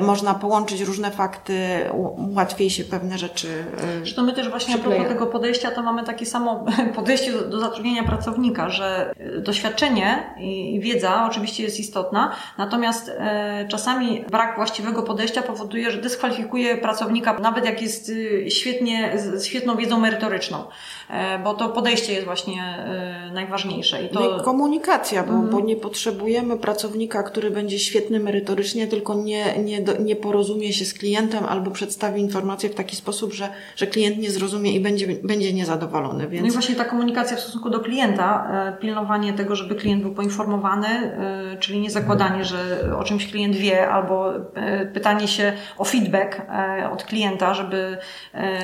można 0.01 0.33
połączyć 0.33 0.81
różne 0.81 1.11
fakty, 1.11 1.55
łatwiej 2.35 2.69
się 2.69 2.83
pewne 2.83 3.17
rzeczy. 3.17 3.47
E, 3.77 3.97
Zresztą 3.97 4.23
my 4.23 4.33
też 4.33 4.49
właśnie 4.49 4.73
przykleja. 4.73 5.01
a 5.01 5.03
propos 5.03 5.19
tego 5.19 5.31
podejścia, 5.31 5.71
to 5.71 5.81
mamy 5.83 6.03
takie 6.03 6.25
samo 6.25 6.65
podejście 6.95 7.31
do, 7.31 7.49
do 7.49 7.59
zatrudnienia 7.59 8.03
pracownika, 8.03 8.69
że 8.69 9.13
e, 9.19 9.41
doświadczenie 9.41 10.33
i 10.39 10.79
wiedza 10.79 11.25
oczywiście 11.29 11.63
jest 11.63 11.79
istotna, 11.79 12.35
natomiast 12.57 13.09
e, 13.09 13.65
czasami 13.67 14.25
brak 14.31 14.55
właściwego 14.55 15.03
podejścia 15.03 15.41
powoduje, 15.41 15.91
że 15.91 16.01
dyskwalifikuje 16.01 16.77
pracownika, 16.77 17.39
nawet 17.39 17.65
jak 17.65 17.81
jest 17.81 18.11
świetnie, 18.49 19.13
z 19.15 19.45
świetną 19.45 19.75
wiedzą 19.75 19.99
merytoryczną, 19.99 20.63
e, 21.09 21.39
bo 21.39 21.53
to 21.53 21.69
podejście 21.69 22.13
jest 22.13 22.25
właśnie 22.25 22.61
e, 22.63 23.31
najważniejsze. 23.33 24.03
I 24.03 24.09
to... 24.09 24.19
No 24.19 24.41
i 24.41 24.43
komunikacja, 24.43 25.23
bo, 25.23 25.33
mm. 25.33 25.49
bo 25.49 25.59
nie 25.59 25.75
potrzebujemy 25.75 26.57
pracownika, 26.57 27.23
który 27.23 27.51
będzie 27.51 27.79
świetny 27.79 28.19
merytorycznie, 28.19 28.87
tylko 28.87 29.13
nie, 29.13 29.57
nie 29.63 29.74
nie, 29.75 29.81
do, 29.81 30.01
nie 30.01 30.15
porozumie 30.15 30.73
się 30.73 30.85
z 30.85 30.93
klientem 30.93 31.45
albo 31.45 31.71
przedstawi 31.71 32.21
informację 32.21 32.69
w 32.69 32.75
taki 32.75 32.95
sposób, 32.95 33.33
że, 33.33 33.49
że 33.75 33.87
klient 33.87 34.17
nie 34.17 34.31
zrozumie 34.31 34.75
i 34.75 34.79
będzie, 34.79 35.07
będzie 35.23 35.53
niezadowolony. 35.53 36.27
Więc... 36.27 36.41
No 36.41 36.47
i 36.47 36.51
właśnie 36.51 36.75
ta 36.75 36.85
komunikacja 36.85 37.37
w 37.37 37.39
stosunku 37.39 37.69
do 37.69 37.79
klienta, 37.79 38.47
e, 38.51 38.81
pilnowanie 38.81 39.33
tego, 39.33 39.55
żeby 39.55 39.75
klient 39.75 40.01
był 40.01 40.13
poinformowany, 40.13 40.87
e, 40.87 41.57
czyli 41.59 41.79
nie 41.79 41.91
zakładanie, 41.91 42.45
że 42.45 42.81
o 42.99 43.03
czymś 43.03 43.31
klient 43.31 43.55
wie, 43.55 43.89
albo 43.89 44.35
e, 44.35 44.85
pytanie 44.85 45.27
się 45.27 45.53
o 45.77 45.85
feedback 45.85 46.41
od 46.91 47.03
klienta, 47.03 47.53
żeby, 47.53 47.97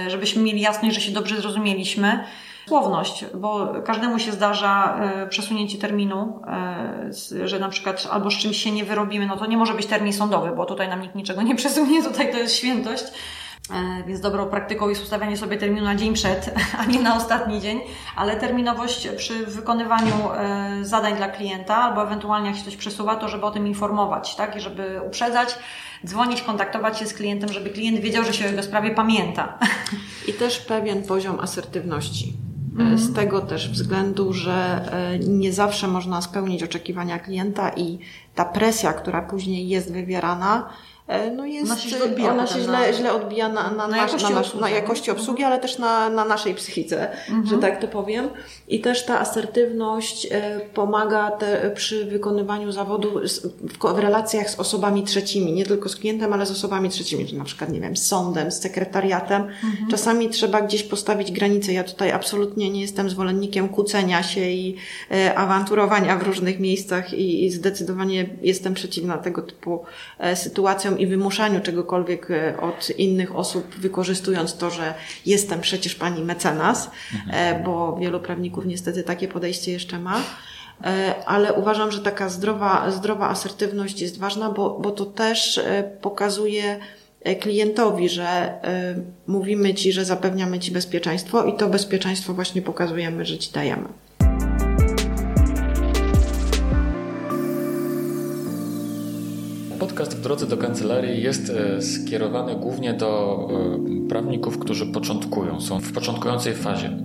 żebyśmy 0.07 0.43
mieli 0.43 0.62
jasność, 0.62 0.95
że 0.95 1.01
się 1.01 1.12
dobrze 1.12 1.41
zrozumieliśmy 1.41 2.20
słowność, 2.72 3.26
bo 3.34 3.67
każdemu 3.86 4.19
się 4.19 4.32
zdarza 4.32 4.99
e, 4.99 5.28
przesunięcie 5.28 5.78
terminu, 5.78 6.41
e, 6.47 7.47
że 7.47 7.59
na 7.59 7.69
przykład 7.69 8.07
albo 8.11 8.32
z 8.32 8.34
czymś 8.34 8.57
się 8.63 8.72
nie 8.72 8.86
wyrobimy, 8.86 9.28
no 9.28 9.38
to 9.38 9.45
nie 9.45 9.57
może 9.57 9.74
być 9.74 9.86
termin 9.86 10.13
sądowy, 10.13 10.51
bo 10.55 10.65
tutaj 10.65 10.89
nam 10.89 11.01
nikt 11.01 11.15
niczego 11.15 11.41
nie 11.41 11.55
przesunie, 11.61 12.03
tutaj 12.03 12.32
to 12.32 12.38
jest 12.38 12.55
świętość. 12.55 13.03
E, 13.72 14.03
więc 14.07 14.22
dobrą 14.22 14.45
praktyką 14.45 14.89
jest 14.89 15.03
ustawianie 15.03 15.38
sobie 15.38 15.57
terminu 15.57 15.86
na 15.86 15.95
dzień 15.95 16.13
przed, 16.13 16.53
a 16.80 16.86
nie 16.86 16.99
na 16.99 17.15
ostatni 17.15 17.61
dzień, 17.61 17.82
ale 18.15 18.36
terminowość 18.36 19.07
przy 19.07 19.45
wykonywaniu 19.45 20.30
zadań 20.82 21.15
dla 21.15 21.28
klienta, 21.28 21.76
albo 21.76 22.03
ewentualnie 22.03 22.47
jak 22.47 22.57
się 22.57 22.65
coś 22.65 22.76
przesuwa, 22.76 23.15
to 23.15 23.28
żeby 23.28 23.45
o 23.45 23.51
tym 23.51 23.67
informować, 23.67 24.36
tak? 24.36 24.55
I 24.55 24.61
żeby 24.61 25.01
uprzedzać, 25.07 25.55
dzwonić, 26.05 26.41
kontaktować 26.41 26.99
się 26.99 27.05
z 27.05 27.13
klientem, 27.13 27.53
żeby 27.53 27.69
klient 27.69 27.99
wiedział, 27.99 28.24
że 28.24 28.34
się 28.34 28.45
o 28.45 28.47
jego 28.47 28.63
sprawie 28.63 28.91
pamięta. 28.91 29.57
I 30.28 30.34
też 30.34 30.59
pewien 30.59 31.03
poziom 31.03 31.39
asertywności. 31.39 32.51
Mhm. 32.72 32.97
Z 32.97 33.13
tego 33.13 33.41
też 33.41 33.69
względu, 33.69 34.34
że 34.34 34.89
e, 34.91 35.19
nie 35.19 35.53
zawsze 35.53 35.88
można 35.88 36.22
spełnić 36.22 36.63
oczekiwania 36.63 37.19
klienta 37.19 37.69
i 37.69 37.99
ta 38.36 38.45
presja, 38.45 38.93
która 38.93 39.22
później 39.22 39.69
jest 39.69 39.93
wywierana, 39.93 40.69
E, 40.69 40.90
no 41.36 41.45
jest, 41.45 41.72
ona 41.72 41.80
się 41.80 41.89
źle 41.89 42.03
odbija, 42.03 42.32
ona 42.32 42.47
się 42.47 42.62
źle, 42.62 42.72
na, 42.72 42.93
źle 42.93 43.14
odbija 43.14 43.49
na, 43.49 43.72
na, 43.72 43.88
na, 43.88 43.97
jakości, 43.97 44.34
na, 44.34 44.39
obsługi, 44.39 44.62
na 44.62 44.70
jakości 44.70 45.12
obsługi, 45.12 45.43
ale 45.43 45.59
też 45.59 45.78
na, 45.78 46.09
na 46.09 46.26
naszej 46.26 46.55
psychice, 46.55 47.12
mhm. 47.12 47.45
że 47.45 47.57
tak 47.57 47.82
to 47.82 47.88
powiem. 47.88 48.30
I 48.68 48.82
też 48.82 49.05
ta 49.05 49.20
asertywność 49.20 50.28
e, 50.32 50.59
pomaga 50.74 51.32
te, 51.32 51.72
przy 51.76 52.05
wykonywaniu 52.05 52.72
zawodu 52.72 53.12
w, 53.82 53.93
w 53.93 53.99
relacjach 53.99 54.49
z 54.49 54.59
osobami 54.59 55.03
trzecimi, 55.03 55.53
nie 55.53 55.66
tylko 55.66 55.89
z 55.89 55.95
klientem, 55.95 56.34
ale 56.34 56.45
z 56.45 56.51
osobami 56.51 56.89
trzecimi, 56.89 57.26
czyli 57.26 57.38
na 57.38 57.43
przykład, 57.43 57.70
nie 57.70 57.82
wiem, 57.82 57.97
z 57.97 58.07
sądem, 58.07 58.51
z 58.51 58.62
sekretariatem. 58.62 59.41
Mhm. 59.41 59.89
Czasami 59.89 60.30
trzeba 60.30 60.62
gdzieś 60.62 60.84
postawić 60.84 61.32
granice. 61.32 61.74
Ja 61.74 61.84
tutaj 61.84 62.12
absolutnie 62.12 62.70
nie 62.70 62.82
jestem 62.82 63.09
zwolennikiem 63.09 63.70
kłócenia 63.70 64.24
się 64.24 64.41
i 64.41 64.76
e, 65.12 65.36
awanturowania 65.36 66.18
w 66.18 66.24
różnych 66.24 66.59
miejscach 66.59 67.14
i, 67.14 67.45
i 67.45 67.51
zdecydowanie 67.51 68.30
jestem 68.41 68.74
przeciwna 68.74 69.18
tego 69.18 69.41
typu 69.41 69.84
e, 70.20 70.36
sytuacjom 70.36 71.01
i 71.02 71.08
wymuszaniu 71.08 71.62
czegokolwiek 71.62 72.32
e, 72.32 72.62
od 72.62 72.89
innych 72.89 73.36
osób, 73.36 73.76
wykorzystując 73.76 74.58
to, 74.58 74.70
że 74.70 74.93
jestem 75.26 75.62
przecież 75.62 75.95
pani 75.95 76.24
mecenas, 76.24 76.91
mhm. 77.14 77.60
E, 77.60 77.64
bo 77.64 77.97
wielu 77.97 78.20
prawników 78.20 78.66
niestety 78.66 79.04
takie 79.04 79.28
podejście 79.28 79.72
jeszcze 79.72 79.99
ma. 79.99 80.22
E, 80.84 81.16
ale 81.26 81.54
uważam, 81.54 81.91
że 81.91 81.99
taka 81.99 82.30
zdrowa, 82.30 82.91
zdrowa 82.91 83.30
asertywność 83.30 84.02
jest 84.02 84.20
ważna, 84.20 84.49
bo, 84.49 84.80
bo 84.80 84.91
to 84.91 85.06
też 85.06 85.60
pokazuje 86.02 86.80
klientowi, 87.39 88.10
że 88.10 88.60
mówimy 89.28 89.74
Ci, 89.74 89.91
że 89.91 90.06
zapewniamy 90.06 90.60
Ci 90.60 90.72
bezpieczeństwo 90.72 91.43
i 91.43 91.58
to 91.58 91.70
bezpieczeństwo 91.70 92.34
właśnie 92.34 92.62
pokazujemy, 92.62 93.26
że 93.26 93.38
Ci 93.38 93.52
dajemy. 93.52 93.88
Podcast 99.82 100.17
w 100.17 100.21
drodze 100.21 100.47
do 100.47 100.57
kancelarii 100.57 101.23
jest 101.23 101.49
e, 101.49 101.82
skierowany 101.82 102.55
głównie 102.55 102.93
do 102.93 103.39
e, 104.05 104.09
prawników, 104.09 104.59
którzy 104.59 104.86
początkują, 104.86 105.61
są 105.61 105.79
w 105.79 105.93
początkującej 105.93 106.53
fazie. 106.53 106.97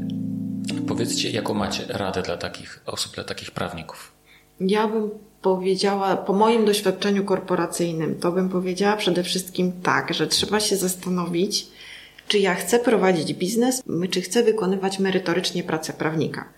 Powiedzcie, 0.88 1.30
jaką 1.30 1.54
macie 1.54 1.84
radę 1.88 2.22
dla 2.22 2.36
takich 2.36 2.82
osób, 2.86 3.14
dla 3.14 3.24
takich 3.24 3.50
prawników? 3.50 4.12
Ja 4.60 4.88
bym 4.88 5.10
powiedziała, 5.42 6.16
po 6.16 6.32
moim 6.32 6.64
doświadczeniu 6.64 7.24
korporacyjnym, 7.24 8.14
to 8.20 8.32
bym 8.32 8.48
powiedziała 8.48 8.96
przede 8.96 9.22
wszystkim 9.22 9.72
tak, 9.82 10.14
że 10.14 10.26
trzeba 10.26 10.60
się 10.60 10.76
zastanowić, 10.76 11.66
czy 12.28 12.38
ja 12.38 12.54
chcę 12.54 12.78
prowadzić 12.78 13.34
biznes, 13.34 13.82
czy 14.10 14.20
chcę 14.20 14.42
wykonywać 14.42 14.98
merytorycznie 14.98 15.62
pracę 15.62 15.92
prawnika. 15.92 16.48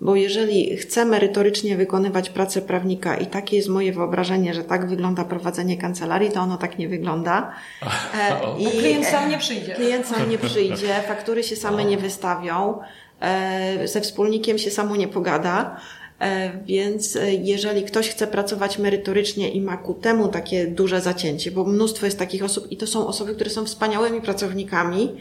Bo 0.00 0.16
jeżeli 0.16 0.76
chcę 0.76 1.04
merytorycznie 1.04 1.76
wykonywać 1.76 2.30
pracę 2.30 2.62
prawnika 2.62 3.16
i 3.16 3.26
takie 3.26 3.56
jest 3.56 3.68
moje 3.68 3.92
wyobrażenie, 3.92 4.54
że 4.54 4.64
tak 4.64 4.88
wygląda 4.88 5.24
prowadzenie 5.24 5.76
kancelarii, 5.76 6.30
to 6.30 6.40
ono 6.40 6.56
tak 6.56 6.78
nie 6.78 6.88
wygląda. 6.88 7.52
E, 8.18 8.58
I 8.58 8.66
klient 8.66 9.06
sam 9.06 9.30
nie 9.30 9.38
przyjdzie. 9.38 9.74
Klient 9.74 10.06
sam 10.06 10.30
nie 10.30 10.38
przyjdzie, 10.38 10.94
faktury 11.08 11.42
się 11.42 11.56
same 11.56 11.84
nie 11.84 11.96
wystawią, 11.96 12.78
e, 13.20 13.88
ze 13.88 14.00
wspólnikiem 14.00 14.58
się 14.58 14.70
samo 14.70 14.96
nie 14.96 15.08
pogada. 15.08 15.80
E, 16.20 16.50
więc 16.66 17.18
jeżeli 17.42 17.84
ktoś 17.84 18.08
chce 18.08 18.26
pracować 18.26 18.78
merytorycznie 18.78 19.50
i 19.50 19.60
ma 19.60 19.76
ku 19.76 19.94
temu 19.94 20.28
takie 20.28 20.66
duże 20.66 21.00
zacięcie, 21.00 21.50
bo 21.50 21.64
mnóstwo 21.64 22.06
jest 22.06 22.18
takich 22.18 22.44
osób 22.44 22.72
i 22.72 22.76
to 22.76 22.86
są 22.86 23.06
osoby, 23.06 23.34
które 23.34 23.50
są 23.50 23.64
wspaniałymi 23.64 24.20
pracownikami, 24.20 25.16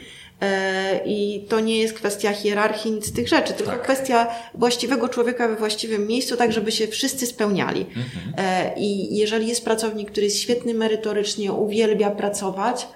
I 1.05 1.45
to 1.49 1.59
nie 1.59 1.79
jest 1.79 1.93
kwestia 1.93 2.31
hierarchii, 2.31 2.91
nic 2.91 3.05
z 3.05 3.13
tych 3.13 3.27
rzeczy, 3.27 3.53
tylko 3.53 3.71
tak. 3.71 3.81
kwestia 3.81 4.27
właściwego 4.53 5.09
człowieka 5.09 5.47
we 5.47 5.55
właściwym 5.55 6.07
miejscu, 6.07 6.37
tak 6.37 6.51
żeby 6.51 6.71
się 6.71 6.87
wszyscy 6.87 7.25
spełniali. 7.25 7.81
Mhm. 7.81 8.33
E, 8.37 8.73
I 8.77 9.17
jeżeli 9.17 9.47
jest 9.47 9.65
pracownik, 9.65 10.11
który 10.11 10.25
jest 10.25 10.39
świetny 10.39 10.73
merytorycznie, 10.73 11.53
uwielbia 11.53 12.09
pracować, 12.09 12.87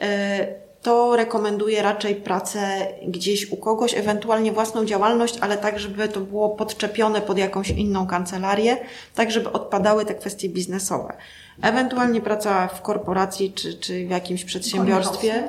e, 0.00 0.68
to 0.82 1.16
rekomenduję 1.16 1.82
raczej 1.82 2.14
pracę 2.14 2.86
gdzieś 3.08 3.52
u 3.52 3.56
kogoś, 3.56 3.94
ewentualnie 3.94 4.52
własną 4.52 4.84
działalność, 4.84 5.38
ale 5.40 5.58
tak, 5.58 5.78
żeby 5.78 6.08
to 6.08 6.20
było 6.20 6.48
podczepione 6.48 7.20
pod 7.20 7.38
jakąś 7.38 7.70
inną 7.70 8.06
kancelarię, 8.06 8.76
tak, 9.14 9.30
żeby 9.30 9.52
odpadały 9.52 10.04
te 10.04 10.14
kwestie 10.14 10.48
biznesowe. 10.48 11.16
Ewentualnie 11.62 12.20
praca 12.20 12.68
w 12.68 12.82
korporacji 12.82 13.52
czy, 13.52 13.74
czy 13.74 14.06
w 14.06 14.10
jakimś 14.10 14.44
przedsiębiorstwie, 14.44 15.34
e, 15.34 15.48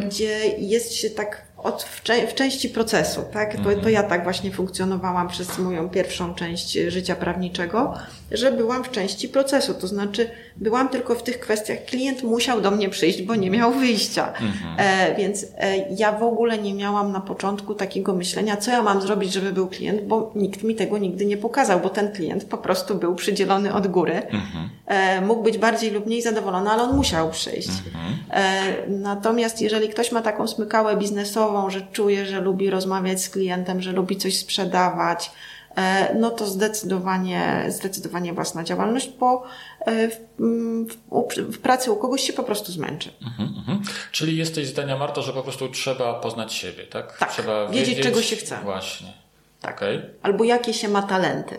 gdzie 0.00 0.48
jest 0.58 0.94
się 0.94 1.10
tak 1.10 1.47
od, 1.58 1.82
w, 1.82 2.02
w, 2.30 2.34
części 2.34 2.68
procesu, 2.68 3.20
tak? 3.32 3.56
To, 3.56 3.62
to 3.62 3.72
mhm. 3.72 3.92
ja 3.92 4.02
tak 4.02 4.24
właśnie 4.24 4.50
funkcjonowałam 4.50 5.28
przez 5.28 5.58
moją 5.58 5.88
pierwszą 5.88 6.34
część 6.34 6.72
życia 6.72 7.16
prawniczego, 7.16 7.94
że 8.32 8.52
byłam 8.52 8.84
w 8.84 8.90
części 8.90 9.28
procesu, 9.28 9.74
to 9.74 9.86
znaczy 9.86 10.30
byłam 10.56 10.88
tylko 10.88 11.14
w 11.14 11.22
tych 11.22 11.40
kwestiach, 11.40 11.84
klient 11.84 12.22
musiał 12.22 12.60
do 12.60 12.70
mnie 12.70 12.88
przyjść, 12.88 13.22
bo 13.22 13.34
nie 13.34 13.50
miał 13.50 13.72
wyjścia. 13.72 14.32
Mhm. 14.32 14.74
E, 14.78 15.14
więc 15.16 15.46
e, 15.58 15.76
ja 15.96 16.12
w 16.12 16.22
ogóle 16.22 16.58
nie 16.58 16.74
miałam 16.74 17.12
na 17.12 17.20
początku 17.20 17.74
takiego 17.74 18.14
myślenia, 18.14 18.56
co 18.56 18.70
ja 18.70 18.82
mam 18.82 19.02
zrobić, 19.02 19.32
żeby 19.32 19.52
był 19.52 19.66
klient, 19.66 20.02
bo 20.02 20.32
nikt 20.34 20.62
mi 20.62 20.74
tego 20.74 20.98
nigdy 20.98 21.26
nie 21.26 21.36
pokazał, 21.36 21.80
bo 21.80 21.88
ten 21.88 22.12
klient 22.12 22.44
po 22.44 22.58
prostu 22.58 22.94
był 22.94 23.14
przydzielony 23.14 23.74
od 23.74 23.86
góry. 23.86 24.14
Mhm. 24.14 24.68
E, 24.86 25.20
mógł 25.20 25.42
być 25.42 25.58
bardziej 25.58 25.90
lub 25.90 26.06
mniej 26.06 26.22
zadowolony, 26.22 26.70
ale 26.70 26.82
on 26.82 26.96
musiał 26.96 27.30
przyjść. 27.30 27.68
Mhm. 27.68 28.14
E, 28.30 28.88
natomiast 28.88 29.62
jeżeli 29.62 29.88
ktoś 29.88 30.12
ma 30.12 30.22
taką 30.22 30.46
smykałę 30.46 30.96
biznesową, 30.96 31.47
że 31.68 31.80
czuje, 31.92 32.26
że 32.26 32.40
lubi 32.40 32.70
rozmawiać 32.70 33.22
z 33.22 33.30
klientem, 33.30 33.82
że 33.82 33.92
lubi 33.92 34.16
coś 34.16 34.38
sprzedawać, 34.38 35.30
E, 35.78 36.14
no 36.14 36.30
to 36.30 36.46
zdecydowanie, 36.46 37.64
zdecydowanie 37.68 38.32
własna 38.32 38.64
działalność, 38.64 39.10
bo 39.20 39.42
e, 39.80 40.08
w, 40.08 40.16
w, 40.38 41.52
w 41.52 41.58
pracy 41.58 41.92
u 41.92 41.96
kogoś 41.96 42.22
się 42.22 42.32
po 42.32 42.42
prostu 42.42 42.72
zmęczy. 42.72 43.10
Mhm, 43.22 43.54
mhm. 43.58 43.82
Czyli 44.12 44.36
jesteś 44.36 44.66
zdania, 44.66 44.98
Marta, 44.98 45.22
że 45.22 45.32
po 45.32 45.42
prostu 45.42 45.68
trzeba 45.68 46.14
poznać 46.14 46.52
siebie, 46.52 46.84
tak? 46.84 47.18
Tak, 47.18 47.32
trzeba 47.32 47.66
wiedzieć, 47.68 47.88
wiedzieć 47.88 48.04
czego 48.04 48.22
się 48.22 48.36
chce. 48.36 48.58
Właśnie. 48.62 49.12
Tak. 49.60 49.76
Okay. 49.76 50.10
Albo 50.22 50.44
jakie 50.44 50.74
się 50.74 50.88
ma 50.88 51.02
talenty. 51.02 51.58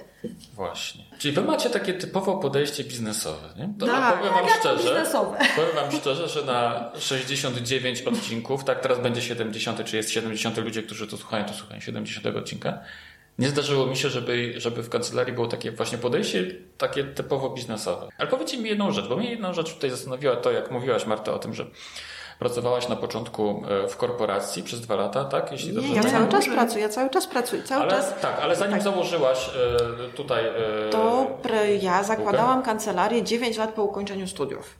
Właśnie. 0.53 1.03
Czyli 1.19 1.33
wy 1.33 1.41
macie 1.41 1.69
takie 1.69 1.93
typowo 1.93 2.37
podejście 2.37 2.83
biznesowe, 2.83 3.49
nie? 3.57 3.73
To 3.79 3.85
tak, 3.85 4.17
powiem 4.17 4.33
wam 4.33 4.49
szczerze, 4.59 4.83
biznesowe. 4.83 5.37
powiem 5.55 5.75
wam 5.75 5.91
szczerze, 6.01 6.29
że 6.29 6.45
na 6.45 6.91
69 6.99 8.01
odcinków, 8.01 8.63
tak 8.63 8.79
teraz 8.79 8.99
będzie 8.99 9.21
70, 9.21 9.85
czy 9.85 9.97
jest 9.97 10.11
70 10.11 10.57
ludzie, 10.57 10.83
którzy 10.83 11.07
to 11.07 11.17
słuchają, 11.17 11.45
to 11.45 11.53
słuchają 11.53 11.81
70 11.81 12.25
odcinka 12.25 12.79
nie 13.39 13.49
zdarzyło 13.49 13.85
mi 13.85 13.97
się, 13.97 14.09
żeby, 14.09 14.53
żeby 14.57 14.83
w 14.83 14.89
kancelarii 14.89 15.33
było 15.33 15.47
takie 15.47 15.71
właśnie 15.71 15.97
podejście, 15.97 16.45
takie 16.77 17.03
typowo 17.03 17.49
biznesowe. 17.49 18.07
Ale 18.17 18.29
powiedzcie 18.29 18.57
mi 18.57 18.69
jedną 18.69 18.91
rzecz, 18.91 19.07
bo 19.07 19.17
mnie 19.17 19.29
jedną 19.29 19.53
rzecz 19.53 19.73
tutaj 19.73 19.89
zastanowiła 19.89 20.35
to, 20.35 20.51
jak 20.51 20.71
mówiłaś 20.71 21.05
Marta 21.05 21.33
o 21.33 21.39
tym, 21.39 21.53
że 21.53 21.65
pracowałaś 22.39 22.89
na 22.89 22.95
początku 22.95 23.63
e, 23.85 23.87
w 23.87 23.97
korporacji 23.97 24.63
przez 24.63 24.81
dwa 24.81 24.95
lata, 24.95 25.25
tak? 25.25 25.51
Jeśli 25.51 25.73
dobrze 25.73 25.93
ja 25.93 26.03
cały 26.03 26.27
czas 26.27 26.45
pracuję, 26.45 26.83
ja 26.83 26.89
cały 26.89 27.09
czas 27.09 27.27
pracuję. 27.27 27.63
Cały 27.63 27.81
ale, 27.81 27.91
czas... 27.91 28.13
Tak, 28.21 28.39
ale 28.41 28.55
zanim 28.55 28.73
tak. 28.73 28.81
założyłaś 28.81 29.49
e, 29.49 30.13
tutaj... 30.13 30.45
E, 30.45 30.89
to 30.89 31.27
ja 31.81 32.03
zakładałam 32.03 32.63
kancelarię 32.63 33.23
9 33.23 33.57
lat 33.57 33.73
po 33.73 33.83
ukończeniu 33.83 34.27
studiów. 34.27 34.75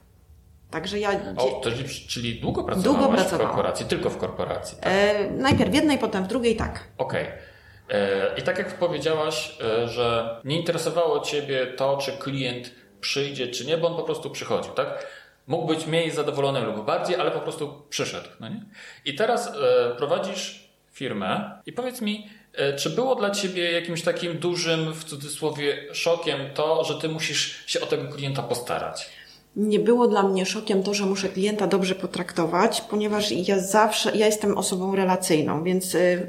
Także 0.70 0.98
ja. 0.98 1.10
O, 1.36 1.60
to, 1.62 1.70
czyli 2.08 2.40
długo 2.40 2.64
pracowałaś 2.64 3.00
długo 3.00 3.24
w 3.24 3.38
korporacji, 3.38 3.86
tylko 3.86 4.10
w 4.10 4.16
korporacji. 4.16 4.78
Tak? 4.80 4.92
E, 4.92 5.30
najpierw 5.30 5.70
w 5.70 5.74
jednej, 5.74 5.98
potem 5.98 6.24
w 6.24 6.26
drugiej, 6.26 6.56
tak. 6.56 6.84
Okej. 6.98 7.24
Okay. 7.24 8.38
I 8.38 8.42
tak 8.42 8.58
jak 8.58 8.78
powiedziałaś, 8.78 9.58
że 9.84 10.36
nie 10.44 10.60
interesowało 10.60 11.20
Ciebie 11.20 11.66
to, 11.66 11.96
czy 11.96 12.12
klient 12.12 12.70
przyjdzie, 13.00 13.48
czy 13.48 13.66
nie, 13.66 13.78
bo 13.78 13.88
on 13.88 13.96
po 13.96 14.02
prostu 14.02 14.30
przychodził, 14.30 14.72
tak? 14.72 15.06
Mógł 15.50 15.66
być 15.66 15.86
mniej 15.86 16.10
zadowolony 16.10 16.60
lub 16.60 16.86
bardziej, 16.86 17.16
ale 17.16 17.30
po 17.30 17.40
prostu 17.40 17.82
przyszedł. 17.88 18.28
No 18.40 18.48
nie? 18.48 18.64
I 19.04 19.14
teraz 19.14 19.46
e, 19.46 19.50
prowadzisz 19.96 20.70
firmę 20.92 21.60
i 21.66 21.72
powiedz 21.72 22.00
mi, 22.00 22.30
czy 22.78 22.90
było 22.90 23.14
dla 23.14 23.30
Ciebie 23.30 23.72
jakimś 23.72 24.02
takim 24.02 24.38
dużym, 24.38 24.92
w 24.94 25.04
cudzysłowie, 25.04 25.94
szokiem 25.94 26.38
to, 26.54 26.84
że 26.84 26.94
Ty 26.94 27.08
musisz 27.08 27.64
się 27.66 27.80
o 27.80 27.86
tego 27.86 28.08
klienta 28.08 28.42
postarać? 28.42 29.10
nie 29.56 29.78
było 29.78 30.08
dla 30.08 30.22
mnie 30.22 30.46
szokiem 30.46 30.82
to, 30.82 30.94
że 30.94 31.06
muszę 31.06 31.28
klienta 31.28 31.66
dobrze 31.66 31.94
potraktować, 31.94 32.80
ponieważ 32.80 33.30
ja 33.32 33.58
zawsze, 33.58 34.16
ja 34.16 34.26
jestem 34.26 34.58
osobą 34.58 34.96
relacyjną, 34.96 35.64
więc 35.64 35.94
y, 35.94 36.26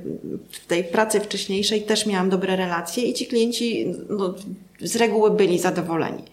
w 0.52 0.66
tej 0.66 0.84
pracy 0.84 1.20
wcześniejszej 1.20 1.82
też 1.82 2.06
miałam 2.06 2.30
dobre 2.30 2.56
relacje 2.56 3.04
i 3.04 3.14
ci 3.14 3.28
klienci 3.28 3.94
no, 4.10 4.34
z 4.82 4.96
reguły 4.96 5.32
byli 5.32 5.60
zadowoleni. 5.60 6.24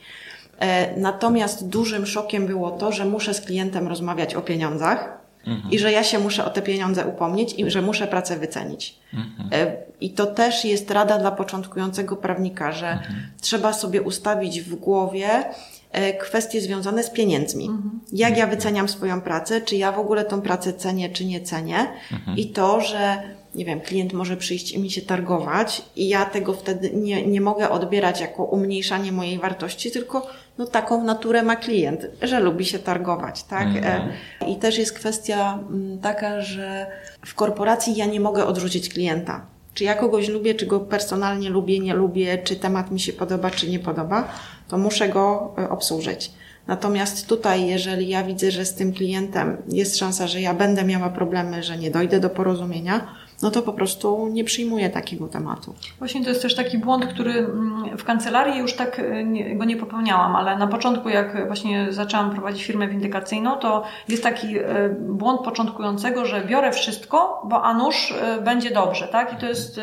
E, 0.61 0.97
natomiast 1.01 1.69
dużym 1.69 2.07
szokiem 2.07 2.47
było 2.47 2.71
to, 2.71 2.93
że 2.93 3.05
muszę 3.05 3.35
z 3.35 3.41
klientem 3.41 3.89
rozmawiać 3.89 4.35
o 4.35 4.43
pieniądzach 4.43 5.19
mhm. 5.47 5.73
i 5.73 5.79
że 5.79 5.93
ja 5.93 6.05
się 6.05 6.19
muszę 6.19 6.45
o 6.45 6.51
te 6.51 6.63
pieniądze 6.63 7.07
upomnieć 7.07 7.55
i 7.55 7.71
że 7.71 7.83
muszę 7.83 8.07
pracę 8.07 8.37
wycenić. 8.37 8.99
Mhm. 9.15 9.49
E, 9.53 9.77
I 10.01 10.11
to 10.11 10.27
też 10.27 10.65
jest 10.65 10.91
rada 10.91 11.19
dla 11.19 11.31
początkującego 11.31 12.17
prawnika, 12.17 12.73
że 12.73 12.91
mhm. 12.91 13.31
trzeba 13.41 13.73
sobie 13.73 14.03
ustawić 14.03 14.61
w 14.61 14.75
głowie, 14.75 15.45
E, 15.93 16.13
kwestie 16.13 16.61
związane 16.61 17.03
z 17.03 17.11
pieniędzmi. 17.11 17.67
Mhm. 17.67 18.01
Jak 18.13 18.37
ja 18.37 18.47
wyceniam 18.47 18.89
swoją 18.89 19.21
pracę, 19.21 19.61
czy 19.61 19.77
ja 19.77 19.93
w 19.93 19.99
ogóle 19.99 20.25
tą 20.25 20.41
pracę 20.41 20.73
cenię, 20.73 21.09
czy 21.09 21.25
nie 21.25 21.41
cenię. 21.41 21.87
Mhm. 22.13 22.37
I 22.37 22.47
to, 22.47 22.81
że 22.81 23.23
nie 23.55 23.65
wiem, 23.65 23.81
klient 23.81 24.13
może 24.13 24.37
przyjść 24.37 24.73
i 24.73 24.79
mi 24.79 24.91
się 24.91 25.03
targować 25.03 25.83
i 25.97 26.09
ja 26.09 26.25
tego 26.25 26.53
wtedy 26.53 26.91
nie, 26.95 27.27
nie 27.27 27.41
mogę 27.41 27.71
odbierać 27.71 28.21
jako 28.21 28.45
umniejszanie 28.45 29.13
mojej 29.13 29.39
wartości, 29.39 29.91
tylko 29.91 30.27
no 30.59 30.67
taką 30.67 31.05
naturę 31.05 31.43
ma 31.43 31.57
klient, 31.57 32.07
że 32.23 32.41
lubi 32.41 32.65
się 32.65 32.79
targować, 32.79 33.45
tak? 33.45 33.67
Mhm. 33.67 34.09
I 34.47 34.57
też 34.57 34.79
jest 34.79 34.93
kwestia 34.93 35.59
mm, 35.71 35.99
taka, 35.99 36.41
że 36.41 36.87
w 37.27 37.35
korporacji 37.35 37.97
ja 37.97 38.07
nie 38.07 38.21
mogę 38.21 38.47
odrzucić 38.47 38.89
klienta. 38.89 39.47
Czy 39.75 39.85
ja 39.85 39.95
kogoś 39.95 40.29
lubię, 40.29 40.55
czy 40.55 40.67
go 40.67 40.81
personalnie 40.81 41.51
lubię, 41.51 41.79
nie 41.79 41.95
lubię, 41.95 42.39
czy 42.39 42.57
temat 42.57 42.91
mi 42.91 43.01
się 43.01 43.13
podoba, 43.13 43.51
czy 43.51 43.71
nie 43.71 43.79
podoba, 43.79 44.29
to 44.69 44.79
muszę 44.79 45.09
go 45.09 45.55
e, 45.59 45.69
obsłużyć. 45.69 46.31
Natomiast 46.67 47.27
tutaj, 47.27 47.67
jeżeli 47.67 48.09
ja 48.09 48.25
widzę, 48.25 48.51
że 48.51 48.65
z 48.65 48.75
tym 48.75 48.93
klientem 48.93 49.57
jest 49.69 49.99
szansa, 49.99 50.27
że 50.27 50.41
ja 50.41 50.55
będę 50.55 50.85
miała 50.85 51.11
problemy, 51.11 51.63
że 51.63 51.79
nie 51.79 51.91
dojdę 51.91 52.21
do 52.21 52.31
porozumienia, 52.31 53.15
no 53.43 53.51
to 53.51 53.63
po 53.63 53.73
prostu 53.73 54.29
nie 54.29 54.45
przyjmuję 54.45 54.91
takiego 54.91 55.29
tematu. 55.29 55.75
Właśnie 55.99 56.23
to 56.23 56.29
jest 56.29 56.43
też 56.43 56.55
taki 56.55 56.79
błąd, 56.79 57.07
który 57.07 57.33
mm, 57.33 57.99
w 57.99 58.05
kancelarii 58.05 58.59
już 58.59 58.77
tak 58.77 58.99
e, 58.99 59.55
go 59.55 59.65
nie 59.65 59.77
popełniałam, 59.77 60.37
ale 60.37 60.57
na 60.57 60.67
początku, 60.67 61.09
jak 61.09 61.47
właśnie 61.47 61.93
zaczęłam 61.93 62.31
prowadzić 62.31 62.65
firmę 62.65 62.89
windykacyjną, 62.89 63.57
to 63.57 63.85
jest 64.09 64.23
taki 64.23 64.59
e, 64.59 64.65
błąd 65.01 65.41
początkującego, 65.41 66.27
że 66.27 66.45
biorę 66.45 66.73
wszystko, 66.73 67.43
bo 67.45 67.63
a 67.63 67.75
nuż 67.75 68.15
będzie 68.45 68.71
dobrze, 68.71 69.09
tak? 69.09 69.33
I 69.33 69.37
to 69.37 69.47
jest 69.47 69.81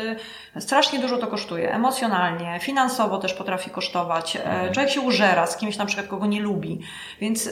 Strasznie 0.58 0.98
dużo 0.98 1.18
to 1.18 1.26
kosztuje, 1.26 1.74
emocjonalnie, 1.74 2.58
finansowo 2.60 3.18
też 3.18 3.34
potrafi 3.34 3.70
kosztować. 3.70 4.36
E, 4.36 4.44
mhm. 4.44 4.72
Człowiek 4.72 4.92
się 4.92 5.00
użera 5.00 5.46
z 5.46 5.56
kimś 5.56 5.76
na 5.76 5.86
przykład, 5.86 6.06
kogo 6.06 6.26
nie 6.26 6.40
lubi. 6.40 6.80
Więc 7.20 7.50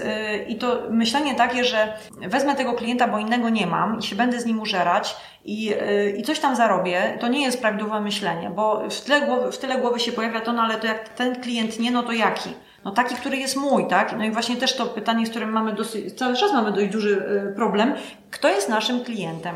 i 0.49 0.57
to 0.57 0.83
myślenie 0.91 1.35
takie, 1.35 1.65
że 1.65 1.97
wezmę 2.29 2.55
tego 2.55 2.73
klienta, 2.73 3.09
bo 3.09 3.19
innego 3.19 3.49
nie 3.49 3.67
mam 3.67 3.99
i 3.99 4.03
się 4.03 4.17
będę 4.17 4.41
z 4.41 4.47
nim 4.47 4.61
użerać 4.61 5.17
i, 5.45 5.65
yy, 5.65 6.11
i 6.11 6.23
coś 6.23 6.41
tam 6.41 6.57
zarobię, 6.57 7.19
to 7.21 7.29
nie 7.29 7.43
jest 7.43 7.61
prawidłowe 7.61 8.01
myślenie, 8.01 8.51
bo 8.51 8.89
w 8.91 9.01
tyle, 9.01 9.21
głowy, 9.21 9.53
w 9.53 9.59
tyle 9.59 9.79
głowy 9.79 10.01
się 10.01 10.13
pojawia 10.13 10.41
to, 10.41 10.53
no 10.53 10.63
ale 10.63 10.75
to 10.75 10.87
jak 10.87 11.09
ten 11.09 11.41
klient 11.41 11.79
nie, 11.79 11.91
no 11.91 12.03
to 12.03 12.13
jaki? 12.13 12.51
No 12.85 12.91
taki, 12.91 13.15
który 13.15 13.37
jest 13.37 13.57
mój, 13.57 13.89
tak? 13.89 14.15
No 14.19 14.25
i 14.25 14.31
właśnie 14.31 14.57
też 14.57 14.77
to 14.77 14.87
pytanie, 14.87 15.27
z 15.27 15.31
którym 15.31 15.51
mamy 15.51 15.73
dosyć, 15.73 16.19
cały 16.19 16.37
czas 16.37 16.53
mamy 16.53 16.73
dość 16.73 16.93
duży 16.93 17.25
problem. 17.57 17.95
Kto 18.31 18.49
jest 18.49 18.69
naszym 18.69 19.05
klientem? 19.05 19.55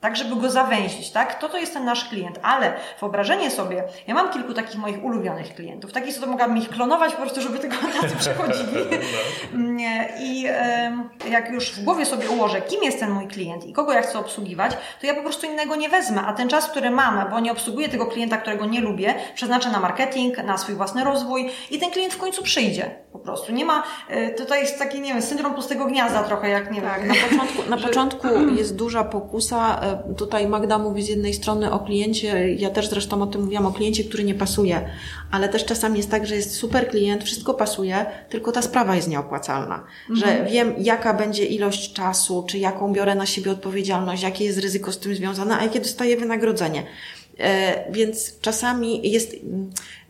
Tak 0.00 0.16
żeby 0.16 0.36
go 0.36 0.50
zawęzić, 0.50 1.10
tak? 1.10 1.38
To 1.40 1.48
to 1.48 1.58
jest 1.58 1.72
ten 1.72 1.84
nasz 1.84 2.08
klient, 2.08 2.38
ale 2.42 2.72
wyobrażenie 3.00 3.50
sobie, 3.50 3.84
ja 4.06 4.14
mam 4.14 4.30
kilku 4.30 4.54
takich 4.54 4.76
moich 4.76 5.04
ulubionych 5.04 5.54
klientów, 5.54 5.92
takich, 5.92 6.14
co 6.14 6.20
to 6.20 6.26
mogłabym 6.26 6.58
ich 6.58 6.68
klonować 6.68 7.12
po 7.12 7.20
prostu, 7.20 7.40
żeby 7.40 7.58
tylko 7.58 7.76
tacy 8.02 8.16
przychodzili. 8.24 8.84
No. 9.52 9.80
I 10.20 10.46
jak 11.30 11.50
już 11.50 11.72
w 11.72 11.84
głowie 11.84 12.06
sobie 12.06 12.30
ułożę, 12.30 12.60
kim 12.60 12.82
jest 12.82 13.00
ten 13.00 13.10
mój 13.10 13.28
klient 13.28 13.64
i 13.64 13.72
kogo 13.72 13.92
ja 13.92 14.02
chcę 14.02 14.18
obsługiwać, 14.18 14.72
to 15.00 15.06
ja 15.06 15.14
po 15.14 15.22
prostu 15.22 15.46
innego 15.46 15.76
nie 15.76 15.88
wezmę, 15.88 16.22
a 16.26 16.32
ten 16.32 16.48
czas, 16.48 16.70
który 16.70 16.90
mam, 16.90 17.30
bo 17.30 17.40
nie 17.40 17.52
obsługuję 17.52 17.88
tego 17.88 18.06
klienta, 18.06 18.36
którego 18.36 18.66
nie 18.66 18.80
lubię, 18.80 19.14
przeznaczę 19.34 19.70
na 19.70 19.80
marketing, 19.80 20.44
na 20.44 20.58
swój 20.58 20.74
własny 20.74 21.04
rozwój 21.04 21.50
i 21.70 21.78
ten 21.78 21.90
klient 21.90 22.14
w 22.14 22.18
końcu 22.18 22.42
przyjdzie 22.42 22.90
po 23.12 23.18
prostu. 23.18 23.52
Nie 23.52 23.64
ma, 23.64 23.82
e, 24.08 24.30
tutaj 24.30 24.60
jest 24.60 24.78
taki, 24.78 25.00
nie 25.00 25.12
wiem, 25.12 25.22
syndrom 25.22 25.54
pustego 25.54 25.84
gniazda 25.84 26.22
trochę, 26.22 26.48
jak 26.48 26.72
nie 26.72 26.82
tak, 26.82 27.02
wiem. 27.02 27.08
Na 27.08 27.14
początku, 27.28 27.70
na 27.70 27.76
początku 27.76 28.28
jest 28.58 28.76
duża 28.76 29.04
pokusa 29.04 29.80
e, 29.80 29.89
Tutaj 29.96 30.48
Magda 30.48 30.78
mówi 30.78 31.02
z 31.02 31.08
jednej 31.08 31.34
strony 31.34 31.72
o 31.72 31.78
kliencie, 31.78 32.54
ja 32.54 32.70
też 32.70 32.88
zresztą 32.88 33.22
o 33.22 33.26
tym 33.26 33.42
mówiłam, 33.42 33.66
o 33.66 33.72
kliencie, 33.72 34.04
który 34.04 34.24
nie 34.24 34.34
pasuje, 34.34 34.90
ale 35.30 35.48
też 35.48 35.64
czasami 35.64 35.96
jest 35.96 36.10
tak, 36.10 36.26
że 36.26 36.36
jest 36.36 36.54
super 36.54 36.88
klient, 36.88 37.24
wszystko 37.24 37.54
pasuje, 37.54 38.06
tylko 38.28 38.52
ta 38.52 38.62
sprawa 38.62 38.96
jest 38.96 39.08
nieopłacalna. 39.08 39.84
Mhm. 40.10 40.16
Że 40.16 40.50
wiem, 40.50 40.74
jaka 40.78 41.14
będzie 41.14 41.44
ilość 41.44 41.92
czasu, 41.92 42.44
czy 42.48 42.58
jaką 42.58 42.92
biorę 42.92 43.14
na 43.14 43.26
siebie 43.26 43.50
odpowiedzialność, 43.50 44.22
jakie 44.22 44.44
jest 44.44 44.58
ryzyko 44.58 44.92
z 44.92 44.98
tym 44.98 45.14
związane, 45.14 45.58
a 45.58 45.62
jakie 45.62 45.80
dostaję 45.80 46.16
wynagrodzenie. 46.16 46.86
E, 47.38 47.92
więc 47.92 48.40
czasami 48.40 49.10
jest, 49.10 49.36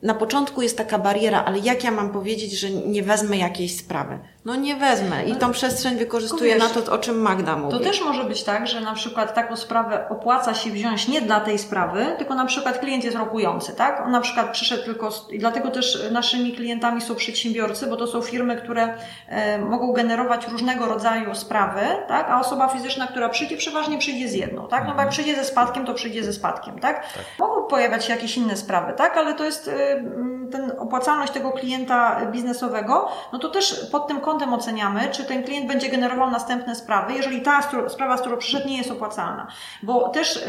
na 0.03 0.15
początku 0.15 0.63
jest 0.63 0.77
taka 0.77 0.99
bariera, 0.99 1.45
ale 1.45 1.59
jak 1.59 1.85
ja 1.85 1.91
mam 1.91 2.13
powiedzieć, 2.13 2.53
że 2.53 2.71
nie 2.71 3.03
wezmę 3.03 3.39
jakiejś 3.39 3.77
sprawy? 3.77 4.19
No 4.45 4.57
nie 4.57 4.77
wezmę 4.77 5.25
i 5.25 5.37
tą 5.37 5.53
przestrzeń 5.53 5.97
wykorzystuję 5.97 6.55
wiesz, 6.55 6.75
na 6.75 6.83
to, 6.83 6.93
o 6.93 6.99
czym 6.99 7.19
Magda 7.23 7.57
mówi. 7.57 7.79
To 7.79 7.85
też 7.85 8.05
może 8.05 8.25
być 8.25 8.43
tak, 8.43 8.67
że 8.67 8.81
na 8.81 8.95
przykład 8.95 9.35
taką 9.35 9.57
sprawę 9.57 10.09
opłaca 10.09 10.55
się 10.55 10.71
wziąć 10.71 11.09
nie 11.09 11.21
dla 11.21 11.41
tej 11.41 11.59
sprawy, 11.59 12.07
tylko 12.19 12.35
na 12.35 12.45
przykład 12.45 12.79
klient 12.79 13.05
jest 13.05 13.17
rokujący, 13.17 13.73
tak? 13.73 14.03
On 14.05 14.11
na 14.11 14.21
przykład 14.21 14.53
przyszedł 14.53 14.85
tylko, 14.85 15.11
z, 15.11 15.31
i 15.31 15.39
dlatego 15.39 15.71
też 15.71 16.11
naszymi 16.11 16.53
klientami 16.53 17.01
są 17.01 17.15
przedsiębiorcy, 17.15 17.87
bo 17.87 17.97
to 17.97 18.07
są 18.07 18.23
firmy, 18.23 18.57
które 18.57 18.95
e, 19.29 19.59
mogą 19.59 19.93
generować 19.93 20.49
różnego 20.49 20.87
rodzaju 20.87 21.35
sprawy, 21.35 21.81
tak? 22.09 22.31
A 22.31 22.41
osoba 22.41 22.69
fizyczna, 22.69 23.07
która 23.07 23.29
przyjdzie, 23.29 23.57
przeważnie 23.57 23.99
przyjdzie 23.99 24.29
z 24.29 24.35
jedną, 24.35 24.69
tak? 24.69 24.87
No 24.87 24.95
bo 24.95 25.01
jak 25.01 25.11
przyjdzie 25.11 25.35
ze 25.37 25.45
spadkiem, 25.45 25.87
to 25.87 25.95
przyjdzie 25.95 26.25
ze 26.25 26.33
spadkiem, 26.33 26.79
tak? 26.79 27.03
tak. 27.03 27.25
Mogą 27.39 27.67
pojawiać 27.67 28.05
się 28.05 28.13
jakieś 28.13 28.37
inne 28.37 28.57
sprawy, 28.57 28.93
tak? 28.93 29.17
Ale 29.17 29.35
to 29.35 29.45
jest 29.45 29.69
e, 29.69 30.05
ten 30.53 30.73
opłacalność 30.79 31.33
tego 31.33 31.53
klienta 31.53 32.27
biznesowego, 32.27 33.09
no 33.33 33.39
to 33.39 33.49
też 33.49 33.87
pod 33.93 34.09
tym 34.09 34.21
kątem 34.21 34.30
oceniamy, 34.39 35.09
czy 35.11 35.25
ten 35.25 35.43
klient 35.43 35.69
będzie 35.69 35.89
generował 35.89 36.31
następne 36.31 36.75
sprawy, 36.75 37.13
jeżeli 37.13 37.43
ta 37.43 37.63
sprawa, 37.89 38.17
z 38.17 38.21
którą 38.21 38.37
przyszedł, 38.37 38.69
nie 38.69 38.79
jest 38.79 38.91
opłacalna. 38.91 39.47
Bo 39.83 40.09
też 40.09 40.47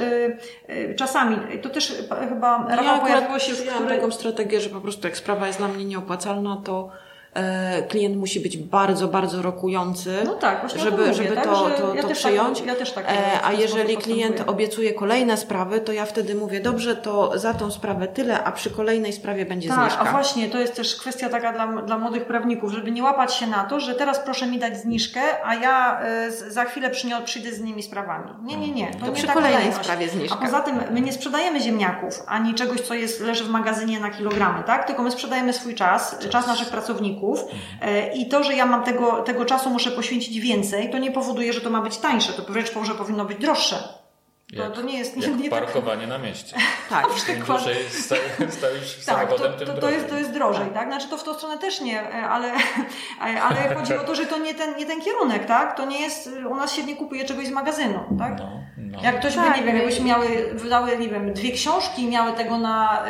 yy, 0.67 0.75
yy, 0.75 0.95
czasami, 0.95 1.37
to 1.61 1.69
też 1.69 1.93
chyba 2.29 2.65
Rafał 2.69 2.85
ja 2.85 2.99
pojawiło 2.99 3.39
się... 3.39 3.63
Ja 3.65 3.79
mam 3.79 3.89
taką 3.89 4.11
strategię, 4.11 4.61
że 4.61 4.69
po 4.69 4.81
prostu 4.81 5.07
jak 5.07 5.17
sprawa 5.17 5.47
jest 5.47 5.59
dla 5.59 5.67
mnie 5.67 5.85
nieopłacalna, 5.85 6.57
to 6.65 6.89
E, 6.91 7.10
klient 7.89 8.17
musi 8.17 8.39
być 8.39 8.57
bardzo, 8.57 9.07
bardzo 9.07 9.41
rokujący, 9.41 10.17
no 10.25 10.33
tak, 10.33 10.69
żeby, 10.75 10.97
mówię, 10.97 11.13
żeby 11.13 11.35
tak, 11.35 11.43
to, 11.43 11.69
to, 11.69 11.95
ja 11.95 12.01
to 12.01 12.07
tak- 12.07 12.17
przyjąć. 12.17 12.57
Tak, 12.57 12.67
ja 12.67 12.75
też 12.75 12.91
tak 12.91 13.05
e, 13.05 13.43
A 13.43 13.53
jeżeli 13.53 13.97
klient 13.97 14.43
obiecuje 14.47 14.93
kolejne 14.93 15.37
sprawy, 15.37 15.79
to 15.79 15.91
ja 15.91 16.05
wtedy 16.05 16.35
mówię, 16.35 16.59
dobrze, 16.59 16.95
to 16.95 17.39
za 17.39 17.53
tą 17.53 17.71
sprawę 17.71 18.07
tyle, 18.07 18.43
a 18.43 18.51
przy 18.51 18.69
kolejnej 18.69 19.13
sprawie 19.13 19.45
będzie 19.45 19.69
tak, 19.69 19.79
zniżka. 19.79 20.09
A 20.09 20.11
właśnie, 20.11 20.49
to 20.49 20.59
jest 20.59 20.75
też 20.75 20.95
kwestia 20.95 21.29
taka 21.29 21.53
dla, 21.53 21.81
dla 21.81 21.97
młodych 21.97 22.25
prawników, 22.25 22.71
żeby 22.71 22.91
nie 22.91 23.03
łapać 23.03 23.33
się 23.33 23.47
na 23.47 23.63
to, 23.63 23.79
że 23.79 23.95
teraz 23.95 24.19
proszę 24.19 24.47
mi 24.47 24.59
dać 24.59 24.77
zniżkę, 24.77 25.21
a 25.45 25.55
ja 25.55 26.01
y, 26.27 26.51
za 26.51 26.65
chwilę 26.65 26.89
przyjdę 27.25 27.51
z 27.51 27.61
nimi 27.61 27.83
sprawami. 27.83 28.29
Nie, 28.43 28.57
nie, 28.57 28.71
nie. 28.71 28.91
To, 28.91 28.99
to 28.99 29.05
nie 29.05 29.11
przy 29.11 29.27
kolejnej 29.27 29.73
sprawie 29.73 30.09
zniżka. 30.09 30.37
A 30.39 30.45
poza 30.45 30.59
tym 30.59 30.79
my 30.91 31.01
nie 31.01 31.13
sprzedajemy 31.13 31.59
ziemniaków, 31.59 32.23
ani 32.27 32.53
czegoś, 32.53 32.81
co 32.81 32.93
jest, 32.93 33.21
leży 33.21 33.43
w 33.43 33.49
magazynie 33.49 33.99
na 33.99 34.09
kilogramy, 34.09 34.63
tak? 34.63 34.87
Tylko 34.87 35.03
my 35.03 35.11
sprzedajemy 35.11 35.53
swój 35.53 35.75
czas, 35.75 36.15
czas 36.29 36.47
naszych 36.47 36.69
pracowników. 36.69 37.20
Mhm. 37.30 38.14
I 38.14 38.26
to, 38.26 38.43
że 38.43 38.56
ja 38.56 38.65
mam 38.65 38.84
tego, 38.84 39.23
tego 39.23 39.45
czasu 39.45 39.69
muszę 39.69 39.91
poświęcić 39.91 40.39
więcej, 40.39 40.89
to 40.89 40.98
nie 40.98 41.11
powoduje, 41.11 41.53
że 41.53 41.61
to 41.61 41.69
ma 41.69 41.81
być 41.81 41.98
tańsze, 41.98 42.34
to 42.34 42.53
wręcz 42.53 42.72
że 42.84 42.95
powinno 42.95 43.26
być 43.26 43.38
droższe. 43.38 44.02
To, 44.57 44.64
jak, 44.64 44.73
to 44.73 44.81
nie 44.81 44.99
jest 44.99 45.18
nie, 45.18 45.27
nie 45.27 45.49
tak- 45.49 45.60
parkowanie 45.60 46.02
tak... 46.02 46.10
na 46.10 46.18
mieście. 46.18 46.56
Tak, 46.89 47.06
Im 47.30 47.43
dłużej 47.43 47.76
stoisz 48.49 48.95
tak, 49.06 49.30
samochodem, 49.30 49.53
to, 49.53 49.65
tym 49.65 49.77
to, 49.77 49.89
jest, 49.89 50.10
to 50.10 50.18
jest 50.18 50.31
drożej, 50.31 50.68
tak? 50.73 50.88
Znaczy 50.88 51.10
to 51.10 51.18
w 51.18 51.23
tą 51.23 51.34
stronę 51.34 51.57
też 51.57 51.81
nie, 51.81 52.10
ale, 52.10 52.53
ale 53.48 53.76
chodzi 53.76 53.95
o 53.95 54.03
to, 54.03 54.15
że 54.15 54.26
to 54.26 54.38
nie 54.38 54.53
ten, 54.53 54.77
nie 54.77 54.85
ten 54.85 55.02
kierunek, 55.02 55.45
tak? 55.45 55.77
To 55.77 55.85
nie 55.85 56.02
jest, 56.02 56.30
u 56.49 56.56
nas 56.56 56.73
się 56.73 56.84
nie 56.84 56.95
kupuje 56.95 57.26
czegoś 57.26 57.48
z 57.48 57.52
magazynu, 57.52 57.99
tak? 58.19 58.39
No, 58.39 58.52
no. 58.91 59.03
Jak 59.03 59.19
ktoś 59.19 59.35
tak, 59.35 59.51
by, 59.51 59.59
nie 59.59 59.65
wiem, 59.65 59.76
jakbyśmy 59.76 60.05
miały, 60.05 60.27
wydały, 60.53 60.97
nie 60.97 61.09
wiem, 61.09 61.34
dwie 61.34 61.51
książki 61.51 62.01
i 62.01 62.07
miały 62.07 62.34
tego 62.34 62.57
na, 62.57 63.03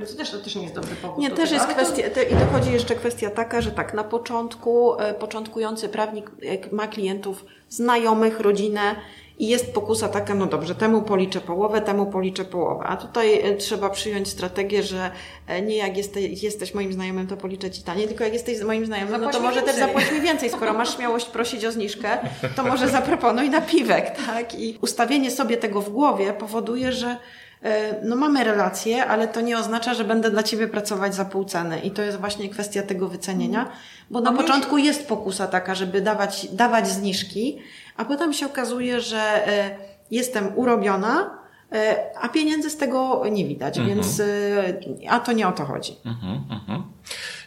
no 0.00 0.06
to 0.06 0.14
też, 0.14 0.30
to 0.30 0.38
też 0.38 0.56
nie 0.56 0.62
jest 0.62 0.74
dobry 0.74 0.96
powód. 0.96 1.18
Nie, 1.18 1.30
też 1.30 1.50
jest 1.50 1.66
kwestia, 1.66 2.02
to... 2.14 2.22
i 2.22 2.34
dochodzi 2.34 2.72
jeszcze 2.72 2.94
kwestia 2.94 3.30
taka, 3.30 3.60
że 3.60 3.70
tak, 3.70 3.94
na 3.94 4.04
początku, 4.04 5.00
e, 5.00 5.14
początkujący 5.14 5.88
prawnik 5.88 6.30
ma 6.72 6.86
klientów 6.86 7.44
znajomych, 7.68 8.40
rodzinę, 8.40 8.94
i 9.38 9.48
jest 9.48 9.74
pokusa 9.74 10.08
taka, 10.08 10.34
no 10.34 10.46
dobrze, 10.46 10.74
temu 10.74 11.02
policzę 11.02 11.40
połowę, 11.40 11.80
temu 11.80 12.06
policzę 12.06 12.44
połowę. 12.44 12.84
A 12.84 12.96
tutaj 12.96 13.40
e, 13.40 13.56
trzeba 13.56 13.90
przyjąć 13.90 14.28
strategię, 14.28 14.82
że 14.82 15.10
e, 15.46 15.62
nie 15.62 15.76
jak 15.76 15.96
jesteś, 15.96 16.42
jesteś 16.42 16.74
moim 16.74 16.92
znajomym, 16.92 17.26
to 17.26 17.36
policzę 17.36 17.70
ci 17.70 17.82
taniej, 17.82 18.08
tylko 18.08 18.24
jak 18.24 18.32
jesteś 18.32 18.62
moim 18.62 18.86
znajomym, 18.86 19.20
no 19.20 19.30
to 19.30 19.40
może 19.40 19.54
więcej. 19.54 19.74
też 19.74 19.86
zapłać 19.86 20.12
mi 20.12 20.20
więcej. 20.20 20.50
Skoro 20.50 20.72
masz 20.72 20.96
śmiałość 20.96 21.26
prosić 21.26 21.64
o 21.64 21.72
zniżkę, 21.72 22.08
to 22.56 22.64
może 22.64 22.88
zaproponuj 22.98 23.50
napiwek, 23.50 24.16
tak? 24.26 24.54
I 24.54 24.78
ustawienie 24.82 25.30
sobie 25.30 25.56
tego 25.56 25.80
w 25.80 25.90
głowie 25.90 26.32
powoduje, 26.32 26.92
że 26.92 27.16
e, 27.62 27.94
no 28.02 28.16
mamy 28.16 28.44
relacje, 28.44 29.06
ale 29.06 29.28
to 29.28 29.40
nie 29.40 29.58
oznacza, 29.58 29.94
że 29.94 30.04
będę 30.04 30.30
dla 30.30 30.42
Ciebie 30.42 30.68
pracować 30.68 31.14
za 31.14 31.24
pół 31.24 31.44
ceny. 31.44 31.80
I 31.80 31.90
to 31.90 32.02
jest 32.02 32.18
właśnie 32.18 32.48
kwestia 32.48 32.82
tego 32.82 33.08
wycenienia, 33.08 33.70
bo 34.10 34.20
na 34.20 34.32
początku 34.32 34.78
jest 34.78 35.08
pokusa 35.08 35.46
taka, 35.46 35.74
żeby 35.74 36.00
dawać, 36.00 36.48
dawać 36.52 36.88
zniżki, 36.88 37.58
a 37.98 38.04
potem 38.04 38.32
się 38.32 38.46
okazuje, 38.46 39.00
że 39.00 39.48
e, 39.48 39.76
jestem 40.10 40.58
urobiona, 40.58 41.38
e, 41.72 41.96
a 42.20 42.28
pieniędzy 42.28 42.70
z 42.70 42.76
tego 42.76 43.22
nie 43.30 43.44
widać, 43.44 43.78
mhm. 43.78 43.96
więc 43.96 44.20
e, 44.20 44.26
a 45.08 45.20
to 45.20 45.32
nie 45.32 45.48
o 45.48 45.52
to 45.52 45.64
chodzi. 45.64 45.96
Mhm, 46.04 46.40
mhm. 46.50 46.82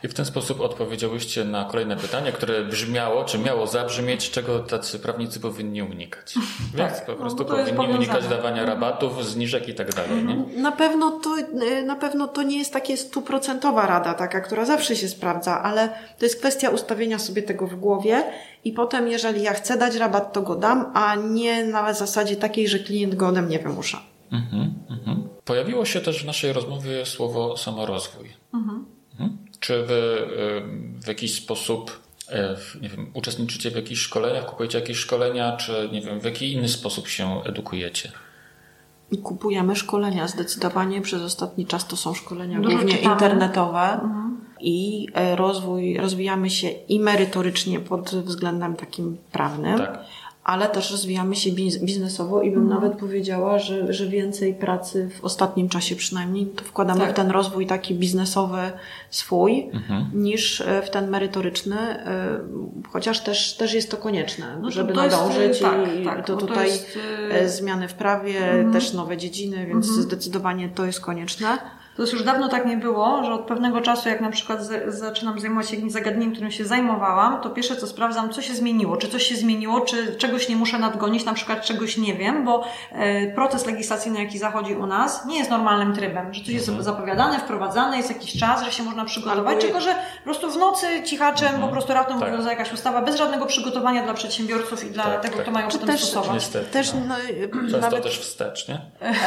I 0.03 0.07
w 0.07 0.13
ten 0.13 0.25
sposób 0.25 0.61
odpowiedziałyście 0.61 1.45
na 1.45 1.65
kolejne 1.65 1.97
pytanie, 1.97 2.31
które 2.31 2.63
brzmiało, 2.65 3.23
czy 3.23 3.39
miało 3.39 3.67
zabrzmieć, 3.67 4.31
czego 4.31 4.59
tacy 4.59 4.99
prawnicy 4.99 5.39
powinni 5.39 5.83
unikać. 5.83 6.33
Więc 6.75 6.93
tak. 6.93 7.05
po 7.05 7.15
prostu 7.15 7.43
no, 7.43 7.49
powinni 7.49 7.95
unikać 7.95 8.27
dawania 8.27 8.65
rabatów, 8.65 9.25
zniżek 9.25 9.67
i 9.67 9.73
tak 9.73 9.95
dalej. 9.95 10.25
Nie? 10.25 10.61
Na 10.61 10.71
pewno 10.71 11.11
to, 11.11 11.35
na 11.85 11.95
pewno 11.95 12.27
to 12.27 12.43
nie 12.43 12.57
jest 12.57 12.73
takie 12.73 12.97
stuprocentowa 12.97 13.87
rada, 13.87 14.13
taka, 14.13 14.41
która 14.41 14.65
zawsze 14.65 14.95
się 14.95 15.07
sprawdza, 15.07 15.63
ale 15.63 15.89
to 16.19 16.25
jest 16.25 16.39
kwestia 16.39 16.69
ustawienia 16.69 17.19
sobie 17.19 17.43
tego 17.43 17.67
w 17.67 17.75
głowie 17.75 18.23
i 18.63 18.73
potem, 18.73 19.07
jeżeli 19.07 19.41
ja 19.41 19.53
chcę 19.53 19.77
dać 19.77 19.95
rabat, 19.95 20.33
to 20.33 20.41
go 20.41 20.55
dam, 20.55 20.91
a 20.93 21.15
nie 21.15 21.65
na 21.65 21.93
zasadzie 21.93 22.35
takiej, 22.35 22.67
że 22.67 22.79
klient 22.79 23.15
go 23.15 23.27
ode 23.27 23.41
mnie 23.41 23.59
wymusza. 23.59 24.01
Mhm, 24.31 24.73
mhm. 24.89 25.29
Pojawiło 25.45 25.85
się 25.85 26.01
też 26.01 26.23
w 26.23 26.25
naszej 26.25 26.53
rozmowie 26.53 27.05
słowo 27.05 27.57
samorozwój. 27.57 28.29
Mhm. 28.53 28.85
mhm. 29.11 29.37
Czy 29.61 29.83
wy 29.85 30.27
w 31.03 31.07
jakiś 31.07 31.35
sposób 31.35 31.99
e, 32.29 32.55
nie 32.81 32.89
wiem, 32.89 33.11
uczestniczycie 33.13 33.71
w 33.71 33.75
jakichś 33.75 34.01
szkoleniach, 34.01 34.45
kupujecie 34.45 34.79
jakieś 34.79 34.97
szkolenia, 34.97 35.57
czy 35.57 35.89
nie 35.91 36.01
wiem, 36.01 36.19
w 36.19 36.23
jaki 36.23 36.53
inny 36.53 36.69
sposób 36.69 37.07
się 37.07 37.43
edukujecie? 37.43 38.11
Kupujemy 39.23 39.75
szkolenia 39.75 40.27
zdecydowanie. 40.27 41.01
Przez 41.01 41.21
ostatni 41.21 41.65
czas 41.65 41.87
to 41.87 41.97
są 41.97 42.13
szkolenia 42.13 42.59
Dużo 42.59 42.75
głównie 42.75 42.93
czytamy. 42.93 43.13
internetowe. 43.13 43.91
Mhm. 43.93 44.41
I 44.59 45.07
e, 45.13 45.35
rozwój, 45.35 45.97
rozwijamy 45.97 46.49
się 46.49 46.67
i 46.69 46.99
merytorycznie 46.99 47.79
pod 47.79 48.09
względem 48.15 48.75
takim 48.75 49.17
prawnym. 49.31 49.77
Tak 49.77 49.99
ale 50.43 50.67
też 50.67 50.91
rozwijamy 50.91 51.35
się 51.35 51.51
biznesowo 51.81 52.41
i 52.41 52.51
bym 52.51 52.63
mhm. 52.63 52.81
nawet 52.81 52.99
powiedziała, 52.99 53.59
że, 53.59 53.93
że 53.93 54.07
więcej 54.07 54.53
pracy 54.53 55.09
w 55.19 55.23
ostatnim 55.23 55.69
czasie 55.69 55.95
przynajmniej 55.95 56.45
to 56.45 56.63
wkładamy 56.63 57.01
tak. 57.01 57.11
w 57.11 57.13
ten 57.13 57.31
rozwój 57.31 57.67
taki 57.67 57.95
biznesowy 57.95 58.71
swój 59.09 59.69
mhm. 59.73 60.05
niż 60.13 60.61
e, 60.61 60.81
w 60.81 60.89
ten 60.89 61.09
merytoryczny, 61.09 61.79
e, 61.79 62.39
chociaż 62.89 63.19
też, 63.19 63.57
też 63.57 63.73
jest 63.73 63.91
to 63.91 63.97
konieczne, 63.97 64.57
no 64.61 64.71
żeby 64.71 64.93
to 64.93 65.01
nadążyć 65.01 65.61
jest, 65.61 65.61
i 66.01 66.05
tak, 66.05 66.25
to 66.25 66.37
tutaj 66.37 66.55
to 66.57 66.63
jest... 66.63 66.97
E, 67.31 67.49
zmiany 67.49 67.87
w 67.87 67.93
prawie, 67.93 68.51
mhm. 68.51 68.73
też 68.73 68.93
nowe 68.93 69.17
dziedziny, 69.17 69.65
więc 69.65 69.87
mhm. 69.87 70.03
zdecydowanie 70.03 70.69
to 70.69 70.85
jest 70.85 71.01
konieczne. 71.01 71.57
To 71.97 72.03
już 72.03 72.23
dawno 72.23 72.49
tak 72.49 72.65
nie 72.65 72.77
było, 72.77 73.23
że 73.23 73.33
od 73.33 73.41
pewnego 73.41 73.81
czasu, 73.81 74.09
jak 74.09 74.21
na 74.21 74.31
przykład 74.31 74.63
z, 74.63 74.95
zaczynam 74.95 75.39
zajmować 75.39 75.69
się 75.69 75.75
jakimś 75.75 75.91
zagadnieniem, 75.91 76.31
którym 76.31 76.51
się 76.51 76.65
zajmowałam, 76.65 77.41
to 77.41 77.49
pierwsze 77.49 77.75
co 77.75 77.87
sprawdzam, 77.87 78.29
co 78.29 78.41
się 78.41 78.53
zmieniło, 78.53 78.97
czy 78.97 79.07
coś 79.07 79.23
się 79.23 79.35
zmieniło, 79.35 79.81
czy 79.81 80.15
czegoś 80.15 80.49
nie 80.49 80.55
muszę 80.55 80.79
nadgonić, 80.79 81.25
na 81.25 81.33
przykład 81.33 81.65
czegoś 81.65 81.97
nie 81.97 82.13
wiem, 82.13 82.45
bo 82.45 82.63
e, 82.91 83.27
proces 83.27 83.65
legislacyjny, 83.65 84.23
jaki 84.23 84.37
zachodzi 84.37 84.75
u 84.75 84.87
nas, 84.87 85.25
nie 85.25 85.37
jest 85.37 85.49
normalnym 85.49 85.95
trybem, 85.95 86.33
że 86.33 86.41
coś 86.41 86.49
jest 86.49 86.69
mhm. 86.69 86.85
zapowiadane, 86.85 87.39
wprowadzane, 87.39 87.97
jest 87.97 88.09
jakiś 88.09 88.39
czas, 88.39 88.63
że 88.63 88.71
się 88.71 88.83
można 88.83 89.05
przygotować, 89.05 89.61
tylko 89.61 89.81
że 89.81 89.95
po 89.95 90.23
prostu 90.23 90.51
w 90.51 90.57
nocy 90.57 90.87
cichaczem 91.03 91.47
mhm. 91.47 91.65
po 91.65 91.71
prostu 91.71 91.93
raptem 91.93 92.19
tak. 92.19 92.27
obowiązuje 92.27 92.55
jakaś 92.55 92.73
ustawa, 92.73 93.01
bez 93.01 93.15
żadnego 93.15 93.45
przygotowania 93.45 94.03
dla 94.03 94.13
przedsiębiorców 94.13 94.83
i 94.83 94.91
dla 94.91 95.03
tak, 95.03 95.21
tego, 95.21 95.35
tak. 95.35 95.43
kto 95.43 95.51
mają 95.51 95.67
potem 95.67 95.87
też, 95.87 96.03
stosować. 96.03 96.33
Niestety, 96.33 96.71
też, 96.71 96.93
no. 96.93 97.15
Często 97.61 97.77
nawet... 97.77 98.03
też 98.03 98.19
wstecz, 98.19 98.67
nie? 98.67 98.81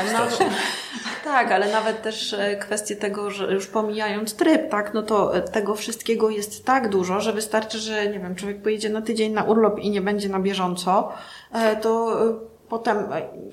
Wstecz. 0.06 0.48
tak, 1.24 1.52
ale 1.52 1.72
nawet 1.72 2.02
też 2.02 2.36
e, 2.54 2.56
kwestie 2.56 2.96
tego, 2.96 3.30
że 3.30 3.54
już 3.54 3.66
pomijając 3.66 4.34
tryb, 4.34 4.70
tak, 4.70 4.94
no 4.94 5.02
to 5.02 5.32
tego 5.52 5.74
wszystkiego 5.74 6.30
jest 6.30 6.64
tak 6.64 6.88
dużo, 6.88 7.20
że 7.20 7.32
wystarczy, 7.32 7.78
że 7.78 8.08
nie 8.08 8.20
wiem, 8.20 8.34
człowiek 8.34 8.62
pojedzie 8.62 8.90
na 8.90 9.02
tydzień 9.02 9.32
na 9.32 9.44
urlop 9.44 9.78
i 9.78 9.90
nie 9.90 10.00
będzie 10.00 10.28
na 10.28 10.40
bieżąco, 10.40 11.12
e, 11.52 11.76
to 11.76 12.22
e, 12.28 12.34
potem 12.68 12.96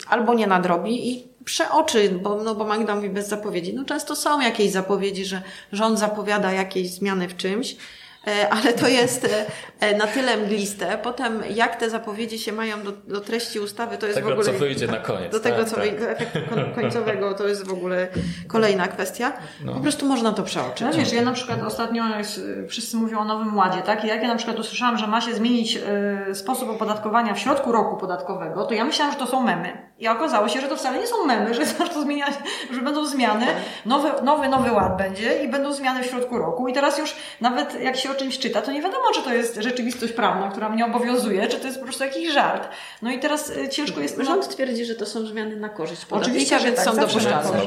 albo 0.08 0.34
nie 0.34 0.48
nadrobi 0.48 1.12
i 1.12 1.28
przeoczy, 1.46 2.10
bo, 2.24 2.36
no 2.36 2.56
bo 2.56 2.66
Magda 2.66 2.96
mówi 2.96 3.10
bez 3.10 3.28
zapowiedzi. 3.28 3.74
No 3.74 3.86
często 3.86 4.16
są 4.16 4.42
jakieś 4.42 4.72
zapowiedzi, 4.72 5.26
że 5.26 5.42
rząd 5.72 6.00
zapowiada 6.00 6.52
jakieś 6.52 6.90
zmiany 6.90 7.28
w 7.28 7.38
czymś, 7.38 7.76
E, 7.76 7.78
ale 8.50 8.74
to 8.74 8.88
jest 8.88 9.26
e, 9.26 9.46
e, 9.80 9.98
na 9.98 10.08
tyle 10.08 10.38
mgliste. 10.38 10.98
Potem 11.04 11.44
jak 11.50 11.76
te 11.76 11.90
zapowiedzi 11.90 12.40
się 12.40 12.52
mają 12.52 12.84
do, 12.84 12.92
do 12.92 13.22
treści 13.22 13.60
ustawy, 13.60 13.98
to 13.98 14.06
jest 14.06 14.18
tego, 14.18 14.30
w 14.30 14.32
ogóle... 14.32 14.46
co 14.46 14.54
wyjdzie 14.54 14.88
na 14.88 14.98
koniec. 14.98 15.32
Do 15.32 15.40
tego, 15.40 15.58
tak, 15.58 15.70
co 15.70 15.76
tak. 15.76 16.00
do 16.00 16.10
efektu 16.10 16.40
końcowego, 16.76 17.34
to 17.34 17.48
jest 17.48 17.68
w 17.68 17.74
ogóle 17.74 18.08
kolejna 18.48 18.88
kwestia. 18.88 19.34
No. 19.64 19.74
Po 19.74 19.80
prostu 19.80 20.06
można 20.06 20.32
to 20.32 20.44
przeoczyć. 20.44 20.88
No 20.88 20.94
wiesz, 20.94 21.14
ja 21.14 21.22
na 21.22 21.32
przykład 21.34 21.64
ostatnio 21.64 22.18
jest, 22.18 22.42
wszyscy 22.68 22.98
mówią 22.98 23.20
o 23.20 23.26
Nowym 23.26 23.58
Ładzie, 23.58 23.82
tak? 23.82 24.04
I 24.04 24.08
jak 24.08 24.22
ja 24.22 24.28
na 24.28 24.36
przykład 24.36 24.60
usłyszałam, 24.60 24.98
że 24.98 25.08
ma 25.08 25.22
się 25.22 25.34
zmienić 25.34 25.78
y, 26.32 26.36
sposób 26.36 26.70
opodatkowania 26.70 27.34
w 27.34 27.40
środku 27.40 27.72
roku 27.72 27.98
podatkowego, 27.98 28.66
to 28.66 28.74
ja 28.74 28.86
myślałam, 28.86 29.14
że 29.14 29.20
to 29.20 29.28
są 29.28 29.44
memy. 29.44 29.92
I 30.00 30.08
okazało 30.08 30.48
się, 30.48 30.62
że 30.62 30.68
to 30.68 30.76
wcale 30.76 31.00
nie 31.00 31.08
są 31.08 31.26
memy, 31.26 31.54
że, 31.54 31.62
to 31.94 32.02
zmienia, 32.02 32.26
że 32.72 32.82
będą 32.82 33.06
zmiany, 33.06 33.46
nowy, 33.86 34.10
nowy, 34.24 34.50
nowy 34.50 34.72
ład 34.72 34.98
będzie 34.98 35.44
i 35.44 35.48
będą 35.48 35.74
zmiany 35.74 36.04
w 36.04 36.06
środku 36.06 36.38
roku. 36.38 36.68
I 36.68 36.74
teraz 36.74 36.98
już 36.98 37.16
nawet 37.42 37.82
jak 37.82 37.98
się 37.98 38.11
o 38.12 38.16
czymś 38.16 38.40
czyta, 38.40 38.62
to 38.62 38.72
nie 38.72 38.82
wiadomo, 38.82 39.04
czy 39.14 39.22
to 39.22 39.34
jest 39.34 39.56
rzeczywistość 39.56 40.14
prawna, 40.14 40.50
która 40.50 40.70
mnie 40.70 40.86
obowiązuje, 40.86 41.48
czy 41.48 41.60
to 41.60 41.68
jest 41.68 41.80
po 41.80 41.84
prostu 41.84 42.04
jakiś 42.04 42.32
żart. 42.34 42.70
No 43.02 43.12
i 43.12 43.20
teraz 43.20 43.50
y, 43.50 43.70
ciężko 43.70 44.02
jest... 44.02 44.18
Rząd 44.22 44.50
twierdzi, 44.50 44.86
że 44.86 44.96
to 44.96 45.06
są 45.06 45.26
zmiany 45.26 45.56
na 45.56 45.70
korzyść 45.70 46.06
Oczywiście, 46.10 46.56
podatnika, 46.56 46.60
że 46.60 46.66
więc 46.66 46.76
tak, 46.76 46.86
są 46.86 46.94
na 46.94 47.08
dopuszczalne. 47.08 47.60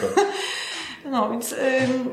Roku. 0.00 0.20
No, 1.04 1.30
więc 1.30 1.52
ym, 1.52 2.10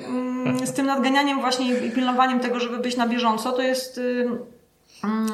ym, 0.47 0.67
z 0.67 0.73
tym 0.73 0.85
nadganianiem 0.85 1.41
właśnie 1.41 1.75
i 1.75 1.91
pilnowaniem 1.91 2.39
tego, 2.39 2.59
żeby 2.59 2.77
być 2.77 2.97
na 2.97 3.07
bieżąco, 3.07 3.51
to 3.51 3.61
jest... 3.61 3.97
Ym, 3.97 4.58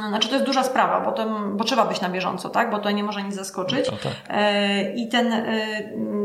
znaczy 0.10 0.28
to 0.28 0.34
jest 0.34 0.46
duża 0.46 0.64
sprawa, 0.64 1.02
bo, 1.02 1.12
to, 1.12 1.26
bo 1.54 1.64
trzeba 1.64 1.86
być 1.86 2.02
na 2.02 2.10
bieżąco, 2.10 2.50
tak? 2.50 2.72
Bo 2.72 2.80
to 2.80 2.92
nie 2.92 3.04
może 3.04 3.24
nic 3.24 3.36
zaskoczyć. 3.36 3.92
No 3.92 3.98
tak. 4.04 4.14
E, 4.30 4.94
I 4.94 5.08
ten 5.08 5.34
e, 5.34 5.46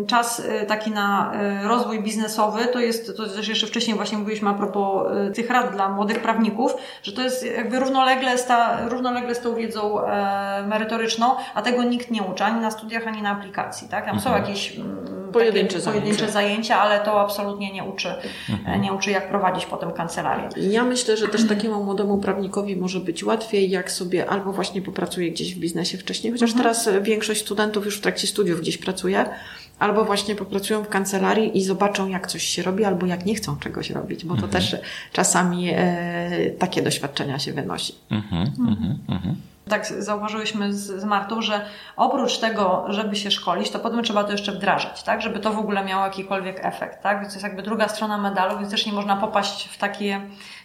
czas 0.07 0.43
e, 0.49 0.67
taki 0.67 0.91
na 0.91 1.33
rozwój 1.63 2.03
biznesowy, 2.03 2.67
to 2.67 2.81
jest, 2.81 3.17
to 3.17 3.29
też 3.29 3.49
jeszcze 3.49 3.67
wcześniej 3.67 3.97
właśnie 3.97 4.19
mówiliśmy 4.19 4.49
a 4.49 4.55
propos 4.55 5.07
tych 5.35 5.51
rad 5.51 5.73
dla 5.73 5.89
młodych 5.89 6.23
prawników, 6.23 6.75
że 7.03 7.13
to 7.13 7.23
jest 7.23 7.47
jakby 7.57 7.79
równolegle 7.79 8.39
z, 8.39 8.47
ta, 8.47 8.89
równolegle 8.89 9.35
z 9.35 9.41
tą 9.41 9.55
wiedzą 9.55 9.99
merytoryczną, 10.67 11.35
a 11.55 11.63
tego 11.63 11.83
nikt 11.83 12.11
nie 12.11 12.23
uczy, 12.23 12.45
ani 12.45 12.61
na 12.61 12.71
studiach, 12.71 13.07
ani 13.07 13.23
na 13.23 13.31
aplikacji, 13.31 13.89
tak? 13.89 14.05
Tam 14.05 14.21
są 14.21 14.33
jakieś 14.33 14.77
mm, 14.77 15.21
Pojedyncze 15.33 15.79
takie 15.79 15.91
pojedyncze 15.91 16.19
zajęcia. 16.19 16.33
zajęcia, 16.33 16.81
ale 16.81 17.01
to 17.01 17.21
absolutnie 17.21 17.73
nie 17.73 17.85
uczy, 17.85 18.15
e, 18.67 18.79
nie 18.79 18.93
uczy 18.93 19.11
jak 19.11 19.29
prowadzić 19.29 19.67
potem 19.67 19.93
kancelarię. 19.93 20.49
Ja 20.57 20.85
myślę, 20.85 21.17
że 21.17 21.29
też 21.29 21.49
takiemu 21.49 21.85
młodemu 21.85 22.19
prawnikowi 22.19 22.77
może 22.77 23.01
być 23.01 23.25
łatwiej, 23.31 23.71
jak 23.71 23.93
sobie 23.93 24.31
albo 24.31 24.53
właśnie 24.53 24.83
popracuje 24.83 25.31
gdzieś 25.31 25.55
w 25.55 25.59
biznesie 25.59 25.99
wcześniej, 25.99 26.33
chociaż 26.33 26.53
teraz 26.53 26.87
e, 26.87 27.01
większość 27.01 27.41
studentów 27.41 27.85
już 27.85 27.99
w 27.99 28.01
trakcie 28.01 28.27
studiów 28.27 28.61
gdzieś 28.61 28.79
pracuje, 28.79 29.25
albo 29.79 30.05
właśnie 30.05 30.35
popracują 30.35 30.83
w 30.85 30.89
kancelarii 30.89 31.59
i 31.59 31.65
zobaczą, 31.65 32.09
jak 32.09 32.27
coś 32.27 32.43
się 32.43 32.63
robi, 32.63 32.85
albo 32.85 33.07
jak 33.07 33.27
nie 33.27 33.35
chcą 33.35 33.57
czegoś 33.57 33.91
robić, 33.91 34.25
bo 34.25 34.37
to 34.37 34.49
też 34.49 34.77
czasami 35.13 35.71
e, 35.75 36.51
takie 36.59 36.83
doświadczenia 36.83 37.39
się 37.39 37.53
wynosi. 37.53 37.95
Mhm, 38.11 38.53
mhm, 38.59 38.99
mhm. 39.09 39.37
Tak 39.69 39.87
zauważyłyśmy 39.87 40.75
z, 40.75 41.01
z 41.01 41.05
Martą, 41.05 41.43
że 41.43 41.65
oprócz 41.97 42.39
tego, 42.39 42.85
żeby 42.89 43.17
się 43.17 43.31
szkolić, 43.31 43.71
to 43.71 43.79
potem 43.79 44.03
trzeba 44.03 44.25
to 44.25 44.33
jeszcze 44.33 44.53
wdrażać, 44.53 45.03
tak? 45.03 45.23
Żeby 45.23 45.39
to 45.41 45.53
w 45.53 45.59
ogóle 45.59 45.85
miało 45.85 46.05
jakikolwiek 46.05 46.59
efekt, 46.63 47.03
tak? 47.03 47.21
Więc 47.21 47.29
to 47.29 47.35
jest 47.35 47.45
jakby 47.45 47.63
druga 47.63 47.89
strona 47.89 48.19
medalu, 48.19 48.59
więc 48.59 48.71
też 48.71 48.87
nie 48.87 48.93
można 48.93 49.17
popaść 49.17 49.69
w 49.69 49.79
takie 49.79 50.21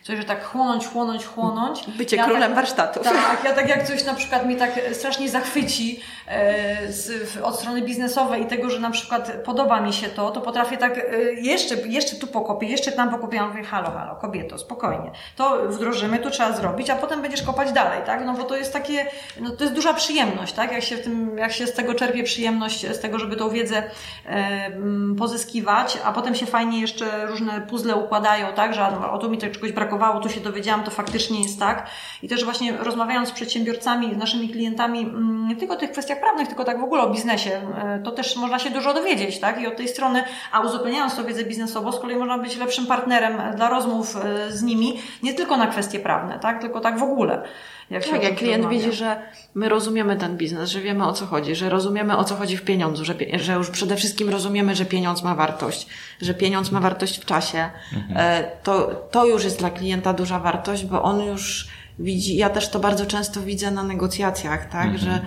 coś, 0.05 0.17
że 0.17 0.23
tak 0.23 0.45
chłonąć, 0.45 0.87
chłonąć, 0.87 1.25
chłonąć. 1.25 1.83
Bycie 1.87 2.15
Ja 2.15 2.23
królem 2.25 2.41
tak, 2.41 2.55
warsztatów. 2.55 3.03
Tak, 3.03 3.43
ja 3.43 3.53
tak 3.53 3.69
jak 3.69 3.87
coś 3.87 4.03
na 4.03 4.13
przykład 4.13 4.45
mnie 4.45 4.55
tak 4.55 4.71
strasznie 4.93 5.29
zachwyci 5.29 5.99
e, 6.27 6.91
z, 6.91 7.29
w, 7.29 7.43
od 7.43 7.59
strony 7.59 7.81
biznesowej 7.81 8.43
i 8.43 8.45
tego, 8.45 8.69
że 8.69 8.79
na 8.79 8.89
przykład 8.89 9.31
podoba 9.45 9.81
mi 9.81 9.93
się 9.93 10.07
to, 10.07 10.31
to 10.31 10.41
potrafię 10.41 10.77
tak 10.77 10.97
e, 10.97 11.01
jeszcze, 11.33 11.75
jeszcze 11.75 12.15
tu 12.15 12.27
pokopię, 12.27 12.67
jeszcze 12.67 12.91
tam 12.91 13.09
pokopię, 13.09 13.37
ja 13.37 13.47
mówię, 13.47 13.63
halo, 13.63 13.91
halo, 13.91 14.15
kobieto, 14.15 14.57
spokojnie. 14.57 15.11
To 15.35 15.69
wdrożymy, 15.69 16.19
to 16.19 16.29
trzeba 16.29 16.51
zrobić, 16.51 16.89
a 16.89 16.95
potem 16.95 17.21
będziesz 17.21 17.41
kopać 17.43 17.71
dalej, 17.71 18.01
tak? 18.05 18.25
No 18.25 18.33
bo 18.33 18.43
to 18.43 18.57
jest 18.57 18.73
takie, 18.73 19.05
no 19.39 19.49
to 19.49 19.63
jest 19.63 19.75
duża 19.75 19.93
przyjemność, 19.93 20.53
tak? 20.53 20.71
Jak 20.71 20.83
się 20.83 20.97
w 20.97 21.03
tym, 21.03 21.37
jak 21.37 21.51
się 21.51 21.67
z 21.67 21.73
tego 21.73 21.93
czerpie 21.93 22.23
przyjemność, 22.23 22.87
z 22.87 22.99
tego, 22.99 23.19
żeby 23.19 23.35
tą 23.35 23.49
wiedzę 23.49 23.77
e, 23.77 24.29
m, 24.65 25.15
pozyskiwać, 25.19 25.97
a 26.03 26.13
potem 26.13 26.35
się 26.35 26.45
fajnie 26.45 26.81
jeszcze 26.81 27.25
różne 27.25 27.61
puzzle 27.61 27.95
układają, 27.95 28.53
tak? 28.53 28.73
Że 28.73 28.85
a, 28.85 29.11
o 29.11 29.17
tu 29.17 29.29
mi 29.29 29.37
to 29.37 29.47
czegoś 29.49 29.71
brakowało, 29.71 29.94
tu 30.23 30.29
się 30.29 30.41
dowiedziałam, 30.41 30.83
to 30.83 30.91
faktycznie 30.91 31.41
jest 31.41 31.59
tak. 31.59 31.87
I 32.23 32.27
też 32.27 32.45
właśnie 32.45 32.77
rozmawiając 32.77 33.29
z 33.29 33.31
przedsiębiorcami, 33.31 34.13
z 34.15 34.17
naszymi 34.17 34.49
klientami, 34.49 34.99
mm, 34.99 35.47
nie 35.47 35.55
tylko 35.55 35.73
o 35.73 35.77
tych 35.77 35.91
kwestiach 35.91 36.19
prawnych, 36.19 36.47
tylko 36.47 36.63
tak 36.63 36.79
w 36.79 36.83
ogóle 36.83 37.03
o 37.03 37.09
biznesie, 37.09 37.51
e, 37.51 37.99
to 38.03 38.11
też 38.11 38.35
można 38.35 38.59
się 38.59 38.69
dużo 38.69 38.93
dowiedzieć, 38.93 39.39
tak? 39.39 39.61
I 39.61 39.67
od 39.67 39.77
tej 39.77 39.87
strony, 39.87 40.23
a 40.51 40.59
uzupełniając 40.59 41.15
tą 41.15 41.23
wiedzę 41.23 41.43
biznesową, 41.43 41.91
z 41.91 41.99
kolei 41.99 42.17
można 42.17 42.37
być 42.37 42.57
lepszym 42.57 42.85
partnerem 42.85 43.55
dla 43.55 43.69
rozmów 43.69 44.17
e, 44.17 44.51
z 44.51 44.63
nimi, 44.63 44.99
nie 45.23 45.33
tylko 45.33 45.57
na 45.57 45.67
kwestie 45.67 45.99
prawne, 45.99 46.39
tak? 46.39 46.61
Tylko 46.61 46.79
tak 46.79 46.99
w 46.99 47.03
ogóle. 47.03 47.43
Jak 47.89 48.05
Tak, 48.09 48.23
jak 48.23 48.35
klient 48.35 48.63
rozmawia. 48.63 48.85
widzi, 48.85 48.97
że 48.97 49.21
my 49.55 49.69
rozumiemy 49.69 50.15
ten 50.15 50.37
biznes, 50.37 50.69
że 50.69 50.81
wiemy 50.81 51.05
o 51.05 51.13
co 51.13 51.25
chodzi, 51.25 51.55
że 51.55 51.69
rozumiemy 51.69 52.17
o 52.17 52.23
co 52.23 52.35
chodzi 52.35 52.57
w 52.57 52.61
pieniądzu, 52.61 53.05
że, 53.05 53.15
że 53.33 53.53
już 53.53 53.69
przede 53.69 53.95
wszystkim 53.95 54.29
rozumiemy, 54.29 54.75
że 54.75 54.85
pieniądz 54.85 55.23
ma 55.23 55.35
wartość, 55.35 55.87
że 56.21 56.33
pieniądz 56.33 56.71
ma 56.71 56.79
wartość 56.79 57.21
w 57.21 57.25
czasie, 57.25 57.69
e, 58.15 58.51
to, 58.63 59.07
to 59.11 59.25
już 59.25 59.43
jest 59.43 59.59
dla 59.59 59.69
klienta 59.69 60.13
duża 60.13 60.39
wartość, 60.39 60.85
bo 60.85 61.03
on 61.03 61.21
już 61.21 61.67
widzi, 61.99 62.35
ja 62.35 62.49
też 62.49 62.69
to 62.69 62.79
bardzo 62.79 63.05
często 63.05 63.41
widzę 63.41 63.71
na 63.71 63.83
negocjacjach, 63.83 64.69
tak, 64.69 64.97
że 64.97 65.21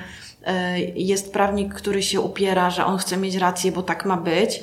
e, 0.44 0.80
jest 0.80 1.32
prawnik, 1.32 1.74
który 1.74 2.02
się 2.02 2.20
upiera, 2.20 2.70
że 2.70 2.85
on 2.86 2.98
chce 2.98 3.16
mieć 3.16 3.35
rację, 3.35 3.72
bo 3.72 3.82
tak 3.82 4.05
ma 4.06 4.16
być, 4.16 4.60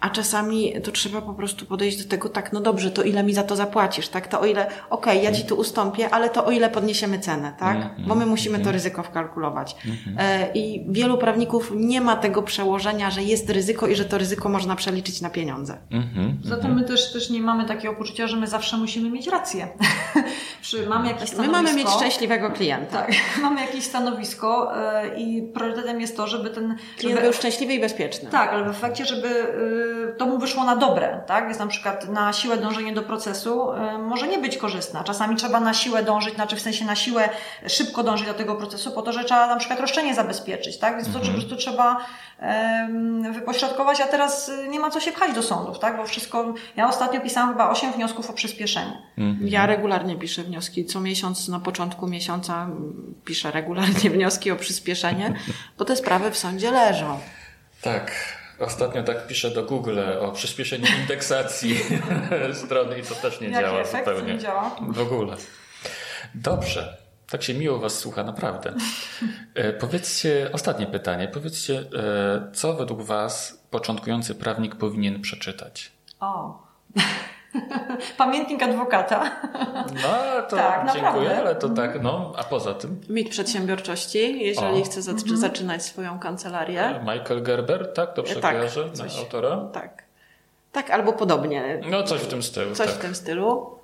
a 0.00 0.10
czasami 0.10 0.72
to 0.84 0.92
trzeba 0.92 1.20
po 1.22 1.34
prostu 1.34 1.66
podejść 1.66 2.02
do 2.02 2.10
tego 2.10 2.28
tak, 2.28 2.52
no 2.52 2.60
dobrze, 2.60 2.90
to 2.90 3.02
ile 3.02 3.22
mi 3.22 3.34
za 3.34 3.42
to 3.42 3.56
zapłacisz, 3.56 4.08
tak? 4.08 4.28
To 4.28 4.40
o 4.40 4.46
ile, 4.46 4.66
okej, 4.90 5.22
ja 5.22 5.32
ci 5.32 5.44
tu 5.44 5.54
ustąpię, 5.56 6.10
ale 6.10 6.30
to 6.30 6.46
o 6.46 6.50
ile 6.50 6.70
podniesiemy 6.70 7.18
cenę, 7.18 7.52
tak? 7.58 7.78
Bo 8.06 8.14
my 8.14 8.26
musimy 8.26 8.58
to 8.58 8.72
ryzyko 8.72 9.02
wkalkulować. 9.02 9.76
E, 10.18 10.52
I 10.54 10.84
wielu 10.88 11.18
prawników 11.18 11.72
nie 11.76 12.00
ma 12.00 12.16
tego 12.16 12.42
przełożenia, 12.42 13.10
że 13.10 13.22
jest 13.22 13.50
ryzyko 13.50 13.86
i 13.86 13.94
że 13.96 14.04
to 14.04 14.18
ryzyko 14.18 14.48
można 14.48 14.76
przeliczyć 14.76 15.20
na 15.20 15.30
pieniądze. 15.30 15.78
Mhm. 15.90 16.38
Zatem 16.44 16.74
my 16.74 16.84
też, 16.84 17.12
też 17.12 17.30
nie 17.30 17.40
mamy 17.40 17.64
takiego 17.64 17.94
poczucia, 17.94 18.26
że 18.26 18.36
my 18.36 18.46
zawsze 18.46 18.76
musimy 18.76 19.10
mieć 19.10 19.26
rację. 19.26 19.68
Przy, 20.62 20.86
mamy 20.86 21.06
jakieś 21.08 21.20
My 21.22 21.26
stanowisko. 21.28 21.62
mamy 21.62 21.74
mieć 21.74 21.88
szczęśliwego 21.88 22.50
klienta. 22.50 23.02
Tak, 23.02 23.10
mamy 23.42 23.60
jakieś 23.60 23.84
stanowisko 23.84 24.72
i 25.16 25.42
priorytetem 25.54 26.00
jest 26.00 26.16
to, 26.16 26.26
żeby 26.26 26.50
ten... 26.50 26.76
Klient 26.98 27.16
żeby, 27.16 27.22
był 27.22 27.32
szczęśliwy 27.32 27.74
i 27.74 27.80
bezpieczny. 27.80 28.30
tak, 28.30 28.50
ale 28.50 28.64
w 28.64 28.68
efekcie, 28.68 29.04
żeby 29.04 29.28
y, 29.28 29.85
to 30.18 30.26
mu 30.26 30.38
wyszło 30.38 30.64
na 30.64 30.76
dobre, 30.76 31.20
tak? 31.26 31.44
Więc 31.44 31.58
na 31.58 31.66
przykład 31.66 32.08
na 32.08 32.32
siłę 32.32 32.56
dążenie 32.56 32.92
do 32.92 33.02
procesu 33.02 33.72
y, 33.72 33.98
może 33.98 34.28
nie 34.28 34.38
być 34.38 34.56
korzystna. 34.56 35.04
Czasami 35.04 35.36
trzeba 35.36 35.60
na 35.60 35.74
siłę 35.74 36.02
dążyć, 36.02 36.34
znaczy 36.34 36.56
w 36.56 36.60
sensie 36.60 36.84
na 36.84 36.96
siłę 36.96 37.28
szybko 37.66 38.02
dążyć 38.02 38.26
do 38.26 38.34
tego 38.34 38.54
procesu, 38.54 38.92
po 38.92 39.02
to, 39.02 39.12
że 39.12 39.24
trzeba 39.24 39.46
na 39.46 39.56
przykład 39.56 39.80
roszczenie 39.80 40.14
zabezpieczyć, 40.14 40.78
tak? 40.78 40.96
Więc 40.96 41.12
to 41.12 41.18
po 41.20 41.26
prostu 41.26 41.56
trzeba 41.56 41.96
wypośrodkować, 43.32 44.00
a 44.00 44.06
teraz 44.06 44.48
y, 44.48 44.68
nie 44.68 44.80
ma 44.80 44.90
co 44.90 45.00
się 45.00 45.12
pchać 45.12 45.34
do 45.34 45.42
sądów, 45.42 45.78
tak? 45.78 45.96
Bo 45.96 46.04
wszystko... 46.04 46.54
Ja 46.76 46.88
ostatnio 46.88 47.20
pisałam 47.20 47.50
chyba 47.50 47.70
8 47.70 47.92
wniosków 47.92 48.30
o 48.30 48.32
przyspieszenie. 48.32 49.02
Ja 49.40 49.66
regularnie 49.66 50.16
piszę 50.16 50.42
wnioski. 50.42 50.84
Co 50.84 51.00
miesiąc 51.00 51.48
na 51.48 51.60
początku 51.60 52.06
miesiąca 52.06 52.68
piszę 53.24 53.50
regularnie 53.50 54.10
wnioski 54.16 54.50
o 54.50 54.56
przyspieszenie, 54.56 55.34
bo 55.78 55.84
te 55.84 55.96
sprawy 55.96 56.30
w 56.30 56.36
sądzie 56.36 56.70
leżą. 56.70 57.18
Tak. 57.82 58.35
Ostatnio 58.58 59.02
tak 59.02 59.26
piszę 59.26 59.50
do 59.50 59.62
Google 59.62 60.00
o 60.20 60.32
przyspieszeniu 60.32 60.86
indeksacji 61.00 61.78
strony 62.64 62.98
i 62.98 63.02
to 63.02 63.14
też 63.14 63.40
nie 63.40 63.48
Jaki 63.48 63.64
działa 63.64 63.80
efekt? 63.80 64.08
zupełnie. 64.08 64.34
Nie 64.34 64.38
działa? 64.40 64.76
W 64.88 65.00
ogóle. 65.00 65.36
Dobrze. 66.34 66.96
Tak 67.30 67.42
się 67.42 67.54
miło 67.54 67.78
Was 67.78 67.98
słucha, 67.98 68.22
naprawdę. 68.22 68.74
E, 69.54 69.72
powiedzcie, 69.72 70.50
ostatnie 70.52 70.86
pytanie. 70.86 71.28
Powiedzcie, 71.28 71.78
e, 71.78 72.50
co 72.52 72.74
według 72.74 73.02
Was 73.02 73.62
początkujący 73.70 74.34
prawnik 74.34 74.74
powinien 74.76 75.20
przeczytać? 75.20 75.92
O. 76.20 76.58
Pamiętnik 78.18 78.62
adwokata. 78.62 79.30
No, 80.02 80.42
to 80.48 80.56
Tak, 80.56 80.80
dziękuję, 80.84 81.02
naprawdę. 81.02 81.38
ale 81.38 81.54
to 81.54 81.68
tak, 81.68 82.02
no, 82.02 82.32
a 82.36 82.44
poza 82.44 82.74
tym? 82.74 83.00
Mit 83.08 83.28
przedsiębiorczości, 83.28 84.44
jeżeli 84.44 84.80
O. 84.80 84.84
chce 84.84 85.00
zac- 85.00 85.36
zaczynać 85.36 85.82
swoją 85.82 86.18
kancelarię. 86.18 87.00
Michael 87.00 87.42
Gerber, 87.42 87.92
tak? 87.92 88.14
Dobrze 88.16 88.36
Tak, 88.36 88.54
kojarzę? 88.56 88.90
coś. 88.92 89.18
Autora? 89.18 89.56
Tak. 89.72 90.02
Tak, 90.72 90.90
albo 90.90 91.12
podobnie. 91.12 91.80
No, 91.90 92.02
coś 92.02 92.20
w 92.20 92.26
tym 92.26 92.42
stylu, 92.42 92.74
Coś 92.74 92.86
tak. 92.86 92.96
w 92.96 92.98
tym 92.98 93.14
stylu. 93.14 93.75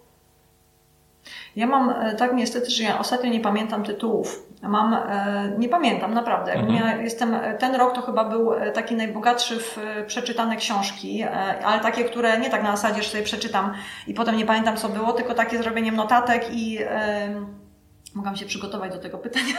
Ja 1.56 1.66
mam 1.66 1.90
e, 1.90 2.14
tak 2.14 2.34
niestety, 2.34 2.70
że 2.70 2.82
ja 2.82 2.98
ostatnio 2.98 3.30
nie 3.30 3.40
pamiętam 3.40 3.84
tytułów. 3.84 4.46
Mam, 4.62 4.94
e, 4.94 5.52
nie 5.58 5.68
pamiętam 5.68 6.14
naprawdę. 6.14 6.52
Mhm. 6.52 6.74
Ja 6.74 6.96
jestem, 6.96 7.34
e, 7.34 7.54
ten 7.54 7.74
rok 7.74 7.94
to 7.94 8.02
chyba 8.02 8.24
był 8.24 8.50
taki 8.74 8.94
najbogatszy 8.94 9.58
w 9.58 9.78
przeczytane 10.06 10.56
książki, 10.56 11.24
ale 11.64 11.80
takie, 11.80 12.04
które 12.04 12.38
nie 12.38 12.50
tak 12.50 12.62
na 12.62 12.76
zasadzie, 12.76 13.02
że 13.02 13.08
sobie 13.08 13.24
przeczytam 13.24 13.72
i 14.06 14.14
potem 14.14 14.36
nie 14.36 14.46
pamiętam 14.46 14.76
co 14.76 14.88
było, 14.88 15.12
tylko 15.12 15.34
takie 15.34 15.58
zrobieniem 15.58 15.96
notatek 15.96 16.54
i, 16.54 16.78
Mogłam 18.14 18.36
się 18.36 18.47
przygotować 18.47 18.93
do 18.93 18.98
tego 18.98 19.18
pytania. 19.18 19.55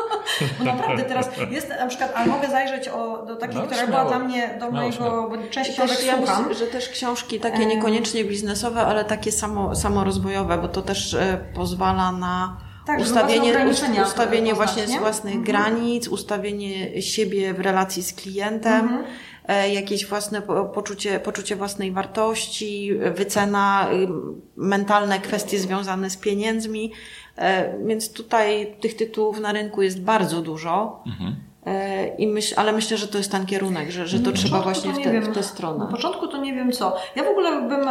bo 0.58 0.64
naprawdę 0.64 1.02
teraz 1.02 1.30
jest 1.50 1.68
na 1.68 1.86
przykład, 1.86 2.12
ale 2.14 2.26
mogę 2.26 2.48
zajrzeć 2.48 2.88
o, 2.88 3.26
do 3.26 3.36
takiej, 3.36 3.60
no, 3.60 3.66
która 3.66 3.86
była 3.86 4.04
dla 4.04 4.18
mnie, 4.18 4.56
do 4.60 4.70
mojego, 4.70 5.28
bo 5.30 5.48
część 5.50 5.70
książek 5.70 6.04
ja 6.06 6.16
słucham. 6.16 6.54
Że 6.54 6.66
też 6.66 6.88
książki 6.88 7.40
takie 7.40 7.66
niekoniecznie 7.66 8.24
biznesowe, 8.24 8.80
ale 8.80 9.04
takie 9.04 9.32
samo, 9.32 9.76
samorozwojowe, 9.76 10.58
bo 10.58 10.68
to 10.68 10.82
też 10.82 11.14
e, 11.14 11.44
pozwala 11.54 12.12
na 12.12 12.56
tak, 12.86 13.00
ustawienie, 13.00 13.66
ustawienie 14.06 14.54
właśnie 14.54 14.86
z 14.86 14.96
własnych 14.96 15.34
mhm. 15.34 15.44
granic, 15.44 16.08
ustawienie 16.08 17.02
siebie 17.02 17.54
w 17.54 17.60
relacji 17.60 18.02
z 18.02 18.12
klientem. 18.12 18.80
Mhm 18.80 19.04
e, 19.48 19.74
jakieś 19.74 20.06
własne 20.06 20.42
poczucie, 20.74 21.20
poczucie 21.20 21.56
własnej 21.56 21.92
wartości, 21.92 22.90
wycena, 23.14 23.88
mentalne 24.56 25.20
kwestie 25.20 25.58
związane 25.58 26.10
z 26.10 26.16
pieniędzmi. 26.16 26.92
E, 27.38 27.78
więc 27.86 28.12
tutaj 28.12 28.74
tych 28.80 28.96
tytułów 28.96 29.40
na 29.40 29.52
rynku 29.52 29.82
jest 29.82 30.02
bardzo 30.02 30.42
dużo. 30.42 31.02
Mhm. 31.06 31.36
E, 31.66 32.06
I 32.16 32.26
myśl, 32.26 32.54
ale 32.56 32.72
myślę, 32.72 32.96
że 32.96 33.08
to 33.08 33.18
jest 33.18 33.32
ten 33.32 33.46
kierunek, 33.46 33.90
że, 33.90 34.06
że 34.06 34.20
to 34.20 34.32
trzeba 34.32 34.60
właśnie 34.62 34.92
w, 34.92 35.02
te, 35.02 35.20
w 35.20 35.34
tę 35.34 35.42
stronę. 35.42 35.78
Na 35.78 35.86
początku 35.86 36.28
to 36.28 36.38
nie 36.38 36.54
wiem 36.54 36.72
co. 36.72 36.96
Ja 37.16 37.24
w 37.24 37.28
ogóle 37.28 37.68
bym 37.68 37.88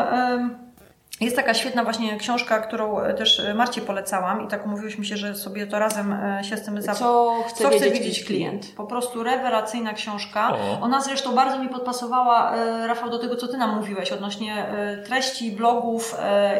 jest 1.21 1.35
taka 1.35 1.53
świetna 1.53 1.83
właśnie 1.83 2.17
książka, 2.17 2.59
którą 2.59 2.99
e, 2.99 3.13
też 3.13 3.39
e, 3.39 3.53
Marcie 3.53 3.81
polecałam 3.81 4.45
i 4.45 4.47
tak 4.47 4.65
umówiłyśmy 4.65 5.05
się, 5.05 5.17
że 5.17 5.35
sobie 5.35 5.67
to 5.67 5.79
razem 5.79 6.13
e, 6.13 6.43
się 6.43 6.57
z 6.57 6.65
tym 6.65 6.81
zapoznamy. 6.81 7.43
Co 7.43 7.43
chce, 7.47 7.63
Co 7.63 7.69
wiedzieć, 7.69 7.87
chce 7.87 7.99
wiedzieć 7.99 8.25
klient. 8.25 8.75
Po 8.75 8.83
prostu 8.83 9.23
rewelacyjna 9.23 9.93
książka. 9.93 10.53
O. 10.53 10.79
Ona 10.81 11.01
zresztą 11.01 11.35
bardzo 11.35 11.59
mi 11.59 11.69
podpasowała, 11.69 12.55
Rafał, 12.87 13.09
do 13.09 13.19
tego, 13.19 13.35
co 13.35 13.47
Ty 13.47 13.57
nam 13.57 13.75
mówiłeś 13.75 14.11
odnośnie 14.11 14.65
treści, 15.05 15.51
blogów 15.51 16.15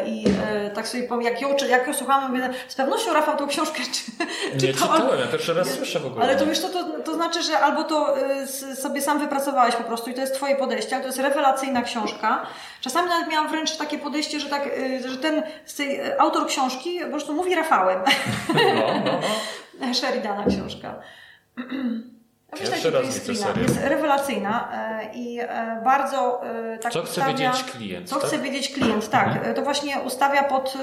i 0.06 0.24
tak 0.74 0.88
sobie 0.88 1.02
powiem, 1.02 1.22
jak 1.22 1.40
ją, 1.40 1.48
jak 1.68 1.86
ją 1.86 1.94
słuchałam, 1.94 2.30
mówię, 2.30 2.50
z 2.68 2.74
pewnością 2.74 3.14
Rafał 3.14 3.36
tą 3.36 3.46
książkę 3.46 3.82
czy, 3.92 4.26
Nie 4.66 4.72
czytałem, 4.72 5.20
ja 5.20 5.26
pierwszy 5.26 5.54
raz 5.54 5.70
słyszę 5.70 6.00
w 6.00 6.06
ogóle. 6.06 6.24
Ale 6.24 6.36
to 6.36 6.46
wiesz, 6.46 6.60
to, 6.60 6.68
to, 6.68 6.84
to 7.04 7.14
znaczy, 7.14 7.42
że 7.42 7.58
albo 7.58 7.84
to 7.84 8.14
sobie 8.74 9.02
sam 9.02 9.18
wypracowałeś 9.18 9.74
po 9.74 9.84
prostu 9.84 10.10
i 10.10 10.14
to 10.14 10.20
jest 10.20 10.34
Twoje 10.34 10.56
podejście, 10.56 10.94
ale 10.94 11.02
to 11.02 11.08
jest 11.08 11.18
rewelacyjna 11.18 11.82
książka. 11.82 12.46
Czasami 12.80 13.08
nawet 13.08 13.28
miałam 13.28 13.48
wręcz 13.48 13.76
takie 13.76 13.98
podejście, 13.98 14.40
że, 14.40 14.47
tak, 14.48 14.66
y, 14.66 15.08
że 15.08 15.16
ten 15.16 15.42
y, 15.80 16.20
autor 16.20 16.46
książki 16.46 17.00
po 17.00 17.10
prostu 17.10 17.32
mówi 17.32 17.54
Rafałem. 17.54 18.00
No, 18.54 18.60
no, 19.04 19.20
no. 19.80 19.94
Sheridana 20.00 20.44
książka. 20.46 20.94
Pierwszy 22.56 22.90
raz 22.90 23.06
widzę 23.06 23.34
serię. 23.34 23.62
Jest 23.62 23.80
rewelacyjna 23.84 24.68
e, 24.72 25.14
i 25.14 25.40
e, 25.40 25.80
bardzo 25.84 26.44
e, 26.44 26.78
tak 26.78 26.92
Co 26.92 27.02
chce 27.02 27.24
wiedzieć 27.26 27.64
klient? 27.64 28.08
Co 28.08 28.16
tak? 28.16 28.24
chce 28.24 28.38
wiedzieć 28.38 28.72
klient, 28.72 29.10
tak. 29.10 29.28
Mhm. 29.28 29.54
To 29.54 29.62
właśnie 29.62 29.98
ustawia 30.00 30.42
pod, 30.42 30.74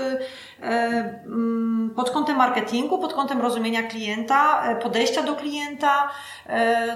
pod 1.95 2.11
kątem 2.11 2.37
marketingu, 2.37 2.99
pod 2.99 3.13
kątem 3.13 3.41
rozumienia 3.41 3.83
klienta, 3.83 4.63
podejścia 4.83 5.23
do 5.23 5.35
klienta. 5.35 6.09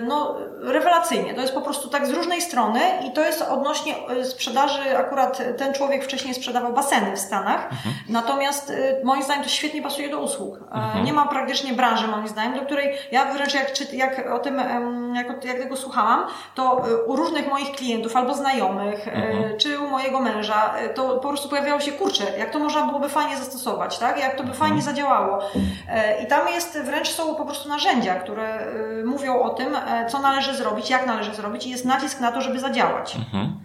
No, 0.07 0.37
rewelacyjnie. 0.61 1.33
To 1.33 1.41
jest 1.41 1.53
po 1.53 1.61
prostu 1.61 1.89
tak 1.89 2.07
z 2.07 2.09
różnej 2.09 2.41
strony 2.41 2.79
i 3.07 3.11
to 3.11 3.21
jest 3.21 3.41
odnośnie 3.41 3.95
sprzedaży. 4.23 4.97
Akurat 4.97 5.41
ten 5.57 5.73
człowiek 5.73 6.03
wcześniej 6.03 6.33
sprzedawał 6.33 6.73
baseny 6.73 7.15
w 7.15 7.19
Stanach, 7.19 7.63
mhm. 7.63 7.95
natomiast 8.09 8.73
moim 9.03 9.23
zdaniem 9.23 9.43
to 9.43 9.49
świetnie 9.49 9.81
pasuje 9.81 10.09
do 10.09 10.19
usług. 10.19 10.59
Mhm. 10.71 11.05
Nie 11.05 11.13
ma 11.13 11.27
praktycznie 11.27 11.73
branży, 11.73 12.07
moim 12.07 12.27
zdaniem, 12.27 12.53
do 12.53 12.65
której 12.65 12.97
ja 13.11 13.25
wręcz 13.25 13.53
jak, 13.53 13.93
jak 13.93 14.31
o 14.31 14.39
tym 14.39 14.58
jak, 15.15 15.45
jak 15.45 15.57
tego 15.57 15.77
słuchałam, 15.77 16.23
to 16.55 16.85
e, 16.87 17.03
u 17.03 17.15
różnych 17.15 17.49
moich 17.49 17.71
klientów 17.71 18.15
albo 18.15 18.33
znajomych, 18.33 19.07
e, 19.07 19.11
mhm. 19.11 19.57
czy 19.57 19.79
u 19.79 19.87
mojego 19.87 20.19
męża, 20.19 20.73
e, 20.77 20.89
to 20.89 21.09
po 21.09 21.29
prostu 21.29 21.49
pojawiało 21.49 21.79
się, 21.79 21.91
kurczę, 21.91 22.23
jak 22.37 22.51
to 22.51 22.59
można 22.59 22.85
byłoby 22.85 23.09
fajnie 23.09 23.37
zastosować, 23.37 23.97
tak? 23.97 24.19
Jak 24.19 24.35
to 24.35 24.43
by 24.43 24.53
fajnie 24.53 24.77
mhm. 24.77 24.95
zadziałało. 24.95 25.39
I 26.23 26.27
tam 26.27 26.47
jest, 26.47 26.79
wręcz 26.79 27.09
są 27.09 27.35
po 27.35 27.45
prostu 27.45 27.69
narzędzia, 27.69 28.15
które 28.15 28.59
mówią 29.05 29.41
o 29.41 29.49
tym, 29.49 29.77
co 30.07 30.19
należy 30.19 30.55
zrobić, 30.55 30.89
jak 30.89 31.05
należy 31.05 31.35
zrobić 31.35 31.65
i 31.65 31.69
jest 31.69 31.85
nacisk 31.85 32.19
na 32.19 32.31
to, 32.31 32.41
żeby 32.41 32.59
zadziałać. 32.59 33.15
Mhm. 33.15 33.59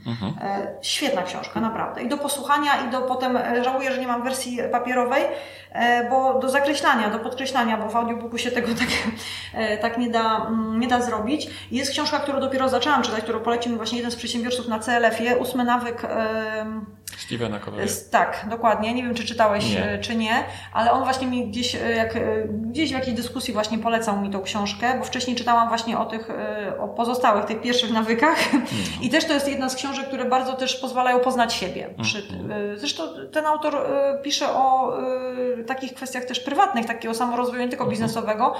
Świetna 0.82 1.22
książka, 1.22 1.60
naprawdę. 1.60 2.02
I 2.02 2.08
do 2.08 2.18
posłuchania, 2.18 2.72
i 2.88 2.90
do 2.90 3.02
potem, 3.02 3.38
żałuję, 3.62 3.92
że 3.92 4.00
nie 4.00 4.06
mam 4.06 4.22
wersji 4.22 4.58
papierowej, 4.72 5.22
bo 6.10 6.38
do 6.38 6.48
zakreślania, 6.48 7.10
do 7.10 7.18
podkreślania, 7.18 7.76
bo 7.76 7.88
w 7.88 7.96
audiobooku 7.96 8.38
się 8.38 8.50
tego 8.50 8.68
tak, 8.82 8.88
tak 9.80 9.98
nie 9.98 10.10
da, 10.10 10.36
mm, 10.36 10.78
nie 10.84 10.90
da 10.90 11.00
zrobić. 11.00 11.46
Jest 11.70 11.92
książka, 11.92 12.18
którą 12.18 12.40
dopiero 12.40 12.68
zaczęłam 12.68 13.02
czytać, 13.02 13.22
którą 13.22 13.40
polecił 13.40 13.72
mi 13.72 13.76
właśnie 13.76 13.98
jeden 13.98 14.12
z 14.12 14.16
przedsiębiorców 14.16 14.68
na 14.68 14.78
CLF-ie, 14.78 15.36
ósmy 15.36 15.64
nawyk. 15.64 16.06
Stevena 17.16 17.58
Covey. 17.58 17.86
Tak, 18.10 18.46
dokładnie. 18.50 18.94
Nie 18.94 19.02
wiem, 19.02 19.14
czy 19.14 19.24
czytałeś, 19.24 19.70
nie. 19.70 19.84
E, 19.84 19.98
czy 19.98 20.16
nie, 20.16 20.44
ale 20.72 20.92
on 20.92 21.04
właśnie 21.04 21.26
mi 21.26 21.46
gdzieś, 21.46 21.74
e, 21.74 21.90
jak, 21.96 22.16
e, 22.16 22.20
gdzieś 22.48 22.90
w 22.90 22.92
jakiejś 22.92 23.16
dyskusji 23.16 23.54
właśnie 23.54 23.78
polecał 23.78 24.20
mi 24.20 24.30
tą 24.30 24.42
książkę, 24.42 24.98
bo 24.98 25.04
wcześniej 25.04 25.36
czytałam 25.36 25.68
właśnie 25.68 25.98
o 25.98 26.04
tych, 26.04 26.28
o 26.80 26.88
pozostałych, 26.88 27.44
tych 27.44 27.60
pierwszych 27.60 27.92
nawykach. 27.92 28.54
Mm. 28.54 28.66
I 29.02 29.10
też 29.10 29.24
to 29.24 29.34
jest 29.34 29.48
jedna 29.48 29.68
z 29.68 29.74
książek, 29.74 30.06
które 30.06 30.24
bardzo 30.24 30.52
też 30.52 30.76
pozwalają 30.76 31.20
poznać 31.20 31.54
siebie. 31.54 31.94
Przy, 32.02 32.22
mm. 32.40 32.78
Zresztą 32.78 33.02
ten 33.32 33.46
autor 33.46 33.86
pisze 34.22 34.54
o 34.54 34.92
takich 35.66 35.94
kwestiach 35.94 36.24
też 36.24 36.40
prywatnych, 36.40 36.86
takiego 36.86 37.14
samorozwoju, 37.14 37.62
nie 37.62 37.68
tylko 37.68 37.84
mhm. 37.84 37.90
biznesowego, 37.90 38.54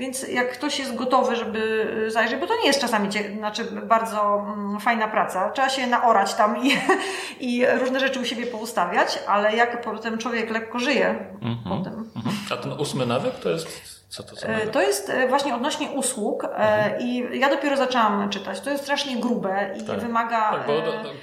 więc 0.00 0.28
jak 0.28 0.52
ktoś 0.52 0.78
jest 0.78 0.94
gotowy, 0.94 1.36
żeby 1.36 1.86
zajrzeć, 2.08 2.40
bo 2.40 2.46
to 2.46 2.56
nie 2.56 2.66
jest 2.66 2.80
czasami 2.80 3.08
znaczy 3.38 3.64
bardzo 3.64 4.46
mm, 4.56 4.80
fajna 4.80 5.08
praca, 5.08 5.50
trzeba 5.50 5.68
się 5.68 5.86
naorać 5.86 6.34
tam 6.34 6.64
i, 6.64 6.70
i 7.50 7.66
różne 7.66 8.00
rzeczy 8.00 8.20
u 8.20 8.24
siebie 8.24 8.46
poustawiać, 8.46 9.18
ale 9.26 9.56
jak 9.56 9.82
potem 9.82 10.18
człowiek 10.18 10.50
lekko 10.50 10.78
żyje 10.78 11.14
-hmm. 11.40 11.78
potem. 11.78 12.04
-hmm. 12.04 12.54
A 12.54 12.56
ten 12.56 12.72
ósmy 12.72 13.06
nawyk 13.06 13.34
to 13.34 13.50
jest 13.50 13.99
co 14.10 14.22
to, 14.22 14.46
e, 14.46 14.66
to 14.66 14.82
jest 14.82 15.10
e, 15.10 15.28
właśnie 15.28 15.54
odnośnie 15.54 15.90
usług 15.90 16.44
e, 16.44 16.48
mhm. 16.48 17.00
i 17.00 17.38
ja 17.38 17.50
dopiero 17.50 17.76
zaczęłam 17.76 18.30
czytać. 18.30 18.60
To 18.60 18.70
jest 18.70 18.82
strasznie 18.82 19.16
grube 19.16 19.74
i 19.78 19.82
tak. 19.82 20.00
wymaga. 20.00 20.50
Tak, 20.50 20.66
bo 20.66 20.72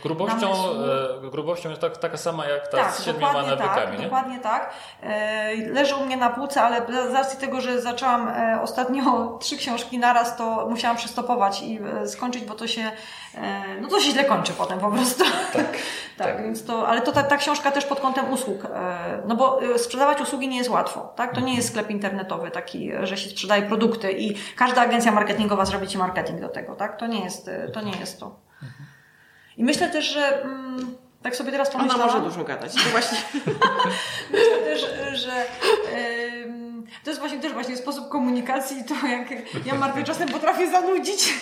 grubością, 0.03 0.53
grubością 1.21 1.69
jest 1.69 1.81
tak, 1.81 1.97
taka 1.97 2.17
sama 2.17 2.45
jak 2.45 2.67
ta 2.67 2.77
tak, 2.77 2.91
z 2.91 3.03
siedmioma 3.03 3.41
nawykami. 3.41 3.75
Tak, 3.75 3.97
nie? 3.97 4.03
Dokładnie 4.03 4.39
tak. 4.39 4.73
Leży 5.73 5.95
u 5.95 6.05
mnie 6.05 6.17
na 6.17 6.29
półce, 6.29 6.61
ale 6.61 6.81
z 7.09 7.13
racji 7.13 7.39
tego, 7.39 7.61
że 7.61 7.81
zaczęłam 7.81 8.31
ostatnio 8.61 9.03
trzy 9.41 9.57
książki 9.57 9.99
naraz, 9.99 10.37
to 10.37 10.67
musiałam 10.69 10.97
przystopować 10.97 11.61
i 11.61 11.79
skończyć, 12.05 12.43
bo 12.43 12.55
to 12.55 12.67
się 12.67 12.91
no 13.81 13.87
to 13.87 13.99
się 13.99 14.11
źle 14.11 14.25
kończy 14.25 14.53
potem 14.53 14.79
po 14.79 14.91
prostu. 14.91 15.23
Tak. 15.53 15.71
tak, 16.17 16.27
tak, 16.35 16.43
więc 16.43 16.65
to, 16.65 16.87
ale 16.87 17.01
to 17.01 17.11
ta, 17.11 17.23
ta 17.23 17.37
książka 17.37 17.71
też 17.71 17.85
pod 17.85 17.99
kątem 17.99 18.31
usług, 18.31 18.67
no 19.27 19.35
bo 19.35 19.59
sprzedawać 19.77 20.21
usługi 20.21 20.47
nie 20.47 20.57
jest 20.57 20.69
łatwo, 20.69 21.13
tak? 21.15 21.35
To 21.35 21.41
nie 21.41 21.55
jest 21.55 21.69
sklep 21.69 21.89
internetowy 21.89 22.51
taki, 22.51 22.76
że 23.03 23.17
się 23.17 23.29
sprzedaje 23.29 23.61
produkty 23.61 24.11
i 24.11 24.35
każda 24.55 24.81
agencja 24.81 25.11
marketingowa 25.11 25.65
zrobi 25.65 25.87
Ci 25.87 25.97
marketing 25.97 26.41
do 26.41 26.49
tego, 26.49 26.75
tak? 26.75 26.97
To 26.97 27.07
nie 27.07 27.23
jest 27.23 27.49
to. 27.73 27.81
Nie 27.81 27.99
jest 27.99 28.19
to. 28.19 28.39
I 29.57 29.63
myślę 29.63 29.89
też, 29.89 30.05
że 30.05 30.41
mm, 30.43 30.95
tak 31.21 31.35
sobie 31.35 31.51
teraz 31.51 31.69
pomyślałam... 31.69 32.01
Ona 32.01 32.13
może 32.13 32.29
dużo 32.29 32.43
gadać, 32.43 32.73
to 32.73 32.89
właśnie. 32.89 33.17
myślę 34.31 34.57
też, 34.57 35.21
że... 35.21 35.45
Yy, 35.97 36.56
to 37.03 37.09
jest 37.09 37.19
właśnie 37.19 37.39
też 37.39 37.53
właśnie 37.53 37.77
sposób 37.77 38.09
komunikacji, 38.09 38.83
to 38.83 39.07
jak 39.07 39.27
ja 39.65 39.75
Martę 39.75 40.03
czasem 40.03 40.29
potrafię 40.29 40.71
zanudzić. 40.71 41.33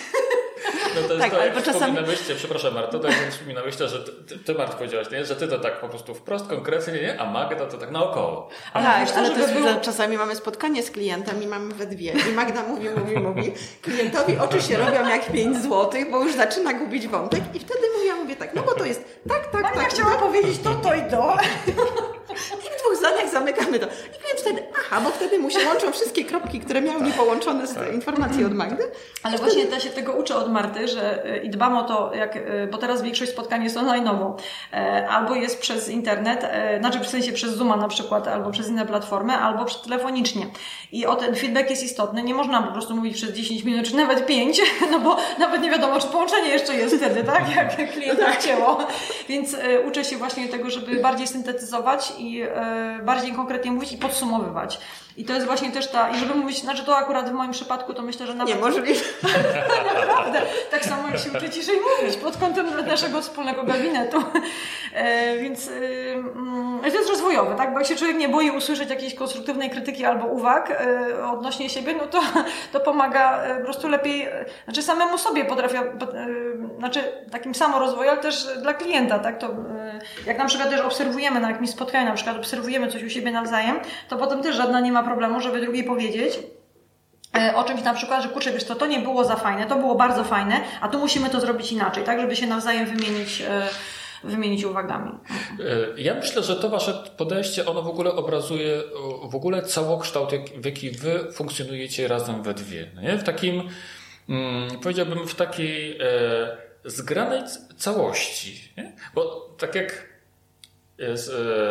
No 0.94 1.08
to 1.08 1.14
jest 1.14 1.20
tak, 1.20 1.30
to, 1.30 1.44
jak 1.44 1.54
czasami... 1.54 1.74
wspominałyście, 1.74 2.34
przepraszam 2.34 2.74
Marto, 2.74 2.98
to 2.98 3.08
jak 3.08 3.30
wspominałyście, 3.30 3.88
że 3.88 4.04
ty, 4.04 4.38
ty 4.38 4.54
Marta 4.54 4.76
powiedziałaś, 4.76 5.10
nie? 5.10 5.24
że 5.24 5.36
ty 5.36 5.48
to 5.48 5.58
tak 5.58 5.80
po 5.80 5.88
prostu 5.88 6.14
wprost, 6.14 6.46
konkretnie, 6.46 6.92
nie? 6.92 7.20
a 7.20 7.30
Magda 7.30 7.66
to 7.66 7.78
tak 7.78 7.90
naokoło. 7.90 8.48
Ale 8.72 8.84
tak, 8.84 9.16
ale 9.16 9.30
to 9.30 9.38
jest, 9.38 9.52
było... 9.52 9.74
czasami 9.80 10.16
mamy 10.16 10.36
spotkanie 10.36 10.82
z 10.82 10.90
klientem 10.90 11.42
i 11.42 11.46
mamy 11.46 11.74
we 11.74 11.86
dwie 11.86 12.12
i 12.30 12.32
Magda 12.32 12.62
mówi, 12.62 12.88
mówi, 12.88 13.18
mówi, 13.18 13.52
klientowi 13.82 14.38
oczy 14.38 14.62
się 14.62 14.76
robią 14.76 15.08
jak 15.08 15.32
5 15.32 15.62
złotych, 15.62 16.10
bo 16.10 16.24
już 16.24 16.34
zaczyna 16.34 16.72
gubić 16.72 17.08
wątek 17.08 17.40
i 17.54 17.58
wtedy 17.58 17.80
mówię, 17.96 18.06
ja 18.06 18.16
mówię 18.16 18.36
tak, 18.36 18.54
no 18.54 18.62
bo 18.62 18.74
to 18.74 18.84
jest 18.84 19.04
tak, 19.28 19.50
tak, 19.50 19.62
Magda 19.62 19.80
tak. 19.80 19.90
chciała 19.90 20.10
tak. 20.10 20.20
powiedzieć 20.20 20.58
to, 20.58 20.74
to 20.74 20.94
i 20.94 21.10
to. 21.10 21.36
I 22.36 22.78
w 22.78 22.82
dwóch 22.82 22.96
zdaniach 22.96 23.28
zamykamy 23.32 23.78
to. 23.78 23.86
I 23.86 24.18
klient 24.18 24.40
wtedy, 24.40 24.62
aha, 24.78 25.00
bo 25.04 25.10
wtedy 25.10 25.38
mu 25.38 25.50
się 25.50 25.58
łączą 25.66 25.92
wszystkie 25.92 26.24
kropki, 26.24 26.60
które 26.60 26.80
miały 26.80 27.02
mi 27.02 27.12
połączone 27.12 27.66
z 27.66 27.74
tak. 27.74 27.94
informacji 27.94 28.44
od 28.44 28.54
Magdy. 28.54 28.82
Ale 29.22 29.38
właśnie 29.38 29.64
ja 29.64 29.80
się 29.80 29.90
tego 29.90 30.12
uczę 30.12 30.36
od 30.36 30.52
Marty, 30.52 30.88
że 30.88 31.24
e, 31.24 31.38
i 31.38 31.50
dbam 31.50 31.76
o 31.76 31.82
to, 31.82 32.14
jak, 32.14 32.36
e, 32.36 32.66
bo 32.66 32.78
teraz 32.78 33.02
większość 33.02 33.32
spotkań 33.32 33.64
jest 33.64 33.76
online'owo. 33.76 34.34
E, 34.72 35.08
albo 35.08 35.34
jest 35.34 35.60
przez 35.60 35.88
internet, 35.88 36.46
znaczy 36.80 37.00
w 37.00 37.08
sensie 37.08 37.32
przez 37.32 37.54
Zooma 37.54 37.76
na 37.76 37.88
przykład, 37.88 38.28
albo 38.28 38.50
przez 38.50 38.68
inne 38.68 38.86
platformy, 38.86 39.32
albo 39.32 39.64
telefonicznie. 39.64 40.46
I 40.92 41.06
o 41.06 41.16
ten 41.16 41.34
feedback 41.34 41.70
jest 41.70 41.82
istotny. 41.82 42.22
Nie 42.22 42.34
można 42.34 42.62
po 42.62 42.72
prostu 42.72 42.96
mówić 42.96 43.14
przez 43.14 43.30
10 43.30 43.64
minut, 43.64 43.86
czy 43.86 43.96
nawet 43.96 44.26
5, 44.26 44.60
no 44.92 45.00
bo 45.00 45.16
nawet 45.38 45.62
nie 45.62 45.70
wiadomo, 45.70 46.00
czy 46.00 46.06
połączenie 46.06 46.48
jeszcze 46.48 46.74
jest 46.74 46.96
wtedy, 46.96 47.24
tak? 47.24 47.42
Jak 47.56 47.92
klient 47.92 48.20
tak. 48.20 48.38
chciało. 48.38 48.78
Więc 49.28 49.56
uczę 49.88 50.04
się 50.04 50.16
właśnie 50.16 50.48
tego, 50.48 50.70
żeby 50.70 51.00
bardziej 51.00 51.26
syntetyzować 51.26 52.12
i 52.18 52.25
bardziej 53.04 53.32
konkretnie 53.32 53.70
mówić 53.70 53.92
i 53.92 53.98
podsumowywać. 53.98 54.80
I 55.16 55.24
to 55.24 55.32
jest 55.32 55.46
właśnie 55.46 55.70
też 55.70 55.86
ta, 55.86 56.10
i 56.10 56.18
żeby 56.18 56.34
mówić, 56.34 56.60
znaczy 56.60 56.84
to 56.84 56.96
akurat 56.96 57.30
w 57.30 57.32
moim 57.32 57.50
przypadku, 57.50 57.94
to 57.94 58.02
myślę, 58.02 58.26
że 58.26 58.34
nawet... 58.34 58.54
Niemożliwe. 58.54 59.00
Naprawdę. 60.00 60.42
Tak 60.70 60.84
samo 60.84 61.08
jak 61.08 61.18
się 61.18 61.30
uczy 61.30 61.50
ciszej 61.50 61.76
mówić 61.76 62.16
pod 62.16 62.36
kątem 62.36 62.86
naszego 62.86 63.22
wspólnego 63.22 63.62
gabinetu. 63.62 64.22
E, 64.94 65.38
więc 65.38 65.68
mm, 65.68 66.80
to 66.80 66.86
jest 66.86 67.10
rozwojowe, 67.10 67.56
tak? 67.56 67.72
Bo 67.72 67.78
jak 67.78 67.88
się 67.88 67.96
człowiek 67.96 68.16
nie 68.16 68.28
boi 68.28 68.50
usłyszeć 68.50 68.90
jakiejś 68.90 69.14
konstruktywnej 69.14 69.70
krytyki 69.70 70.04
albo 70.04 70.26
uwag 70.26 70.82
odnośnie 71.32 71.68
siebie, 71.68 71.94
no 71.98 72.06
to, 72.06 72.20
to 72.72 72.80
pomaga 72.80 73.42
po 73.58 73.64
prostu 73.64 73.88
lepiej, 73.88 74.28
znaczy 74.64 74.82
samemu 74.82 75.18
sobie 75.18 75.44
potrafia, 75.44 75.82
znaczy 76.78 77.00
takim 77.30 77.54
samorozwoju, 77.54 78.10
ale 78.10 78.20
też 78.20 78.48
dla 78.62 78.74
klienta, 78.74 79.18
tak? 79.18 79.38
To 79.38 79.50
jak 80.26 80.38
na 80.38 80.44
przykład 80.44 80.70
też 80.70 80.80
obserwujemy 80.80 81.40
na 81.40 81.50
jakimś 81.50 81.70
spotkaniu, 81.70 82.06
na 82.06 82.14
przykład 82.14 82.36
obserwujemy 82.36 82.88
coś 82.88 83.02
u 83.02 83.10
siebie 83.10 83.30
nawzajem, 83.30 83.76
to 84.08 84.16
potem 84.16 84.42
też 84.42 84.56
żadna 84.56 84.80
nie 84.80 84.92
ma 84.92 85.02
problemu, 85.06 85.40
żeby 85.40 85.60
drugiej 85.60 85.84
powiedzieć, 85.84 86.38
E, 87.38 87.56
o 87.56 87.64
czymś 87.64 87.82
na 87.82 87.94
przykład, 87.94 88.22
że 88.22 88.28
kurczę, 88.28 88.52
wiesz 88.52 88.64
co, 88.64 88.74
to 88.74 88.86
nie 88.86 88.98
było 88.98 89.24
za 89.24 89.36
fajne, 89.36 89.66
to 89.66 89.76
było 89.76 89.94
bardzo 89.94 90.24
fajne, 90.24 90.60
a 90.80 90.88
tu 90.88 90.98
musimy 90.98 91.30
to 91.30 91.40
zrobić 91.40 91.72
inaczej, 91.72 92.04
tak, 92.04 92.20
żeby 92.20 92.36
się 92.36 92.46
nawzajem 92.46 92.86
wymienić 92.86 93.42
e, 93.42 93.68
wymienić 94.24 94.64
uwagami. 94.64 95.10
E, 95.96 96.00
ja 96.00 96.14
myślę, 96.14 96.42
że 96.42 96.56
to 96.56 96.68
wasze 96.68 97.04
podejście, 97.16 97.66
ono 97.66 97.82
w 97.82 97.88
ogóle 97.88 98.12
obrazuje 98.12 98.82
w 99.28 99.34
ogóle 99.34 99.62
całokształt, 99.62 100.30
w 100.56 100.64
jaki 100.64 100.90
wy 100.90 101.32
funkcjonujecie 101.32 102.08
razem 102.08 102.42
we 102.42 102.54
dwie. 102.54 102.90
No 102.94 103.02
nie? 103.02 103.18
W 103.18 103.24
takim, 103.24 103.62
mm, 104.28 104.80
powiedziałbym, 104.82 105.28
w 105.28 105.34
takiej 105.34 105.98
zgranej 106.84 107.42
całości. 107.76 108.72
Nie? 108.76 108.92
Bo 109.14 109.54
tak 109.58 109.74
jak 109.74 110.15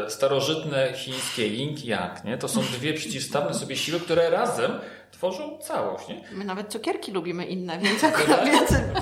starożytne 0.07 0.93
chińskie 0.93 1.47
yin-yang, 1.47 2.25
nie? 2.25 2.37
to 2.37 2.47
są 2.47 2.61
dwie 2.61 2.93
przeciwstawne 2.93 3.53
sobie 3.53 3.75
siły, 3.75 3.99
które 3.99 4.29
razem 4.29 4.71
tworzą 5.17 5.57
całość. 5.57 6.07
Nie? 6.07 6.21
My 6.31 6.45
nawet 6.45 6.67
cukierki 6.67 7.11
lubimy 7.11 7.45
inne, 7.45 7.79
więc 7.79 8.03
akurat 8.03 8.45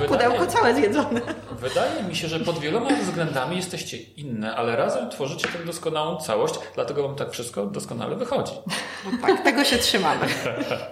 pudełko 0.07 0.47
całe 0.47 0.75
zjedzone. 0.75 1.21
Wydaje 1.51 2.03
mi 2.03 2.15
się, 2.15 2.27
że 2.27 2.39
pod 2.39 2.59
wieloma 2.59 2.89
względami 2.89 3.55
jesteście 3.55 3.97
inne, 3.97 4.55
ale 4.55 4.75
razem 4.75 5.09
tworzycie 5.09 5.47
tę 5.47 5.65
doskonałą 5.65 6.17
całość, 6.17 6.53
dlatego 6.75 7.07
wam 7.07 7.15
tak 7.15 7.31
wszystko 7.31 7.65
doskonale 7.65 8.15
wychodzi. 8.15 8.53
No 9.05 9.11
tak, 9.27 9.43
tego 9.43 9.63
się 9.63 9.77
trzymamy. 9.77 10.25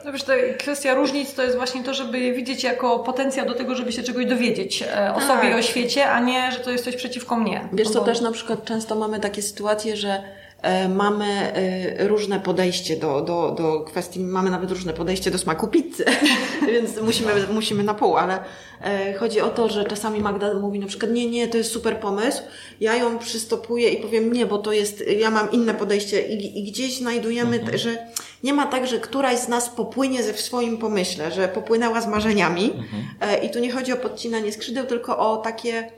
Dobrze, 0.06 0.26
to 0.26 0.34
kwestia 0.60 0.94
różnic 0.94 1.34
to 1.34 1.44
jest 1.44 1.56
właśnie 1.56 1.84
to, 1.84 1.94
żeby 1.94 2.20
je 2.20 2.34
widzieć 2.34 2.64
jako 2.64 3.00
potencjał 3.00 3.46
do 3.46 3.54
tego, 3.54 3.76
żeby 3.76 3.92
się 3.92 4.04
czegoś 4.04 4.26
dowiedzieć 4.26 4.82
e, 4.82 5.14
o 5.14 5.20
tak. 5.20 5.28
sobie 5.28 5.50
i 5.50 5.54
o 5.54 5.62
świecie, 5.62 6.12
a 6.12 6.20
nie, 6.20 6.52
że 6.52 6.60
to 6.60 6.72
jest 6.72 6.84
coś 6.84 6.96
przeciwko 6.96 7.36
mnie. 7.36 7.70
Wiesz 7.74 7.90
co, 7.90 8.00
bo... 8.00 8.06
też 8.06 8.22
na 8.22 8.32
przykład 8.32 8.66
często 8.66 8.96
mamy 8.96 9.20
takie 9.20 9.42
sytuacje, 9.42 9.98
że 9.98 10.41
mamy 10.90 11.26
e, 11.26 12.08
różne 12.08 12.40
podejście 12.40 12.98
do, 12.98 13.22
do, 13.22 13.56
do 13.58 13.80
kwestii, 13.80 14.20
mamy 14.20 14.50
nawet 14.50 14.72
różne 14.72 14.94
podejście 14.94 15.32
do 15.32 15.38
smaku 15.38 15.68
pizzy, 15.68 16.06
więc 16.74 17.02
musimy, 17.02 17.32
musimy 17.54 17.84
na 17.84 17.94
pół, 17.94 18.18
ale 18.18 18.40
e, 18.82 19.14
chodzi 19.14 19.42
o 19.42 19.50
to, 19.50 19.70
że 19.70 19.86
czasami 19.86 20.20
Magda 20.20 20.54
mówi 20.54 20.80
na 20.80 20.88
przykład, 20.88 21.12
nie, 21.12 21.30
nie, 21.30 21.48
to 21.48 21.58
jest 21.58 21.72
super 21.72 22.00
pomysł, 22.00 22.42
ja 22.80 22.96
ją 22.96 23.20
przystopuję 23.20 23.90
i 23.90 24.02
powiem, 24.02 24.34
nie, 24.34 24.46
bo 24.46 24.58
to 24.58 24.72
jest, 24.72 25.04
ja 25.20 25.32
mam 25.32 25.52
inne 25.52 25.74
podejście 25.74 26.28
i, 26.28 26.60
i 26.60 26.72
gdzieś 26.72 26.98
znajdujemy, 26.98 27.60
mhm. 27.60 27.78
że 27.78 28.08
nie 28.44 28.54
ma 28.54 28.66
tak, 28.66 28.88
że 28.88 29.00
któraś 29.00 29.40
z 29.40 29.48
nas 29.48 29.70
popłynie 29.70 30.24
ze 30.24 30.34
w 30.34 30.42
swoim 30.42 30.78
pomyśle, 30.78 31.32
że 31.32 31.48
popłynęła 31.48 32.02
z 32.02 32.08
marzeniami 32.08 32.72
mhm. 32.72 33.44
i 33.44 33.50
tu 33.50 33.60
nie 33.60 33.72
chodzi 33.72 33.94
o 33.94 33.98
podcinanie 33.98 34.52
skrzydeł, 34.52 34.86
tylko 34.86 35.18
o 35.18 35.38
takie 35.38 35.92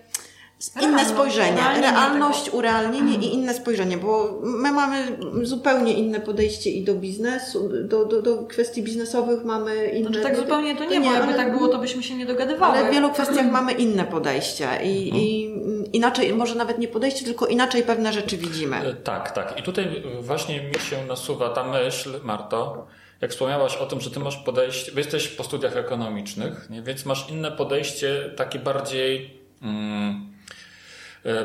inne 0.81 1.05
spojrzenie, 1.05 1.61
realność, 1.81 2.43
tego. 2.43 2.57
urealnienie 2.57 3.15
i 3.15 3.33
inne 3.33 3.53
spojrzenie, 3.53 3.97
bo 3.97 4.39
my 4.43 4.71
mamy 4.71 5.17
zupełnie 5.41 5.93
inne 5.93 6.19
podejście 6.19 6.69
i 6.69 6.83
do 6.83 6.95
biznesu, 6.95 7.69
do, 7.83 8.05
do, 8.05 8.21
do 8.21 8.37
kwestii 8.37 8.83
biznesowych 8.83 9.43
mamy 9.45 9.85
inne. 9.85 10.09
Znaczy 10.09 10.23
tak 10.23 10.35
zupełnie 10.35 10.75
to 10.75 10.85
nie, 10.85 10.99
nie 10.99 11.09
bo 11.09 11.15
jakby 11.15 11.33
tak 11.33 11.57
było, 11.57 11.67
to 11.67 11.79
byśmy 11.79 12.03
się 12.03 12.15
nie 12.15 12.25
dogadywały. 12.25 12.77
Ale 12.77 12.89
w 12.89 12.93
wielu 12.93 13.09
kwestiach 13.09 13.51
mamy 13.51 13.71
inne 13.71 14.03
podejścia 14.03 14.81
i, 14.81 15.05
mhm. 15.05 15.23
i 15.23 15.63
inaczej, 15.93 16.33
może 16.33 16.55
nawet 16.55 16.79
nie 16.79 16.87
podejście, 16.87 17.25
tylko 17.25 17.47
inaczej 17.47 17.83
pewne 17.83 18.13
rzeczy 18.13 18.37
widzimy. 18.37 18.77
E, 18.77 18.93
tak, 18.93 19.31
tak. 19.31 19.59
I 19.59 19.63
tutaj 19.63 20.03
właśnie 20.21 20.61
mi 20.61 20.79
się 20.79 21.05
nasuwa 21.07 21.49
ta 21.49 21.63
myśl, 21.63 22.09
Marto, 22.23 22.87
jak 23.21 23.31
wspomniałaś 23.31 23.77
o 23.77 23.85
tym, 23.85 24.01
że 24.01 24.11
ty 24.11 24.19
masz 24.19 24.37
podejście, 24.37 24.91
bo 24.91 24.97
jesteś 24.97 25.27
po 25.27 25.43
studiach 25.43 25.77
ekonomicznych, 25.77 26.69
nie? 26.69 26.81
więc 26.81 27.05
masz 27.05 27.29
inne 27.29 27.51
podejście, 27.51 28.33
takie 28.35 28.59
bardziej. 28.59 29.43
Mm, 29.61 30.32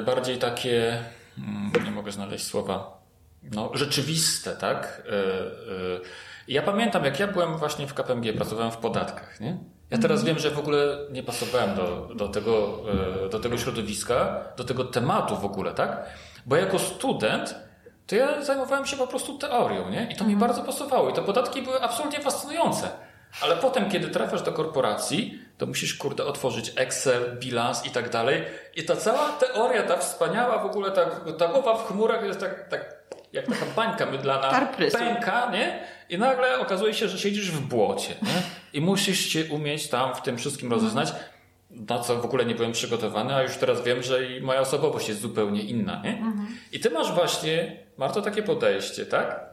bardziej 0.07 0.39
takie, 0.39 1.05
mm, 1.39 1.73
nie 1.85 1.91
mogę 1.91 2.13
znaleźć 2.13 2.47
słowa, 2.47 2.99
no, 3.43 3.71
rzeczywiste, 3.75 4.57
tak? 4.57 5.03
E, 5.07 5.13
e, 5.13 6.01
ja 6.49 6.63
pamiętam, 6.63 7.05
jak 7.05 7.21
ja 7.21 7.27
byłem 7.27 7.57
właśnie 7.57 7.87
w 7.87 7.95
KPMG, 7.95 8.33
pracowałem 8.33 8.73
w 8.73 8.77
podatkach, 8.77 9.41
nie? 9.41 9.59
Ja 9.91 9.99
teraz 9.99 10.25
wiem, 10.25 10.39
że 10.39 10.51
w 10.51 10.59
ogóle 10.59 10.99
nie 11.11 11.23
pasowałem 11.23 11.77
do, 11.77 12.09
do, 12.15 12.29
tego, 12.29 12.79
do 13.31 13.39
tego 13.41 13.59
środowiska, 13.59 14.45
do 14.57 14.65
tego 14.65 14.85
tematu 14.85 15.37
w 15.37 15.45
ogóle, 15.45 15.75
tak? 15.75 16.07
Bo 16.47 16.57
jako 16.57 16.79
student 16.79 17.55
to 18.09 18.17
ja 18.17 18.43
zajmowałem 18.43 18.87
się 18.87 18.97
po 18.97 19.07
prostu 19.07 19.39
teorią, 19.39 19.91
nie? 19.91 20.09
I 20.13 20.17
to 20.17 20.25
mi 20.25 20.33
mhm. 20.33 20.39
bardzo 20.39 20.63
pasowało. 20.63 21.11
I 21.11 21.13
te 21.13 21.23
podatki 21.23 21.63
były 21.63 21.81
absolutnie 21.81 22.21
fascynujące. 22.21 22.89
Ale 23.43 23.57
potem, 23.57 23.91
kiedy 23.91 24.09
trafiasz 24.09 24.43
do 24.43 24.53
korporacji, 24.53 25.43
to 25.59 25.67
musisz, 25.67 25.95
kurde, 25.95 26.25
otworzyć 26.25 26.73
Excel, 26.77 27.37
bilans 27.41 27.87
i 27.87 27.91
tak 27.91 28.11
dalej. 28.11 28.45
I 28.77 28.85
ta 28.85 28.97
cała 28.97 29.29
teoria, 29.33 29.83
ta 29.83 29.97
wspaniała 29.97 30.59
w 30.59 30.67
ogóle, 30.67 30.91
ta, 30.91 31.05
ta 31.39 31.49
głowa 31.49 31.75
w 31.77 31.87
chmurach 31.87 32.25
jest 32.25 32.41
tak, 32.41 32.69
tak 32.69 32.99
jak 33.33 33.47
taka 33.47 33.67
bańka 33.77 34.07
mydlana 34.07 34.69
pęka, 34.93 35.51
nie? 35.53 35.85
I 36.09 36.19
nagle 36.19 36.59
okazuje 36.59 36.95
się, 36.95 37.09
że 37.09 37.19
siedzisz 37.19 37.51
w 37.51 37.61
błocie, 37.61 38.15
nie? 38.23 38.43
I 38.73 38.81
musisz 38.81 39.21
się 39.21 39.45
umieć 39.51 39.89
tam 39.89 40.15
w 40.15 40.23
tym 40.23 40.39
wszystkim 40.39 40.71
rozeznać, 40.71 41.13
na 41.71 41.99
co 41.99 42.17
w 42.17 42.25
ogóle 42.25 42.45
nie 42.45 42.55
byłem 42.55 42.73
przygotowany, 42.73 43.35
a 43.35 43.43
już 43.43 43.57
teraz 43.57 43.83
wiem, 43.83 44.03
że 44.03 44.27
i 44.27 44.41
moja 44.41 44.61
osobowość 44.61 45.09
jest 45.09 45.21
zupełnie 45.21 45.63
inna, 45.63 46.03
nie? 46.05 46.11
Mhm. 46.11 46.47
I 46.73 46.81
ty 46.81 46.91
masz 46.91 47.13
właśnie, 47.13 47.77
Marto, 47.97 48.23
takie 48.23 48.43
podejście, 48.43 49.07
tak? 49.07 49.48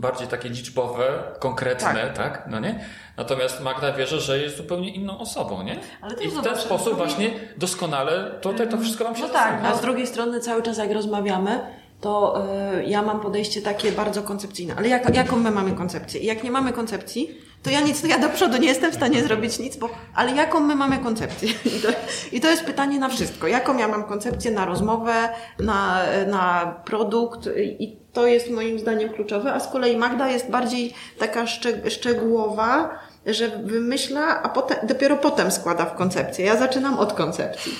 Bardziej 0.00 0.28
takie 0.28 0.48
liczbowe, 0.48 1.22
konkretne, 1.38 1.94
tak. 1.94 2.16
tak? 2.16 2.44
No 2.50 2.60
nie? 2.60 2.84
Natomiast 3.16 3.60
Magda 3.60 3.92
wierzy, 3.92 4.20
że 4.20 4.38
jest 4.38 4.56
zupełnie 4.56 4.94
inną 4.94 5.18
osobą, 5.18 5.62
nie? 5.62 5.80
I 6.24 6.28
w 6.28 6.42
ten 6.42 6.56
sposób 6.56 6.96
właśnie 6.96 7.30
doskonale 7.56 8.30
to, 8.40 8.52
to, 8.52 8.78
wszystko 8.78 9.04
nam 9.04 9.16
się 9.16 9.22
No 9.22 9.28
tak, 9.28 9.64
a 9.64 9.74
z 9.74 9.80
drugiej 9.80 10.06
strony 10.06 10.40
cały 10.40 10.62
czas 10.62 10.78
jak 10.78 10.92
rozmawiamy, 10.92 11.60
to 12.00 12.42
y, 12.78 12.84
ja 12.84 13.02
mam 13.02 13.20
podejście 13.20 13.62
takie 13.62 13.92
bardzo 13.92 14.22
koncepcyjne. 14.22 14.74
Ale 14.76 14.88
jak, 14.88 15.14
jaką 15.14 15.36
my 15.36 15.50
mamy 15.50 15.72
koncepcję? 15.72 16.20
I 16.20 16.26
jak 16.26 16.44
nie 16.44 16.50
mamy 16.50 16.72
koncepcji, 16.72 17.38
to 17.66 17.70
ja 17.70 17.80
nic, 17.80 18.02
ja 18.04 18.18
do 18.18 18.28
przodu 18.28 18.56
nie 18.56 18.68
jestem 18.68 18.92
w 18.92 18.94
stanie 18.94 19.22
zrobić 19.22 19.58
nic, 19.58 19.76
bo, 19.76 19.88
ale 20.14 20.32
jaką 20.32 20.60
my 20.60 20.74
mamy 20.74 20.98
koncepcję? 20.98 21.48
I 21.76 21.80
to, 21.80 21.88
I 22.32 22.40
to 22.40 22.50
jest 22.50 22.64
pytanie 22.64 22.98
na 22.98 23.08
wszystko. 23.08 23.46
Jaką 23.46 23.78
ja 23.78 23.88
mam 23.88 24.04
koncepcję 24.04 24.50
na 24.50 24.64
rozmowę, 24.64 25.28
na, 25.58 26.02
na 26.26 26.74
produkt 26.84 27.48
i 27.56 27.96
to 28.12 28.26
jest 28.26 28.50
moim 28.50 28.78
zdaniem 28.78 29.08
kluczowe, 29.08 29.52
a 29.52 29.60
z 29.60 29.68
kolei 29.68 29.96
Magda 29.96 30.28
jest 30.28 30.50
bardziej 30.50 30.94
taka 31.18 31.46
szczegółowa, 31.88 32.98
że 33.26 33.48
wymyśla, 33.48 34.42
a 34.42 34.48
potem, 34.48 34.76
dopiero 34.82 35.16
potem 35.16 35.50
składa 35.50 35.84
w 35.84 35.94
koncepcję. 35.94 36.46
Ja 36.46 36.56
zaczynam 36.56 36.98
od 36.98 37.12
koncepcji. 37.12 37.72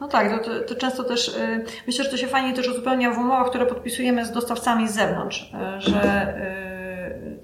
No 0.00 0.08
tak, 0.08 0.44
to, 0.44 0.60
to 0.60 0.74
często 0.74 1.04
też 1.04 1.28
y, 1.28 1.64
myślę, 1.86 2.04
że 2.04 2.10
to 2.10 2.16
się 2.16 2.26
fajnie 2.26 2.54
też 2.54 2.68
uzupełnia 2.68 3.10
w 3.10 3.18
umowach, 3.18 3.48
które 3.48 3.66
podpisujemy 3.66 4.24
z 4.26 4.30
dostawcami 4.30 4.88
z 4.88 4.94
zewnątrz, 4.94 5.52
y, 5.78 5.80
że 5.80 6.34
y, 6.68 6.72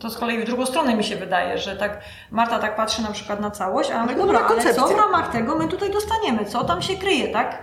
to 0.00 0.10
z 0.10 0.18
kolei 0.18 0.38
w 0.38 0.44
drugą 0.44 0.66
stronę 0.66 0.94
mi 0.94 1.04
się 1.04 1.16
wydaje, 1.16 1.58
że 1.58 1.76
tak 1.76 2.00
Marta 2.30 2.58
tak 2.58 2.76
patrzy 2.76 3.02
na 3.02 3.12
przykład 3.12 3.40
na 3.40 3.50
całość, 3.50 3.90
a 3.90 4.06
my 4.06 4.12
no 4.12 4.18
dobra, 4.18 4.46
ale 4.48 4.74
co 4.74 4.88
w 4.88 4.96
ramach 4.96 5.32
tego 5.32 5.56
my 5.56 5.68
tutaj 5.68 5.90
dostaniemy, 5.90 6.44
co 6.44 6.64
tam 6.64 6.82
się 6.82 6.96
kryje, 6.96 7.28
tak? 7.28 7.62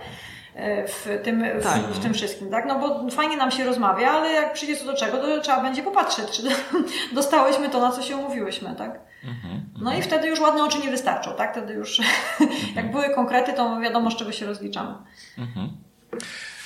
E, 0.54 0.88
w 0.88 1.08
tym, 1.24 1.44
tak. 1.62 1.82
w, 1.82 1.98
w, 1.98 2.02
tym 2.02 2.14
wszystkim, 2.14 2.50
tak? 2.50 2.66
No 2.66 2.78
bo 2.78 3.10
fajnie 3.10 3.36
nam 3.36 3.50
się 3.50 3.64
rozmawia, 3.64 4.10
ale 4.10 4.32
jak 4.32 4.52
przyjdzie 4.52 4.76
co 4.76 4.84
do 4.84 4.94
czego, 4.94 5.18
to 5.18 5.40
trzeba 5.40 5.62
będzie 5.62 5.82
popatrzeć, 5.82 6.30
czy 6.30 6.42
dostałyśmy 7.14 7.68
to, 7.68 7.80
na 7.80 7.92
co 7.92 8.02
się 8.02 8.16
umówiłyśmy, 8.16 8.74
tak? 8.78 9.00
Mhm, 9.24 9.60
no 9.80 9.94
i 9.94 10.02
wtedy 10.02 10.28
już 10.28 10.40
ładne 10.40 10.64
oczy 10.64 10.78
nie 10.78 10.90
wystarczą, 10.90 11.32
tak? 11.32 11.52
Wtedy 11.52 11.74
już, 11.74 12.00
jak 12.76 12.90
były 12.90 13.14
konkrety, 13.14 13.52
to 13.52 13.80
wiadomo, 13.80 14.10
z 14.10 14.16
czego 14.16 14.32
się 14.32 14.46
rozliczamy. 14.46 14.94
Mhm. 15.38 15.68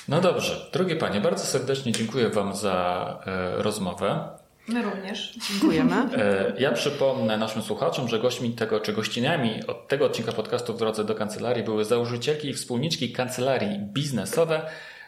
No 0.07 0.21
dobrze. 0.21 0.69
Drogie 0.73 0.95
Panie, 0.95 1.21
bardzo 1.21 1.45
serdecznie 1.45 1.91
dziękuję 1.91 2.29
Wam 2.29 2.55
za 2.55 3.05
e, 3.25 3.63
rozmowę. 3.63 4.40
My 4.73 4.81
również. 4.81 5.33
Dziękujemy. 5.49 5.95
E, 6.17 6.53
ja 6.59 6.71
przypomnę 6.71 7.37
naszym 7.37 7.61
słuchaczom, 7.61 8.07
że 8.07 8.19
gośćmi 8.19 8.51
tego, 8.51 8.79
czy 8.79 8.93
gościniami 8.93 9.65
od 9.67 9.87
tego 9.87 10.05
odcinka 10.05 10.31
podcastu 10.31 10.73
w 10.73 10.77
drodze 10.77 11.03
do 11.03 11.15
kancelarii 11.15 11.63
były 11.63 11.85
założycielki 11.85 12.49
i 12.49 12.53
wspólniczki 12.53 13.11
kancelarii 13.11 13.79
biznesowe, 13.79 14.61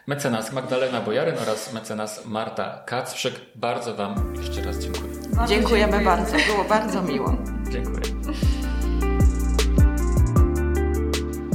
mecenas 0.06 0.52
Magdalena 0.52 1.00
Bojaryn 1.00 1.34
oraz 1.42 1.72
mecenas 1.72 2.26
Marta 2.26 2.82
Kacprzyk. 2.86 3.34
Bardzo 3.54 3.94
Wam 3.94 4.34
jeszcze 4.36 4.62
raz 4.62 4.78
dziękuję. 4.78 5.12
Bardzo 5.36 5.54
Dziękujemy 5.54 5.92
dziękuję. 5.92 6.16
bardzo. 6.16 6.36
Było 6.52 6.64
bardzo 6.68 7.02
miło. 7.02 7.36
Dziękuję. 7.72 8.00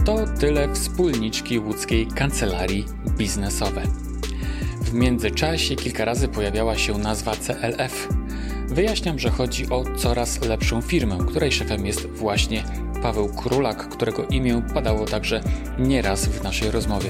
To 0.06 0.15
tyle 0.40 0.73
wspólniczki 0.73 1.60
łódzkiej 1.60 2.07
kancelarii 2.07 2.86
biznesowej. 3.18 4.09
W 4.82 4.94
międzyczasie 4.94 5.76
kilka 5.76 6.06
razy 6.06 6.28
pojawiała 6.28 6.78
się 6.78 6.98
nazwa 6.98 7.36
CLF. 7.36 8.08
Wyjaśniam, 8.68 9.20
że 9.20 9.30
chodzi 9.30 9.70
o 9.70 9.84
coraz 9.98 10.42
lepszą 10.42 10.82
firmę, 10.82 11.18
której 11.28 11.52
szefem 11.52 11.86
jest 11.86 12.08
właśnie 12.08 12.64
Paweł 13.02 13.30
Królak, 13.34 13.90
którego 13.90 14.26
imię 14.26 14.62
padało 14.74 15.06
także 15.06 15.44
nieraz 15.80 16.26
w 16.26 16.44
naszej 16.44 16.72
rozmowie. 16.72 17.10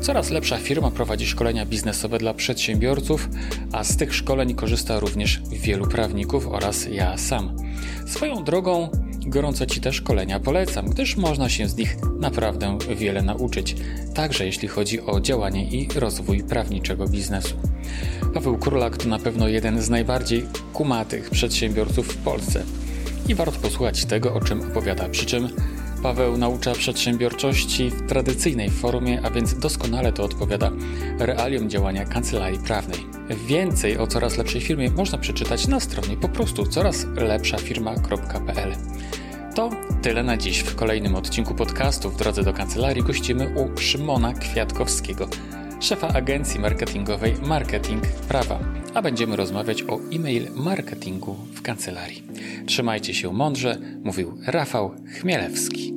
Coraz 0.00 0.30
lepsza 0.30 0.58
firma 0.58 0.90
prowadzi 0.90 1.26
szkolenia 1.26 1.66
biznesowe 1.66 2.18
dla 2.18 2.34
przedsiębiorców, 2.34 3.28
a 3.72 3.84
z 3.84 3.96
tych 3.96 4.14
szkoleń 4.14 4.54
korzysta 4.54 5.00
również 5.00 5.42
wielu 5.50 5.86
prawników 5.86 6.46
oraz 6.46 6.86
ja 6.90 7.18
sam. 7.18 7.56
Swoją 8.06 8.44
drogą 8.44 8.88
gorąco 9.26 9.66
Ci 9.66 9.80
te 9.80 9.92
szkolenia 9.92 10.40
polecam, 10.40 10.90
gdyż 10.90 11.16
można 11.16 11.48
się 11.48 11.68
z 11.68 11.76
nich 11.76 11.96
naprawdę 12.20 12.78
wiele 12.96 13.22
nauczyć, 13.22 13.76
także 14.14 14.46
jeśli 14.46 14.68
chodzi 14.68 15.00
o 15.00 15.20
działanie 15.20 15.68
i 15.68 15.88
rozwój 15.94 16.44
prawniczego 16.44 17.08
biznesu. 17.08 17.54
Paweł 18.34 18.58
Królak 18.58 18.96
to 18.96 19.08
na 19.08 19.18
pewno 19.18 19.48
jeden 19.48 19.82
z 19.82 19.90
najbardziej 19.90 20.46
kumatych 20.72 21.30
przedsiębiorców 21.30 22.08
w 22.08 22.16
Polsce 22.16 22.64
i 23.28 23.34
warto 23.34 23.58
posłuchać 23.58 24.04
tego, 24.04 24.34
o 24.34 24.40
czym 24.40 24.60
opowiada. 24.70 25.08
Przy 25.08 25.26
czym 25.26 25.48
Paweł 26.04 26.38
naucza 26.38 26.72
przedsiębiorczości 26.72 27.90
w 27.90 28.08
tradycyjnej 28.08 28.70
formie, 28.70 29.20
a 29.22 29.30
więc 29.30 29.58
doskonale 29.58 30.12
to 30.12 30.24
odpowiada 30.24 30.70
realiom 31.18 31.70
działania 31.70 32.04
kancelarii 32.04 32.58
prawnej. 32.58 32.98
Więcej 33.46 33.98
o 33.98 34.06
coraz 34.06 34.36
lepszej 34.36 34.60
firmie 34.60 34.90
można 34.90 35.18
przeczytać 35.18 35.66
na 35.66 35.80
stronie 35.80 36.16
po 36.16 36.28
prostu 36.28 36.66
corazlepszafirma.pl. 36.66 38.72
To 39.54 39.70
tyle 40.02 40.22
na 40.22 40.36
dziś. 40.36 40.58
W 40.58 40.74
kolejnym 40.74 41.14
odcinku 41.14 41.54
podcastu 41.54 42.10
w 42.10 42.16
drodze 42.16 42.42
do 42.42 42.52
kancelarii 42.52 43.02
gościmy 43.02 43.54
u 43.56 43.80
Szymona 43.80 44.32
Kwiatkowskiego, 44.32 45.28
szefa 45.84 46.08
agencji 46.08 46.60
marketingowej 46.60 47.34
Marketing 47.42 48.06
Prawa, 48.06 48.58
a 48.94 49.02
będziemy 49.02 49.36
rozmawiać 49.36 49.82
o 49.82 50.00
e-mail 50.12 50.48
marketingu 50.54 51.34
w 51.34 51.62
kancelarii. 51.62 52.22
Trzymajcie 52.66 53.14
się 53.14 53.32
mądrze, 53.32 53.78
mówił 54.04 54.38
Rafał 54.46 54.94
Chmielewski. 55.20 55.94